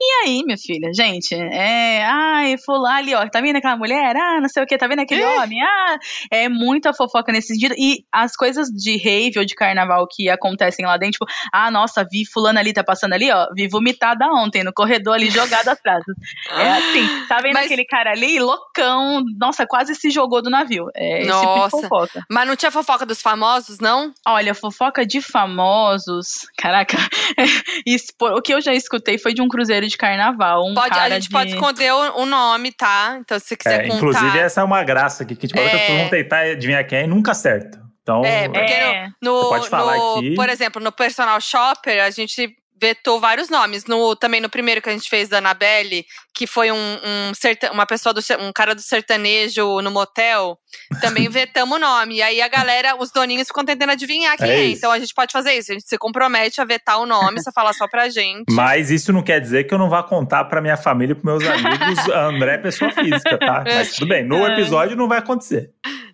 E 0.00 0.24
aí, 0.24 0.42
minha 0.44 0.56
filha, 0.58 0.90
gente, 0.92 1.34
é. 1.34 2.02
Ai, 2.04 2.56
fulano 2.58 2.96
ali, 2.96 3.14
ó, 3.14 3.28
tá 3.28 3.40
vendo 3.40 3.56
aquela 3.56 3.76
mulher? 3.76 4.16
Ah, 4.16 4.40
não 4.40 4.48
sei 4.48 4.62
o 4.62 4.66
que, 4.66 4.76
tá 4.76 4.86
vendo 4.86 5.00
aquele 5.00 5.24
homem? 5.24 5.60
Ah, 5.62 5.98
é 6.30 6.48
muita 6.48 6.92
fofoca 6.92 7.32
nesse 7.32 7.48
sentido. 7.54 7.74
E 7.78 8.04
as 8.12 8.34
coisas 8.34 8.68
de 8.68 8.96
rave 8.96 9.38
ou 9.38 9.44
de 9.44 9.54
carnaval 9.54 10.06
que 10.10 10.28
acontecem 10.28 10.84
lá 10.84 10.96
dentro, 10.96 11.24
tipo, 11.24 11.26
ah, 11.52 11.70
nossa, 11.70 12.04
vi 12.10 12.24
fulano 12.24 12.58
ali, 12.58 12.72
tá 12.72 12.82
passando 12.82 13.12
ali, 13.12 13.30
ó, 13.30 13.46
vi 13.54 13.68
vomitada 13.68 14.26
ontem 14.32 14.64
no 14.64 14.72
corredor 14.72 15.14
ali, 15.14 15.30
jogado 15.30 15.68
atrás. 15.68 16.02
É 16.50 16.68
assim, 16.72 17.26
tá 17.28 17.38
vendo 17.40 17.54
Mas- 17.54 17.66
aquele 17.66 17.84
cara 17.84 18.10
ali, 18.10 18.38
loucão, 18.40 19.22
nossa, 19.38 19.66
quase 19.66 19.94
se 19.94 20.10
jogou 20.10 20.42
do 20.42 20.50
navio. 20.50 20.86
É 20.94 21.20
esse 21.20 21.30
tipo 21.30 21.44
Nossa. 21.44 21.76
de 21.76 21.82
fofoca. 21.82 22.22
Mas 22.30 22.48
não 22.48 22.56
tinha 22.56 22.70
fofoca 22.70 23.06
dos 23.06 23.20
famosos, 23.22 23.78
não? 23.78 24.12
Olha, 24.26 24.54
fofoca 24.54 25.06
de 25.06 25.20
famosos. 25.20 26.46
Caraca, 26.56 26.96
o 28.36 28.42
que 28.42 28.52
eu 28.54 28.60
já 28.60 28.74
escutei 28.74 29.18
foi 29.18 29.32
de 29.34 29.42
um 29.42 29.48
cruzeiro 29.48 29.67
de 29.88 29.96
carnaval. 29.96 30.64
Um 30.66 30.74
Pode, 30.74 30.98
a 30.98 31.08
gente 31.10 31.24
de... 31.24 31.30
pode 31.30 31.50
esconder 31.52 31.92
o, 31.92 32.22
o 32.22 32.26
nome, 32.26 32.72
tá? 32.72 33.18
Então, 33.20 33.38
se 33.38 33.46
você 33.46 33.56
quiser 33.56 33.80
É, 33.80 33.82
contar. 33.84 33.96
inclusive, 33.96 34.38
essa 34.38 34.60
é 34.60 34.64
uma 34.64 34.82
graça 34.82 35.22
aqui, 35.22 35.36
que 35.36 35.46
tipo, 35.46 35.60
É. 35.60 35.64
as 35.66 35.70
pessoas 35.80 35.98
vão 36.00 36.08
tentar 36.08 36.38
adivinhar 36.40 36.86
quem 36.86 36.98
é 36.98 37.04
e 37.04 37.06
nunca 37.06 37.32
acerta. 37.32 37.80
Então, 38.02 38.24
É, 38.24 38.48
porque 38.48 38.72
É. 38.72 39.08
no, 39.22 39.42
Você 39.42 39.48
pode 39.48 39.68
falar 39.68 39.96
no- 39.96 40.16
aqui. 40.18 40.34
por 40.34 40.48
exemplo, 40.48 40.82
no 40.82 40.90
personal 40.90 41.40
shopper, 41.40 42.02
a 42.02 42.10
gente 42.10 42.56
vetou 42.80 43.18
vários 43.20 43.48
nomes. 43.48 43.84
No, 43.86 44.14
também 44.16 44.40
no 44.40 44.48
primeiro 44.48 44.80
que 44.82 44.88
a 44.88 44.92
gente 44.92 45.08
fez 45.08 45.28
da 45.28 45.38
Anabelle, 45.38 46.04
que 46.34 46.46
foi 46.46 46.70
um, 46.70 46.76
um 46.76 47.34
serta- 47.34 47.72
uma 47.72 47.86
pessoa 47.86 48.12
do 48.14 48.20
um 48.40 48.52
cara 48.52 48.74
do 48.74 48.80
sertanejo 48.80 49.80
no 49.80 49.90
motel, 49.90 50.56
também 51.00 51.28
vetamos 51.30 51.76
o 51.76 51.80
nome. 51.80 52.16
E 52.16 52.22
aí 52.22 52.40
a 52.40 52.48
galera, 52.48 52.96
os 52.96 53.10
doninhos 53.10 53.48
ficam 53.48 53.64
tentando 53.64 53.90
adivinhar 53.90 54.36
quem 54.36 54.48
É 54.50 54.60
é. 54.60 54.68
Então 54.70 54.90
a 54.92 54.98
gente 54.98 55.12
pode 55.14 55.32
fazer 55.32 55.52
isso. 55.54 55.72
A 55.72 55.74
gente 55.74 55.88
se 55.88 55.98
compromete 55.98 56.60
a 56.60 56.64
vetar 56.64 57.00
o 57.00 57.06
nome, 57.06 57.42
você 57.42 57.50
fala 57.52 57.72
só 57.72 57.88
pra 57.88 58.08
gente. 58.08 58.52
Mas 58.52 58.90
isso 58.90 59.12
não 59.12 59.22
quer 59.22 59.40
dizer 59.40 59.64
que 59.64 59.74
eu 59.74 59.78
não 59.78 59.88
vá 59.90 60.02
contar 60.02 60.44
pra 60.44 60.60
minha 60.60 60.76
família 60.76 61.12
e 61.12 61.14
pros 61.14 61.24
meus 61.24 61.44
amigos 61.48 62.08
a 62.10 62.26
André 62.26 62.54
é 62.54 62.58
pessoa 62.58 62.90
física, 62.92 63.38
tá? 63.38 63.64
Mas 63.66 63.94
tudo 63.94 64.08
bem, 64.08 64.24
no 64.24 64.46
É. 64.46 64.52
episódio 64.52 64.96
não 64.96 65.08
vai 65.08 65.18
acontecer. 65.18 65.70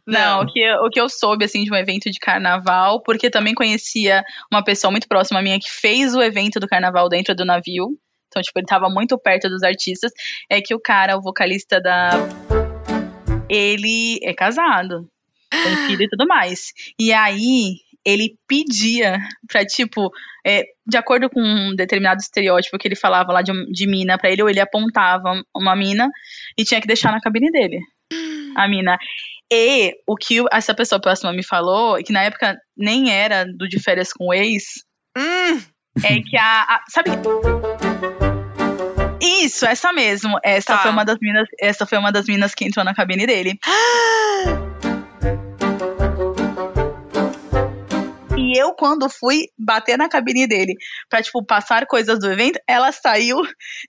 Não, 0.06 0.42
o 0.42 0.46
que, 0.46 0.70
o 0.76 0.90
que 0.90 1.00
eu 1.00 1.08
soube, 1.08 1.44
assim, 1.44 1.64
de 1.64 1.72
um 1.72 1.76
evento 1.76 2.10
de 2.10 2.18
carnaval, 2.18 3.02
porque 3.02 3.30
também 3.30 3.54
conhecia 3.54 4.22
uma 4.52 4.62
pessoa 4.62 4.90
muito 4.90 5.08
próxima 5.08 5.40
minha 5.40 5.58
que 5.58 5.70
fez 5.70 6.14
o 6.14 6.22
evento 6.22 6.60
do 6.60 6.68
carnaval 6.68 7.08
dentro 7.08 7.34
do 7.34 7.44
navio. 7.44 7.88
Então, 8.28 8.42
tipo, 8.42 8.58
ele 8.58 8.66
tava 8.66 8.88
muito 8.90 9.18
perto 9.18 9.48
dos 9.48 9.62
artistas. 9.62 10.12
É 10.50 10.60
que 10.60 10.74
o 10.74 10.80
cara, 10.80 11.16
o 11.16 11.22
vocalista 11.22 11.80
da. 11.80 12.10
Ele 13.48 14.18
é 14.22 14.34
casado. 14.34 15.08
Tem 15.50 15.76
filho 15.86 16.02
e 16.02 16.08
tudo 16.08 16.26
mais. 16.26 16.72
E 16.98 17.12
aí, 17.12 17.76
ele 18.04 18.36
pedia 18.46 19.18
pra, 19.48 19.64
tipo, 19.64 20.10
é, 20.46 20.64
de 20.86 20.96
acordo 20.96 21.30
com 21.30 21.40
um 21.40 21.74
determinado 21.74 22.20
estereótipo 22.20 22.76
que 22.76 22.86
ele 22.86 22.96
falava 22.96 23.32
lá 23.32 23.40
de, 23.40 23.52
de 23.72 23.86
mina 23.86 24.18
pra 24.18 24.30
ele, 24.30 24.42
ou 24.42 24.50
ele 24.50 24.60
apontava 24.60 25.42
uma 25.56 25.74
mina 25.74 26.10
e 26.58 26.64
tinha 26.64 26.80
que 26.80 26.86
deixar 26.86 27.12
na 27.12 27.20
cabine 27.20 27.50
dele. 27.50 27.78
A 28.56 28.68
mina. 28.68 28.98
E 29.56 29.92
o 30.04 30.16
que 30.16 30.42
essa 30.52 30.74
pessoa 30.74 31.00
próxima 31.00 31.32
me 31.32 31.44
falou, 31.44 31.96
que 32.02 32.12
na 32.12 32.22
época 32.22 32.56
nem 32.76 33.12
era 33.12 33.44
do 33.44 33.68
de 33.68 33.80
férias 33.80 34.12
com 34.12 34.26
o 34.30 34.34
ex, 34.34 34.64
Hum, 35.16 35.60
é 36.04 36.20
que 36.20 36.36
a. 36.36 36.62
a- 36.62 36.82
sabe? 36.88 37.10
Isso, 39.20 39.64
essa 39.64 39.92
mesmo. 39.92 40.38
Essa 40.42 40.74
Tá. 40.74 40.78
foi 40.78 40.90
uma 40.90 41.04
das 41.04 41.18
minas. 41.20 41.46
Essa 41.60 41.86
foi 41.86 41.98
uma 41.98 42.10
das 42.10 42.26
minas 42.26 42.52
que 42.54 42.64
entrou 42.64 42.84
na 42.84 42.94
cabine 42.94 43.26
dele. 43.26 43.56
E 48.54 48.58
eu, 48.58 48.72
quando 48.74 49.08
fui 49.08 49.46
bater 49.58 49.98
na 49.98 50.08
cabine 50.08 50.46
dele 50.46 50.74
pra, 51.08 51.20
tipo, 51.20 51.44
passar 51.44 51.86
coisas 51.86 52.20
do 52.20 52.30
evento, 52.30 52.58
ela 52.68 52.92
saiu 52.92 53.40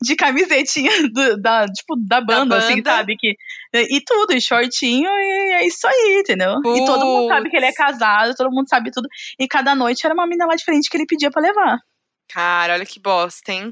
de 0.01 0.15
camisetinha 0.15 0.89
do, 1.13 1.39
da, 1.39 1.65
tipo, 1.67 1.95
da 1.97 2.19
banda, 2.19 2.55
Da 2.55 2.57
assim, 2.57 2.77
banda? 2.77 2.89
sabe? 2.95 3.15
Que, 3.15 3.35
e 3.73 4.01
tudo, 4.03 4.33
e 4.33 4.41
shortinho, 4.41 5.07
e 5.07 5.53
é 5.53 5.67
isso 5.67 5.85
aí, 5.87 6.17
entendeu? 6.21 6.55
E 6.65 6.83
todo 6.85 7.05
mundo 7.05 7.27
sabe 7.27 7.49
que 7.49 7.55
ele 7.57 7.67
é 7.67 7.73
casado, 7.73 8.33
todo 8.35 8.49
mundo 8.51 8.67
sabe 8.67 8.89
tudo. 8.91 9.07
E 9.39 9.47
cada 9.47 9.75
noite 9.75 10.03
era 10.05 10.13
uma 10.15 10.25
mina 10.25 10.45
lá 10.47 10.55
diferente 10.55 10.89
que 10.89 10.97
ele 10.97 11.05
pedia 11.05 11.29
pra 11.29 11.41
levar. 11.41 11.77
Cara, 12.27 12.73
olha 12.73 12.85
que 12.87 12.99
bosta, 12.99 13.51
hein? 13.53 13.71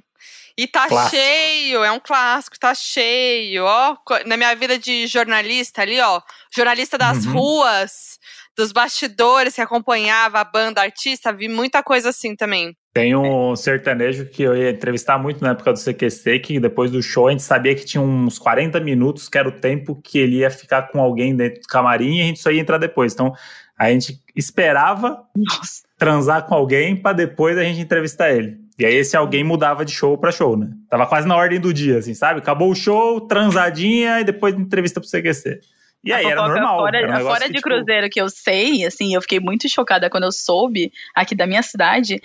E 0.55 0.67
tá 0.67 0.87
Clássico. 0.87 1.15
cheio, 1.17 1.83
é 1.83 1.91
um 1.91 1.99
clássico, 1.99 2.59
tá 2.59 2.75
cheio, 2.75 3.65
ó. 3.65 3.97
Na 4.27 4.37
minha 4.37 4.55
vida 4.55 4.77
de 4.77 5.07
jornalista 5.07 5.81
ali, 5.81 5.99
ó. 5.99 6.21
Jornalista 6.55 6.95
das 6.97 7.25
Uhum. 7.25 7.33
ruas, 7.33 8.19
dos 8.55 8.71
bastidores 8.71 9.55
que 9.55 9.61
acompanhava 9.61 10.39
a 10.39 10.43
banda, 10.43 10.81
artista, 10.81 11.33
vi 11.33 11.47
muita 11.47 11.81
coisa 11.81 12.09
assim 12.09 12.35
também. 12.35 12.75
Tem 12.93 13.15
um 13.15 13.55
sertanejo 13.55 14.27
que 14.27 14.43
eu 14.43 14.55
ia 14.55 14.69
entrevistar 14.69 15.17
muito 15.17 15.41
na 15.41 15.51
época 15.51 15.73
do 15.73 15.79
CQC, 15.79 16.39
que 16.39 16.59
depois 16.59 16.91
do 16.91 17.01
show 17.01 17.27
a 17.27 17.31
gente 17.31 17.41
sabia 17.41 17.73
que 17.73 17.83
tinha 17.83 18.01
uns 18.01 18.37
40 18.37 18.79
minutos, 18.79 19.27
que 19.27 19.37
era 19.37 19.49
o 19.49 19.51
tempo 19.51 19.99
que 20.03 20.19
ele 20.19 20.37
ia 20.37 20.51
ficar 20.51 20.83
com 20.83 21.01
alguém 21.01 21.35
dentro 21.35 21.61
do 21.61 21.67
camarim 21.67 22.17
e 22.17 22.21
a 22.21 22.25
gente 22.25 22.39
só 22.39 22.51
ia 22.51 22.61
entrar 22.61 22.77
depois. 22.77 23.13
Então 23.13 23.33
a 23.77 23.89
gente 23.89 24.21
esperava 24.35 25.23
Nossa. 25.35 25.81
transar 25.97 26.45
com 26.45 26.53
alguém 26.53 26.95
pra 26.95 27.13
depois 27.13 27.57
a 27.57 27.63
gente 27.63 27.81
entrevistar 27.81 28.31
ele. 28.31 28.59
E 28.77 28.85
aí 28.85 28.95
esse 28.95 29.17
alguém 29.17 29.43
mudava 29.43 29.83
de 29.83 29.91
show 29.91 30.17
pra 30.17 30.31
show, 30.31 30.55
né? 30.55 30.69
Tava 30.89 31.07
quase 31.07 31.27
na 31.27 31.35
ordem 31.35 31.59
do 31.59 31.73
dia, 31.73 31.97
assim, 31.97 32.13
sabe? 32.13 32.39
Acabou 32.39 32.71
o 32.71 32.75
show, 32.75 33.21
transadinha 33.21 34.19
e 34.19 34.23
depois 34.23 34.55
entrevista 34.55 34.99
pro 34.99 35.09
CQC. 35.09 35.59
E 36.03 36.11
aí 36.11 36.25
era 36.25 36.47
normal. 36.47 36.79
Fora, 36.79 36.97
era 36.97 37.17
um 37.17 37.21
fora 37.21 37.41
que, 37.41 37.47
de 37.47 37.53
tipo, 37.55 37.69
cruzeiro 37.69 38.09
que 38.09 38.19
eu 38.21 38.27
sei, 38.29 38.85
assim, 38.85 39.15
eu 39.15 39.21
fiquei 39.21 39.39
muito 39.39 39.69
chocada 39.69 40.09
quando 40.09 40.23
eu 40.25 40.31
soube 40.31 40.91
aqui 41.15 41.33
da 41.33 41.47
minha 41.47 41.63
cidade. 41.63 42.21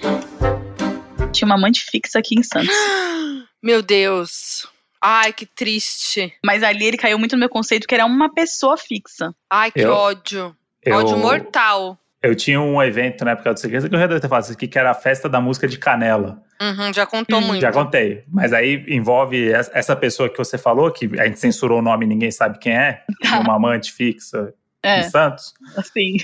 Tinha 1.33 1.47
uma 1.47 1.55
amante 1.55 1.85
fixa 1.85 2.19
aqui 2.19 2.35
em 2.39 2.43
Santos. 2.43 2.75
Meu 3.63 3.83
Deus. 3.83 4.67
Ai, 5.01 5.33
que 5.33 5.47
triste. 5.47 6.33
Mas 6.45 6.63
ali 6.65 6.85
ele 6.87 6.97
caiu 6.97 7.19
muito 7.19 7.35
no 7.37 7.41
meu 7.41 7.49
conceito 7.49 7.87
que 7.87 7.95
era 7.95 8.05
uma 8.05 8.33
pessoa 8.33 8.77
fixa. 8.77 9.33
Ai, 9.49 9.71
que 9.71 9.81
Eu- 9.81 9.93
ódio. 9.93 10.57
eu- 10.85 10.97
Ódio 10.97 11.17
mortal. 11.17 11.97
Eu 12.23 12.35
tinha 12.35 12.61
um 12.61 12.83
evento 12.83 13.25
na 13.25 13.31
época 13.33 13.55
do 13.55 13.61
CQC 13.61 13.89
que 13.89 13.95
eu 13.95 13.99
já 14.01 14.07
devo 14.09 14.21
ter 14.21 14.29
falado 14.29 14.43
isso 14.45 14.53
aqui, 14.53 14.67
que 14.67 14.79
era 14.79 14.91
a 14.91 14.95
festa 14.95 15.29
da 15.29 15.41
música 15.41 15.69
de 15.69 15.79
Canela. 15.79 16.43
Uhum, 16.61 16.93
já 16.93 17.07
contou 17.07 17.39
Hum, 17.39 17.47
muito. 17.47 17.61
Já 17.61 17.71
contei. 17.71 18.25
Mas 18.29 18.53
aí 18.53 18.85
envolve 18.89 19.37
es- 19.53 19.71
essa 19.73 19.95
pessoa 19.95 20.29
que 20.29 20.37
você 20.37 20.59
falou, 20.59 20.91
que 20.91 21.09
a 21.21 21.27
gente 21.27 21.39
censurou 21.39 21.79
o 21.79 21.83
nome 21.83 22.05
e 22.05 22.09
ninguém 22.09 22.31
sabe 22.33 22.59
quem 22.59 22.77
é, 22.77 23.03
tinha 23.23 23.39
uma 23.41 23.55
amante 23.55 23.93
fixa 23.93 24.53
em 24.85 24.89
É, 24.89 25.03
Santos. 25.03 25.55
assim. 25.77 26.17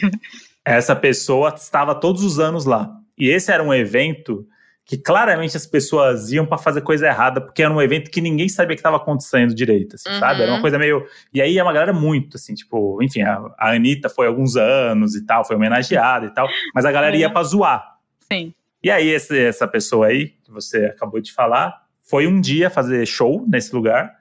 Essa 0.64 0.96
pessoa 0.96 1.50
estava 1.56 1.94
todos 1.94 2.24
os 2.24 2.40
anos 2.40 2.64
lá. 2.64 2.90
E 3.16 3.28
esse 3.28 3.52
era 3.52 3.62
um 3.62 3.72
evento 3.72 4.44
que 4.86 4.98
claramente 4.98 5.56
as 5.56 5.66
pessoas 5.66 6.30
iam 6.30 6.44
pra 6.44 6.58
fazer 6.58 6.82
coisa 6.82 7.06
errada, 7.06 7.40
porque 7.40 7.62
era 7.62 7.72
um 7.72 7.80
evento 7.80 8.10
que 8.10 8.20
ninguém 8.20 8.48
sabia 8.50 8.76
que 8.76 8.80
estava 8.80 8.96
acontecendo 8.98 9.54
direito, 9.54 9.96
assim, 9.96 10.10
Uhum. 10.10 10.18
sabe? 10.20 10.42
Era 10.42 10.52
uma 10.52 10.60
coisa 10.60 10.78
meio. 10.78 11.06
E 11.32 11.40
aí 11.40 11.56
é 11.58 11.62
uma 11.62 11.72
galera 11.72 11.92
muito, 11.92 12.36
assim, 12.36 12.54
tipo, 12.54 13.02
enfim, 13.02 13.22
a, 13.22 13.42
a 13.58 13.70
Anitta 13.72 14.10
foi 14.10 14.26
alguns 14.26 14.56
anos 14.56 15.14
e 15.14 15.24
tal, 15.24 15.42
foi 15.44 15.56
homenageada 15.56 16.26
e 16.26 16.30
tal, 16.34 16.46
mas 16.74 16.84
a 16.84 16.92
galera 16.92 17.16
ia 17.16 17.28
Uhum. 17.28 17.32
pra 17.32 17.42
zoar. 17.44 17.96
Sim. 18.30 18.52
E 18.82 18.90
aí, 18.90 19.08
esse- 19.08 19.38
essa 19.46 19.66
pessoa 19.66 20.08
aí, 20.08 20.34
que 20.44 20.50
você 20.50 20.84
acabou 20.86 21.18
de 21.18 21.32
falar, 21.32 21.74
foi 22.02 22.26
um 22.26 22.38
dia 22.38 22.68
fazer 22.68 23.06
show 23.06 23.42
nesse 23.48 23.74
lugar, 23.74 24.12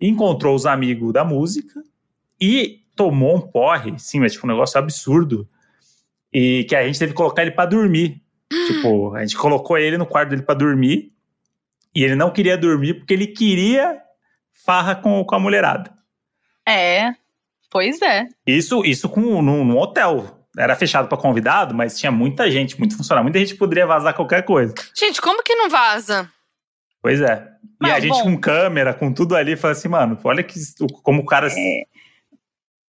encontrou 0.00 0.54
os 0.54 0.66
amigos 0.66 1.12
da 1.12 1.24
música 1.24 1.82
e 2.40 2.80
tomou 2.94 3.36
um 3.38 3.40
porre, 3.40 3.98
sim, 3.98 4.20
mas 4.20 4.32
tipo 4.34 4.46
um 4.46 4.50
negócio 4.50 4.78
absurdo. 4.78 5.48
E 6.32 6.64
que 6.68 6.76
a 6.76 6.86
gente 6.86 6.98
teve 6.98 7.10
que 7.12 7.16
colocar 7.16 7.42
ele 7.42 7.50
pra 7.50 7.66
dormir. 7.66 8.21
Tipo, 8.66 9.14
a 9.14 9.20
gente 9.20 9.36
colocou 9.36 9.76
ele 9.78 9.96
no 9.98 10.06
quarto 10.06 10.30
dele 10.30 10.42
pra 10.42 10.54
dormir. 10.54 11.12
E 11.94 12.02
ele 12.02 12.14
não 12.14 12.30
queria 12.30 12.56
dormir 12.56 12.94
porque 12.94 13.12
ele 13.12 13.26
queria 13.26 14.00
farra 14.64 14.94
com, 14.94 15.22
com 15.24 15.34
a 15.34 15.38
mulherada. 15.38 15.92
É. 16.66 17.12
Pois 17.70 18.00
é. 18.02 18.26
Isso, 18.46 18.84
isso 18.84 19.08
com, 19.08 19.42
num, 19.42 19.64
num 19.64 19.78
hotel. 19.78 20.38
Era 20.56 20.76
fechado 20.76 21.08
pra 21.08 21.16
convidado, 21.18 21.74
mas 21.74 21.98
tinha 21.98 22.12
muita 22.12 22.50
gente, 22.50 22.78
muito 22.78 22.96
funcionário. 22.96 23.24
Muita 23.24 23.38
gente 23.38 23.54
poderia 23.56 23.86
vazar 23.86 24.14
qualquer 24.14 24.42
coisa. 24.44 24.74
Gente, 24.94 25.20
como 25.20 25.42
que 25.42 25.54
não 25.54 25.68
vaza? 25.70 26.30
Pois 27.00 27.20
é. 27.20 27.48
E 27.64 27.68
Mas, 27.80 27.92
a 27.94 28.00
gente 28.00 28.12
bom. 28.12 28.22
com 28.24 28.40
câmera, 28.40 28.94
com 28.94 29.12
tudo 29.12 29.34
ali, 29.34 29.56
fala 29.56 29.72
assim, 29.72 29.88
mano, 29.88 30.18
olha 30.22 30.42
que, 30.42 30.54
como 31.02 31.22
o 31.22 31.26
cara. 31.26 31.48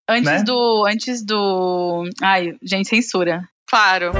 Antes 0.07 0.25
Né? 0.25 0.43
do. 0.43 0.85
Antes 0.85 1.25
do. 1.25 2.03
Ai, 2.21 2.55
gente, 2.61 2.89
censura. 2.89 3.41
Claro. 3.65 4.11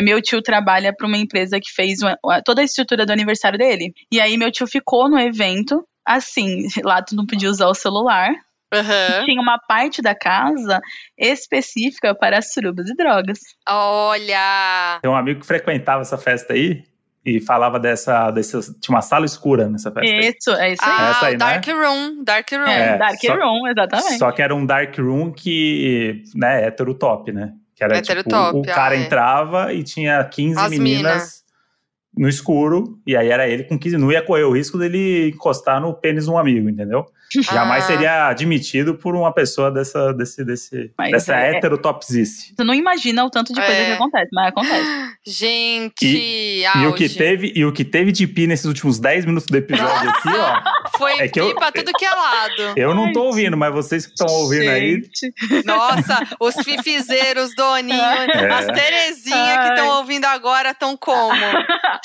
É, 0.00 0.02
Meu 0.02 0.20
tio 0.22 0.42
trabalha 0.42 0.92
para 0.94 1.06
uma 1.06 1.16
empresa 1.16 1.58
que 1.60 1.70
fez 1.72 2.00
uma- 2.02 2.16
toda 2.44 2.60
a 2.60 2.64
estrutura 2.64 3.04
do 3.06 3.12
aniversário 3.12 3.58
dele. 3.58 3.92
E 4.12 4.20
aí 4.20 4.36
meu 4.36 4.50
tio 4.50 4.66
ficou 4.66 5.08
no 5.08 5.18
evento, 5.18 5.84
assim, 6.06 6.66
lá 6.84 7.02
tu 7.02 7.14
não 7.14 7.26
podia 7.26 7.48
usar 7.50 7.68
o 7.68 7.74
celular. 7.74 8.30
Aham. 8.72 9.24
Tinha 9.24 9.40
uma 9.42 9.58
parte 9.58 10.00
da 10.00 10.14
casa 10.14 10.80
específica 11.18 12.14
para 12.14 12.40
surubas 12.40 12.88
e 12.88 12.94
drogas. 12.94 13.38
Olha. 13.68 14.98
Tem 15.02 15.10
um 15.10 15.16
amigo 15.16 15.40
que 15.40 15.46
frequentava 15.46 16.02
essa 16.02 16.16
festa 16.16 16.52
aí 16.54 16.84
e 17.24 17.40
falava 17.40 17.78
dessa. 17.78 18.30
dessa 18.30 18.60
tinha 18.80 18.94
uma 18.94 19.02
sala 19.02 19.26
escura 19.26 19.68
nessa 19.68 19.90
festa 19.90 20.10
aí. 20.14 20.20
Isso, 20.20 20.50
é 20.52 20.72
isso 20.72 20.84
aí. 20.84 20.90
Ah, 20.98 21.10
Essa 21.10 21.26
aí, 21.26 21.32
né? 21.32 21.38
Dark 21.38 21.66
Room. 21.66 22.24
Dark 22.24 22.50
Room. 22.52 22.66
É, 22.68 22.94
é, 22.94 22.98
Dark 22.98 23.20
só- 23.20 23.34
Room, 23.34 23.66
exatamente. 23.68 24.18
Só 24.18 24.32
que 24.32 24.42
era 24.42 24.54
um 24.54 24.64
dark 24.64 24.96
room 24.98 25.32
que, 25.32 26.22
né, 26.34 26.64
hétero 26.66 26.94
top, 26.94 27.32
né? 27.32 27.52
Que 27.80 28.12
era 28.12 28.22
tipo, 28.22 28.58
o 28.58 28.62
cara 28.62 28.94
ah, 28.94 28.98
é. 28.98 29.02
entrava 29.02 29.72
e 29.72 29.82
tinha 29.82 30.22
15 30.22 30.58
As 30.58 30.70
meninas 30.70 31.44
no 32.16 32.28
escuro, 32.28 33.00
e 33.06 33.16
aí 33.16 33.28
era 33.28 33.48
ele 33.48 33.64
com 33.64 33.78
15, 33.78 33.96
não 33.96 34.10
ia 34.12 34.22
correr 34.22 34.42
o 34.42 34.52
risco 34.52 34.76
dele 34.76 35.30
encostar 35.30 35.80
no 35.80 35.94
pênis 35.94 36.24
de 36.24 36.30
um 36.30 36.36
amigo, 36.36 36.68
entendeu? 36.68 37.06
Jamais 37.42 37.84
Ah. 37.84 37.86
seria 37.86 38.28
admitido 38.28 38.94
por 38.94 39.14
uma 39.14 39.32
pessoa 39.32 39.70
dessa, 39.70 40.12
desse, 40.12 40.44
desse, 40.44 40.90
Mas 40.98 41.10
dessa 41.12 41.36
é- 41.36 41.56
hétero 41.56 41.78
topzice. 41.78 42.54
Tu 42.56 42.64
não 42.64 42.74
imagina 42.74 43.24
o 43.24 43.30
tanto 43.30 43.52
de 43.52 43.60
coisa 43.60 43.72
É. 43.74 43.86
que 43.86 43.92
acontece, 43.92 44.28
mas 44.32 44.48
acontece. 44.48 45.10
Gente, 45.26 46.06
E 46.06 46.86
o, 46.86 46.94
que 46.94 47.08
teve, 47.08 47.52
e 47.54 47.64
o 47.64 47.72
que 47.72 47.84
teve 47.84 48.10
de 48.12 48.26
pi 48.26 48.46
nesses 48.46 48.64
últimos 48.66 48.98
10 48.98 49.24
minutos 49.26 49.46
do 49.46 49.56
episódio 49.56 50.10
aqui, 50.10 50.28
ó. 50.28 50.98
Foi 50.98 51.12
é 51.20 51.24
eu- 51.34 51.48
pi 51.48 51.54
pra 51.54 51.70
tudo 51.72 51.92
que 51.92 52.04
é 52.04 52.10
lado. 52.10 52.74
Eu 52.76 52.94
não 52.94 53.12
tô 53.12 53.20
Ai, 53.22 53.26
ouvindo, 53.26 53.56
mas 53.56 53.72
vocês 53.72 54.06
que 54.06 54.12
estão 54.12 54.26
ouvindo 54.34 54.68
aí. 54.70 55.02
Nossa, 55.64 56.18
os 56.40 56.54
fifizeiros, 56.64 57.54
Doninho, 57.54 58.00
as 58.00 58.66
Terezinha 58.66 59.58
que 59.58 59.68
estão 59.68 59.90
Ai. 59.92 59.96
ouvindo 59.98 60.24
agora 60.24 60.70
estão 60.70 60.96
como? 60.96 61.32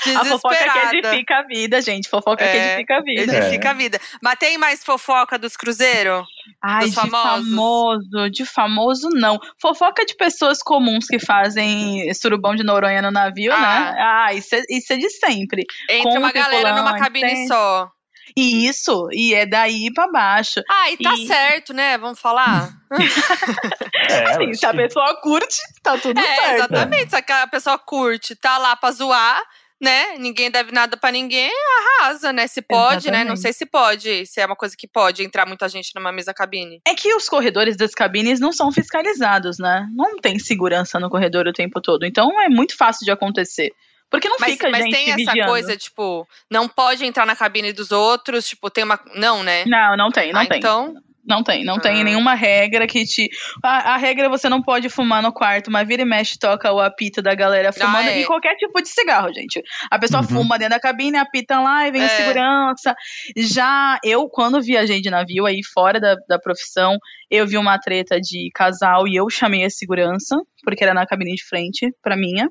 A 0.06 0.26
fofoca 0.26 0.56
que 0.56 0.64
Desesperada. 0.64 0.98
edifica 0.98 1.36
a 1.38 1.44
vida, 1.44 1.82
gente. 1.82 2.10
Fofoca 2.10 2.38
que 2.44 2.44
É, 2.58 2.68
edifica 2.74 2.98
a 2.98 3.02
vida. 3.02 3.38
Edifica 3.38 3.70
a 3.70 3.74
vida. 3.74 4.00
Mas 4.22 4.36
tem 4.38 4.58
mais 4.58 4.84
fofoca 4.84 5.14
dos 5.39 5.55
cruzeiros? 5.55 6.26
Ai, 6.63 6.82
Dos 6.82 6.89
de 6.91 6.95
famosos? 6.95 7.49
famoso, 7.49 8.30
de 8.32 8.45
famoso 8.45 9.09
não. 9.13 9.39
Fofoca 9.61 10.05
de 10.05 10.16
pessoas 10.16 10.59
comuns 10.61 11.05
que 11.07 11.20
fazem 11.20 12.13
surubão 12.13 12.55
de 12.55 12.63
Noronha 12.63 13.01
no 13.01 13.11
navio, 13.11 13.53
Ah. 13.53 13.59
né? 13.59 13.95
Ah, 13.99 14.34
isso 14.34 14.55
é, 14.55 14.61
isso 14.70 14.93
é 14.93 14.97
de 14.97 15.09
sempre. 15.09 15.63
Entre 15.89 16.03
Com 16.03 16.18
uma 16.20 16.32
galera 16.32 16.74
numa 16.76 16.97
cabine 16.97 17.28
tem. 17.28 17.47
só. 17.47 17.89
E 18.36 18.68
isso, 18.68 19.07
e 19.13 19.34
é 19.34 19.45
daí 19.45 19.93
pra 19.93 20.11
baixo. 20.11 20.59
Ah, 20.70 20.89
e 20.91 20.97
tá 20.97 21.13
E- 21.13 21.28
certo, 21.28 21.74
né? 21.74 21.97
Vamos 21.97 22.20
falar? 22.20 22.70
é, 24.09 24.34
Sim, 24.34 24.49
acho 24.49 24.59
se 24.59 24.66
a 24.66 24.74
pessoa 24.74 25.22
curte, 25.22 25.57
tá 25.84 25.97
tudo 25.97 26.20
É, 26.20 26.36
certo. 26.36 26.53
exatamente. 26.55 27.09
Se 27.09 27.16
a 27.32 27.47
pessoa 27.47 27.78
curte, 27.78 28.36
tá 28.36 28.57
lá 28.57 28.76
pra 28.76 28.91
zoar, 28.91 29.41
né? 29.82 30.18
Ninguém 30.18 30.50
deve 30.50 30.72
nada 30.72 30.98
pra 30.98 31.12
ninguém, 31.12 31.52
arrasa, 32.00 32.32
né? 32.32 32.48
Se 32.48 32.62
pode, 32.62 33.08
né? 33.12 33.24
Não 33.24 33.34
Exatamente. 33.34 33.42
sei 33.42 33.54
se 33.54 33.66
pode, 33.66 34.26
se 34.26 34.40
é 34.42 34.46
uma 34.46 34.56
coisa 34.56 34.76
que 34.78 34.88
pode 34.88 35.24
entrar 35.24 35.46
muita 35.46 35.68
gente 35.70 35.92
numa 35.96 36.12
mesa 36.12 36.34
cabine. 36.34 36.80
É 36.88 36.94
que 36.96 37.14
os 37.14 37.28
corredores 37.30 37.76
das 37.78 37.94
cabines 37.94 38.40
não 38.40 38.52
são 38.52 38.72
fiscalizados, 38.72 39.58
né? 39.60 39.88
Não 39.94 40.18
tem 40.18 40.40
segurança 40.40 41.00
no 41.00 41.10
corredor 41.10 41.48
o 41.48 41.54
tempo 41.54 41.82
todo. 41.82 42.06
Então 42.06 42.42
é 42.42 42.50
muito 42.50 42.76
fácil 42.78 43.06
de 43.06 43.12
acontecer. 43.12 43.72
Porque 44.10 44.30
não 44.30 44.38
Mas, 44.40 44.52
fica 44.54 44.70
mas 44.70 44.84
gente 44.84 44.94
tem 44.94 45.08
essa 45.10 45.32
vigiando. 45.32 45.50
coisa, 45.52 45.76
tipo, 45.76 46.28
não 46.50 46.68
pode 46.70 47.04
entrar 47.04 47.26
na 47.26 47.36
cabine 47.36 47.74
dos 47.74 47.92
outros, 47.92 48.48
tipo, 48.48 48.70
tem 48.70 48.84
uma. 48.84 49.00
Não, 49.16 49.44
né? 49.44 49.66
Não, 49.66 49.98
não 49.98 50.10
tem, 50.12 50.32
não 50.32 50.42
Ah, 50.42 50.46
tem. 50.46 50.60
Então, 50.60 50.94
Não 51.28 51.42
tem, 51.44 51.66
não 51.66 51.80
tem 51.80 52.02
Ah. 52.02 52.04
nenhuma 52.04 52.36
regra 52.36 52.86
que 52.86 53.04
te. 53.04 53.28
A, 53.64 53.94
a 53.96 53.98
regra 53.98 54.28
é 54.28 54.30
você 54.30 54.48
não 54.48 54.62
pode 54.62 54.90
fumar 54.90 55.24
no 55.24 55.34
quarto, 55.34 55.72
mas 55.72 55.88
vira 55.88 56.04
e 56.04 56.06
mexe 56.06 56.38
toca 56.38 56.72
o 56.72 56.80
apito 56.80 57.22
da 57.22 57.34
galera 57.34 57.74
fumando. 57.74 58.08
é. 58.10 58.22
E 58.22 58.26
qualquer 58.26 58.56
tipo 58.56 58.80
de 58.82 58.88
cigarro, 58.90 59.34
gente. 59.34 59.62
A 59.90 59.98
pessoa 59.98 60.22
Uhum. 60.22 60.28
fuma 60.28 60.58
dentro 60.60 60.76
da 60.76 60.80
cabine, 60.80 61.18
apita 61.18 61.60
lá 61.60 61.88
e 61.88 61.92
vem 61.92 62.02
É. 62.02 62.06
a 62.06 62.10
segurança. 62.10 62.96
Já 63.38 63.98
eu, 64.04 64.28
quando 64.30 64.62
viajei 64.62 65.02
de 65.02 65.10
navio 65.10 65.46
aí 65.46 65.62
fora 65.74 66.00
da, 66.00 66.16
da 66.30 66.38
profissão, 66.40 66.98
eu 67.32 67.48
vi 67.48 67.58
uma 67.58 67.80
treta 67.80 68.20
de 68.22 68.50
casal 68.54 69.08
e 69.08 69.16
eu 69.16 69.28
chamei 69.30 69.64
a 69.66 69.70
segurança, 69.70 70.36
porque 70.64 70.84
era 70.84 70.93
na 70.93 71.06
cabine 71.08 71.34
de 71.34 71.43
frente 71.43 71.89
pra 72.04 72.16
minha. 72.16 72.50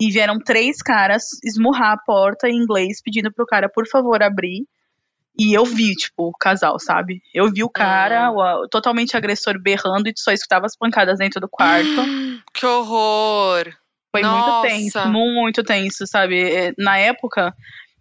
E 0.00 0.10
vieram 0.10 0.38
três 0.38 0.78
caras 0.78 1.24
esmurrar 1.44 1.92
a 1.92 1.98
porta 2.06 2.48
em 2.48 2.56
inglês, 2.56 3.02
pedindo 3.04 3.30
pro 3.32 3.44
cara, 3.44 3.68
por 3.68 3.86
favor, 3.86 4.22
abrir. 4.22 4.62
E 5.38 5.54
eu 5.54 5.64
vi, 5.64 5.94
tipo, 5.94 6.28
o 6.28 6.32
casal, 6.32 6.78
sabe? 6.80 7.22
Eu 7.32 7.50
vi 7.52 7.62
o 7.62 7.70
cara, 7.70 8.30
Hum. 8.32 8.36
o- 8.64 8.68
totalmente 8.68 9.16
agressor 9.16 9.60
berrando 9.60 10.08
e 10.08 10.12
tu 10.12 10.20
só 10.20 10.32
escutava 10.32 10.66
as 10.66 10.76
pancadas 10.76 11.18
dentro 11.18 11.40
do 11.40 11.48
quarto. 11.48 11.86
Que 12.52 12.66
horror. 12.66 13.72
Foi 14.10 14.22
Nossa. 14.22 14.60
muito 14.60 14.62
tenso, 14.62 15.08
muito 15.08 15.62
tenso, 15.62 16.06
sabe? 16.06 16.40
É, 16.42 16.72
Na 16.76 16.98
época, 16.98 17.54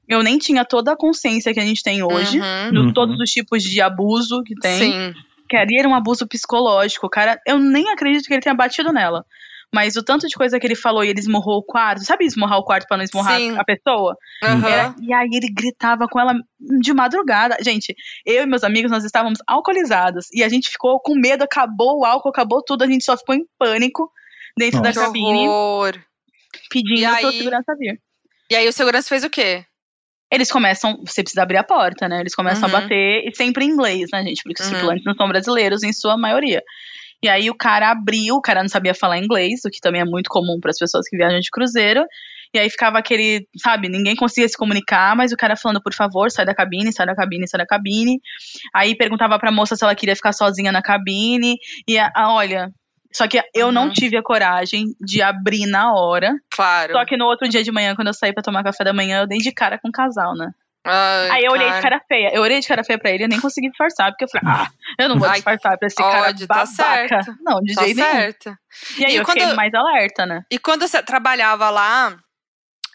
eu 0.07 0.23
nem 0.23 0.37
tinha 0.39 0.65
toda 0.65 0.93
a 0.93 0.97
consciência 0.97 1.53
que 1.53 1.59
a 1.59 1.65
gente 1.65 1.83
tem 1.83 2.01
hoje, 2.01 2.39
Uhum. 2.39 2.71
de 2.71 2.77
Uhum. 2.79 2.93
todos 2.93 3.19
os 3.19 3.29
tipos 3.29 3.61
de 3.61 3.79
abuso 3.81 4.41
que 4.43 4.55
tem. 4.55 4.79
Sim. 4.91 5.13
Que 5.47 5.55
ali 5.57 5.77
era 5.77 5.87
um 5.87 5.93
abuso 5.95 6.25
psicológico. 6.27 7.05
O 7.05 7.09
cara, 7.09 7.39
eu 7.45 7.59
nem 7.59 7.89
acredito 7.91 8.25
que 8.25 8.33
ele 8.33 8.41
tenha 8.41 8.55
batido 8.55 8.91
nela. 8.91 9.23
Mas 9.73 9.95
o 9.97 10.03
tanto 10.03 10.27
de 10.27 10.33
coisa 10.35 10.57
que 10.59 10.65
ele 10.65 10.75
falou 10.75 11.03
e 11.03 11.09
ele 11.09 11.19
esmurrou 11.19 11.57
o 11.57 11.63
quarto, 11.63 12.03
sabe 12.05 12.25
esmurrar 12.25 12.57
o 12.57 12.63
quarto 12.63 12.87
pra 12.87 12.95
não 12.97 13.03
esmurrar 13.03 13.37
Sim. 13.37 13.57
a 13.57 13.63
pessoa? 13.65 14.15
Aham. 14.43 14.67
Era- 14.67 14.95
e 15.01 15.13
aí 15.13 15.27
ele 15.33 15.49
gritava 15.53 16.07
com 16.07 16.19
ela 16.19 16.33
de 16.81 16.93
madrugada. 16.93 17.57
Gente, 17.61 17.93
eu 18.25 18.43
e 18.43 18.45
meus 18.45 18.63
amigos, 18.63 18.89
nós 18.89 19.03
estávamos 19.03 19.39
alcoolizados. 19.45 20.27
E 20.33 20.41
a 20.43 20.49
gente 20.49 20.69
ficou 20.69 20.99
com 21.01 21.15
medo, 21.15 21.43
acabou 21.43 21.99
o 21.99 22.05
álcool, 22.05 22.29
acabou 22.29 22.63
tudo, 22.63 22.83
a 22.83 22.87
gente 22.87 23.03
só 23.03 23.17
ficou 23.17 23.35
em 23.35 23.45
pânico 23.59 24.09
dentro 24.57 24.79
Nossa. 24.81 24.93
da 24.99 25.05
cabine, 25.05 25.47
horror. 25.49 25.93
pedindo 26.69 26.99
E 27.01 27.05
aí? 27.05 27.31
segurança 27.37 27.75
vir. 27.77 27.99
E 28.49 28.55
aí 28.55 28.67
o 28.67 28.73
segurança 28.73 29.09
fez 29.09 29.23
o 29.25 29.29
quê? 29.29 29.65
Eles 30.31 30.51
começam, 30.51 30.97
você 31.05 31.21
precisa 31.21 31.43
abrir 31.43 31.57
a 31.57 31.63
porta, 31.63 32.07
né? 32.07 32.19
Eles 32.21 32.33
começam 32.35 32.67
Uhum. 32.69 32.75
a 32.75 32.81
bater, 32.81 33.23
e 33.27 33.35
sempre 33.35 33.63
em 33.65 33.69
inglês, 33.69 34.09
né, 34.11 34.23
gente? 34.23 34.41
Porque 34.43 34.61
os 34.61 34.67
Uhum. 34.67 34.73
tripulantes 34.73 35.05
não 35.05 35.13
são 35.13 35.27
brasileiros, 35.27 35.83
em 35.83 35.93
sua 35.93 36.17
maioria. 36.17 36.61
E 37.23 37.27
aí 37.29 37.49
o 37.49 37.55
cara 37.55 37.89
abriu, 37.91 38.35
o 38.35 38.41
cara 38.41 38.61
não 38.61 38.69
sabia 38.69 38.93
falar 38.93 39.17
inglês, 39.17 39.61
o 39.65 39.69
que 39.69 39.79
também 39.81 40.01
é 40.01 40.05
muito 40.05 40.29
comum 40.29 40.59
para 40.61 40.69
as 40.71 40.77
pessoas 40.77 41.07
que 41.09 41.17
viajam 41.17 41.39
de 41.39 41.49
cruzeiro. 41.49 42.05
E 42.53 42.59
aí 42.59 42.69
ficava 42.69 42.97
aquele, 42.99 43.45
sabe, 43.61 43.89
ninguém 43.89 44.15
conseguia 44.15 44.47
se 44.47 44.55
comunicar, 44.57 45.15
mas 45.15 45.31
o 45.31 45.35
cara 45.37 45.55
falando, 45.57 45.81
por 45.81 45.93
favor, 45.93 46.31
sai 46.31 46.45
da 46.45 46.55
cabine, 46.55 46.93
sai 46.93 47.05
da 47.05 47.15
cabine, 47.15 47.47
sai 47.47 47.57
da 47.59 47.65
cabine. 47.65 48.19
Aí 48.73 48.95
perguntava 48.95 49.37
pra 49.37 49.51
moça 49.51 49.75
se 49.75 49.83
ela 49.83 49.95
queria 49.95 50.15
ficar 50.15 50.31
sozinha 50.31 50.71
na 50.71 50.81
cabine. 50.81 51.55
E 51.87 51.97
a, 51.99 52.09
a- 52.15 52.31
olha, 52.33 52.69
só 53.11 53.27
que 53.27 53.41
eu 53.53 53.71
não 53.71 53.85
Uhum. 53.87 53.91
tive 53.93 54.15
a 54.15 54.23
coragem 54.23 54.85
de 55.01 55.21
abrir 55.21 55.65
na 55.65 55.91
hora. 55.93 56.31
Claro. 56.51 56.93
Só 56.93 57.03
que 57.05 57.17
no 57.17 57.25
outro 57.25 57.49
dia 57.49 57.63
de 57.63 57.71
manhã, 57.71 57.95
quando 57.95 58.07
eu 58.09 58.13
saí 58.13 58.31
pra 58.33 58.43
tomar 58.43 58.63
café 58.63 58.83
da 58.83 58.93
manhã, 58.93 59.21
eu 59.21 59.27
dei 59.27 59.39
de 59.39 59.51
cara 59.51 59.77
com 59.77 59.89
o 59.89 59.91
casal, 59.91 60.33
né? 60.35 60.49
Ai, 60.87 61.29
Aí 61.31 61.43
eu 61.45 61.51
olhei 61.51 61.65
de 61.67 61.71
cara. 61.73 61.81
cara 61.81 62.01
feia. 62.07 62.31
Eu 62.33 62.41
olhei 62.41 62.59
de 62.59 62.67
cara 62.67 62.83
feia 62.83 62.97
pra 62.99 63.11
ele 63.11 63.25
e 63.25 63.27
nem 63.27 63.39
consegui 63.41 63.69
disfarçar, 63.69 64.11
porque 64.11 64.23
eu 64.25 64.29
falei, 64.29 64.47
ah, 64.57 64.67
eu 64.99 65.09
não 65.09 65.19
vou 65.19 65.27
Ai, 65.27 65.35
disfarçar 65.35 65.77
pra 65.77 65.87
esse 65.87 65.95
cara 65.95 66.29
ódio, 66.29 66.47
tá 66.47 66.53
babaca. 66.55 66.73
certo. 66.73 67.35
Não, 67.41 67.59
de 67.61 67.73
Tá 67.75 67.83
jeito 67.83 67.97
nenhum. 67.97 68.11
certo. 68.11 68.57
E 68.97 69.05
aí 69.05 69.13
E 69.13 69.15
eu 69.17 69.23
quando- 69.25 69.39
fiquei 69.39 69.53
mais 69.53 69.73
alerta, 69.73 70.25
né? 70.25 70.43
E 70.51 70.57
quando 70.57 70.87
você 70.87 71.01
trabalhava 71.03 71.69
lá, 71.69 72.15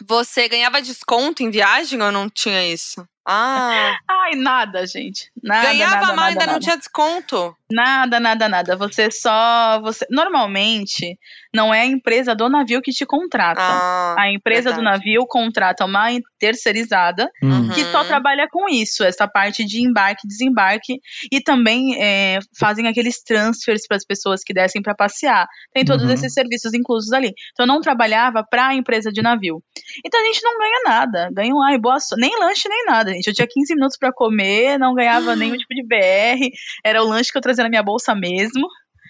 você 0.06 0.48
ganhava 0.48 0.80
desconto 0.82 1.42
em 1.42 1.50
viagem 1.50 2.00
ou 2.02 2.10
não 2.10 2.28
tinha 2.28 2.66
isso? 2.66 3.06
Ah, 3.26 3.96
Ai, 4.08 4.32
nada, 4.34 4.84
gente. 4.86 5.30
Nada, 5.42 5.62
ganhava 5.68 5.94
nada, 5.94 6.06
mal 6.08 6.16
nada, 6.16 6.28
ainda 6.28 6.40
nada. 6.40 6.52
não 6.52 6.60
tinha 6.60 6.76
desconto. 6.76 7.56
Nada, 7.72 8.20
nada, 8.20 8.48
nada. 8.48 8.76
Você 8.76 9.10
só. 9.10 9.80
Você... 9.82 10.06
Normalmente, 10.10 11.18
não 11.54 11.72
é 11.72 11.80
a 11.82 11.86
empresa 11.86 12.34
do 12.34 12.48
navio 12.48 12.80
que 12.82 12.90
te 12.92 13.06
contrata. 13.06 13.60
Ah, 13.62 14.14
a 14.18 14.30
empresa 14.32 14.70
do 14.70 14.76
verdade. 14.76 14.98
navio 14.98 15.26
contrata 15.26 15.84
uma 15.84 16.08
terceirizada 16.38 17.30
Hum. 17.42 17.68
que 17.70 17.84
só 17.86 18.00
Uhum. 18.02 18.06
trabalha 18.06 18.46
com 18.50 18.68
isso, 18.68 19.04
essa 19.04 19.26
parte 19.28 19.64
de 19.64 19.80
embarque 19.86 20.22
e 20.24 20.28
desembarque, 20.28 21.00
e 21.30 21.40
também 21.40 21.96
é, 22.02 22.38
fazem 22.58 22.86
aqueles 22.88 23.22
transfers 23.22 23.86
para 23.86 23.96
as 23.96 24.04
pessoas 24.04 24.42
que 24.44 24.52
descem 24.52 24.82
para 24.82 24.94
passear. 24.94 25.46
Tem 25.72 25.84
todos 25.84 26.04
Uhum. 26.06 26.12
esses 26.12 26.32
serviços 26.34 26.74
inclusos 26.74 27.12
ali. 27.12 27.32
Então 27.52 27.64
eu 27.64 27.68
não 27.68 27.80
trabalhava 27.80 28.44
para 28.48 28.68
a 28.68 28.74
empresa 28.74 29.10
de 29.10 29.22
navio. 29.22 29.62
Então 30.04 30.20
a 30.20 30.24
gente 30.24 30.42
não 30.42 30.58
ganha 30.58 30.80
nada. 30.84 31.30
Ganha 31.32 31.54
um 31.54 31.62
ai, 31.62 31.78
boa 31.78 31.98
so- 32.00 32.16
nem 32.16 32.36
lanche 32.38 32.68
nem 32.68 32.84
nada, 32.86 33.12
gente. 33.12 33.26
Eu 33.28 33.34
tinha 33.34 33.46
15 33.48 33.74
minutos 33.74 33.96
para 33.98 34.12
comer, 34.12 34.78
não 34.78 34.94
ganhava 34.94 35.34
nenhum 35.36 35.56
tipo 35.56 35.74
de 35.74 35.82
BR, 35.86 36.50
era 36.84 37.02
o 37.02 37.06
lanche 37.08 37.30
que 37.30 37.38
eu 37.38 37.42
trazia 37.42 37.61
na 37.62 37.68
minha 37.68 37.82
bolsa 37.82 38.14
mesmo. 38.14 38.66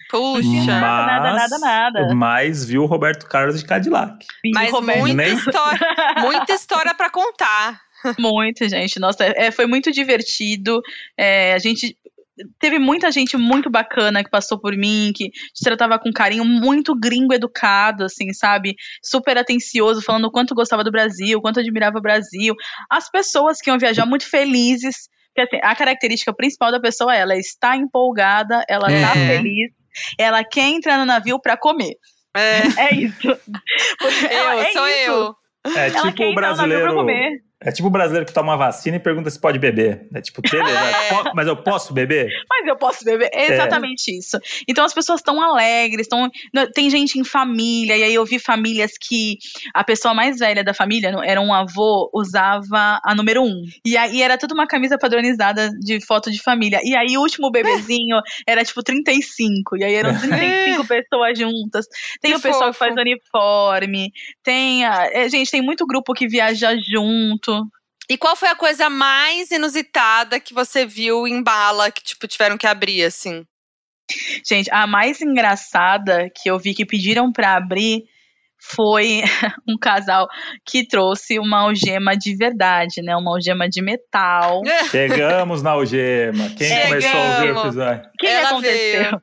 Puxa. 0.09 0.79
nada, 0.79 1.05
nada, 1.05 1.33
nada, 1.33 1.57
nada. 1.57 2.15
Mas 2.15 2.63
viu 2.63 2.83
o 2.83 2.85
Roberto 2.85 3.25
Carlos 3.27 3.59
de 3.59 3.65
Cadillac. 3.65 4.25
Mas 4.53 4.71
Roberto- 4.71 4.99
muita 4.99 5.27
história, 5.27 5.87
muita 6.21 6.53
história 6.53 6.93
para 6.93 7.09
contar. 7.09 7.81
Muito, 8.19 8.67
gente. 8.67 8.99
Nossa, 8.99 9.23
é, 9.23 9.49
foi 9.49 9.65
muito 9.65 9.91
divertido. 9.91 10.81
É, 11.17 11.53
a 11.53 11.57
gente 11.57 11.97
teve 12.59 12.79
muita 12.79 13.11
gente 13.11 13.37
muito 13.37 13.69
bacana 13.69 14.23
que 14.23 14.29
passou 14.29 14.59
por 14.59 14.75
mim, 14.75 15.11
que 15.15 15.29
te 15.29 15.63
tratava 15.63 15.97
com 15.99 16.11
carinho, 16.11 16.43
muito 16.43 16.93
gringo 16.99 17.33
educado, 17.33 18.03
assim, 18.03 18.33
sabe? 18.33 18.75
Super 19.01 19.37
atencioso, 19.37 20.01
falando 20.01 20.25
o 20.25 20.31
quanto 20.31 20.55
gostava 20.55 20.83
do 20.83 20.91
Brasil, 20.91 21.37
o 21.37 21.41
quanto 21.41 21.59
admirava 21.59 21.97
o 21.97 22.01
Brasil. 22.01 22.53
As 22.89 23.09
pessoas 23.09 23.59
que 23.59 23.69
iam 23.69 23.79
viajar 23.79 24.05
muito 24.05 24.29
felizes. 24.29 25.07
Porque, 25.35 25.41
assim, 25.55 25.59
a 25.63 25.75
característica 25.75 26.33
principal 26.33 26.71
da 26.71 26.79
pessoa 26.79 27.15
é 27.15 27.19
ela 27.19 27.35
está 27.35 27.75
empolgada, 27.75 28.63
ela 28.69 28.91
está 28.91 29.17
É. 29.17 29.27
feliz, 29.37 29.71
ela 30.17 30.43
quer 30.43 30.69
entrar 30.69 30.97
no 30.97 31.05
navio 31.05 31.39
para 31.39 31.57
comer. 31.57 31.95
É, 32.35 32.61
É 32.91 32.95
isso. 32.95 33.27
Eu, 33.27 34.49
é 34.59 34.71
sou 34.71 34.87
isso. 34.87 35.11
eu. 35.11 35.35
É 35.75 35.87
Ela 35.89 36.01
tipo 36.07 36.13
quer 36.13 36.25
o 36.27 36.31
entrar 36.31 36.51
no 36.51 36.57
navio 36.57 36.81
pra 36.81 36.93
brasileiro. 36.93 37.41
É 37.65 37.71
tipo 37.71 37.87
o 37.87 37.91
brasileiro 37.91 38.25
que 38.25 38.33
toma 38.33 38.57
vacina 38.57 38.97
e 38.97 38.99
pergunta 38.99 39.29
se 39.29 39.39
pode 39.39 39.57
beber. 39.59 40.07
É 40.13 40.21
tipo, 40.21 40.41
beleza, 40.41 40.69
É. 41.29 41.31
mas 41.33 41.47
eu 41.47 41.55
posso 41.55 41.93
beber? 41.93 42.27
Mas 42.49 42.67
eu 42.67 42.75
posso 42.75 43.03
beber. 43.05 43.29
É 43.33 43.53
exatamente 43.53 44.17
isso. 44.17 44.37
Então 44.67 44.83
as 44.83 44.93
pessoas 44.93 45.19
estão 45.19 45.41
alegres, 45.41 46.01
estão. 46.05 46.29
Tem 46.73 46.89
gente 46.89 47.17
em 47.19 47.23
família, 47.23 47.95
e 47.97 48.03
aí 48.03 48.13
eu 48.13 48.25
vi 48.25 48.39
famílias 48.39 48.91
que 48.99 49.37
a 49.73 49.83
pessoa 49.83 50.13
mais 50.13 50.39
velha 50.39 50.63
da 50.63 50.73
família, 50.73 51.13
era 51.23 51.39
um 51.41 51.53
avô, 51.53 52.09
usava 52.13 52.99
a 53.03 53.15
número 53.15 53.43
um. 53.43 53.63
E 53.85 53.95
aí 53.97 54.21
era 54.21 54.37
tudo 54.37 54.53
uma 54.53 54.67
camisa 54.67 54.97
padronizada 54.97 55.69
de 55.79 56.03
foto 56.05 56.31
de 56.31 56.41
família. 56.41 56.79
E 56.83 56.95
aí 56.95 57.17
o 57.17 57.21
último 57.21 57.51
bebezinho 57.51 58.17
era 58.47 58.63
tipo 58.63 58.81
35. 58.83 59.77
E 59.77 59.83
aí 59.83 59.93
eram 59.95 60.17
35 60.19 60.85
pessoas 60.87 61.37
juntas. 61.39 61.85
Tem 62.21 62.31
Que 62.31 62.37
o 62.37 62.41
pessoal 62.41 62.71
que 62.71 62.77
fofo. 62.77 62.79
faz 62.79 62.95
uniforme. 62.95 64.11
Tem. 64.43 64.85
A, 64.85 65.09
é, 65.11 65.29
gente, 65.29 65.51
tem 65.51 65.61
muito 65.61 65.85
grupo 65.85 66.13
que 66.13 66.27
viaja 66.27 66.75
junto. 66.77 67.52
E 68.09 68.17
qual 68.17 68.35
foi 68.35 68.49
a 68.49 68.55
coisa 68.55 68.89
mais 68.89 69.49
inusitada 69.51 70.39
que 70.39 70.53
você 70.53 70.85
viu 70.85 71.27
em 71.27 71.41
bala 71.41 71.91
que, 71.91 72.03
tipo, 72.03 72.27
tiveram 72.27 72.57
que 72.57 72.67
abrir, 72.67 73.03
assim? 73.03 73.45
Gente, 74.45 74.69
a 74.71 74.85
mais 74.85 75.21
engraçada 75.21 76.29
que 76.35 76.49
eu 76.49 76.59
vi 76.59 76.73
que 76.73 76.85
pediram 76.85 77.31
pra 77.31 77.55
abrir 77.55 78.03
foi 78.61 79.21
um 79.67 79.77
casal 79.77 80.27
que 80.65 80.87
trouxe 80.87 81.39
uma 81.39 81.61
algema 81.61 82.15
de 82.15 82.35
verdade, 82.35 83.01
né? 83.01 83.15
Uma 83.15 83.31
algema 83.31 83.67
de 83.67 83.81
metal. 83.81 84.61
Chegamos 84.91 85.61
na 85.61 85.71
algema. 85.71 86.49
Quem 86.57 86.81
começou 86.83 87.19
a 87.19 87.23
ouvir 87.23 87.35
o 87.35 87.39
Chegamos. 87.39 87.63
episódio? 87.65 88.03
O 88.03 88.17
que, 88.17 88.27
aconteceu? 88.27 89.01
veio. 89.01 89.21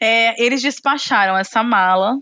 É, 0.00 0.44
eles 0.44 0.62
despacharam 0.62 1.36
essa 1.36 1.62
mala. 1.62 2.14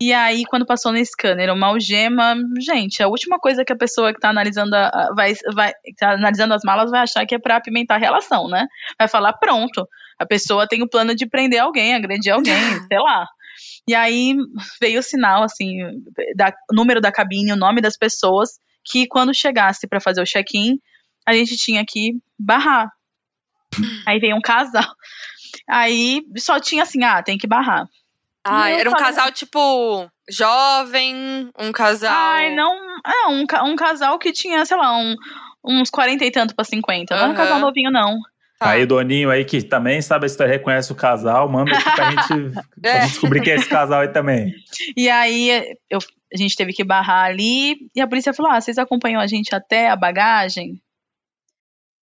E 0.00 0.12
aí, 0.12 0.44
quando 0.44 0.64
passou 0.64 0.92
no 0.92 1.04
scanner, 1.04 1.52
uma 1.52 1.66
algema, 1.66 2.36
gente, 2.60 3.02
a 3.02 3.08
última 3.08 3.36
coisa 3.38 3.64
que 3.64 3.72
a 3.72 3.76
pessoa 3.76 4.14
que 4.14 4.20
tá 4.20 4.30
analisando, 4.30 4.76
a, 4.76 5.12
vai, 5.14 5.34
vai, 5.52 5.72
tá 5.98 6.12
analisando 6.12 6.54
as 6.54 6.62
malas 6.64 6.90
vai 6.90 7.00
achar 7.00 7.26
que 7.26 7.34
é 7.34 7.38
pra 7.38 7.56
apimentar 7.56 7.96
a 7.96 7.98
relação, 7.98 8.48
né? 8.48 8.68
Vai 8.96 9.08
falar, 9.08 9.32
pronto, 9.32 9.88
a 10.16 10.24
pessoa 10.24 10.68
tem 10.68 10.82
o 10.82 10.88
plano 10.88 11.16
de 11.16 11.26
prender 11.26 11.60
alguém, 11.60 11.94
agredir 11.94 12.32
alguém, 12.32 12.54
sei 12.86 12.98
lá. 13.00 13.26
E 13.88 13.94
aí 13.94 14.36
veio 14.80 15.00
o 15.00 15.02
sinal, 15.02 15.42
assim, 15.42 15.78
da 16.36 16.52
número 16.70 17.00
da 17.00 17.10
cabine, 17.10 17.52
o 17.52 17.56
nome 17.56 17.80
das 17.80 17.96
pessoas, 17.96 18.50
que 18.84 19.04
quando 19.08 19.34
chegasse 19.34 19.88
pra 19.88 20.00
fazer 20.00 20.22
o 20.22 20.26
check-in, 20.26 20.78
a 21.26 21.34
gente 21.34 21.56
tinha 21.56 21.84
que 21.84 22.12
barrar. 22.38 22.88
Aí 24.06 24.18
veio 24.18 24.36
um 24.36 24.40
casal. 24.40 24.84
Aí 25.68 26.22
só 26.36 26.60
tinha 26.60 26.84
assim, 26.84 27.02
ah, 27.02 27.22
tem 27.22 27.36
que 27.36 27.46
barrar. 27.46 27.86
Ai, 28.50 28.74
Eu 28.74 28.78
era 28.80 28.90
um 28.90 28.94
casal, 28.94 29.30
tipo, 29.32 30.08
jovem, 30.30 31.50
um 31.58 31.72
casal. 31.72 32.12
Ai, 32.14 32.54
não. 32.54 32.74
É, 33.06 33.28
um, 33.28 33.44
um 33.70 33.76
casal 33.76 34.18
que 34.18 34.32
tinha, 34.32 34.64
sei 34.64 34.76
lá, 34.76 34.96
um- 34.96 35.14
uns 35.64 35.90
40 35.90 36.24
e 36.24 36.30
tanto 36.30 36.54
pra 36.54 36.64
50. 36.64 37.16
Não 37.16 37.24
é 37.26 37.28
um 37.28 37.34
casal 37.34 37.58
novinho, 37.58 37.90
não. 37.90 38.18
Tá. 38.58 38.70
Aí, 38.70 38.84
Doninho 38.86 39.30
aí, 39.30 39.44
que 39.44 39.62
também 39.62 40.02
sabe 40.02 40.24
a 40.24 40.26
história, 40.26 40.52
reconhece 40.52 40.90
o 40.90 40.94
casal, 40.96 41.48
manda 41.48 41.72
aqui 41.76 41.84
pra 41.94 42.10
gente, 42.10 42.52
pra 42.82 42.90
É. 42.90 43.00
gente 43.02 43.10
descobrir 43.10 43.40
quem 43.40 43.52
é 43.52 43.56
esse 43.56 43.68
casal 43.68 44.00
aí 44.00 44.08
também. 44.08 44.52
E 44.96 45.08
aí 45.08 45.76
eu, 45.88 45.98
a 46.34 46.36
gente 46.36 46.56
teve 46.56 46.72
que 46.72 46.82
barrar 46.82 47.26
ali. 47.26 47.76
E 47.94 48.00
a 48.00 48.06
polícia 48.08 48.34
falou: 48.34 48.50
ah, 48.50 48.60
vocês 48.60 48.76
acompanham 48.76 49.20
a 49.20 49.26
gente 49.28 49.54
até 49.54 49.88
a 49.88 49.94
bagagem? 49.96 50.80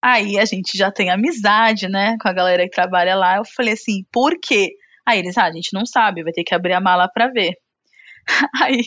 Aí 0.03 0.39
a 0.39 0.45
gente 0.45 0.79
já 0.79 0.91
tem 0.91 1.11
amizade, 1.11 1.89
né, 1.89 2.17
com 2.21 2.29
a 2.29 2.33
galera 2.33 2.63
que 2.65 2.71
trabalha 2.75 3.15
lá. 3.17 3.37
Eu 3.37 3.45
falei 3.45 3.75
assim, 3.75 4.05
por 4.13 4.39
quê? 4.41 4.71
Aí 5.07 5.19
eles, 5.19 5.39
ah, 5.39 5.45
a 5.47 5.53
gente 5.53 5.73
não 5.73 5.87
sabe, 5.87 6.23
vai 6.23 6.33
ter 6.33 6.45
que 6.45 6.55
abrir 6.55 6.73
a 6.73 6.81
mala 6.81 7.09
pra 7.09 7.29
ver. 7.29 7.55
Aí 8.63 8.83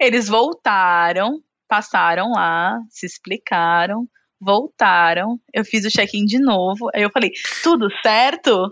eles 0.00 0.28
voltaram, 0.28 1.40
passaram 1.68 2.32
lá, 2.32 2.78
se 2.90 3.06
explicaram, 3.06 4.06
voltaram. 4.40 5.38
Eu 5.52 5.64
fiz 5.64 5.84
o 5.84 5.90
check-in 5.90 6.24
de 6.24 6.38
novo. 6.38 6.88
Aí 6.94 7.02
eu 7.02 7.10
falei, 7.10 7.30
tudo 7.62 7.88
certo? 8.02 8.70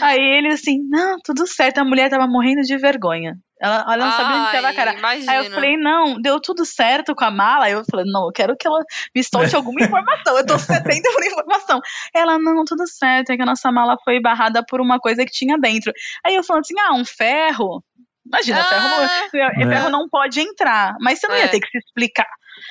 Aí 0.00 0.20
ele 0.20 0.48
assim, 0.48 0.78
não, 0.88 1.18
tudo 1.24 1.46
certo. 1.46 1.78
A 1.78 1.84
mulher 1.84 2.10
tava 2.10 2.26
morrendo 2.26 2.62
de 2.62 2.76
vergonha. 2.76 3.36
Ela, 3.60 3.84
ela 3.92 3.96
não 3.96 4.12
sabia 4.12 4.36
onde 4.36 4.52
tava 4.52 4.68
a 4.68 4.74
cara. 4.74 4.92
Imagina. 4.94 5.32
Aí 5.32 5.38
eu 5.38 5.50
falei, 5.50 5.76
não, 5.76 6.20
deu 6.20 6.40
tudo 6.40 6.64
certo 6.64 7.14
com 7.14 7.24
a 7.24 7.30
mala. 7.30 7.64
Aí 7.64 7.72
eu 7.72 7.84
falei, 7.90 8.06
não, 8.10 8.26
eu 8.26 8.32
quero 8.32 8.56
que 8.56 8.66
ela 8.66 8.78
me 9.14 9.22
solte 9.24 9.54
alguma 9.56 9.80
informação. 9.80 10.36
Eu 10.38 10.46
tô 10.46 10.58
sedenta 10.58 11.10
por 11.12 11.24
informação. 11.24 11.80
Ela, 12.14 12.38
não, 12.38 12.64
tudo 12.64 12.86
certo. 12.86 13.30
É 13.30 13.36
que 13.36 13.42
a 13.42 13.46
nossa 13.46 13.70
mala 13.72 13.96
foi 14.04 14.20
barrada 14.20 14.64
por 14.64 14.80
uma 14.80 14.98
coisa 14.98 15.24
que 15.24 15.32
tinha 15.32 15.58
dentro. 15.58 15.92
Aí 16.24 16.34
eu 16.34 16.44
falando 16.44 16.62
assim, 16.62 16.74
ah, 16.78 16.94
um 16.94 17.04
ferro? 17.04 17.82
Imagina, 18.26 18.60
Ah. 18.60 19.28
ferro, 19.30 19.58
Né? 19.58 19.74
ferro 19.76 19.88
não 19.90 20.08
pode 20.08 20.38
entrar, 20.40 20.94
mas 21.00 21.18
você 21.18 21.26
não 21.28 21.34
É. 21.36 21.40
ia 21.42 21.48
ter 21.48 21.60
que 21.60 21.68
se 21.68 21.78
explicar. 21.78 22.28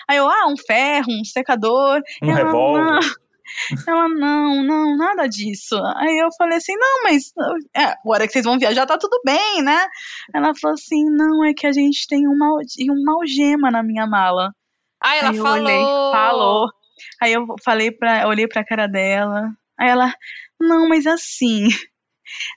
Aí 0.07 0.17
eu, 0.17 0.29
ah, 0.29 0.47
um 0.47 0.55
ferro, 0.55 1.07
um 1.09 1.25
secador. 1.25 1.99
Um 2.21 2.29
Ela, 2.29 2.37
revólver. 2.45 2.99
Ela, 3.87 4.09
não, 4.09 4.63
não, 4.63 4.97
nada 4.97 5.27
disso. 5.27 5.75
Aí 5.95 6.17
eu 6.17 6.29
falei 6.37 6.57
assim, 6.57 6.75
não, 6.75 7.03
mas 7.03 7.31
é, 7.75 7.83
a 7.85 7.95
hora 8.05 8.25
que 8.27 8.33
vocês 8.33 8.45
vão 8.45 8.57
viajar 8.59 8.85
tá 8.85 8.97
tudo 8.97 9.19
bem, 9.25 9.61
né? 9.61 9.87
Ela 10.33 10.53
falou 10.55 10.73
assim, 10.75 11.05
não, 11.09 11.45
é 11.45 11.53
que 11.53 11.67
a 11.67 11.71
gente 11.71 12.07
tem 12.07 12.27
uma, 12.27 12.57
uma 12.89 13.13
algema 13.13 13.71
na 13.71 13.83
minha 13.83 14.07
mala. 14.07 14.51
Ah, 15.03 15.15
ela 15.15 15.29
Aí 15.31 15.37
eu 15.37 15.43
falou. 15.43 15.63
olhei, 15.63 15.83
falou. 16.11 16.67
Aí 17.21 17.33
eu 17.33 17.45
falei 17.63 17.91
pra, 17.91 18.27
olhei 18.27 18.47
pra 18.47 18.65
cara 18.65 18.87
dela. 18.87 19.49
Aí 19.79 19.89
ela, 19.89 20.11
não, 20.59 20.87
mas 20.89 21.05
assim, 21.05 21.67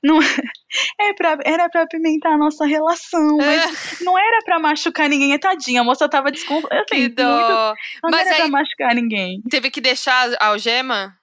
não 0.03 0.19
é 1.01 1.13
pra, 1.15 1.39
era 1.45 1.69
pra 1.69 1.83
apimentar 1.83 2.33
a 2.33 2.39
nossa 2.39 2.67
relação, 2.67 3.37
mas 3.39 4.01
não 4.03 4.19
era 4.19 4.39
pra 4.45 4.59
machucar 4.59 5.09
ninguém. 5.09 5.33
É 5.33 5.39
tadinha, 5.39 5.81
a 5.81 5.85
moça 5.85 6.09
tava 6.09 6.31
desconfiada. 6.31 6.85
Que 6.87 6.95
Assim, 6.95 7.03
muito, 7.05 7.17
dó. 7.17 7.75
não 8.03 8.11
Mas 8.11 8.27
era 8.27 8.37
pra 8.37 8.45
aí- 8.47 8.51
machucar 8.51 8.95
ninguém. 8.95 9.41
Teve 9.51 9.71
que 9.71 9.81
deixar 9.81 10.33
a 10.41 10.47
algema? 10.47 11.15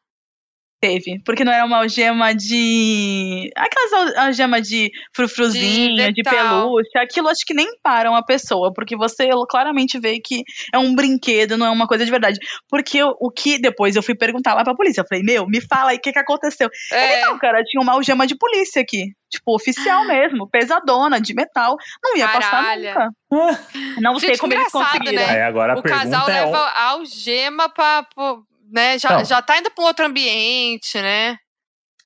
Teve, 0.79 1.19
porque 1.25 1.43
não 1.43 1.51
era 1.51 1.65
uma 1.65 1.77
algema 1.77 2.35
de. 2.35 3.49
Aquelas 3.55 3.93
al- 3.93 4.25
algema 4.25 4.61
de 4.61 4.91
frufruzinho, 5.15 5.95
de, 5.95 6.21
vegetal. 6.21 6.33
pelúcia. 6.61 7.01
Aquilo 7.01 7.29
acho 7.29 7.43
que 7.47 7.53
nem 7.55 7.67
param 7.81 8.15
a 8.15 8.21
pessoa, 8.23 8.71
porque 8.71 8.95
você 8.95 9.27
claramente 9.49 9.99
vê 9.99 10.19
que 10.23 10.43
é 10.71 10.77
um 10.77 10.93
brinquedo, 10.93 11.57
não 11.57 11.65
é 11.65 11.71
uma 11.71 11.87
coisa 11.87 12.05
de 12.05 12.11
verdade. 12.11 12.37
Porque 12.69 13.01
o, 13.03 13.11
o 13.19 13.31
que 13.31 13.57
depois 13.59 13.95
eu 13.95 14.03
fui 14.03 14.13
perguntar 14.15 14.53
lá 14.53 14.63
pra 14.63 14.75
polícia. 14.75 15.01
Eu 15.01 15.05
falei, 15.09 15.23
meu, 15.23 15.47
me 15.47 15.59
fala 15.61 15.89
aí 15.91 15.97
o 15.97 15.99
que, 15.99 16.13
que 16.13 16.19
aconteceu. 16.19 16.69
É. 16.91 17.21
Então, 17.21 17.39
cara, 17.39 17.63
tinha 17.63 17.81
uma 17.81 17.93
algema 17.93 18.27
de 18.27 18.35
polícia 18.37 18.79
aqui. 18.79 19.05
Tipo, 19.31 19.55
oficial 19.55 20.05
mesmo, 20.05 20.47
pesadona, 20.47 21.19
de 21.19 21.33
metal. 21.33 21.75
Não 22.03 22.15
ia 22.15 22.27
passar 22.27 22.51
Caralho. 22.63 22.87
nunca. 22.87 23.09
Não 23.99 24.19
sei 24.19 24.29
Gente, 24.29 24.39
como 24.39 24.53
eles 24.53 24.71
conseguiram. 24.71 25.13
né? 25.15 25.29
Aí 25.31 25.41
agora 25.41 25.73
a 25.73 25.79
o 25.79 25.81
casal 25.81 26.25
pergunta 26.25 26.31
é. 26.31 26.45
leva 26.45 26.57
a 26.59 26.83
algema 26.91 27.67
pra. 27.67 28.05
Né? 28.71 28.97
Já, 28.99 29.09
Não. 29.17 29.25
já 29.25 29.41
tá 29.41 29.57
indo 29.57 29.71
pra 29.71 29.83
um 29.83 29.87
outro 29.87 30.05
ambiente, 30.05 30.99
né? 31.01 31.37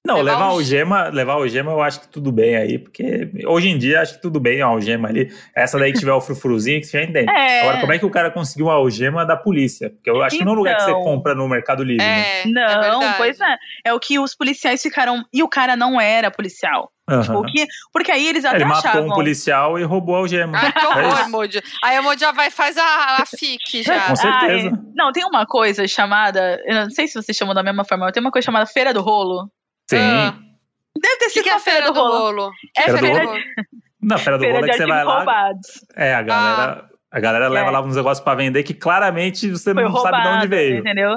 Não, 0.03 0.15
Levar 0.15 0.32
levar 0.32 0.45
alge- 0.45 0.76
algema, 0.80 1.07
levar 1.10 1.34
algema 1.34 1.72
eu 1.72 1.82
acho 1.82 2.02
que 2.02 2.07
tudo 2.07 2.32
bem 2.32 2.56
aí, 2.56 2.80
porque 2.80 3.30
hoje 3.45 3.69
em 3.69 3.78
dia 3.78 4.02
acho 4.02 4.15
que 4.15 4.22
tudo 4.22 4.40
bem 4.40 4.60
a 4.60 4.65
algema 4.65 5.07
ali. 5.07 5.32
Essa 5.56 5.78
daí 5.78 5.94
que 5.94 5.99
tiver 5.99 6.11
o 6.11 6.19
frufruzinho, 6.19 6.80
que 6.82 6.88
você 6.88 6.98
já 6.99 7.03
entende. 7.07 7.30
É. 7.32 7.61
Agora, 7.61 7.80
como 7.82 7.94
é 7.94 7.99
que 7.99 8.06
o 8.06 8.10
cara 8.10 8.32
conseguiu 8.32 8.65
uma 8.65 8.73
algema 8.73 9.23
da 9.23 9.38
polícia? 9.38 9.91
Porque 9.91 10.10
eu 10.10 10.23
acho 10.23 10.38
que 10.40 10.44
não 10.44 10.53
é 10.53 10.56
um 10.56 10.57
lugar 10.57 10.76
que 10.78 10.84
você 10.84 10.90
Então. 10.90 11.03
compra 11.03 11.36
no 11.36 11.48
Mercado 11.48 11.84
Livre, 11.84 12.03
né? 12.03 12.41
É. 12.41 12.48
Não, 12.48 13.03
é 13.03 13.14
pois 13.15 13.40
é. 13.40 13.57
É 13.86 13.94
o 13.94 13.99
que 13.99 14.18
os 14.18 14.34
policiais 14.36 14.82
ficaram. 14.82 15.23
E 15.32 15.44
o 15.44 15.48
cara 15.48 15.76
não 15.76 16.02
era 16.02 16.32
policial. 16.32 16.91
Aham. 17.07 17.38
O 17.40 17.44
que, 17.44 17.68
porque 17.94 18.11
aí 18.11 18.28
eles 18.28 18.44
até 18.44 18.56
Ele 18.56 18.64
achavam. 18.64 19.02
matou 19.02 19.03
um 19.11 19.14
policial 19.14 19.78
e 19.78 19.84
roubou 19.84 20.15
a 20.15 20.19
algema. 20.19 20.57
Ai, 20.57 20.72
que 20.72 20.80
É 20.80 20.88
horror. 20.88 21.19
Emoji. 21.28 21.61
Aí 21.84 21.95
a 21.95 21.99
Emoji 21.99 22.19
já 22.22 22.32
vai 22.32 22.48
e 22.48 22.52
faz 22.52 22.76
a, 22.76 23.18
a 23.22 23.26
FIC 23.26 23.84
já. 23.86 24.07
com 24.07 24.15
certeza. 24.15 24.68
É. 24.69 24.72
Não, 24.95 25.11
tem 25.11 25.23
uma 25.26 25.45
coisa 25.45 25.88
chamada. 25.88 26.60
Eu 26.65 26.73
não 26.73 26.90
sei 26.90 27.07
se 27.07 27.14
vocês 27.22 27.38
chamam 27.38 27.53
da 27.53 27.61
mesma 27.61 27.86
forma, 27.86 28.06
mas 28.06 28.14
tem 28.14 28.22
uma 28.22 28.32
coisa 28.32 28.45
chamada 28.48 28.65
Feira 28.65 28.94
do 28.94 29.02
Rolo. 29.02 29.48
Sim. 29.98 29.98
Ah. 30.00 30.36
Deve 31.02 31.18
ter 31.18 31.26
O 31.26 31.28
que, 31.28 31.34
sido 31.34 31.44
que 31.44 31.50
é 31.50 31.54
a 31.54 31.60
feira 31.60 31.92
do 31.92 31.94
rolo? 32.00 32.52
É 32.78 32.84
Feira 32.84 33.00
do 33.00 33.08
rolo? 33.08 33.40
Na 34.02 34.18
feira 34.18 34.38
do 34.38 34.42
feira 34.44 34.60
rolo 34.60 34.66
é 34.66 34.72
de 34.72 34.78
que 34.78 34.84
você 34.84 34.88
vai 34.88 34.98
artigos 35.00 35.14
lá. 35.14 35.18
roubados. 35.20 35.68
É, 35.96 36.14
a 36.14 36.22
galera. 36.22 36.92
A 37.14 37.20
galera 37.20 37.50
leva 37.50 37.68
É. 37.68 37.72
lá 37.72 37.82
uns 37.82 37.96
negócios 37.98 38.24
pra 38.24 38.36
vender 38.36 38.64
que 38.64 38.74
claramente 38.74 39.50
você 39.52 39.74
Foi 39.74 39.84
não 39.84 39.92
sabe 39.98 40.16
de 40.16 40.24
roubado, 40.24 40.38
onde 40.38 40.48
veio. 40.48 40.78
entendeu? 40.80 41.12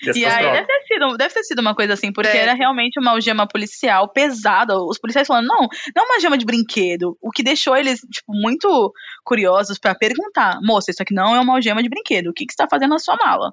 E 0.00 0.16
E 0.16 0.24
aí 0.24 0.42
deve 0.52 0.64
ter, 0.64 0.82
sido, 0.86 1.16
deve 1.16 1.34
ter 1.34 1.42
sido 1.42 1.58
uma 1.58 1.74
coisa 1.74 1.92
assim, 1.94 2.12
porque 2.12 2.28
Deve. 2.30 2.38
era 2.44 2.54
realmente 2.54 3.00
uma 3.00 3.10
algema 3.10 3.48
policial 3.48 4.08
pesada. 4.12 4.76
Os 4.78 4.96
policiais 4.96 5.26
falando, 5.26 5.48
não, 5.48 5.66
não 5.96 6.02
é 6.04 6.06
uma 6.06 6.14
algema 6.14 6.38
de 6.38 6.46
brinquedo. 6.46 7.18
O 7.20 7.32
que 7.32 7.42
deixou 7.42 7.76
eles, 7.76 7.98
tipo, 8.12 8.32
muito 8.32 8.92
curiosos 9.24 9.76
pra 9.76 9.92
perguntar: 9.92 10.60
moça, 10.62 10.92
isso 10.92 11.02
aqui 11.02 11.12
não 11.12 11.34
é 11.34 11.40
uma 11.40 11.54
algema 11.54 11.82
de 11.82 11.88
brinquedo. 11.88 12.28
O 12.28 12.32
que, 12.32 12.46
que 12.46 12.52
você 12.52 12.56
tá 12.58 12.68
fazendo 12.70 12.90
na 12.90 13.00
sua 13.00 13.16
mala? 13.16 13.50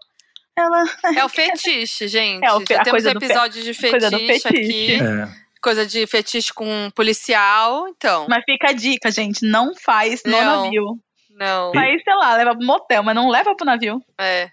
Ela. 0.58 0.84
É 1.16 1.24
o 1.24 1.30
fetiche, 1.30 2.08
gente. 2.08 2.44
É 2.46 2.52
o 2.54 2.60
fe- 2.62 2.74
Já 2.76 2.82
a 2.82 2.84
temos 2.84 3.04
do 3.04 3.10
fe- 3.12 3.18
episódio 3.18 3.64
de 3.64 3.74
fetiche, 3.74 3.92
coisa 3.92 4.12
fetiche. 4.12 4.48
aqui. 4.48 4.94
É. 5.04 5.28
Coisa 5.62 5.86
de 5.86 6.08
fetiche 6.08 6.54
com 6.54 6.90
policial. 6.96 7.88
Então, 7.90 8.26
Mas 8.30 8.44
fica 8.46 8.70
a 8.70 8.74
dica, 8.74 9.12
gente, 9.12 9.46
não 9.46 9.74
faz 9.76 10.22
no 10.26 10.32
Não. 10.32 10.64
navio. 10.64 10.98
não. 11.38 11.72
Aí, 11.76 12.00
sei 12.04 12.16
lá, 12.16 12.36
leva 12.36 12.56
pro 12.56 12.66
motel, 12.66 13.04
mas 13.04 13.16
não 13.16 13.30
leva 13.30 13.56
pro 13.56 13.66
navio. 13.66 14.00
É. 14.20 14.50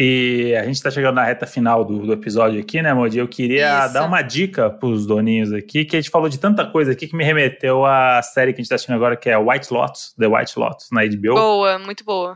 E 0.00 0.54
a 0.54 0.64
gente 0.64 0.80
tá 0.80 0.92
chegando 0.92 1.16
na 1.16 1.24
reta 1.24 1.44
final 1.44 1.84
do, 1.84 2.06
do 2.06 2.12
episódio 2.12 2.60
aqui, 2.60 2.80
né, 2.80 2.94
Modi? 2.94 3.18
Eu 3.18 3.26
queria 3.26 3.84
Isso. 3.86 3.94
dar 3.94 4.04
uma 4.04 4.22
dica 4.22 4.70
pros 4.70 5.04
doninhos 5.06 5.52
aqui, 5.52 5.84
que 5.84 5.96
a 5.96 6.00
gente 6.00 6.10
falou 6.10 6.28
de 6.28 6.38
tanta 6.38 6.64
coisa 6.64 6.92
aqui 6.92 7.08
que 7.08 7.16
me 7.16 7.24
remeteu 7.24 7.84
à 7.84 8.22
série 8.22 8.52
que 8.52 8.60
a 8.60 8.62
gente 8.62 8.68
tá 8.68 8.76
assistindo 8.76 8.94
agora, 8.94 9.16
que 9.16 9.28
é 9.28 9.36
White 9.36 9.72
Lotus, 9.74 10.14
The 10.16 10.28
White 10.28 10.56
Lotus, 10.56 10.86
na 10.92 11.04
HBO. 11.04 11.34
Boa, 11.34 11.78
muito 11.80 12.04
boa. 12.04 12.34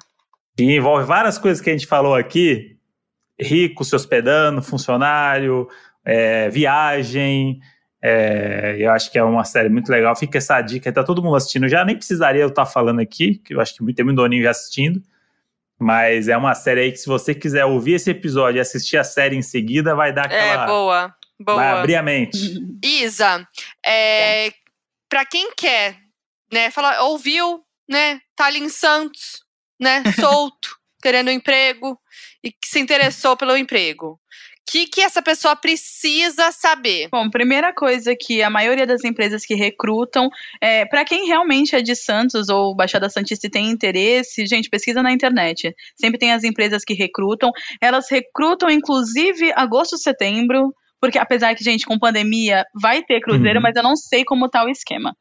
que 0.57 0.65
envolve 0.65 1.05
várias 1.07 1.39
coisas 1.39 1.61
que 1.63 1.71
a 1.71 1.73
gente 1.73 1.87
falou 1.87 2.17
aqui: 2.17 2.72
rico 3.43 3.85
se 3.85 3.95
hospedando, 3.95 4.63
funcionário, 4.63 5.69
é, 6.05 6.49
viagem. 6.51 7.61
é, 8.03 8.77
eu 8.79 8.91
acho 8.91 9.11
que 9.13 9.19
é 9.19 9.23
uma 9.25 9.45
série 9.45 9.69
muito 9.69 9.91
legal. 9.91 10.15
Fica 10.17 10.39
essa 10.39 10.61
dica, 10.61 10.93
tá 10.93 11.05
todo 11.05 11.23
mundo 11.23 11.37
assistindo. 11.37 11.69
Já 11.69 11.85
nem 11.85 11.97
precisaria 11.97 12.43
eu 12.43 12.49
estar 12.49 12.67
falando 12.67 13.01
aqui, 13.01 13.37
que 13.39 13.55
eu 13.55 13.61
acho 13.61 13.75
que 13.75 13.93
tem 13.95 14.05
muito 14.05 14.17
doninho 14.17 14.43
já 14.43 14.51
assistindo. 14.51 15.01
Mas 15.79 16.29
é 16.29 16.37
uma 16.37 16.55
série 16.55 16.81
aí 16.81 16.93
que, 16.93 16.99
se 16.99 17.07
você 17.09 17.35
quiser 17.35 17.65
ouvir 17.65 17.95
esse 17.95 18.11
episódio 18.11 18.59
e 18.59 18.61
assistir 18.61 18.97
a 18.99 19.05
série 19.05 19.37
em 19.37 19.43
seguida, 19.43 19.95
vai 19.95 20.13
dar 20.13 20.31
É, 20.31 20.51
aquela. 20.53 20.67
boa. 20.67 21.15
Boa. 21.41 21.57
vai 21.57 21.71
abrir 21.71 21.97
a 21.97 22.03
mente. 22.03 22.39
Isa, 22.85 23.45
é, 23.85 24.53
pra 25.09 25.25
quem 25.27 25.53
quer, 25.57 25.97
né, 26.53 26.71
falar, 26.71 27.01
ouviu, 27.03 27.65
né, 27.91 28.21
tá 28.37 28.47
ali 28.47 28.61
em 28.61 28.69
Santos, 28.69 29.43
né, 29.81 30.05
solto, 30.21 30.77
querendo 31.03 31.29
um 31.29 31.33
emprego 31.33 31.99
e 32.43 32.51
que 32.51 32.67
se 32.69 32.81
interessou 32.81 33.37
pelo 33.37 33.57
emprego. 33.57 34.13
O 34.13 34.71
que, 34.73 34.87
que 34.87 35.01
essa 35.01 35.21
pessoa 35.21 35.57
precisa 35.57 36.53
saber? 36.53 37.09
Bom, 37.11 37.29
primeira 37.29 37.75
coisa 37.75 38.15
que 38.19 38.43
a 38.43 38.49
maioria 38.49 38.87
das 38.87 39.03
empresas 39.05 39.45
que 39.45 39.55
recrutam, 39.55 40.31
é, 40.61 40.87
para 40.87 41.05
quem 41.05 41.27
realmente 41.27 41.75
é 41.75 41.83
de 41.83 41.95
Santos 41.97 42.49
ou 42.49 42.75
Baixada 42.75 43.11
Santista 43.11 43.47
e 43.49 43.51
tem 43.51 43.69
interesse, 43.69 44.47
gente, 44.47 44.71
pesquisa 44.71 45.03
na 45.03 45.13
internet. 45.13 45.75
Sempre 45.97 46.19
tem 46.19 46.33
as 46.33 46.45
empresas 46.45 46.85
que 46.85 46.95
recrutam. 46.95 47.51
Elas 47.81 48.09
recrutam, 48.11 48.71
inclusive, 48.71 49.53
agosto, 49.57 49.99
setembro, 49.99 50.73
porque 51.01 51.19
apesar 51.19 51.55
que, 51.57 51.65
gente, 51.65 51.85
com 51.85 51.99
pandemia 51.99 52.65
vai 52.81 53.03
ter 53.03 53.21
cruzeiro, 53.21 53.59
Uhum. 53.59 53.63
mas 53.63 53.75
eu 53.77 53.83
não 53.83 53.97
sei 53.97 54.25
como 54.25 54.49
tá 54.49 54.65
o 54.65 54.69
esquema. 54.71 55.15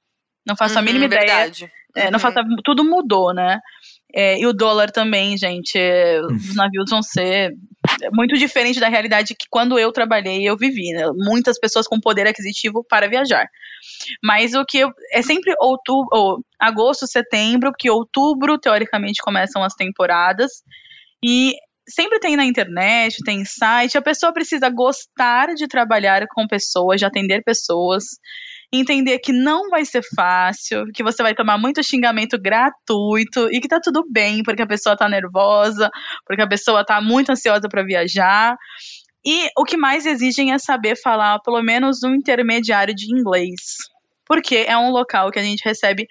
Não 0.46 0.56
faço 0.56 0.76
a 0.78 0.80
Uhum, 0.82 0.86
mínima 0.86 1.06
ideia. 1.06 1.26
verdade. 1.26 1.72
É, 1.96 2.06
não 2.06 2.14
Uhum. 2.14 2.20
faço, 2.20 2.40
a- 2.40 2.46
tudo 2.64 2.84
mudou, 2.86 3.34
né? 3.34 3.60
É, 4.14 4.40
e 4.40 4.46
o 4.46 4.54
dólar 4.54 4.92
também, 4.92 5.38
gente. 5.38 5.78
é, 5.78 6.22
os 6.22 6.56
navios 6.56 6.90
vão 6.90 7.02
ser 7.02 7.54
muito 8.14 8.38
diferente 8.38 8.80
da 8.80 8.90
realidade 8.90 9.36
que 9.36 9.46
quando 9.50 9.78
eu 9.80 9.92
trabalhei 9.92 10.48
eu 10.48 10.58
vivi. 10.58 10.92
Né? 10.94 11.04
Muitas 11.16 11.60
pessoas 11.60 11.88
com 11.88 12.00
poder 12.00 12.28
aquisitivo 12.28 12.84
para 12.88 13.10
viajar. 13.10 13.48
Mas 14.24 14.54
o 14.54 14.66
que 14.66 14.80
eu, 14.80 14.92
é 15.12 15.22
sempre 15.22 15.54
outubro, 15.60 16.10
ou 16.12 16.46
agosto, 16.60 17.08
setembro, 17.08 17.72
que 17.78 17.90
outubro 17.90 18.58
teoricamente 18.58 19.22
começam 19.22 19.64
as 19.64 19.74
temporadas 19.74 20.64
e 21.24 21.54
sempre 21.88 22.20
tem 22.20 22.36
na 22.36 22.46
internet, 22.46 23.24
tem 23.24 23.44
site. 23.46 23.98
A 23.98 24.02
pessoa 24.02 24.34
precisa 24.34 24.70
gostar 24.70 25.54
de 25.56 25.68
trabalhar 25.68 26.26
com 26.30 26.48
pessoas, 26.48 27.00
de 27.00 27.06
atender 27.06 27.44
pessoas 27.44 28.04
entender 28.72 29.20
que 29.20 29.34
não 29.34 29.70
vai 29.70 29.84
ser 29.84 30.02
fácil, 30.16 30.86
que 30.94 31.04
você 31.04 31.22
vai 31.22 31.36
tomar 31.36 31.58
muito 31.58 31.84
xingamento 31.84 32.40
gratuito 32.40 33.50
e 33.52 33.60
que 33.60 33.68
tá 33.68 33.80
tudo 33.82 34.06
bem, 34.10 34.44
porque 34.44 34.62
a 34.62 34.68
pessoa 34.68 34.96
tá 34.96 35.10
nervosa, 35.10 35.90
porque 36.26 36.42
a 36.42 36.48
pessoa 36.48 36.86
tá 36.86 37.02
muito 37.02 37.32
ansiosa 37.32 37.68
para 37.68 37.84
viajar. 37.84 38.56
E 39.26 39.50
o 39.58 39.64
que 39.64 39.78
mais 39.78 40.06
exigem 40.06 40.54
é 40.54 40.58
saber 40.58 40.96
falar 40.96 41.40
pelo 41.40 41.62
menos 41.62 42.02
um 42.04 42.16
intermediário 42.16 42.96
de 42.96 43.14
inglês, 43.14 43.78
porque 44.26 44.66
é 44.68 44.78
um 44.78 44.90
local 44.90 45.30
que 45.32 45.40
a 45.40 45.44
gente 45.44 45.64
recebe 45.66 46.08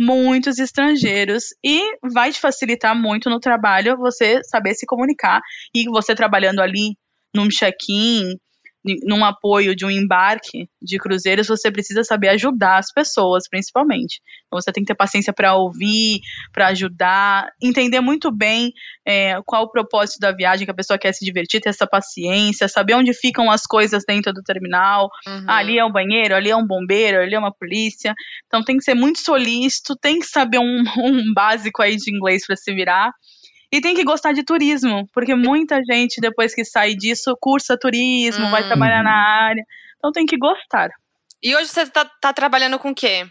muitos 0.00 0.58
estrangeiros 0.58 1.44
e 1.64 1.82
vai 2.12 2.32
te 2.32 2.40
facilitar 2.40 2.96
muito 2.96 3.28
no 3.30 3.38
trabalho 3.38 3.98
você 3.98 4.42
saber 4.44 4.74
se 4.74 4.86
comunicar 4.86 5.40
e 5.74 5.84
você 5.84 6.14
trabalhando 6.14 6.60
ali 6.60 6.96
num 7.34 7.48
check-in, 7.48 8.36
num 9.04 9.24
apoio 9.24 9.76
de 9.76 9.84
um 9.84 9.90
embarque 9.90 10.68
de 10.80 10.98
cruzeiros, 10.98 11.46
você 11.46 11.70
precisa 11.70 12.02
saber 12.02 12.28
ajudar 12.28 12.78
as 12.78 12.90
pessoas, 12.90 13.48
principalmente. 13.48 14.20
Então 14.46 14.60
você 14.60 14.72
tem 14.72 14.82
que 14.82 14.88
ter 14.88 14.94
paciência 14.94 15.32
para 15.32 15.54
ouvir, 15.54 16.20
para 16.52 16.68
ajudar, 16.68 17.48
entender 17.62 18.00
muito 18.00 18.30
bem 18.34 18.72
é, 19.06 19.40
qual 19.44 19.64
o 19.64 19.70
propósito 19.70 20.18
da 20.18 20.32
viagem, 20.32 20.64
que 20.64 20.70
a 20.70 20.74
pessoa 20.74 20.98
quer 20.98 21.12
se 21.12 21.24
divertir, 21.24 21.60
ter 21.60 21.68
essa 21.68 21.86
paciência, 21.86 22.68
saber 22.68 22.94
onde 22.94 23.12
ficam 23.12 23.50
as 23.50 23.62
coisas 23.62 24.02
dentro 24.06 24.32
do 24.32 24.42
terminal. 24.42 25.10
Uhum. 25.26 25.44
Ah, 25.46 25.58
ali 25.58 25.78
é 25.78 25.84
um 25.84 25.92
banheiro, 25.92 26.34
ali 26.34 26.50
é 26.50 26.56
um 26.56 26.66
bombeiro, 26.66 27.20
ali 27.20 27.34
é 27.34 27.38
uma 27.38 27.52
polícia. 27.52 28.14
Então 28.46 28.64
tem 28.64 28.78
que 28.78 28.84
ser 28.84 28.94
muito 28.94 29.20
solícito, 29.20 29.94
tem 29.94 30.18
que 30.18 30.26
saber 30.26 30.58
um, 30.58 30.82
um 31.04 31.34
básico 31.34 31.82
aí 31.82 31.96
de 31.96 32.14
inglês 32.14 32.46
para 32.46 32.56
se 32.56 32.72
virar. 32.74 33.12
E 33.72 33.80
tem 33.80 33.94
que 33.94 34.02
gostar 34.04 34.32
de 34.32 34.42
turismo, 34.42 35.08
porque 35.12 35.34
muita 35.34 35.80
gente, 35.84 36.20
depois 36.20 36.54
que 36.54 36.64
sai 36.64 36.94
disso, 36.94 37.36
cursa 37.40 37.78
turismo, 37.78 38.50
vai 38.50 38.64
Hum. 38.64 38.66
trabalhar 38.66 39.02
na 39.02 39.14
área. 39.14 39.62
Então 39.98 40.10
tem 40.12 40.26
que 40.26 40.36
gostar. 40.36 40.90
E 41.42 41.54
hoje 41.54 41.68
você 41.68 41.86
tá, 41.86 42.04
tá 42.20 42.32
trabalhando 42.32 42.78
com 42.78 42.90
o 42.90 42.94
quê? 42.94 43.26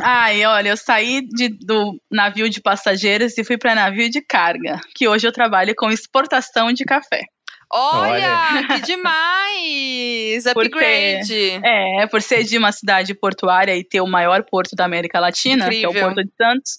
Ai, 0.00 0.44
olha, 0.46 0.68
eu 0.70 0.76
saí 0.76 1.22
de, 1.26 1.48
do 1.48 2.00
navio 2.10 2.48
de 2.48 2.60
passageiros 2.60 3.36
e 3.36 3.44
fui 3.44 3.56
para 3.58 3.74
navio 3.74 4.08
de 4.10 4.20
carga, 4.20 4.80
que 4.94 5.08
hoje 5.08 5.26
eu 5.26 5.32
trabalho 5.32 5.74
com 5.76 5.90
exportação 5.90 6.72
de 6.72 6.84
café. 6.84 7.22
Olha, 7.70 8.48
Olha. 8.52 8.66
que 8.68 8.80
demais! 8.86 10.46
Upgrade! 10.46 11.60
é, 11.64 12.06
por 12.06 12.22
ser 12.22 12.44
de 12.44 12.56
uma 12.56 12.72
cidade 12.72 13.14
portuária 13.14 13.76
e 13.76 13.84
ter 13.84 14.00
o 14.00 14.06
maior 14.06 14.42
porto 14.44 14.74
da 14.74 14.84
América 14.84 15.20
Latina, 15.20 15.66
Incrível. 15.66 15.90
que 15.90 15.98
é 15.98 16.00
o 16.00 16.04
Porto 16.06 16.24
de 16.24 16.32
Santos, 16.36 16.78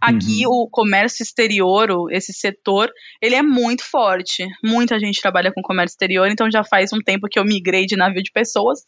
Aqui 0.00 0.46
uhum. 0.46 0.62
o 0.62 0.68
comércio 0.70 1.22
exterior, 1.22 2.10
esse 2.10 2.32
setor, 2.32 2.90
ele 3.20 3.34
é 3.34 3.42
muito 3.42 3.84
forte. 3.84 4.46
Muita 4.64 4.98
gente 4.98 5.20
trabalha 5.20 5.52
com 5.52 5.60
comércio 5.62 5.94
exterior, 5.94 6.28
então 6.30 6.50
já 6.50 6.64
faz 6.64 6.92
um 6.92 7.00
tempo 7.00 7.28
que 7.28 7.38
eu 7.38 7.44
migrei 7.44 7.84
de 7.84 7.96
navio 7.96 8.22
de 8.22 8.30
pessoas 8.32 8.80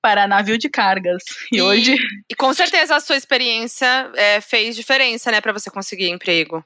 para 0.00 0.28
navio 0.28 0.58
de 0.58 0.68
cargas. 0.68 1.22
E, 1.50 1.56
e 1.56 1.62
hoje. 1.62 1.96
E 2.30 2.34
com 2.34 2.52
certeza 2.52 2.94
a 2.94 3.00
sua 3.00 3.16
experiência 3.16 4.12
é, 4.14 4.40
fez 4.40 4.76
diferença, 4.76 5.30
né, 5.30 5.40
para 5.40 5.52
você 5.52 5.70
conseguir 5.70 6.10
emprego. 6.10 6.62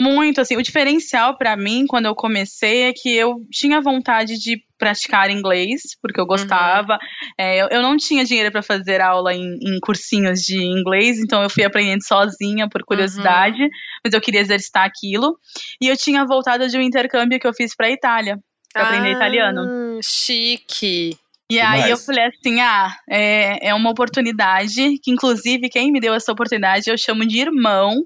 Muito, 0.00 0.40
assim, 0.40 0.56
o 0.56 0.62
diferencial 0.62 1.36
para 1.36 1.54
mim 1.58 1.84
quando 1.86 2.06
eu 2.06 2.14
comecei 2.14 2.84
é 2.84 2.92
que 2.92 3.14
eu 3.14 3.44
tinha 3.50 3.82
vontade 3.82 4.38
de 4.38 4.64
praticar 4.78 5.30
inglês, 5.30 5.82
porque 6.00 6.18
eu 6.18 6.24
gostava. 6.24 6.94
Uhum. 6.94 6.98
É, 7.36 7.62
eu, 7.62 7.68
eu, 7.70 7.82
não 7.82 7.98
tinha 7.98 8.24
dinheiro 8.24 8.50
para 8.50 8.62
fazer 8.62 9.02
aula 9.02 9.34
em, 9.34 9.58
em, 9.60 9.78
cursinhos 9.78 10.40
de 10.40 10.56
inglês, 10.56 11.18
então 11.18 11.42
eu 11.42 11.50
fui 11.50 11.64
aprendendo 11.64 12.02
sozinha 12.02 12.66
por 12.66 12.82
curiosidade, 12.82 13.62
uhum. 13.62 13.68
mas 14.02 14.14
eu 14.14 14.22
queria 14.22 14.40
exercitar 14.40 14.86
aquilo. 14.86 15.36
E 15.82 15.88
eu 15.88 15.96
tinha 15.98 16.24
voltado 16.24 16.66
de 16.66 16.78
um 16.78 16.82
intercâmbio 16.82 17.38
que 17.38 17.46
eu 17.46 17.52
fiz 17.52 17.76
para 17.76 17.90
Itália, 17.90 18.38
para 18.72 18.82
ah, 18.82 18.86
aprender 18.86 19.12
italiano. 19.12 20.00
Chique. 20.02 21.14
E 21.50 21.60
aí 21.60 21.90
eu 21.90 21.98
falei 21.98 22.24
assim, 22.26 22.60
ah, 22.60 22.94
é, 23.10 23.68
é 23.68 23.74
uma 23.74 23.90
oportunidade, 23.90 24.98
que 25.02 25.10
inclusive 25.10 25.68
quem 25.68 25.92
me 25.92 26.00
deu 26.00 26.14
essa 26.14 26.32
oportunidade 26.32 26.88
eu 26.88 26.96
chamo 26.96 27.26
de 27.26 27.40
irmão, 27.40 28.02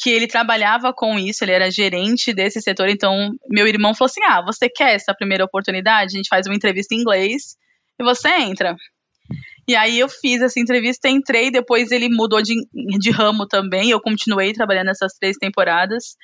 que 0.00 0.08
ele 0.08 0.26
trabalhava 0.26 0.94
com 0.94 1.18
isso, 1.18 1.44
ele 1.44 1.52
era 1.52 1.70
gerente 1.70 2.32
desse 2.32 2.60
setor, 2.62 2.88
então 2.88 3.32
meu 3.50 3.66
irmão 3.66 3.94
falou 3.94 4.10
assim, 4.10 4.22
ah, 4.24 4.42
você 4.42 4.68
quer 4.68 4.94
essa 4.94 5.14
primeira 5.14 5.44
oportunidade? 5.44 6.14
A 6.14 6.16
gente 6.16 6.28
faz 6.28 6.46
uma 6.46 6.54
entrevista 6.54 6.94
em 6.94 6.98
inglês 6.98 7.56
e 7.98 8.04
você 8.04 8.28
entra. 8.28 8.74
E 9.68 9.76
aí 9.76 9.98
eu 9.98 10.08
fiz 10.08 10.40
essa 10.40 10.58
entrevista, 10.58 11.08
entrei, 11.08 11.50
depois 11.50 11.92
ele 11.92 12.08
mudou 12.08 12.42
de, 12.42 12.54
de 12.98 13.10
ramo 13.10 13.46
também, 13.46 13.90
eu 13.90 14.00
continuei 14.00 14.54
trabalhando 14.54 14.90
essas 14.90 15.12
três 15.12 15.36
temporadas. 15.36 16.16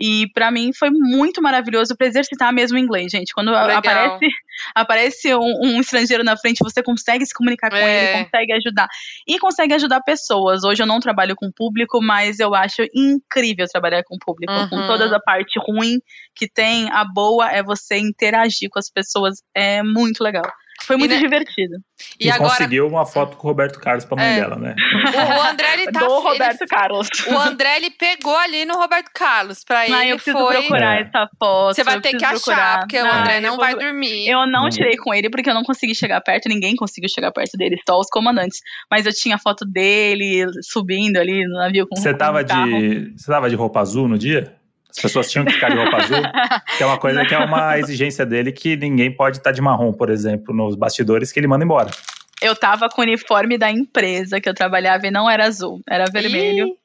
E 0.00 0.30
para 0.32 0.50
mim 0.50 0.72
foi 0.72 0.90
muito 0.90 1.42
maravilhoso 1.42 1.94
para 1.96 2.06
exercitar 2.06 2.52
mesmo 2.52 2.76
o 2.76 2.80
inglês, 2.80 3.12
gente. 3.12 3.34
Quando 3.34 3.50
Legal. 3.50 3.76
aparece, 3.76 4.28
aparece 4.74 5.34
um, 5.34 5.60
um, 5.62 5.80
estrangeiro 5.80 6.24
na 6.24 6.36
frente, 6.36 6.64
você 6.64 6.82
consegue 6.82 7.26
se 7.26 7.34
comunicar 7.34 7.70
com 7.70 7.76
é. 7.76 8.14
ele, 8.14 8.24
consegue 8.24 8.52
ajudar. 8.54 8.88
E 9.28 9.38
consegue 9.38 9.74
ajudar 9.74 10.00
pessoas. 10.00 10.64
Hoje 10.64 10.82
eu 10.82 10.86
não 10.86 11.00
trabalho 11.00 11.36
com 11.36 11.50
público, 11.54 12.00
mas 12.00 12.40
eu 12.40 12.54
acho 12.54 12.82
incrível 12.94 13.66
trabalhar 13.70 14.02
com 14.04 14.16
público. 14.18 14.52
Uhum. 14.52 14.68
Com 14.68 14.86
toda 14.86 15.14
a 15.14 15.20
parte 15.20 15.58
ruim 15.58 15.98
que 16.34 16.48
tem, 16.48 16.90
a 16.90 17.04
boa 17.04 17.50
é 17.50 17.62
você 17.62 17.98
interagir 17.98 18.70
com 18.70 18.78
as 18.78 18.90
pessoas. 18.90 19.42
É 19.54 19.82
muito 19.82 20.24
legal. 20.24 20.50
Foi 20.84 20.96
muito 20.96 21.12
e, 21.12 21.14
né? 21.14 21.20
divertido. 21.20 21.76
E, 22.18 22.26
e 22.26 22.30
agora... 22.30 22.50
conseguiu 22.50 22.86
uma 22.86 23.04
foto 23.04 23.36
com 23.36 23.46
o 23.46 23.50
Roberto 23.50 23.78
Carlos 23.78 24.04
pra 24.04 24.16
mãe 24.16 24.26
é. 24.26 24.40
dela, 24.40 24.56
né? 24.56 24.74
O, 24.78 25.42
André, 25.42 25.74
ele 25.74 25.92
tá... 25.92 26.00
Do 26.00 26.20
Roberto 26.20 26.62
ele, 26.62 26.68
Carlos. 26.68 27.08
O 27.28 27.38
André, 27.38 27.76
ele 27.76 27.90
pegou 27.90 28.36
ali 28.36 28.64
no 28.64 28.74
Roberto 28.74 29.10
Carlos. 29.14 29.62
Pra 29.64 29.84
ele 29.84 29.94
ah, 29.94 30.06
eu 30.06 30.16
preciso 30.16 30.38
foi... 30.38 30.56
procurar 30.56 30.98
é. 30.98 31.02
essa 31.02 31.28
foto. 31.38 31.74
Você 31.74 31.84
vai 31.84 32.00
ter 32.00 32.16
que 32.16 32.24
achar, 32.24 32.40
procurar. 32.40 32.78
porque 32.80 33.02
não, 33.02 33.10
o 33.10 33.12
André 33.12 33.40
não 33.40 33.50
vou... 33.50 33.58
vai 33.58 33.74
dormir. 33.74 34.28
Eu 34.28 34.46
não 34.46 34.68
tirei 34.68 34.96
com 34.96 35.14
ele, 35.14 35.30
porque 35.30 35.50
eu 35.50 35.54
não 35.54 35.62
consegui 35.62 35.94
chegar 35.94 36.20
perto. 36.20 36.48
Ninguém 36.48 36.74
conseguiu 36.74 37.08
chegar 37.08 37.30
perto 37.32 37.56
dele, 37.56 37.76
só 37.86 37.98
os 37.98 38.08
comandantes. 38.08 38.60
Mas 38.90 39.06
eu 39.06 39.12
tinha 39.12 39.38
foto 39.38 39.64
dele 39.64 40.46
subindo 40.62 41.18
ali 41.18 41.44
no 41.46 41.58
navio 41.58 41.86
com 41.86 41.96
Você 41.96 42.14
tava, 42.14 42.42
de, 42.42 43.12
você 43.16 43.30
tava 43.30 43.50
de 43.50 43.56
roupa 43.56 43.80
azul 43.80 44.08
no 44.08 44.18
dia? 44.18 44.59
As 44.90 45.02
pessoas 45.02 45.30
tinham 45.30 45.44
que 45.44 45.52
ficar 45.52 45.70
de 45.70 45.76
roupa 45.76 45.96
azul, 45.96 46.22
que 46.76 46.82
é 46.82 46.86
uma 46.86 46.98
coisa 46.98 47.24
que 47.24 47.34
é 47.34 47.38
uma 47.38 47.78
exigência 47.78 48.26
dele 48.26 48.52
que 48.52 48.76
ninguém 48.76 49.14
pode 49.14 49.38
estar 49.38 49.52
de 49.52 49.60
marrom, 49.60 49.92
por 49.92 50.10
exemplo, 50.10 50.54
nos 50.54 50.74
bastidores 50.74 51.30
que 51.32 51.38
ele 51.40 51.46
manda 51.46 51.64
embora. 51.64 51.90
Eu 52.42 52.56
tava 52.56 52.88
com 52.88 53.00
o 53.00 53.04
uniforme 53.04 53.58
da 53.58 53.70
empresa 53.70 54.40
que 54.40 54.48
eu 54.48 54.54
trabalhava 54.54 55.06
e 55.06 55.10
não 55.10 55.28
era 55.28 55.46
azul, 55.46 55.80
era 55.88 56.06
vermelho. 56.10 56.76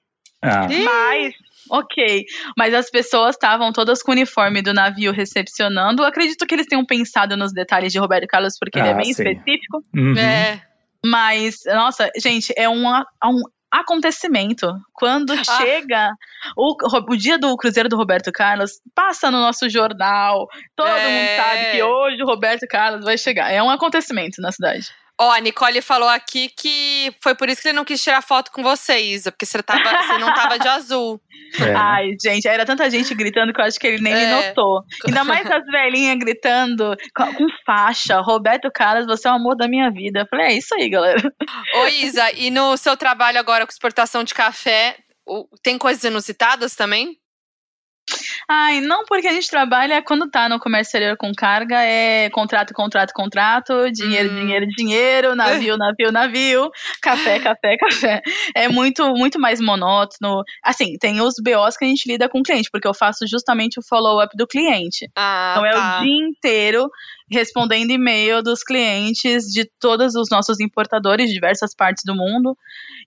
Ah. 0.41 0.67
Mas 0.67 1.33
ok. 1.69 2.25
Mas 2.57 2.73
as 2.73 2.89
pessoas 2.89 3.35
estavam 3.35 3.71
todas 3.71 4.01
com 4.01 4.11
o 4.11 4.13
uniforme 4.13 4.61
do 4.61 4.73
navio 4.73 5.11
recepcionando. 5.11 6.03
Eu 6.03 6.07
acredito 6.07 6.45
que 6.45 6.53
eles 6.53 6.67
tenham 6.67 6.85
pensado 6.85 7.35
nos 7.35 7.53
detalhes 7.53 7.91
de 7.91 7.99
Roberto 7.99 8.27
Carlos, 8.27 8.57
porque 8.59 8.79
ah, 8.79 8.81
ele 8.81 8.89
é 8.89 8.93
ah, 8.93 8.97
bem 8.97 9.05
sim. 9.05 9.11
específico. 9.11 9.83
Uhum. 9.95 10.17
É. 10.17 10.61
Mas, 11.05 11.59
nossa, 11.67 12.09
gente, 12.17 12.53
é 12.57 12.67
um, 12.67 12.87
é 12.87 13.03
um 13.25 13.41
acontecimento. 13.71 14.67
Quando 14.93 15.31
ah. 15.33 15.43
chega 15.43 16.11
o, 16.55 16.75
o 17.11 17.17
dia 17.17 17.37
do 17.37 17.55
Cruzeiro 17.57 17.89
do 17.89 17.97
Roberto 17.97 18.31
Carlos, 18.31 18.81
passa 18.93 19.29
no 19.31 19.39
nosso 19.39 19.69
jornal, 19.69 20.47
todo 20.75 20.87
é. 20.87 21.07
mundo 21.07 21.35
sabe 21.35 21.71
que 21.71 21.83
hoje 21.83 22.23
o 22.23 22.25
Roberto 22.25 22.67
Carlos 22.67 23.03
vai 23.03 23.17
chegar. 23.17 23.51
É 23.51 23.61
um 23.61 23.69
acontecimento 23.69 24.41
na 24.41 24.51
cidade. 24.51 24.89
Ó, 25.19 25.31
a 25.31 25.39
Nicole 25.39 25.81
falou 25.81 26.09
aqui 26.09 26.49
que 26.49 27.13
foi 27.21 27.33
por 27.33 27.47
isso 27.47 27.61
que 27.61 27.69
ele 27.69 27.77
não 27.77 27.85
quis 27.85 28.03
tirar 28.03 28.21
foto 28.21 28.51
com 28.51 28.61
vocês, 28.61 29.23
porque 29.23 29.45
você, 29.45 29.63
tava, 29.63 29.81
você 29.81 30.17
não 30.17 30.33
tava 30.33 30.59
de 30.59 30.67
azul. 30.67 31.21
É. 31.57 31.73
Ai, 31.73 32.11
gente, 32.21 32.45
era 32.47 32.65
tanta 32.65 32.89
gente 32.89 33.15
gritando 33.15 33.53
que 33.53 33.61
eu 33.61 33.65
acho 33.65 33.79
que 33.79 33.87
ele 33.87 34.01
nem 34.01 34.13
é. 34.13 34.17
me 34.17 34.47
notou. 34.47 34.83
Ainda 35.07 35.23
mais 35.23 35.49
as 35.49 35.63
velhinhas 35.65 36.17
gritando 36.17 36.97
com, 37.15 37.33
com, 37.33 37.47
faixa. 37.65 38.19
Roberto 38.19 38.69
Carlos, 38.73 39.05
você 39.05 39.27
é 39.27 39.31
o 39.31 39.35
amor 39.35 39.55
da 39.55 39.67
minha 39.67 39.89
vida. 39.89 40.21
Eu 40.21 40.27
falei, 40.27 40.47
é 40.47 40.57
isso 40.57 40.75
aí, 40.75 40.89
galera. 40.89 41.33
Ô, 41.75 41.87
Isa, 41.87 42.31
e 42.33 42.51
no 42.51 42.75
seu 42.75 42.97
trabalho 42.97 43.39
agora 43.39 43.65
com 43.65 43.71
exportação 43.71 44.21
de 44.21 44.33
café, 44.33 44.97
tem 45.63 45.77
coisas 45.77 46.03
inusitadas 46.03 46.75
também? 46.75 47.17
Ai, 48.47 48.79
não, 48.79 49.03
porque 49.05 49.27
a 49.27 49.33
gente 49.33 49.49
trabalha 49.49 50.01
quando 50.03 50.29
tá 50.29 50.47
no 50.47 50.59
comércio 50.59 50.89
exterior 50.89 51.17
com 51.17 51.31
carga, 51.33 51.81
é 51.83 52.29
contrato, 52.29 52.73
contrato, 52.73 53.11
contrato, 53.13 53.91
dinheiro, 53.91 54.31
hum. 54.31 54.35
dinheiro, 54.35 54.67
dinheiro, 54.67 55.35
navio, 55.35 55.75
navio, 55.77 56.11
navio, 56.11 56.71
café, 57.01 57.39
café, 57.39 57.75
café. 57.77 58.21
É 58.55 58.67
muito, 58.69 59.03
muito 59.15 59.39
mais 59.39 59.59
monótono. 59.59 60.43
Assim, 60.63 60.97
tem 60.99 61.21
os 61.21 61.35
BOs 61.43 61.75
que 61.75 61.85
a 61.85 61.87
gente 61.87 62.07
lida 62.07 62.29
com 62.29 62.39
o 62.39 62.43
cliente, 62.43 62.69
porque 62.71 62.87
eu 62.87 62.93
faço 62.93 63.25
justamente 63.27 63.79
o 63.79 63.83
follow-up 63.83 64.35
do 64.37 64.47
cliente. 64.47 65.09
Ah, 65.15 65.55
então 65.55 65.65
é 65.65 65.71
tá. 65.71 65.99
o 65.99 66.03
dia 66.03 66.27
inteiro 66.27 66.89
respondendo 67.31 67.91
e-mail 67.91 68.41
dos 68.43 68.63
clientes 68.63 69.45
de 69.45 69.69
todos 69.79 70.15
os 70.15 70.29
nossos 70.29 70.59
importadores 70.59 71.27
de 71.27 71.33
diversas 71.33 71.75
partes 71.75 72.03
do 72.05 72.15
mundo. 72.15 72.57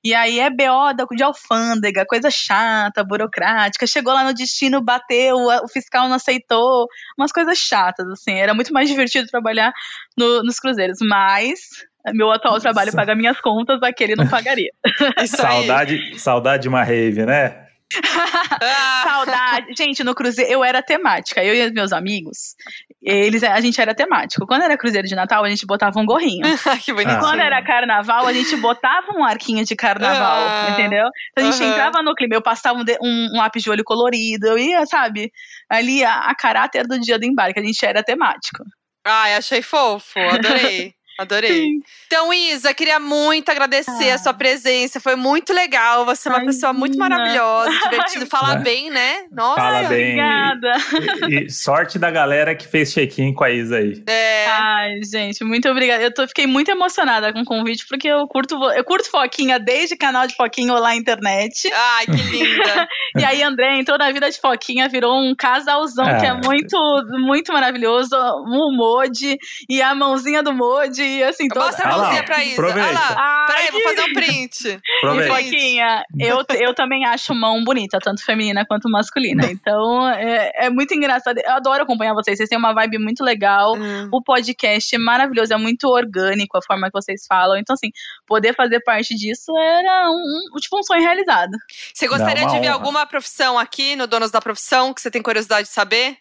E 0.05 0.15
aí 0.15 0.41
é 0.41 0.51
BO 0.51 1.15
de 1.15 1.23
alfândega, 1.23 2.07
coisa 2.07 2.31
chata, 2.31 3.05
burocrática. 3.05 3.87
Chegou 3.87 4.13
lá 4.13 4.25
no 4.25 4.35
destino, 4.35 4.83
bateu, 4.83 5.37
o 5.37 5.69
fiscal 5.69 6.09
não 6.09 6.17
aceitou. 6.17 6.87
Umas 7.17 7.33
coisas 7.33 7.59
chatas, 7.59 8.07
assim. 8.09 8.33
Era 8.33 8.55
muito 8.55 8.73
mais 8.73 8.89
divertido 8.89 9.29
trabalhar 9.29 9.73
no, 10.17 10.43
nos 10.43 10.59
cruzeiros. 10.59 10.99
Mas 11.01 11.61
meu 12.13 12.31
atual 12.31 12.59
trabalho 12.61 12.93
paga 12.93 13.15
minhas 13.15 13.41
contas, 13.41 13.83
aquele 13.83 14.17
não 14.17 14.29
pagaria. 14.29 14.71
saudade, 15.27 16.19
saudade 16.19 16.63
de 16.63 16.69
uma 16.69 16.83
rave, 16.83 17.25
né? 17.25 17.68
Saudade. 19.05 19.75
Gente, 19.77 20.05
no 20.05 20.15
cruzeiro 20.15 20.51
eu 20.51 20.65
era 20.65 20.83
temática. 20.83 21.43
Eu 21.43 21.55
e 21.55 21.71
meus 21.73 21.93
amigos, 21.93 22.55
eles, 23.03 23.43
a 23.43 23.61
gente 23.61 23.81
era 23.81 23.95
temático. 23.95 24.47
Quando 24.47 24.63
era 24.63 24.77
cruzeiro 24.77 25.07
de 25.07 25.15
Natal, 25.15 25.45
a 25.45 25.49
gente 25.49 25.67
botava 25.67 25.99
um 25.99 26.05
gorrinho. 26.05 26.47
que 26.85 26.93
bonitinho. 26.93 27.21
Quando 27.21 27.41
era 27.41 27.63
carnaval, 27.63 28.27
a 28.27 28.33
gente 28.33 28.55
botava 28.57 29.07
um 29.17 29.25
arquinho 29.25 29.65
de 29.65 29.75
carnaval, 29.75 30.49
ah, 30.49 30.71
entendeu? 30.73 31.09
Então 31.33 31.49
a 31.49 31.51
gente 31.51 31.65
entrava 31.65 32.03
no 32.03 32.15
clima. 32.15 32.35
Eu 32.35 32.43
passava 32.43 32.79
um, 32.79 32.85
um, 33.03 33.29
um, 33.35 33.39
lápis 33.39 33.63
de 33.63 33.71
olho 33.71 33.85
colorido. 33.85 34.47
Eu 34.47 34.59
ia, 34.59 34.85
sabe, 34.87 35.33
ali 35.69 36.05
a, 36.05 36.15
a 36.21 36.35
caráter 36.35 36.87
do 36.87 36.99
dia 37.01 37.19
do 37.19 37.25
embarque. 37.25 37.61
A 37.61 37.65
gente 37.65 37.85
era 37.85 38.03
temático. 38.03 38.63
Ai, 39.05 39.35
achei 39.35 39.63
fofo. 39.63 40.19
Adorei. 40.19 40.98
Adorei. 41.19 41.51
Sim. 41.51 41.83
Então, 42.07 42.33
Isa, 42.33 42.73
queria 42.73 43.01
muito 43.01 43.51
agradecer 43.51 44.11
ah. 44.11 44.15
a 44.15 44.19
sua 44.19 44.33
presença. 44.33 45.01
Foi 45.01 45.17
muito 45.17 45.53
legal. 45.53 46.05
Você 46.05 46.29
é 46.29 46.31
uma 46.31 46.39
Ai, 46.39 46.47
pessoa 46.47 46.73
muito 46.73 46.97
maravilhosa, 46.97 47.73
divertida. 47.91 48.27
Fala 48.27 48.55
é. 48.55 48.59
bem, 48.61 48.89
né? 48.89 49.25
Nossa, 49.33 49.61
Fala 49.61 49.89
bem. 49.89 50.13
Obrigada. 50.13 50.75
E, 51.29 51.47
e, 51.47 51.51
sorte 51.51 51.99
da 51.99 52.09
galera 52.09 52.55
que 52.55 52.69
fez 52.69 52.93
check-in 52.93 53.35
com 53.35 53.43
a 53.43 53.51
Isa 53.51 53.79
aí. 53.79 54.01
É. 54.07 54.47
Ai, 54.47 55.01
gente, 55.03 55.43
muito 55.43 55.69
obrigada. 55.69 56.05
Eu 56.05 56.15
tô, 56.15 56.25
fiquei 56.29 56.47
muito 56.47 56.71
emocionada 56.71 57.33
com 57.33 57.41
o 57.41 57.45
convite, 57.45 57.85
porque 57.89 58.07
eu 58.07 58.25
curto, 58.29 58.55
eu 58.71 58.85
curto 58.85 59.11
Foquinha 59.11 59.59
desde 59.59 59.97
canal 59.97 60.25
de 60.25 60.37
Foquinha 60.37 60.73
lá 60.75 60.81
na 60.81 60.95
internet. 60.95 61.69
Ai, 61.75 62.07
que 62.07 62.13
linda. 62.13 62.89
e 63.19 63.25
aí, 63.25 63.43
André 63.43 63.77
entrou 63.77 63.99
na 63.99 64.13
vida 64.13 64.31
de 64.31 64.41
Foquinha, 64.41 64.89
virou 64.89 65.19
um 65.19 65.35
casalzão 65.37 66.09
é. 66.09 66.21
que 66.21 66.27
é 66.27 66.35
muito, 66.35 66.79
muito 67.27 67.53
maravilhoso. 67.53 68.15
O 68.15 68.77
Modi 68.77 69.37
e 69.69 69.83
a 69.83 69.97
mãozinha 69.97 70.45
do 70.45 70.55
Modi 70.55 71.08
e 71.09 71.23
assim, 71.25 71.49
toda... 71.49 71.67
Mostra 71.67 71.89
a 71.89 71.93
Ah 71.93 71.97
mãozinha 71.99 72.25
pra 72.25 72.45
Isa. 72.45 72.63
Olha 72.63 72.71
aproveita. 72.71 72.93
lá. 73.01 73.17
Ai, 73.19 73.47
Peraí, 73.47 73.71
vou 73.73 73.83
fazer 73.83 74.01
um 74.03 74.13
print. 74.13 74.69
E, 74.69 74.81
Aproveita. 74.99 75.35
Foquinha, 75.35 76.03
eu, 76.19 76.45
eu 76.61 76.75
também 76.75 77.05
acho 77.07 77.35
mão 77.35 77.63
bonita, 77.65 77.99
tanto 78.01 78.25
feminina 78.25 78.65
quanto 78.67 78.89
masculina. 78.91 79.43
Então, 79.51 80.09
é, 80.11 80.53
é 80.67 80.71
muito 80.71 80.95
engraçado. 80.95 81.39
Eu 81.39 81.53
adoro 81.53 81.83
acompanhar 81.83 82.15
vocês. 82.15 82.37
Vocês 82.37 82.49
têm 82.49 82.59
uma 82.59 82.73
vibe 82.73 82.99
muito 82.99 83.25
legal. 83.25 83.75
Hum. 83.77 84.09
O 84.13 84.23
podcast 84.23 84.95
é 84.95 84.99
maravilhoso, 84.99 85.53
é 85.53 85.57
muito 85.57 85.89
orgânico 85.89 86.57
a 86.57 86.63
forma 86.63 86.87
que 86.87 86.93
vocês 86.93 87.23
falam. 87.29 87.57
Então, 87.59 87.75
assim, 87.75 87.91
poder 88.27 88.55
fazer 88.55 88.81
parte 88.81 89.15
disso 89.15 89.51
era 89.59 90.09
um, 90.11 90.15
um- 90.55 90.57
tipo 90.61 90.79
um 90.79 90.83
sonho 90.83 91.03
realizado. 91.03 91.53
Você 91.93 92.07
gostaria 92.09 92.45
Não, 92.45 92.53
de 92.55 92.61
ver 92.61 92.67
honra. 92.67 92.75
alguma 92.75 93.07
profissão 93.07 93.59
aqui 93.59 93.97
no 93.97 94.07
Donos 94.07 94.31
da 94.31 94.41
Profissão 94.41 94.93
que 94.95 95.01
você 95.01 95.11
tem 95.11 95.23
curiosidade 95.23 95.69
de 95.69 95.75
saber? 95.75 96.17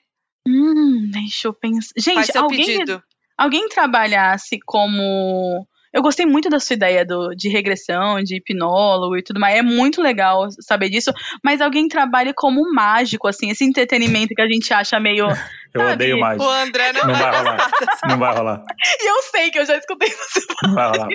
Hum, 0.48 1.10
deixa 1.12 1.48
eu 1.50 1.54
pensar. 1.54 1.92
Faz 1.94 2.04
Gente, 2.06 2.32
seu 2.32 2.44
alguém, 2.44 2.66
pedido. 2.66 3.04
Alguém 3.38 3.68
trabalhasse 3.70 4.58
como. 4.66 5.66
Eu 5.94 6.02
gostei 6.02 6.26
muito 6.26 6.50
da 6.50 6.60
sua 6.60 6.74
ideia 6.76 7.06
do, 7.06 7.30
de 7.30 7.50
regressão, 7.50 8.22
de 8.22 8.38
hipnólogo 8.38 9.18
e 9.18 9.24
tudo 9.24 9.40
mais. 9.40 9.58
É 9.58 9.62
muito 9.62 10.02
legal 10.02 10.48
saber 10.60 10.90
disso. 10.90 11.12
Mas 11.44 11.62
alguém 11.62 11.88
trabalhe 11.88 12.34
como 12.36 12.72
mágico, 12.74 13.28
assim, 13.28 13.50
esse 13.50 13.64
entretenimento 13.64 14.36
que 14.36 14.42
a 14.42 14.48
gente 14.48 14.74
acha 14.74 15.00
meio. 15.00 15.28
Eu 15.74 15.82
Sabe? 15.82 15.94
odeio 15.94 16.20
mais. 16.20 16.40
O 16.40 16.50
André 16.50 16.94
não, 16.94 17.06
Não 17.06 17.14
vai 17.14 17.32
vai 17.32 17.40
rolar. 17.40 17.72
Não 18.08 18.18
vai 18.18 18.36
rolar. 18.36 18.64
E 19.00 19.10
eu 19.10 19.22
sei 19.24 19.52
que 19.52 19.60
eu 19.60 19.66
já 19.66 19.78
escutei 19.78 20.10
você 20.10 20.40
Não 20.64 20.74
vai 20.74 20.88
rolar. 20.90 21.10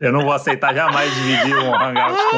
Eu 0.00 0.12
não 0.12 0.22
vou 0.22 0.32
aceitar 0.32 0.74
jamais 0.74 1.12
dividir 1.14 1.56
um 1.56 1.74
hangout 1.74 2.16
com. 2.30 2.36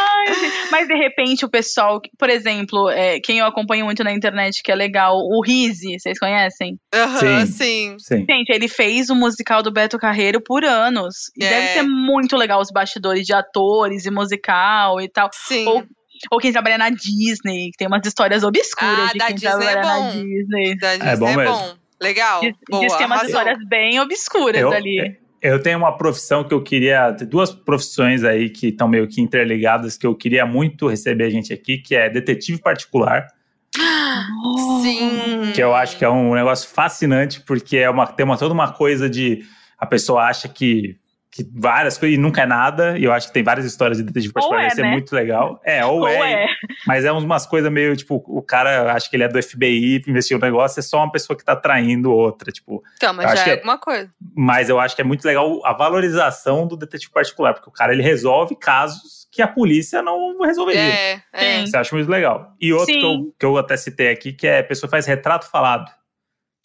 Ai, 0.00 0.34
gente. 0.34 0.70
Mas 0.70 0.88
de 0.88 0.94
repente 0.94 1.44
o 1.44 1.48
pessoal, 1.50 2.00
por 2.18 2.28
exemplo, 2.28 2.88
é, 2.90 3.20
quem 3.20 3.38
eu 3.38 3.46
acompanho 3.46 3.84
muito 3.84 4.02
na 4.04 4.12
internet 4.12 4.62
que 4.62 4.70
é 4.70 4.74
legal, 4.74 5.14
o 5.16 5.40
Rizzi, 5.44 5.98
vocês 5.98 6.18
conhecem? 6.18 6.78
Aham, 6.94 7.46
Sim. 7.46 7.46
sim. 7.46 7.96
Sim. 7.98 8.26
Gente, 8.28 8.50
ele 8.50 8.68
fez 8.68 9.08
o 9.10 9.14
musical 9.14 9.62
do 9.62 9.72
Beto 9.72 9.98
Carreiro 9.98 10.40
por 10.40 10.64
anos. 10.64 11.30
E 11.38 11.44
É. 11.44 11.48
deve 11.48 11.68
ser 11.68 11.82
muito 11.82 12.36
legal 12.36 12.60
os 12.60 12.70
bastidores 12.70 13.24
de 13.26 13.32
atores 13.34 14.06
e 14.06 14.10
musical 14.10 15.00
e 15.00 15.08
tal. 15.08 15.28
Sim. 15.32 15.66
Ou, 15.66 15.84
ou 16.30 16.38
quem 16.38 16.52
trabalha 16.52 16.78
na 16.78 16.90
Disney, 16.90 17.70
que 17.70 17.78
tem 17.78 17.86
umas 17.88 18.04
histórias 18.06 18.42
obscuras 18.44 19.10
Ah, 19.10 19.12
de 19.12 19.18
quem 19.18 19.34
Disney 19.34 19.48
é 19.66 19.72
trabalha 19.72 19.82
na 19.82 19.94
bom. 19.94 20.10
Disney. 20.22 20.76
Da 20.78 20.96
Disney 20.96 21.16
bom 21.16 21.28
é 21.28 21.36
mesmo. 21.36 21.54
bom. 21.56 21.74
Legal. 22.02 22.40
Diz, 22.42 22.54
Boa, 22.68 22.82
diz 22.82 22.92
que 22.92 22.98
tem 22.98 23.06
umas 23.06 23.18
arrasou. 23.20 23.38
histórias 23.40 23.68
bem 23.68 24.00
obscuras 24.00 24.60
Eu, 24.60 24.70
ali. 24.72 25.16
Eu 25.46 25.62
tenho 25.62 25.78
uma 25.78 25.96
profissão 25.96 26.42
que 26.42 26.52
eu 26.52 26.62
queria. 26.62 27.12
Tem 27.12 27.26
duas 27.26 27.52
profissões 27.52 28.24
aí 28.24 28.50
que 28.50 28.68
estão 28.68 28.88
meio 28.88 29.06
que 29.06 29.20
interligadas 29.20 29.96
que 29.96 30.06
eu 30.06 30.14
queria 30.14 30.44
muito 30.44 30.88
receber 30.88 31.24
a 31.24 31.30
gente 31.30 31.52
aqui, 31.52 31.78
que 31.78 31.94
é 31.94 32.10
detetive 32.10 32.60
particular. 32.60 33.26
Sim. 34.82 35.52
Que 35.54 35.62
eu 35.62 35.74
acho 35.74 35.96
que 35.96 36.04
é 36.04 36.10
um 36.10 36.34
negócio 36.34 36.68
fascinante, 36.68 37.40
porque 37.40 37.76
é 37.76 37.88
uma, 37.88 38.06
tem 38.06 38.24
uma, 38.24 38.36
toda 38.36 38.52
uma 38.52 38.72
coisa 38.72 39.08
de. 39.08 39.44
A 39.78 39.86
pessoa 39.86 40.22
acha 40.22 40.48
que, 40.48 40.96
que 41.36 41.46
várias 41.54 41.98
coisas 41.98 42.16
e 42.16 42.20
nunca 42.20 42.42
é 42.42 42.46
nada, 42.46 42.98
e 42.98 43.04
eu 43.04 43.12
acho 43.12 43.26
que 43.26 43.34
tem 43.34 43.42
várias 43.42 43.66
histórias 43.66 43.98
de 43.98 44.04
detetive 44.04 44.32
particular, 44.32 44.64
é, 44.64 44.68
isso 44.68 44.80
é 44.80 44.84
né? 44.84 44.90
muito 44.92 45.14
legal. 45.14 45.60
É, 45.62 45.84
ou, 45.84 46.00
Ou 46.00 46.08
é, 46.08 46.44
é. 46.44 46.46
Mas 46.86 47.04
é 47.04 47.12
umas 47.12 47.46
coisas 47.46 47.70
meio, 47.70 47.94
tipo, 47.94 48.24
o 48.26 48.40
cara 48.40 48.90
acha 48.94 49.10
que 49.10 49.16
ele 49.16 49.24
é 49.24 49.28
do 49.28 49.42
FBI, 49.42 50.02
investiu 50.08 50.38
no 50.38 50.44
negócio, 50.46 50.80
é 50.80 50.82
só 50.82 50.96
uma 50.96 51.12
pessoa 51.12 51.36
que 51.36 51.44
tá 51.44 51.54
traindo 51.54 52.10
outra, 52.10 52.50
tipo. 52.50 52.82
Então, 52.96 53.12
mas 53.12 53.26
acho 53.26 53.36
já 53.36 53.44
que 53.44 53.50
é 53.50 53.52
é- 53.52 53.56
alguma 53.56 53.76
coisa. 53.76 54.10
Mas 54.34 54.70
eu 54.70 54.80
acho 54.80 54.96
que 54.96 55.02
é 55.02 55.04
muito 55.04 55.26
legal 55.26 55.60
a 55.66 55.74
valorização 55.74 56.66
do 56.66 56.74
detetive 56.74 57.12
particular, 57.12 57.52
porque 57.52 57.68
o 57.68 57.72
cara 57.72 57.92
ele 57.92 58.02
resolve 58.02 58.56
casos 58.56 59.28
que 59.30 59.42
a 59.42 59.46
polícia 59.48 60.00
não 60.00 60.40
resolveria. 60.40 60.80
É, 60.80 61.22
é. 61.34 61.64
Eu 61.64 61.80
acho 61.80 61.94
muito 61.94 62.10
legal. 62.10 62.54
E 62.58 62.72
outro 62.72 62.86
que 62.86 63.04
eu, 63.04 63.34
que 63.38 63.44
eu 63.44 63.58
até 63.58 63.76
citei 63.76 64.08
aqui, 64.08 64.32
que 64.32 64.46
é 64.46 64.60
a 64.60 64.64
pessoa 64.64 64.88
que 64.88 64.92
faz 64.92 65.04
retrato 65.04 65.50
falado, 65.50 65.90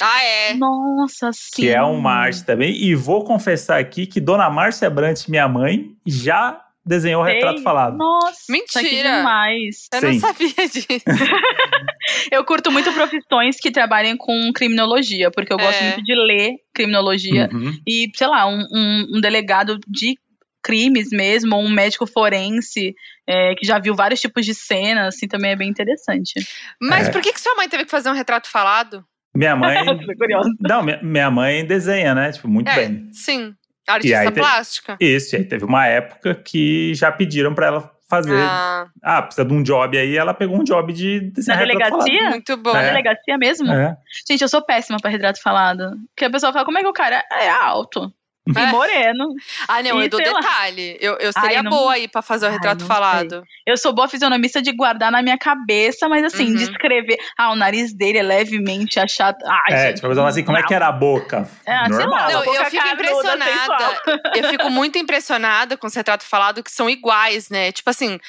Ah, 0.01 0.23
é. 0.23 0.53
Nossa, 0.55 1.29
sim. 1.33 1.49
que 1.55 1.69
é 1.69 1.81
uma 1.81 2.11
arte 2.13 2.43
também. 2.43 2.71
E 2.75 2.95
vou 2.95 3.23
confessar 3.23 3.79
aqui 3.79 4.05
que 4.07 4.19
Dona 4.19 4.49
Márcia 4.49 4.89
Brant, 4.89 5.27
minha 5.27 5.47
mãe, 5.47 5.91
já 6.05 6.59
desenhou 6.85 7.23
Sei. 7.23 7.35
retrato 7.35 7.61
falado. 7.61 7.95
Nossa, 7.97 8.41
que 8.47 8.51
Mentira. 8.51 9.17
demais. 9.17 9.87
Eu 9.93 9.99
Sim. 9.99 10.05
não 10.07 10.19
sabia 10.19 10.67
disso. 10.67 10.85
Eu 12.31 12.43
curto 12.43 12.71
muito 12.71 12.91
profissões 12.93 13.57
que 13.57 13.71
trabalhem 13.71 14.17
com 14.17 14.51
criminologia, 14.53 15.29
porque 15.31 15.53
eu 15.53 15.57
gosto 15.57 15.79
É. 15.81 15.83
muito 15.91 16.03
de 16.03 16.15
ler 16.15 16.55
criminologia. 16.73 17.49
Uhum. 17.53 17.77
E, 17.87 18.09
sei 18.15 18.27
lá, 18.27 18.47
um, 18.47 18.59
um- 18.71 19.07
um 19.17 19.21
delegado 19.21 19.77
de 19.87 20.15
crimes 20.63 21.09
mesmo, 21.11 21.55
ou 21.55 21.63
um 21.63 21.69
médico 21.69 22.05
forense, 22.07 22.93
é, 23.27 23.55
que 23.55 23.65
já 23.65 23.79
viu 23.79 23.95
vários 23.95 24.19
tipos 24.19 24.45
de 24.45 24.53
cenas, 24.53 25.15
assim, 25.15 25.27
também 25.27 25.51
é 25.51 25.55
bem 25.55 25.69
interessante. 25.69 26.33
Mas 26.81 27.07
É. 27.07 27.11
por 27.11 27.21
que, 27.21 27.31
que 27.33 27.39
sua 27.41 27.55
mãe 27.55 27.67
teve 27.69 27.85
que 27.85 27.91
fazer 27.91 28.09
um 28.09 28.13
retrato 28.15 28.49
falado? 28.49 29.03
Minha 29.33 29.55
mãe. 29.55 29.77
Não, 30.59 30.83
minha, 30.83 30.99
minha 31.01 31.31
mãe 31.31 31.65
desenha, 31.65 32.13
né? 32.13 32.31
Tipo, 32.31 32.47
muito 32.47 32.69
É, 32.69 32.75
bem. 32.75 33.09
sim. 33.13 33.53
Artista 33.87 34.19
aí 34.19 34.31
plástica. 34.31 34.97
Isso, 34.99 35.35
e 35.35 35.39
aí 35.39 35.43
teve 35.43 35.65
uma 35.65 35.85
época 35.87 36.35
que 36.35 36.93
já 36.93 37.11
pediram 37.11 37.53
pra 37.53 37.67
ela 37.67 37.91
fazer. 38.09 38.37
Ah, 38.37 38.85
Ah, 39.01 39.21
precisa 39.21 39.43
de 39.45 39.53
um 39.53 39.63
job 39.63 39.97
aí, 39.97 40.15
ela 40.17 40.33
pegou 40.33 40.59
um 40.59 40.63
job 40.63 40.93
de 40.93 41.21
Na 41.21 41.29
desenhar 41.31 41.59
falado. 41.59 41.77
delegacia? 41.79 42.29
muito 42.29 42.57
bom. 42.57 42.73
Na 42.73 42.83
É. 42.83 42.87
delegacia 42.89 43.37
mesmo? 43.37 43.71
É. 43.71 43.97
Gente, 44.29 44.41
eu 44.41 44.47
sou 44.49 44.61
péssima 44.61 44.97
pra 45.01 45.09
retrato 45.09 45.41
falado. 45.41 45.91
Porque 46.13 46.25
a 46.25 46.29
pessoa 46.29 46.53
fala, 46.53 46.63
como 46.65 46.77
é 46.77 46.81
que 46.83 46.87
o 46.87 46.93
cara 46.93 47.23
é 47.31 47.49
alto? 47.49 48.13
E 48.57 48.59
É. 48.59 48.65
moreno. 48.71 49.25
Ah, 49.67 49.83
não, 49.83 50.01
E 50.01 50.05
eu 50.05 50.09
dou 50.09 50.19
sei 50.19 50.33
detalhe. 50.33 50.97
Eu, 50.99 51.13
eu 51.19 51.31
Ai, 51.35 51.41
seria 51.43 51.63
não- 51.63 51.69
boa 51.69 51.93
aí 51.93 52.07
pra 52.07 52.21
fazer 52.23 52.45
o 52.45 52.49
Ai, 52.49 52.55
retrato 52.55 52.81
não 52.81 52.87
falado. 52.87 53.43
Eu 53.67 53.77
sou 53.77 53.93
boa 53.93 54.07
fisionomista 54.07 54.61
de 54.61 54.71
guardar 54.75 55.11
na 55.11 55.21
minha 55.21 55.37
cabeça, 55.37 56.09
mas 56.09 56.23
assim, 56.23 56.47
Uhum. 56.47 56.55
de 56.55 56.63
escrever. 56.63 57.17
Ah, 57.37 57.51
o 57.51 57.55
nariz 57.55 57.93
dele 57.95 58.17
é 58.17 58.23
levemente 58.23 58.99
achado. 58.99 59.37
Ai, 59.45 59.73
É, 59.73 59.87
gente, 59.89 60.01
tipo, 60.01 60.19
assim, 60.21 60.43
como 60.43 60.57
é 60.57 60.63
que 60.63 60.73
era 60.73 60.87
a 60.87 60.91
boca? 60.91 61.47
É, 61.65 61.85
sei 61.85 61.97
lá, 61.97 61.99
Normal. 61.99 62.31
Não, 62.31 62.43
boca 62.45 62.57
eu 62.57 62.65
fico 62.65 62.87
impressionada. 62.87 64.01
Eu 64.35 64.43
fico 64.49 64.69
muito 64.71 64.97
impressionada 64.97 65.77
com 65.77 65.85
os 65.87 65.93
retratos 65.95 66.27
falados 66.27 66.63
que 66.63 66.71
são 66.71 66.89
iguais, 66.89 67.49
né? 67.49 67.71
Tipo 67.71 67.91
assim, 67.91 68.19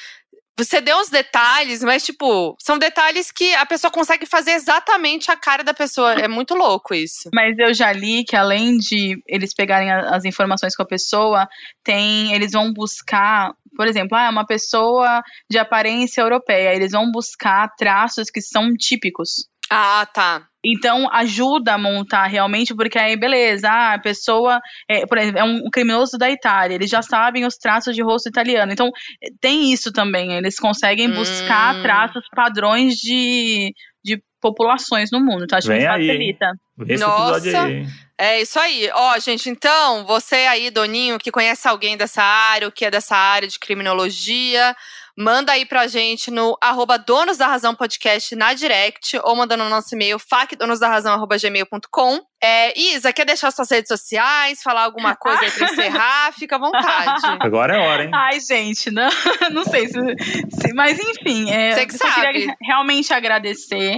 você 0.57 0.79
deu 0.79 0.97
uns 0.97 1.09
detalhes, 1.09 1.83
mas, 1.83 2.03
tipo, 2.03 2.55
são 2.59 2.77
detalhes 2.77 3.31
que 3.31 3.53
a 3.55 3.65
pessoa 3.65 3.89
consegue 3.89 4.25
fazer 4.25 4.51
exatamente 4.51 5.31
a 5.31 5.35
cara 5.35 5.63
da 5.63 5.73
pessoa. 5.73 6.13
É 6.13 6.27
muito 6.27 6.53
louco 6.53 6.93
isso. 6.93 7.29
Mas 7.33 7.57
eu 7.57 7.73
já 7.73 7.91
li 7.91 8.23
que 8.23 8.35
além 8.35 8.77
de 8.77 9.21
eles 9.27 9.53
pegarem 9.53 9.91
as 9.91 10.25
informações 10.25 10.75
com 10.75 10.83
a 10.83 10.87
pessoa, 10.87 11.47
tem, 11.83 12.33
eles 12.33 12.51
vão 12.51 12.71
buscar, 12.71 13.53
por 13.75 13.87
exemplo, 13.87 14.17
ah, 14.17 14.29
uma 14.29 14.45
pessoa 14.45 15.23
de 15.49 15.57
aparência 15.57 16.21
europeia, 16.21 16.75
eles 16.75 16.91
vão 16.91 17.11
buscar 17.11 17.67
traços 17.75 18.29
que 18.29 18.41
são 18.41 18.73
típicos. 18.77 19.47
Ah, 19.69 20.05
tá. 20.13 20.47
Então 20.65 21.09
ajuda 21.11 21.73
a 21.73 21.77
montar 21.77 22.27
realmente, 22.27 22.73
porque 22.75 22.97
aí 22.97 23.17
beleza, 23.17 23.69
ah, 23.69 23.93
a 23.95 23.99
pessoa, 23.99 24.59
é, 24.89 25.05
por 25.05 25.17
exemplo, 25.17 25.39
é 25.39 25.43
um 25.43 25.69
criminoso 25.71 26.17
da 26.17 26.29
Itália, 26.29 26.75
eles 26.75 26.89
já 26.89 27.01
sabem 27.01 27.45
os 27.45 27.55
traços 27.57 27.95
de 27.95 28.01
rosto 28.01 28.29
italiano. 28.29 28.71
Então 28.71 28.87
eh, 29.21 29.29
tem 29.41 29.71
isso 29.71 29.91
também, 29.91 30.33
eles 30.33 30.57
conseguem 30.57 31.11
buscar 31.11 31.75
Hum. 31.75 31.81
traços 31.81 32.23
padrões 32.35 32.95
de, 32.95 33.73
de 34.03 34.21
populações 34.41 35.09
no 35.11 35.19
mundo. 35.19 35.43
Então 35.43 35.57
acho 35.57 35.67
que 35.67 35.73
Vem 35.73 35.87
aí, 35.87 36.01
hein? 36.01 36.07
facilita. 36.07 36.51
Esse 36.87 37.03
Nossa. 37.03 37.63
aí. 37.65 37.85
É 38.17 38.41
isso 38.41 38.59
aí. 38.59 38.89
Ó, 38.93 39.17
gente, 39.19 39.49
então, 39.49 40.05
você 40.05 40.35
aí, 40.35 40.69
Doninho, 40.69 41.17
que 41.17 41.31
conhece 41.31 41.67
alguém 41.67 41.97
dessa 41.97 42.21
área, 42.23 42.67
ou 42.67 42.71
que 42.71 42.85
é 42.85 42.91
dessa 42.91 43.15
área 43.15 43.47
de 43.47 43.59
criminologia, 43.59 44.75
manda 45.17 45.51
aí 45.51 45.65
pra 45.65 45.87
gente 45.87 46.31
no 46.31 46.57
arroba 46.61 46.97
Donos 46.97 47.37
da 47.37 47.47
Razão 47.47 47.75
Podcast 47.75 48.35
na 48.35 48.53
direct, 48.53 49.17
ou 49.23 49.35
mandando 49.35 49.63
no 49.63 49.69
nosso 49.69 49.93
e-mail, 49.95 50.17
facdonosdarrazão.gmail.com. 50.19 52.19
É, 52.41 52.77
Isa, 52.79 53.13
quer 53.13 53.25
deixar 53.25 53.51
suas 53.51 53.69
redes 53.71 53.87
sociais, 53.87 54.61
falar 54.61 54.83
alguma 54.83 55.15
coisa 55.15 55.41
aí 55.41 55.51
pra 55.51 55.71
encerrar? 55.71 56.31
Fica 56.33 56.55
à 56.55 56.59
vontade. 56.59 57.21
Agora 57.39 57.75
é 57.75 57.79
hora, 57.79 58.03
hein? 58.03 58.11
Ai, 58.13 58.39
gente, 58.39 58.91
não, 58.91 59.09
não 59.51 59.63
sei 59.63 59.87
se, 59.87 59.93
se- 59.93 60.73
Mas 60.73 60.99
enfim, 60.99 61.49
é, 61.51 61.75
Você 61.75 61.85
que 61.85 61.97
sabe. 61.97 62.21
queria 62.33 62.55
realmente 62.61 63.13
agradecer 63.13 63.97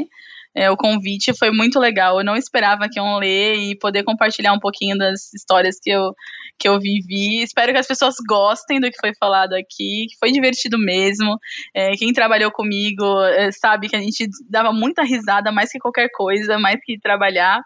é, 0.56 0.70
o 0.72 0.78
convite, 0.78 1.34
foi 1.38 1.52
muito 1.52 1.80
legal. 1.80 2.20
Eu 2.20 2.26
não 2.26 2.36
esperava 2.36 2.88
que 2.90 3.00
iam 3.00 3.18
ler 3.18 3.56
e 3.56 3.78
poder 3.78 4.04
compartilhar 4.04 4.54
um 4.54 4.60
pouquinho 4.60 4.98
das 4.98 5.34
histórias 5.34 5.78
que 5.82 5.90
eu, 5.92 6.14
que 6.58 6.68
eu 6.68 6.80
vivi. 6.80 7.44
Espero 7.44 7.72
que 7.72 7.78
as 7.78 7.88
pessoas 7.88 8.16
gostem 8.28 8.80
do 8.80 8.90
que 8.90 8.98
foi 9.00 9.14
falado 9.20 9.54
aqui, 9.54 10.08
que 10.10 10.18
foi 10.20 10.32
divertido 10.32 10.78
mesmo. 10.78 11.38
É, 11.74 11.92
quem 11.92 12.14
trabalhou 12.14 12.52
comigo 12.52 13.04
é, 13.24 13.52
sabe 13.52 13.90
que 13.90 13.96
a 13.96 14.00
gente 14.00 14.28
dava 14.50 14.72
muita 14.72 15.04
risada, 15.04 15.52
mais 15.52 15.72
que 15.72 15.80
qualquer 15.80 16.10
coisa, 16.14 16.58
mais 16.58 16.80
que 16.84 17.00
trabalhar. 17.00 17.62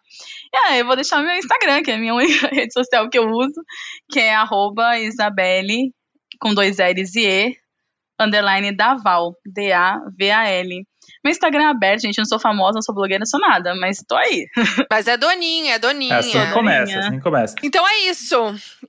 E, 0.53 0.57
ah, 0.57 0.77
eu 0.77 0.85
vou 0.85 0.95
deixar 0.95 1.21
meu 1.21 1.35
Instagram, 1.35 1.83
que 1.83 1.91
é 1.91 1.95
a 1.95 1.99
minha 1.99 2.13
única 2.15 2.47
rede 2.47 2.73
social 2.73 3.09
que 3.09 3.17
eu 3.17 3.29
uso, 3.29 3.61
que 4.11 4.19
é 4.19 4.35
Isabelle, 4.99 5.93
com 6.39 6.53
dois 6.53 6.77
L's 6.77 7.15
e 7.15 7.27
E, 7.27 7.57
underline 8.19 8.75
Daval, 8.75 9.33
D-A-V-A-L. 9.45 10.88
Meu 11.23 11.31
Instagram 11.31 11.63
é 11.63 11.67
aberto, 11.67 12.01
gente, 12.01 12.17
eu 12.17 12.21
não 12.21 12.29
sou 12.29 12.39
famosa, 12.39 12.75
não 12.75 12.81
sou 12.81 12.95
blogueira, 12.95 13.19
não 13.19 13.25
sou 13.25 13.39
nada, 13.39 13.75
mas 13.75 14.03
tô 14.07 14.15
aí. 14.15 14.47
Mas 14.89 15.07
é 15.07 15.17
Doninha, 15.17 15.75
é 15.75 15.79
Doninha. 15.79 16.15
É 16.15 16.17
assim 16.19 16.31
que 16.31 16.51
começa, 16.53 16.99
assim 16.99 17.11
que 17.17 17.21
começa. 17.21 17.55
Então 17.61 17.87
é 17.87 18.09
isso. 18.09 18.35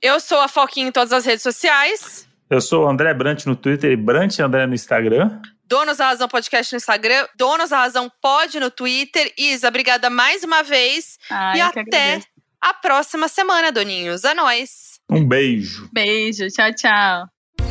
Eu 0.01 0.19
sou 0.19 0.39
a 0.39 0.47
Foquinha 0.47 0.87
em 0.87 0.91
todas 0.91 1.11
as 1.11 1.25
redes 1.25 1.43
sociais. 1.43 2.27
Eu 2.49 2.61
sou 2.61 2.85
o 2.85 2.89
André 2.89 3.13
Brant 3.13 3.45
no 3.45 3.55
Twitter 3.55 3.91
e 3.91 3.95
Brant 3.95 4.39
André 4.39 4.65
no 4.65 4.73
Instagram. 4.73 5.39
Donos 5.65 5.97
da 5.97 6.07
Razão 6.07 6.27
Podcast 6.27 6.73
no 6.73 6.77
Instagram, 6.77 7.25
Donos 7.37 7.69
da 7.69 7.77
Razão 7.77 8.11
Pod 8.21 8.59
no 8.59 8.69
Twitter. 8.69 9.33
Isa, 9.37 9.69
obrigada 9.69 10.09
mais 10.09 10.43
uma 10.43 10.63
vez. 10.63 11.17
Ai, 11.29 11.57
e 11.57 11.61
até 11.61 12.21
a 12.59 12.73
próxima 12.73 13.27
semana, 13.27 13.71
doninhos. 13.71 14.25
A 14.25 14.35
nós. 14.35 14.99
Um 15.09 15.25
beijo. 15.25 15.89
Beijo, 15.93 16.47
tchau, 16.47 16.73
tchau. 16.73 17.40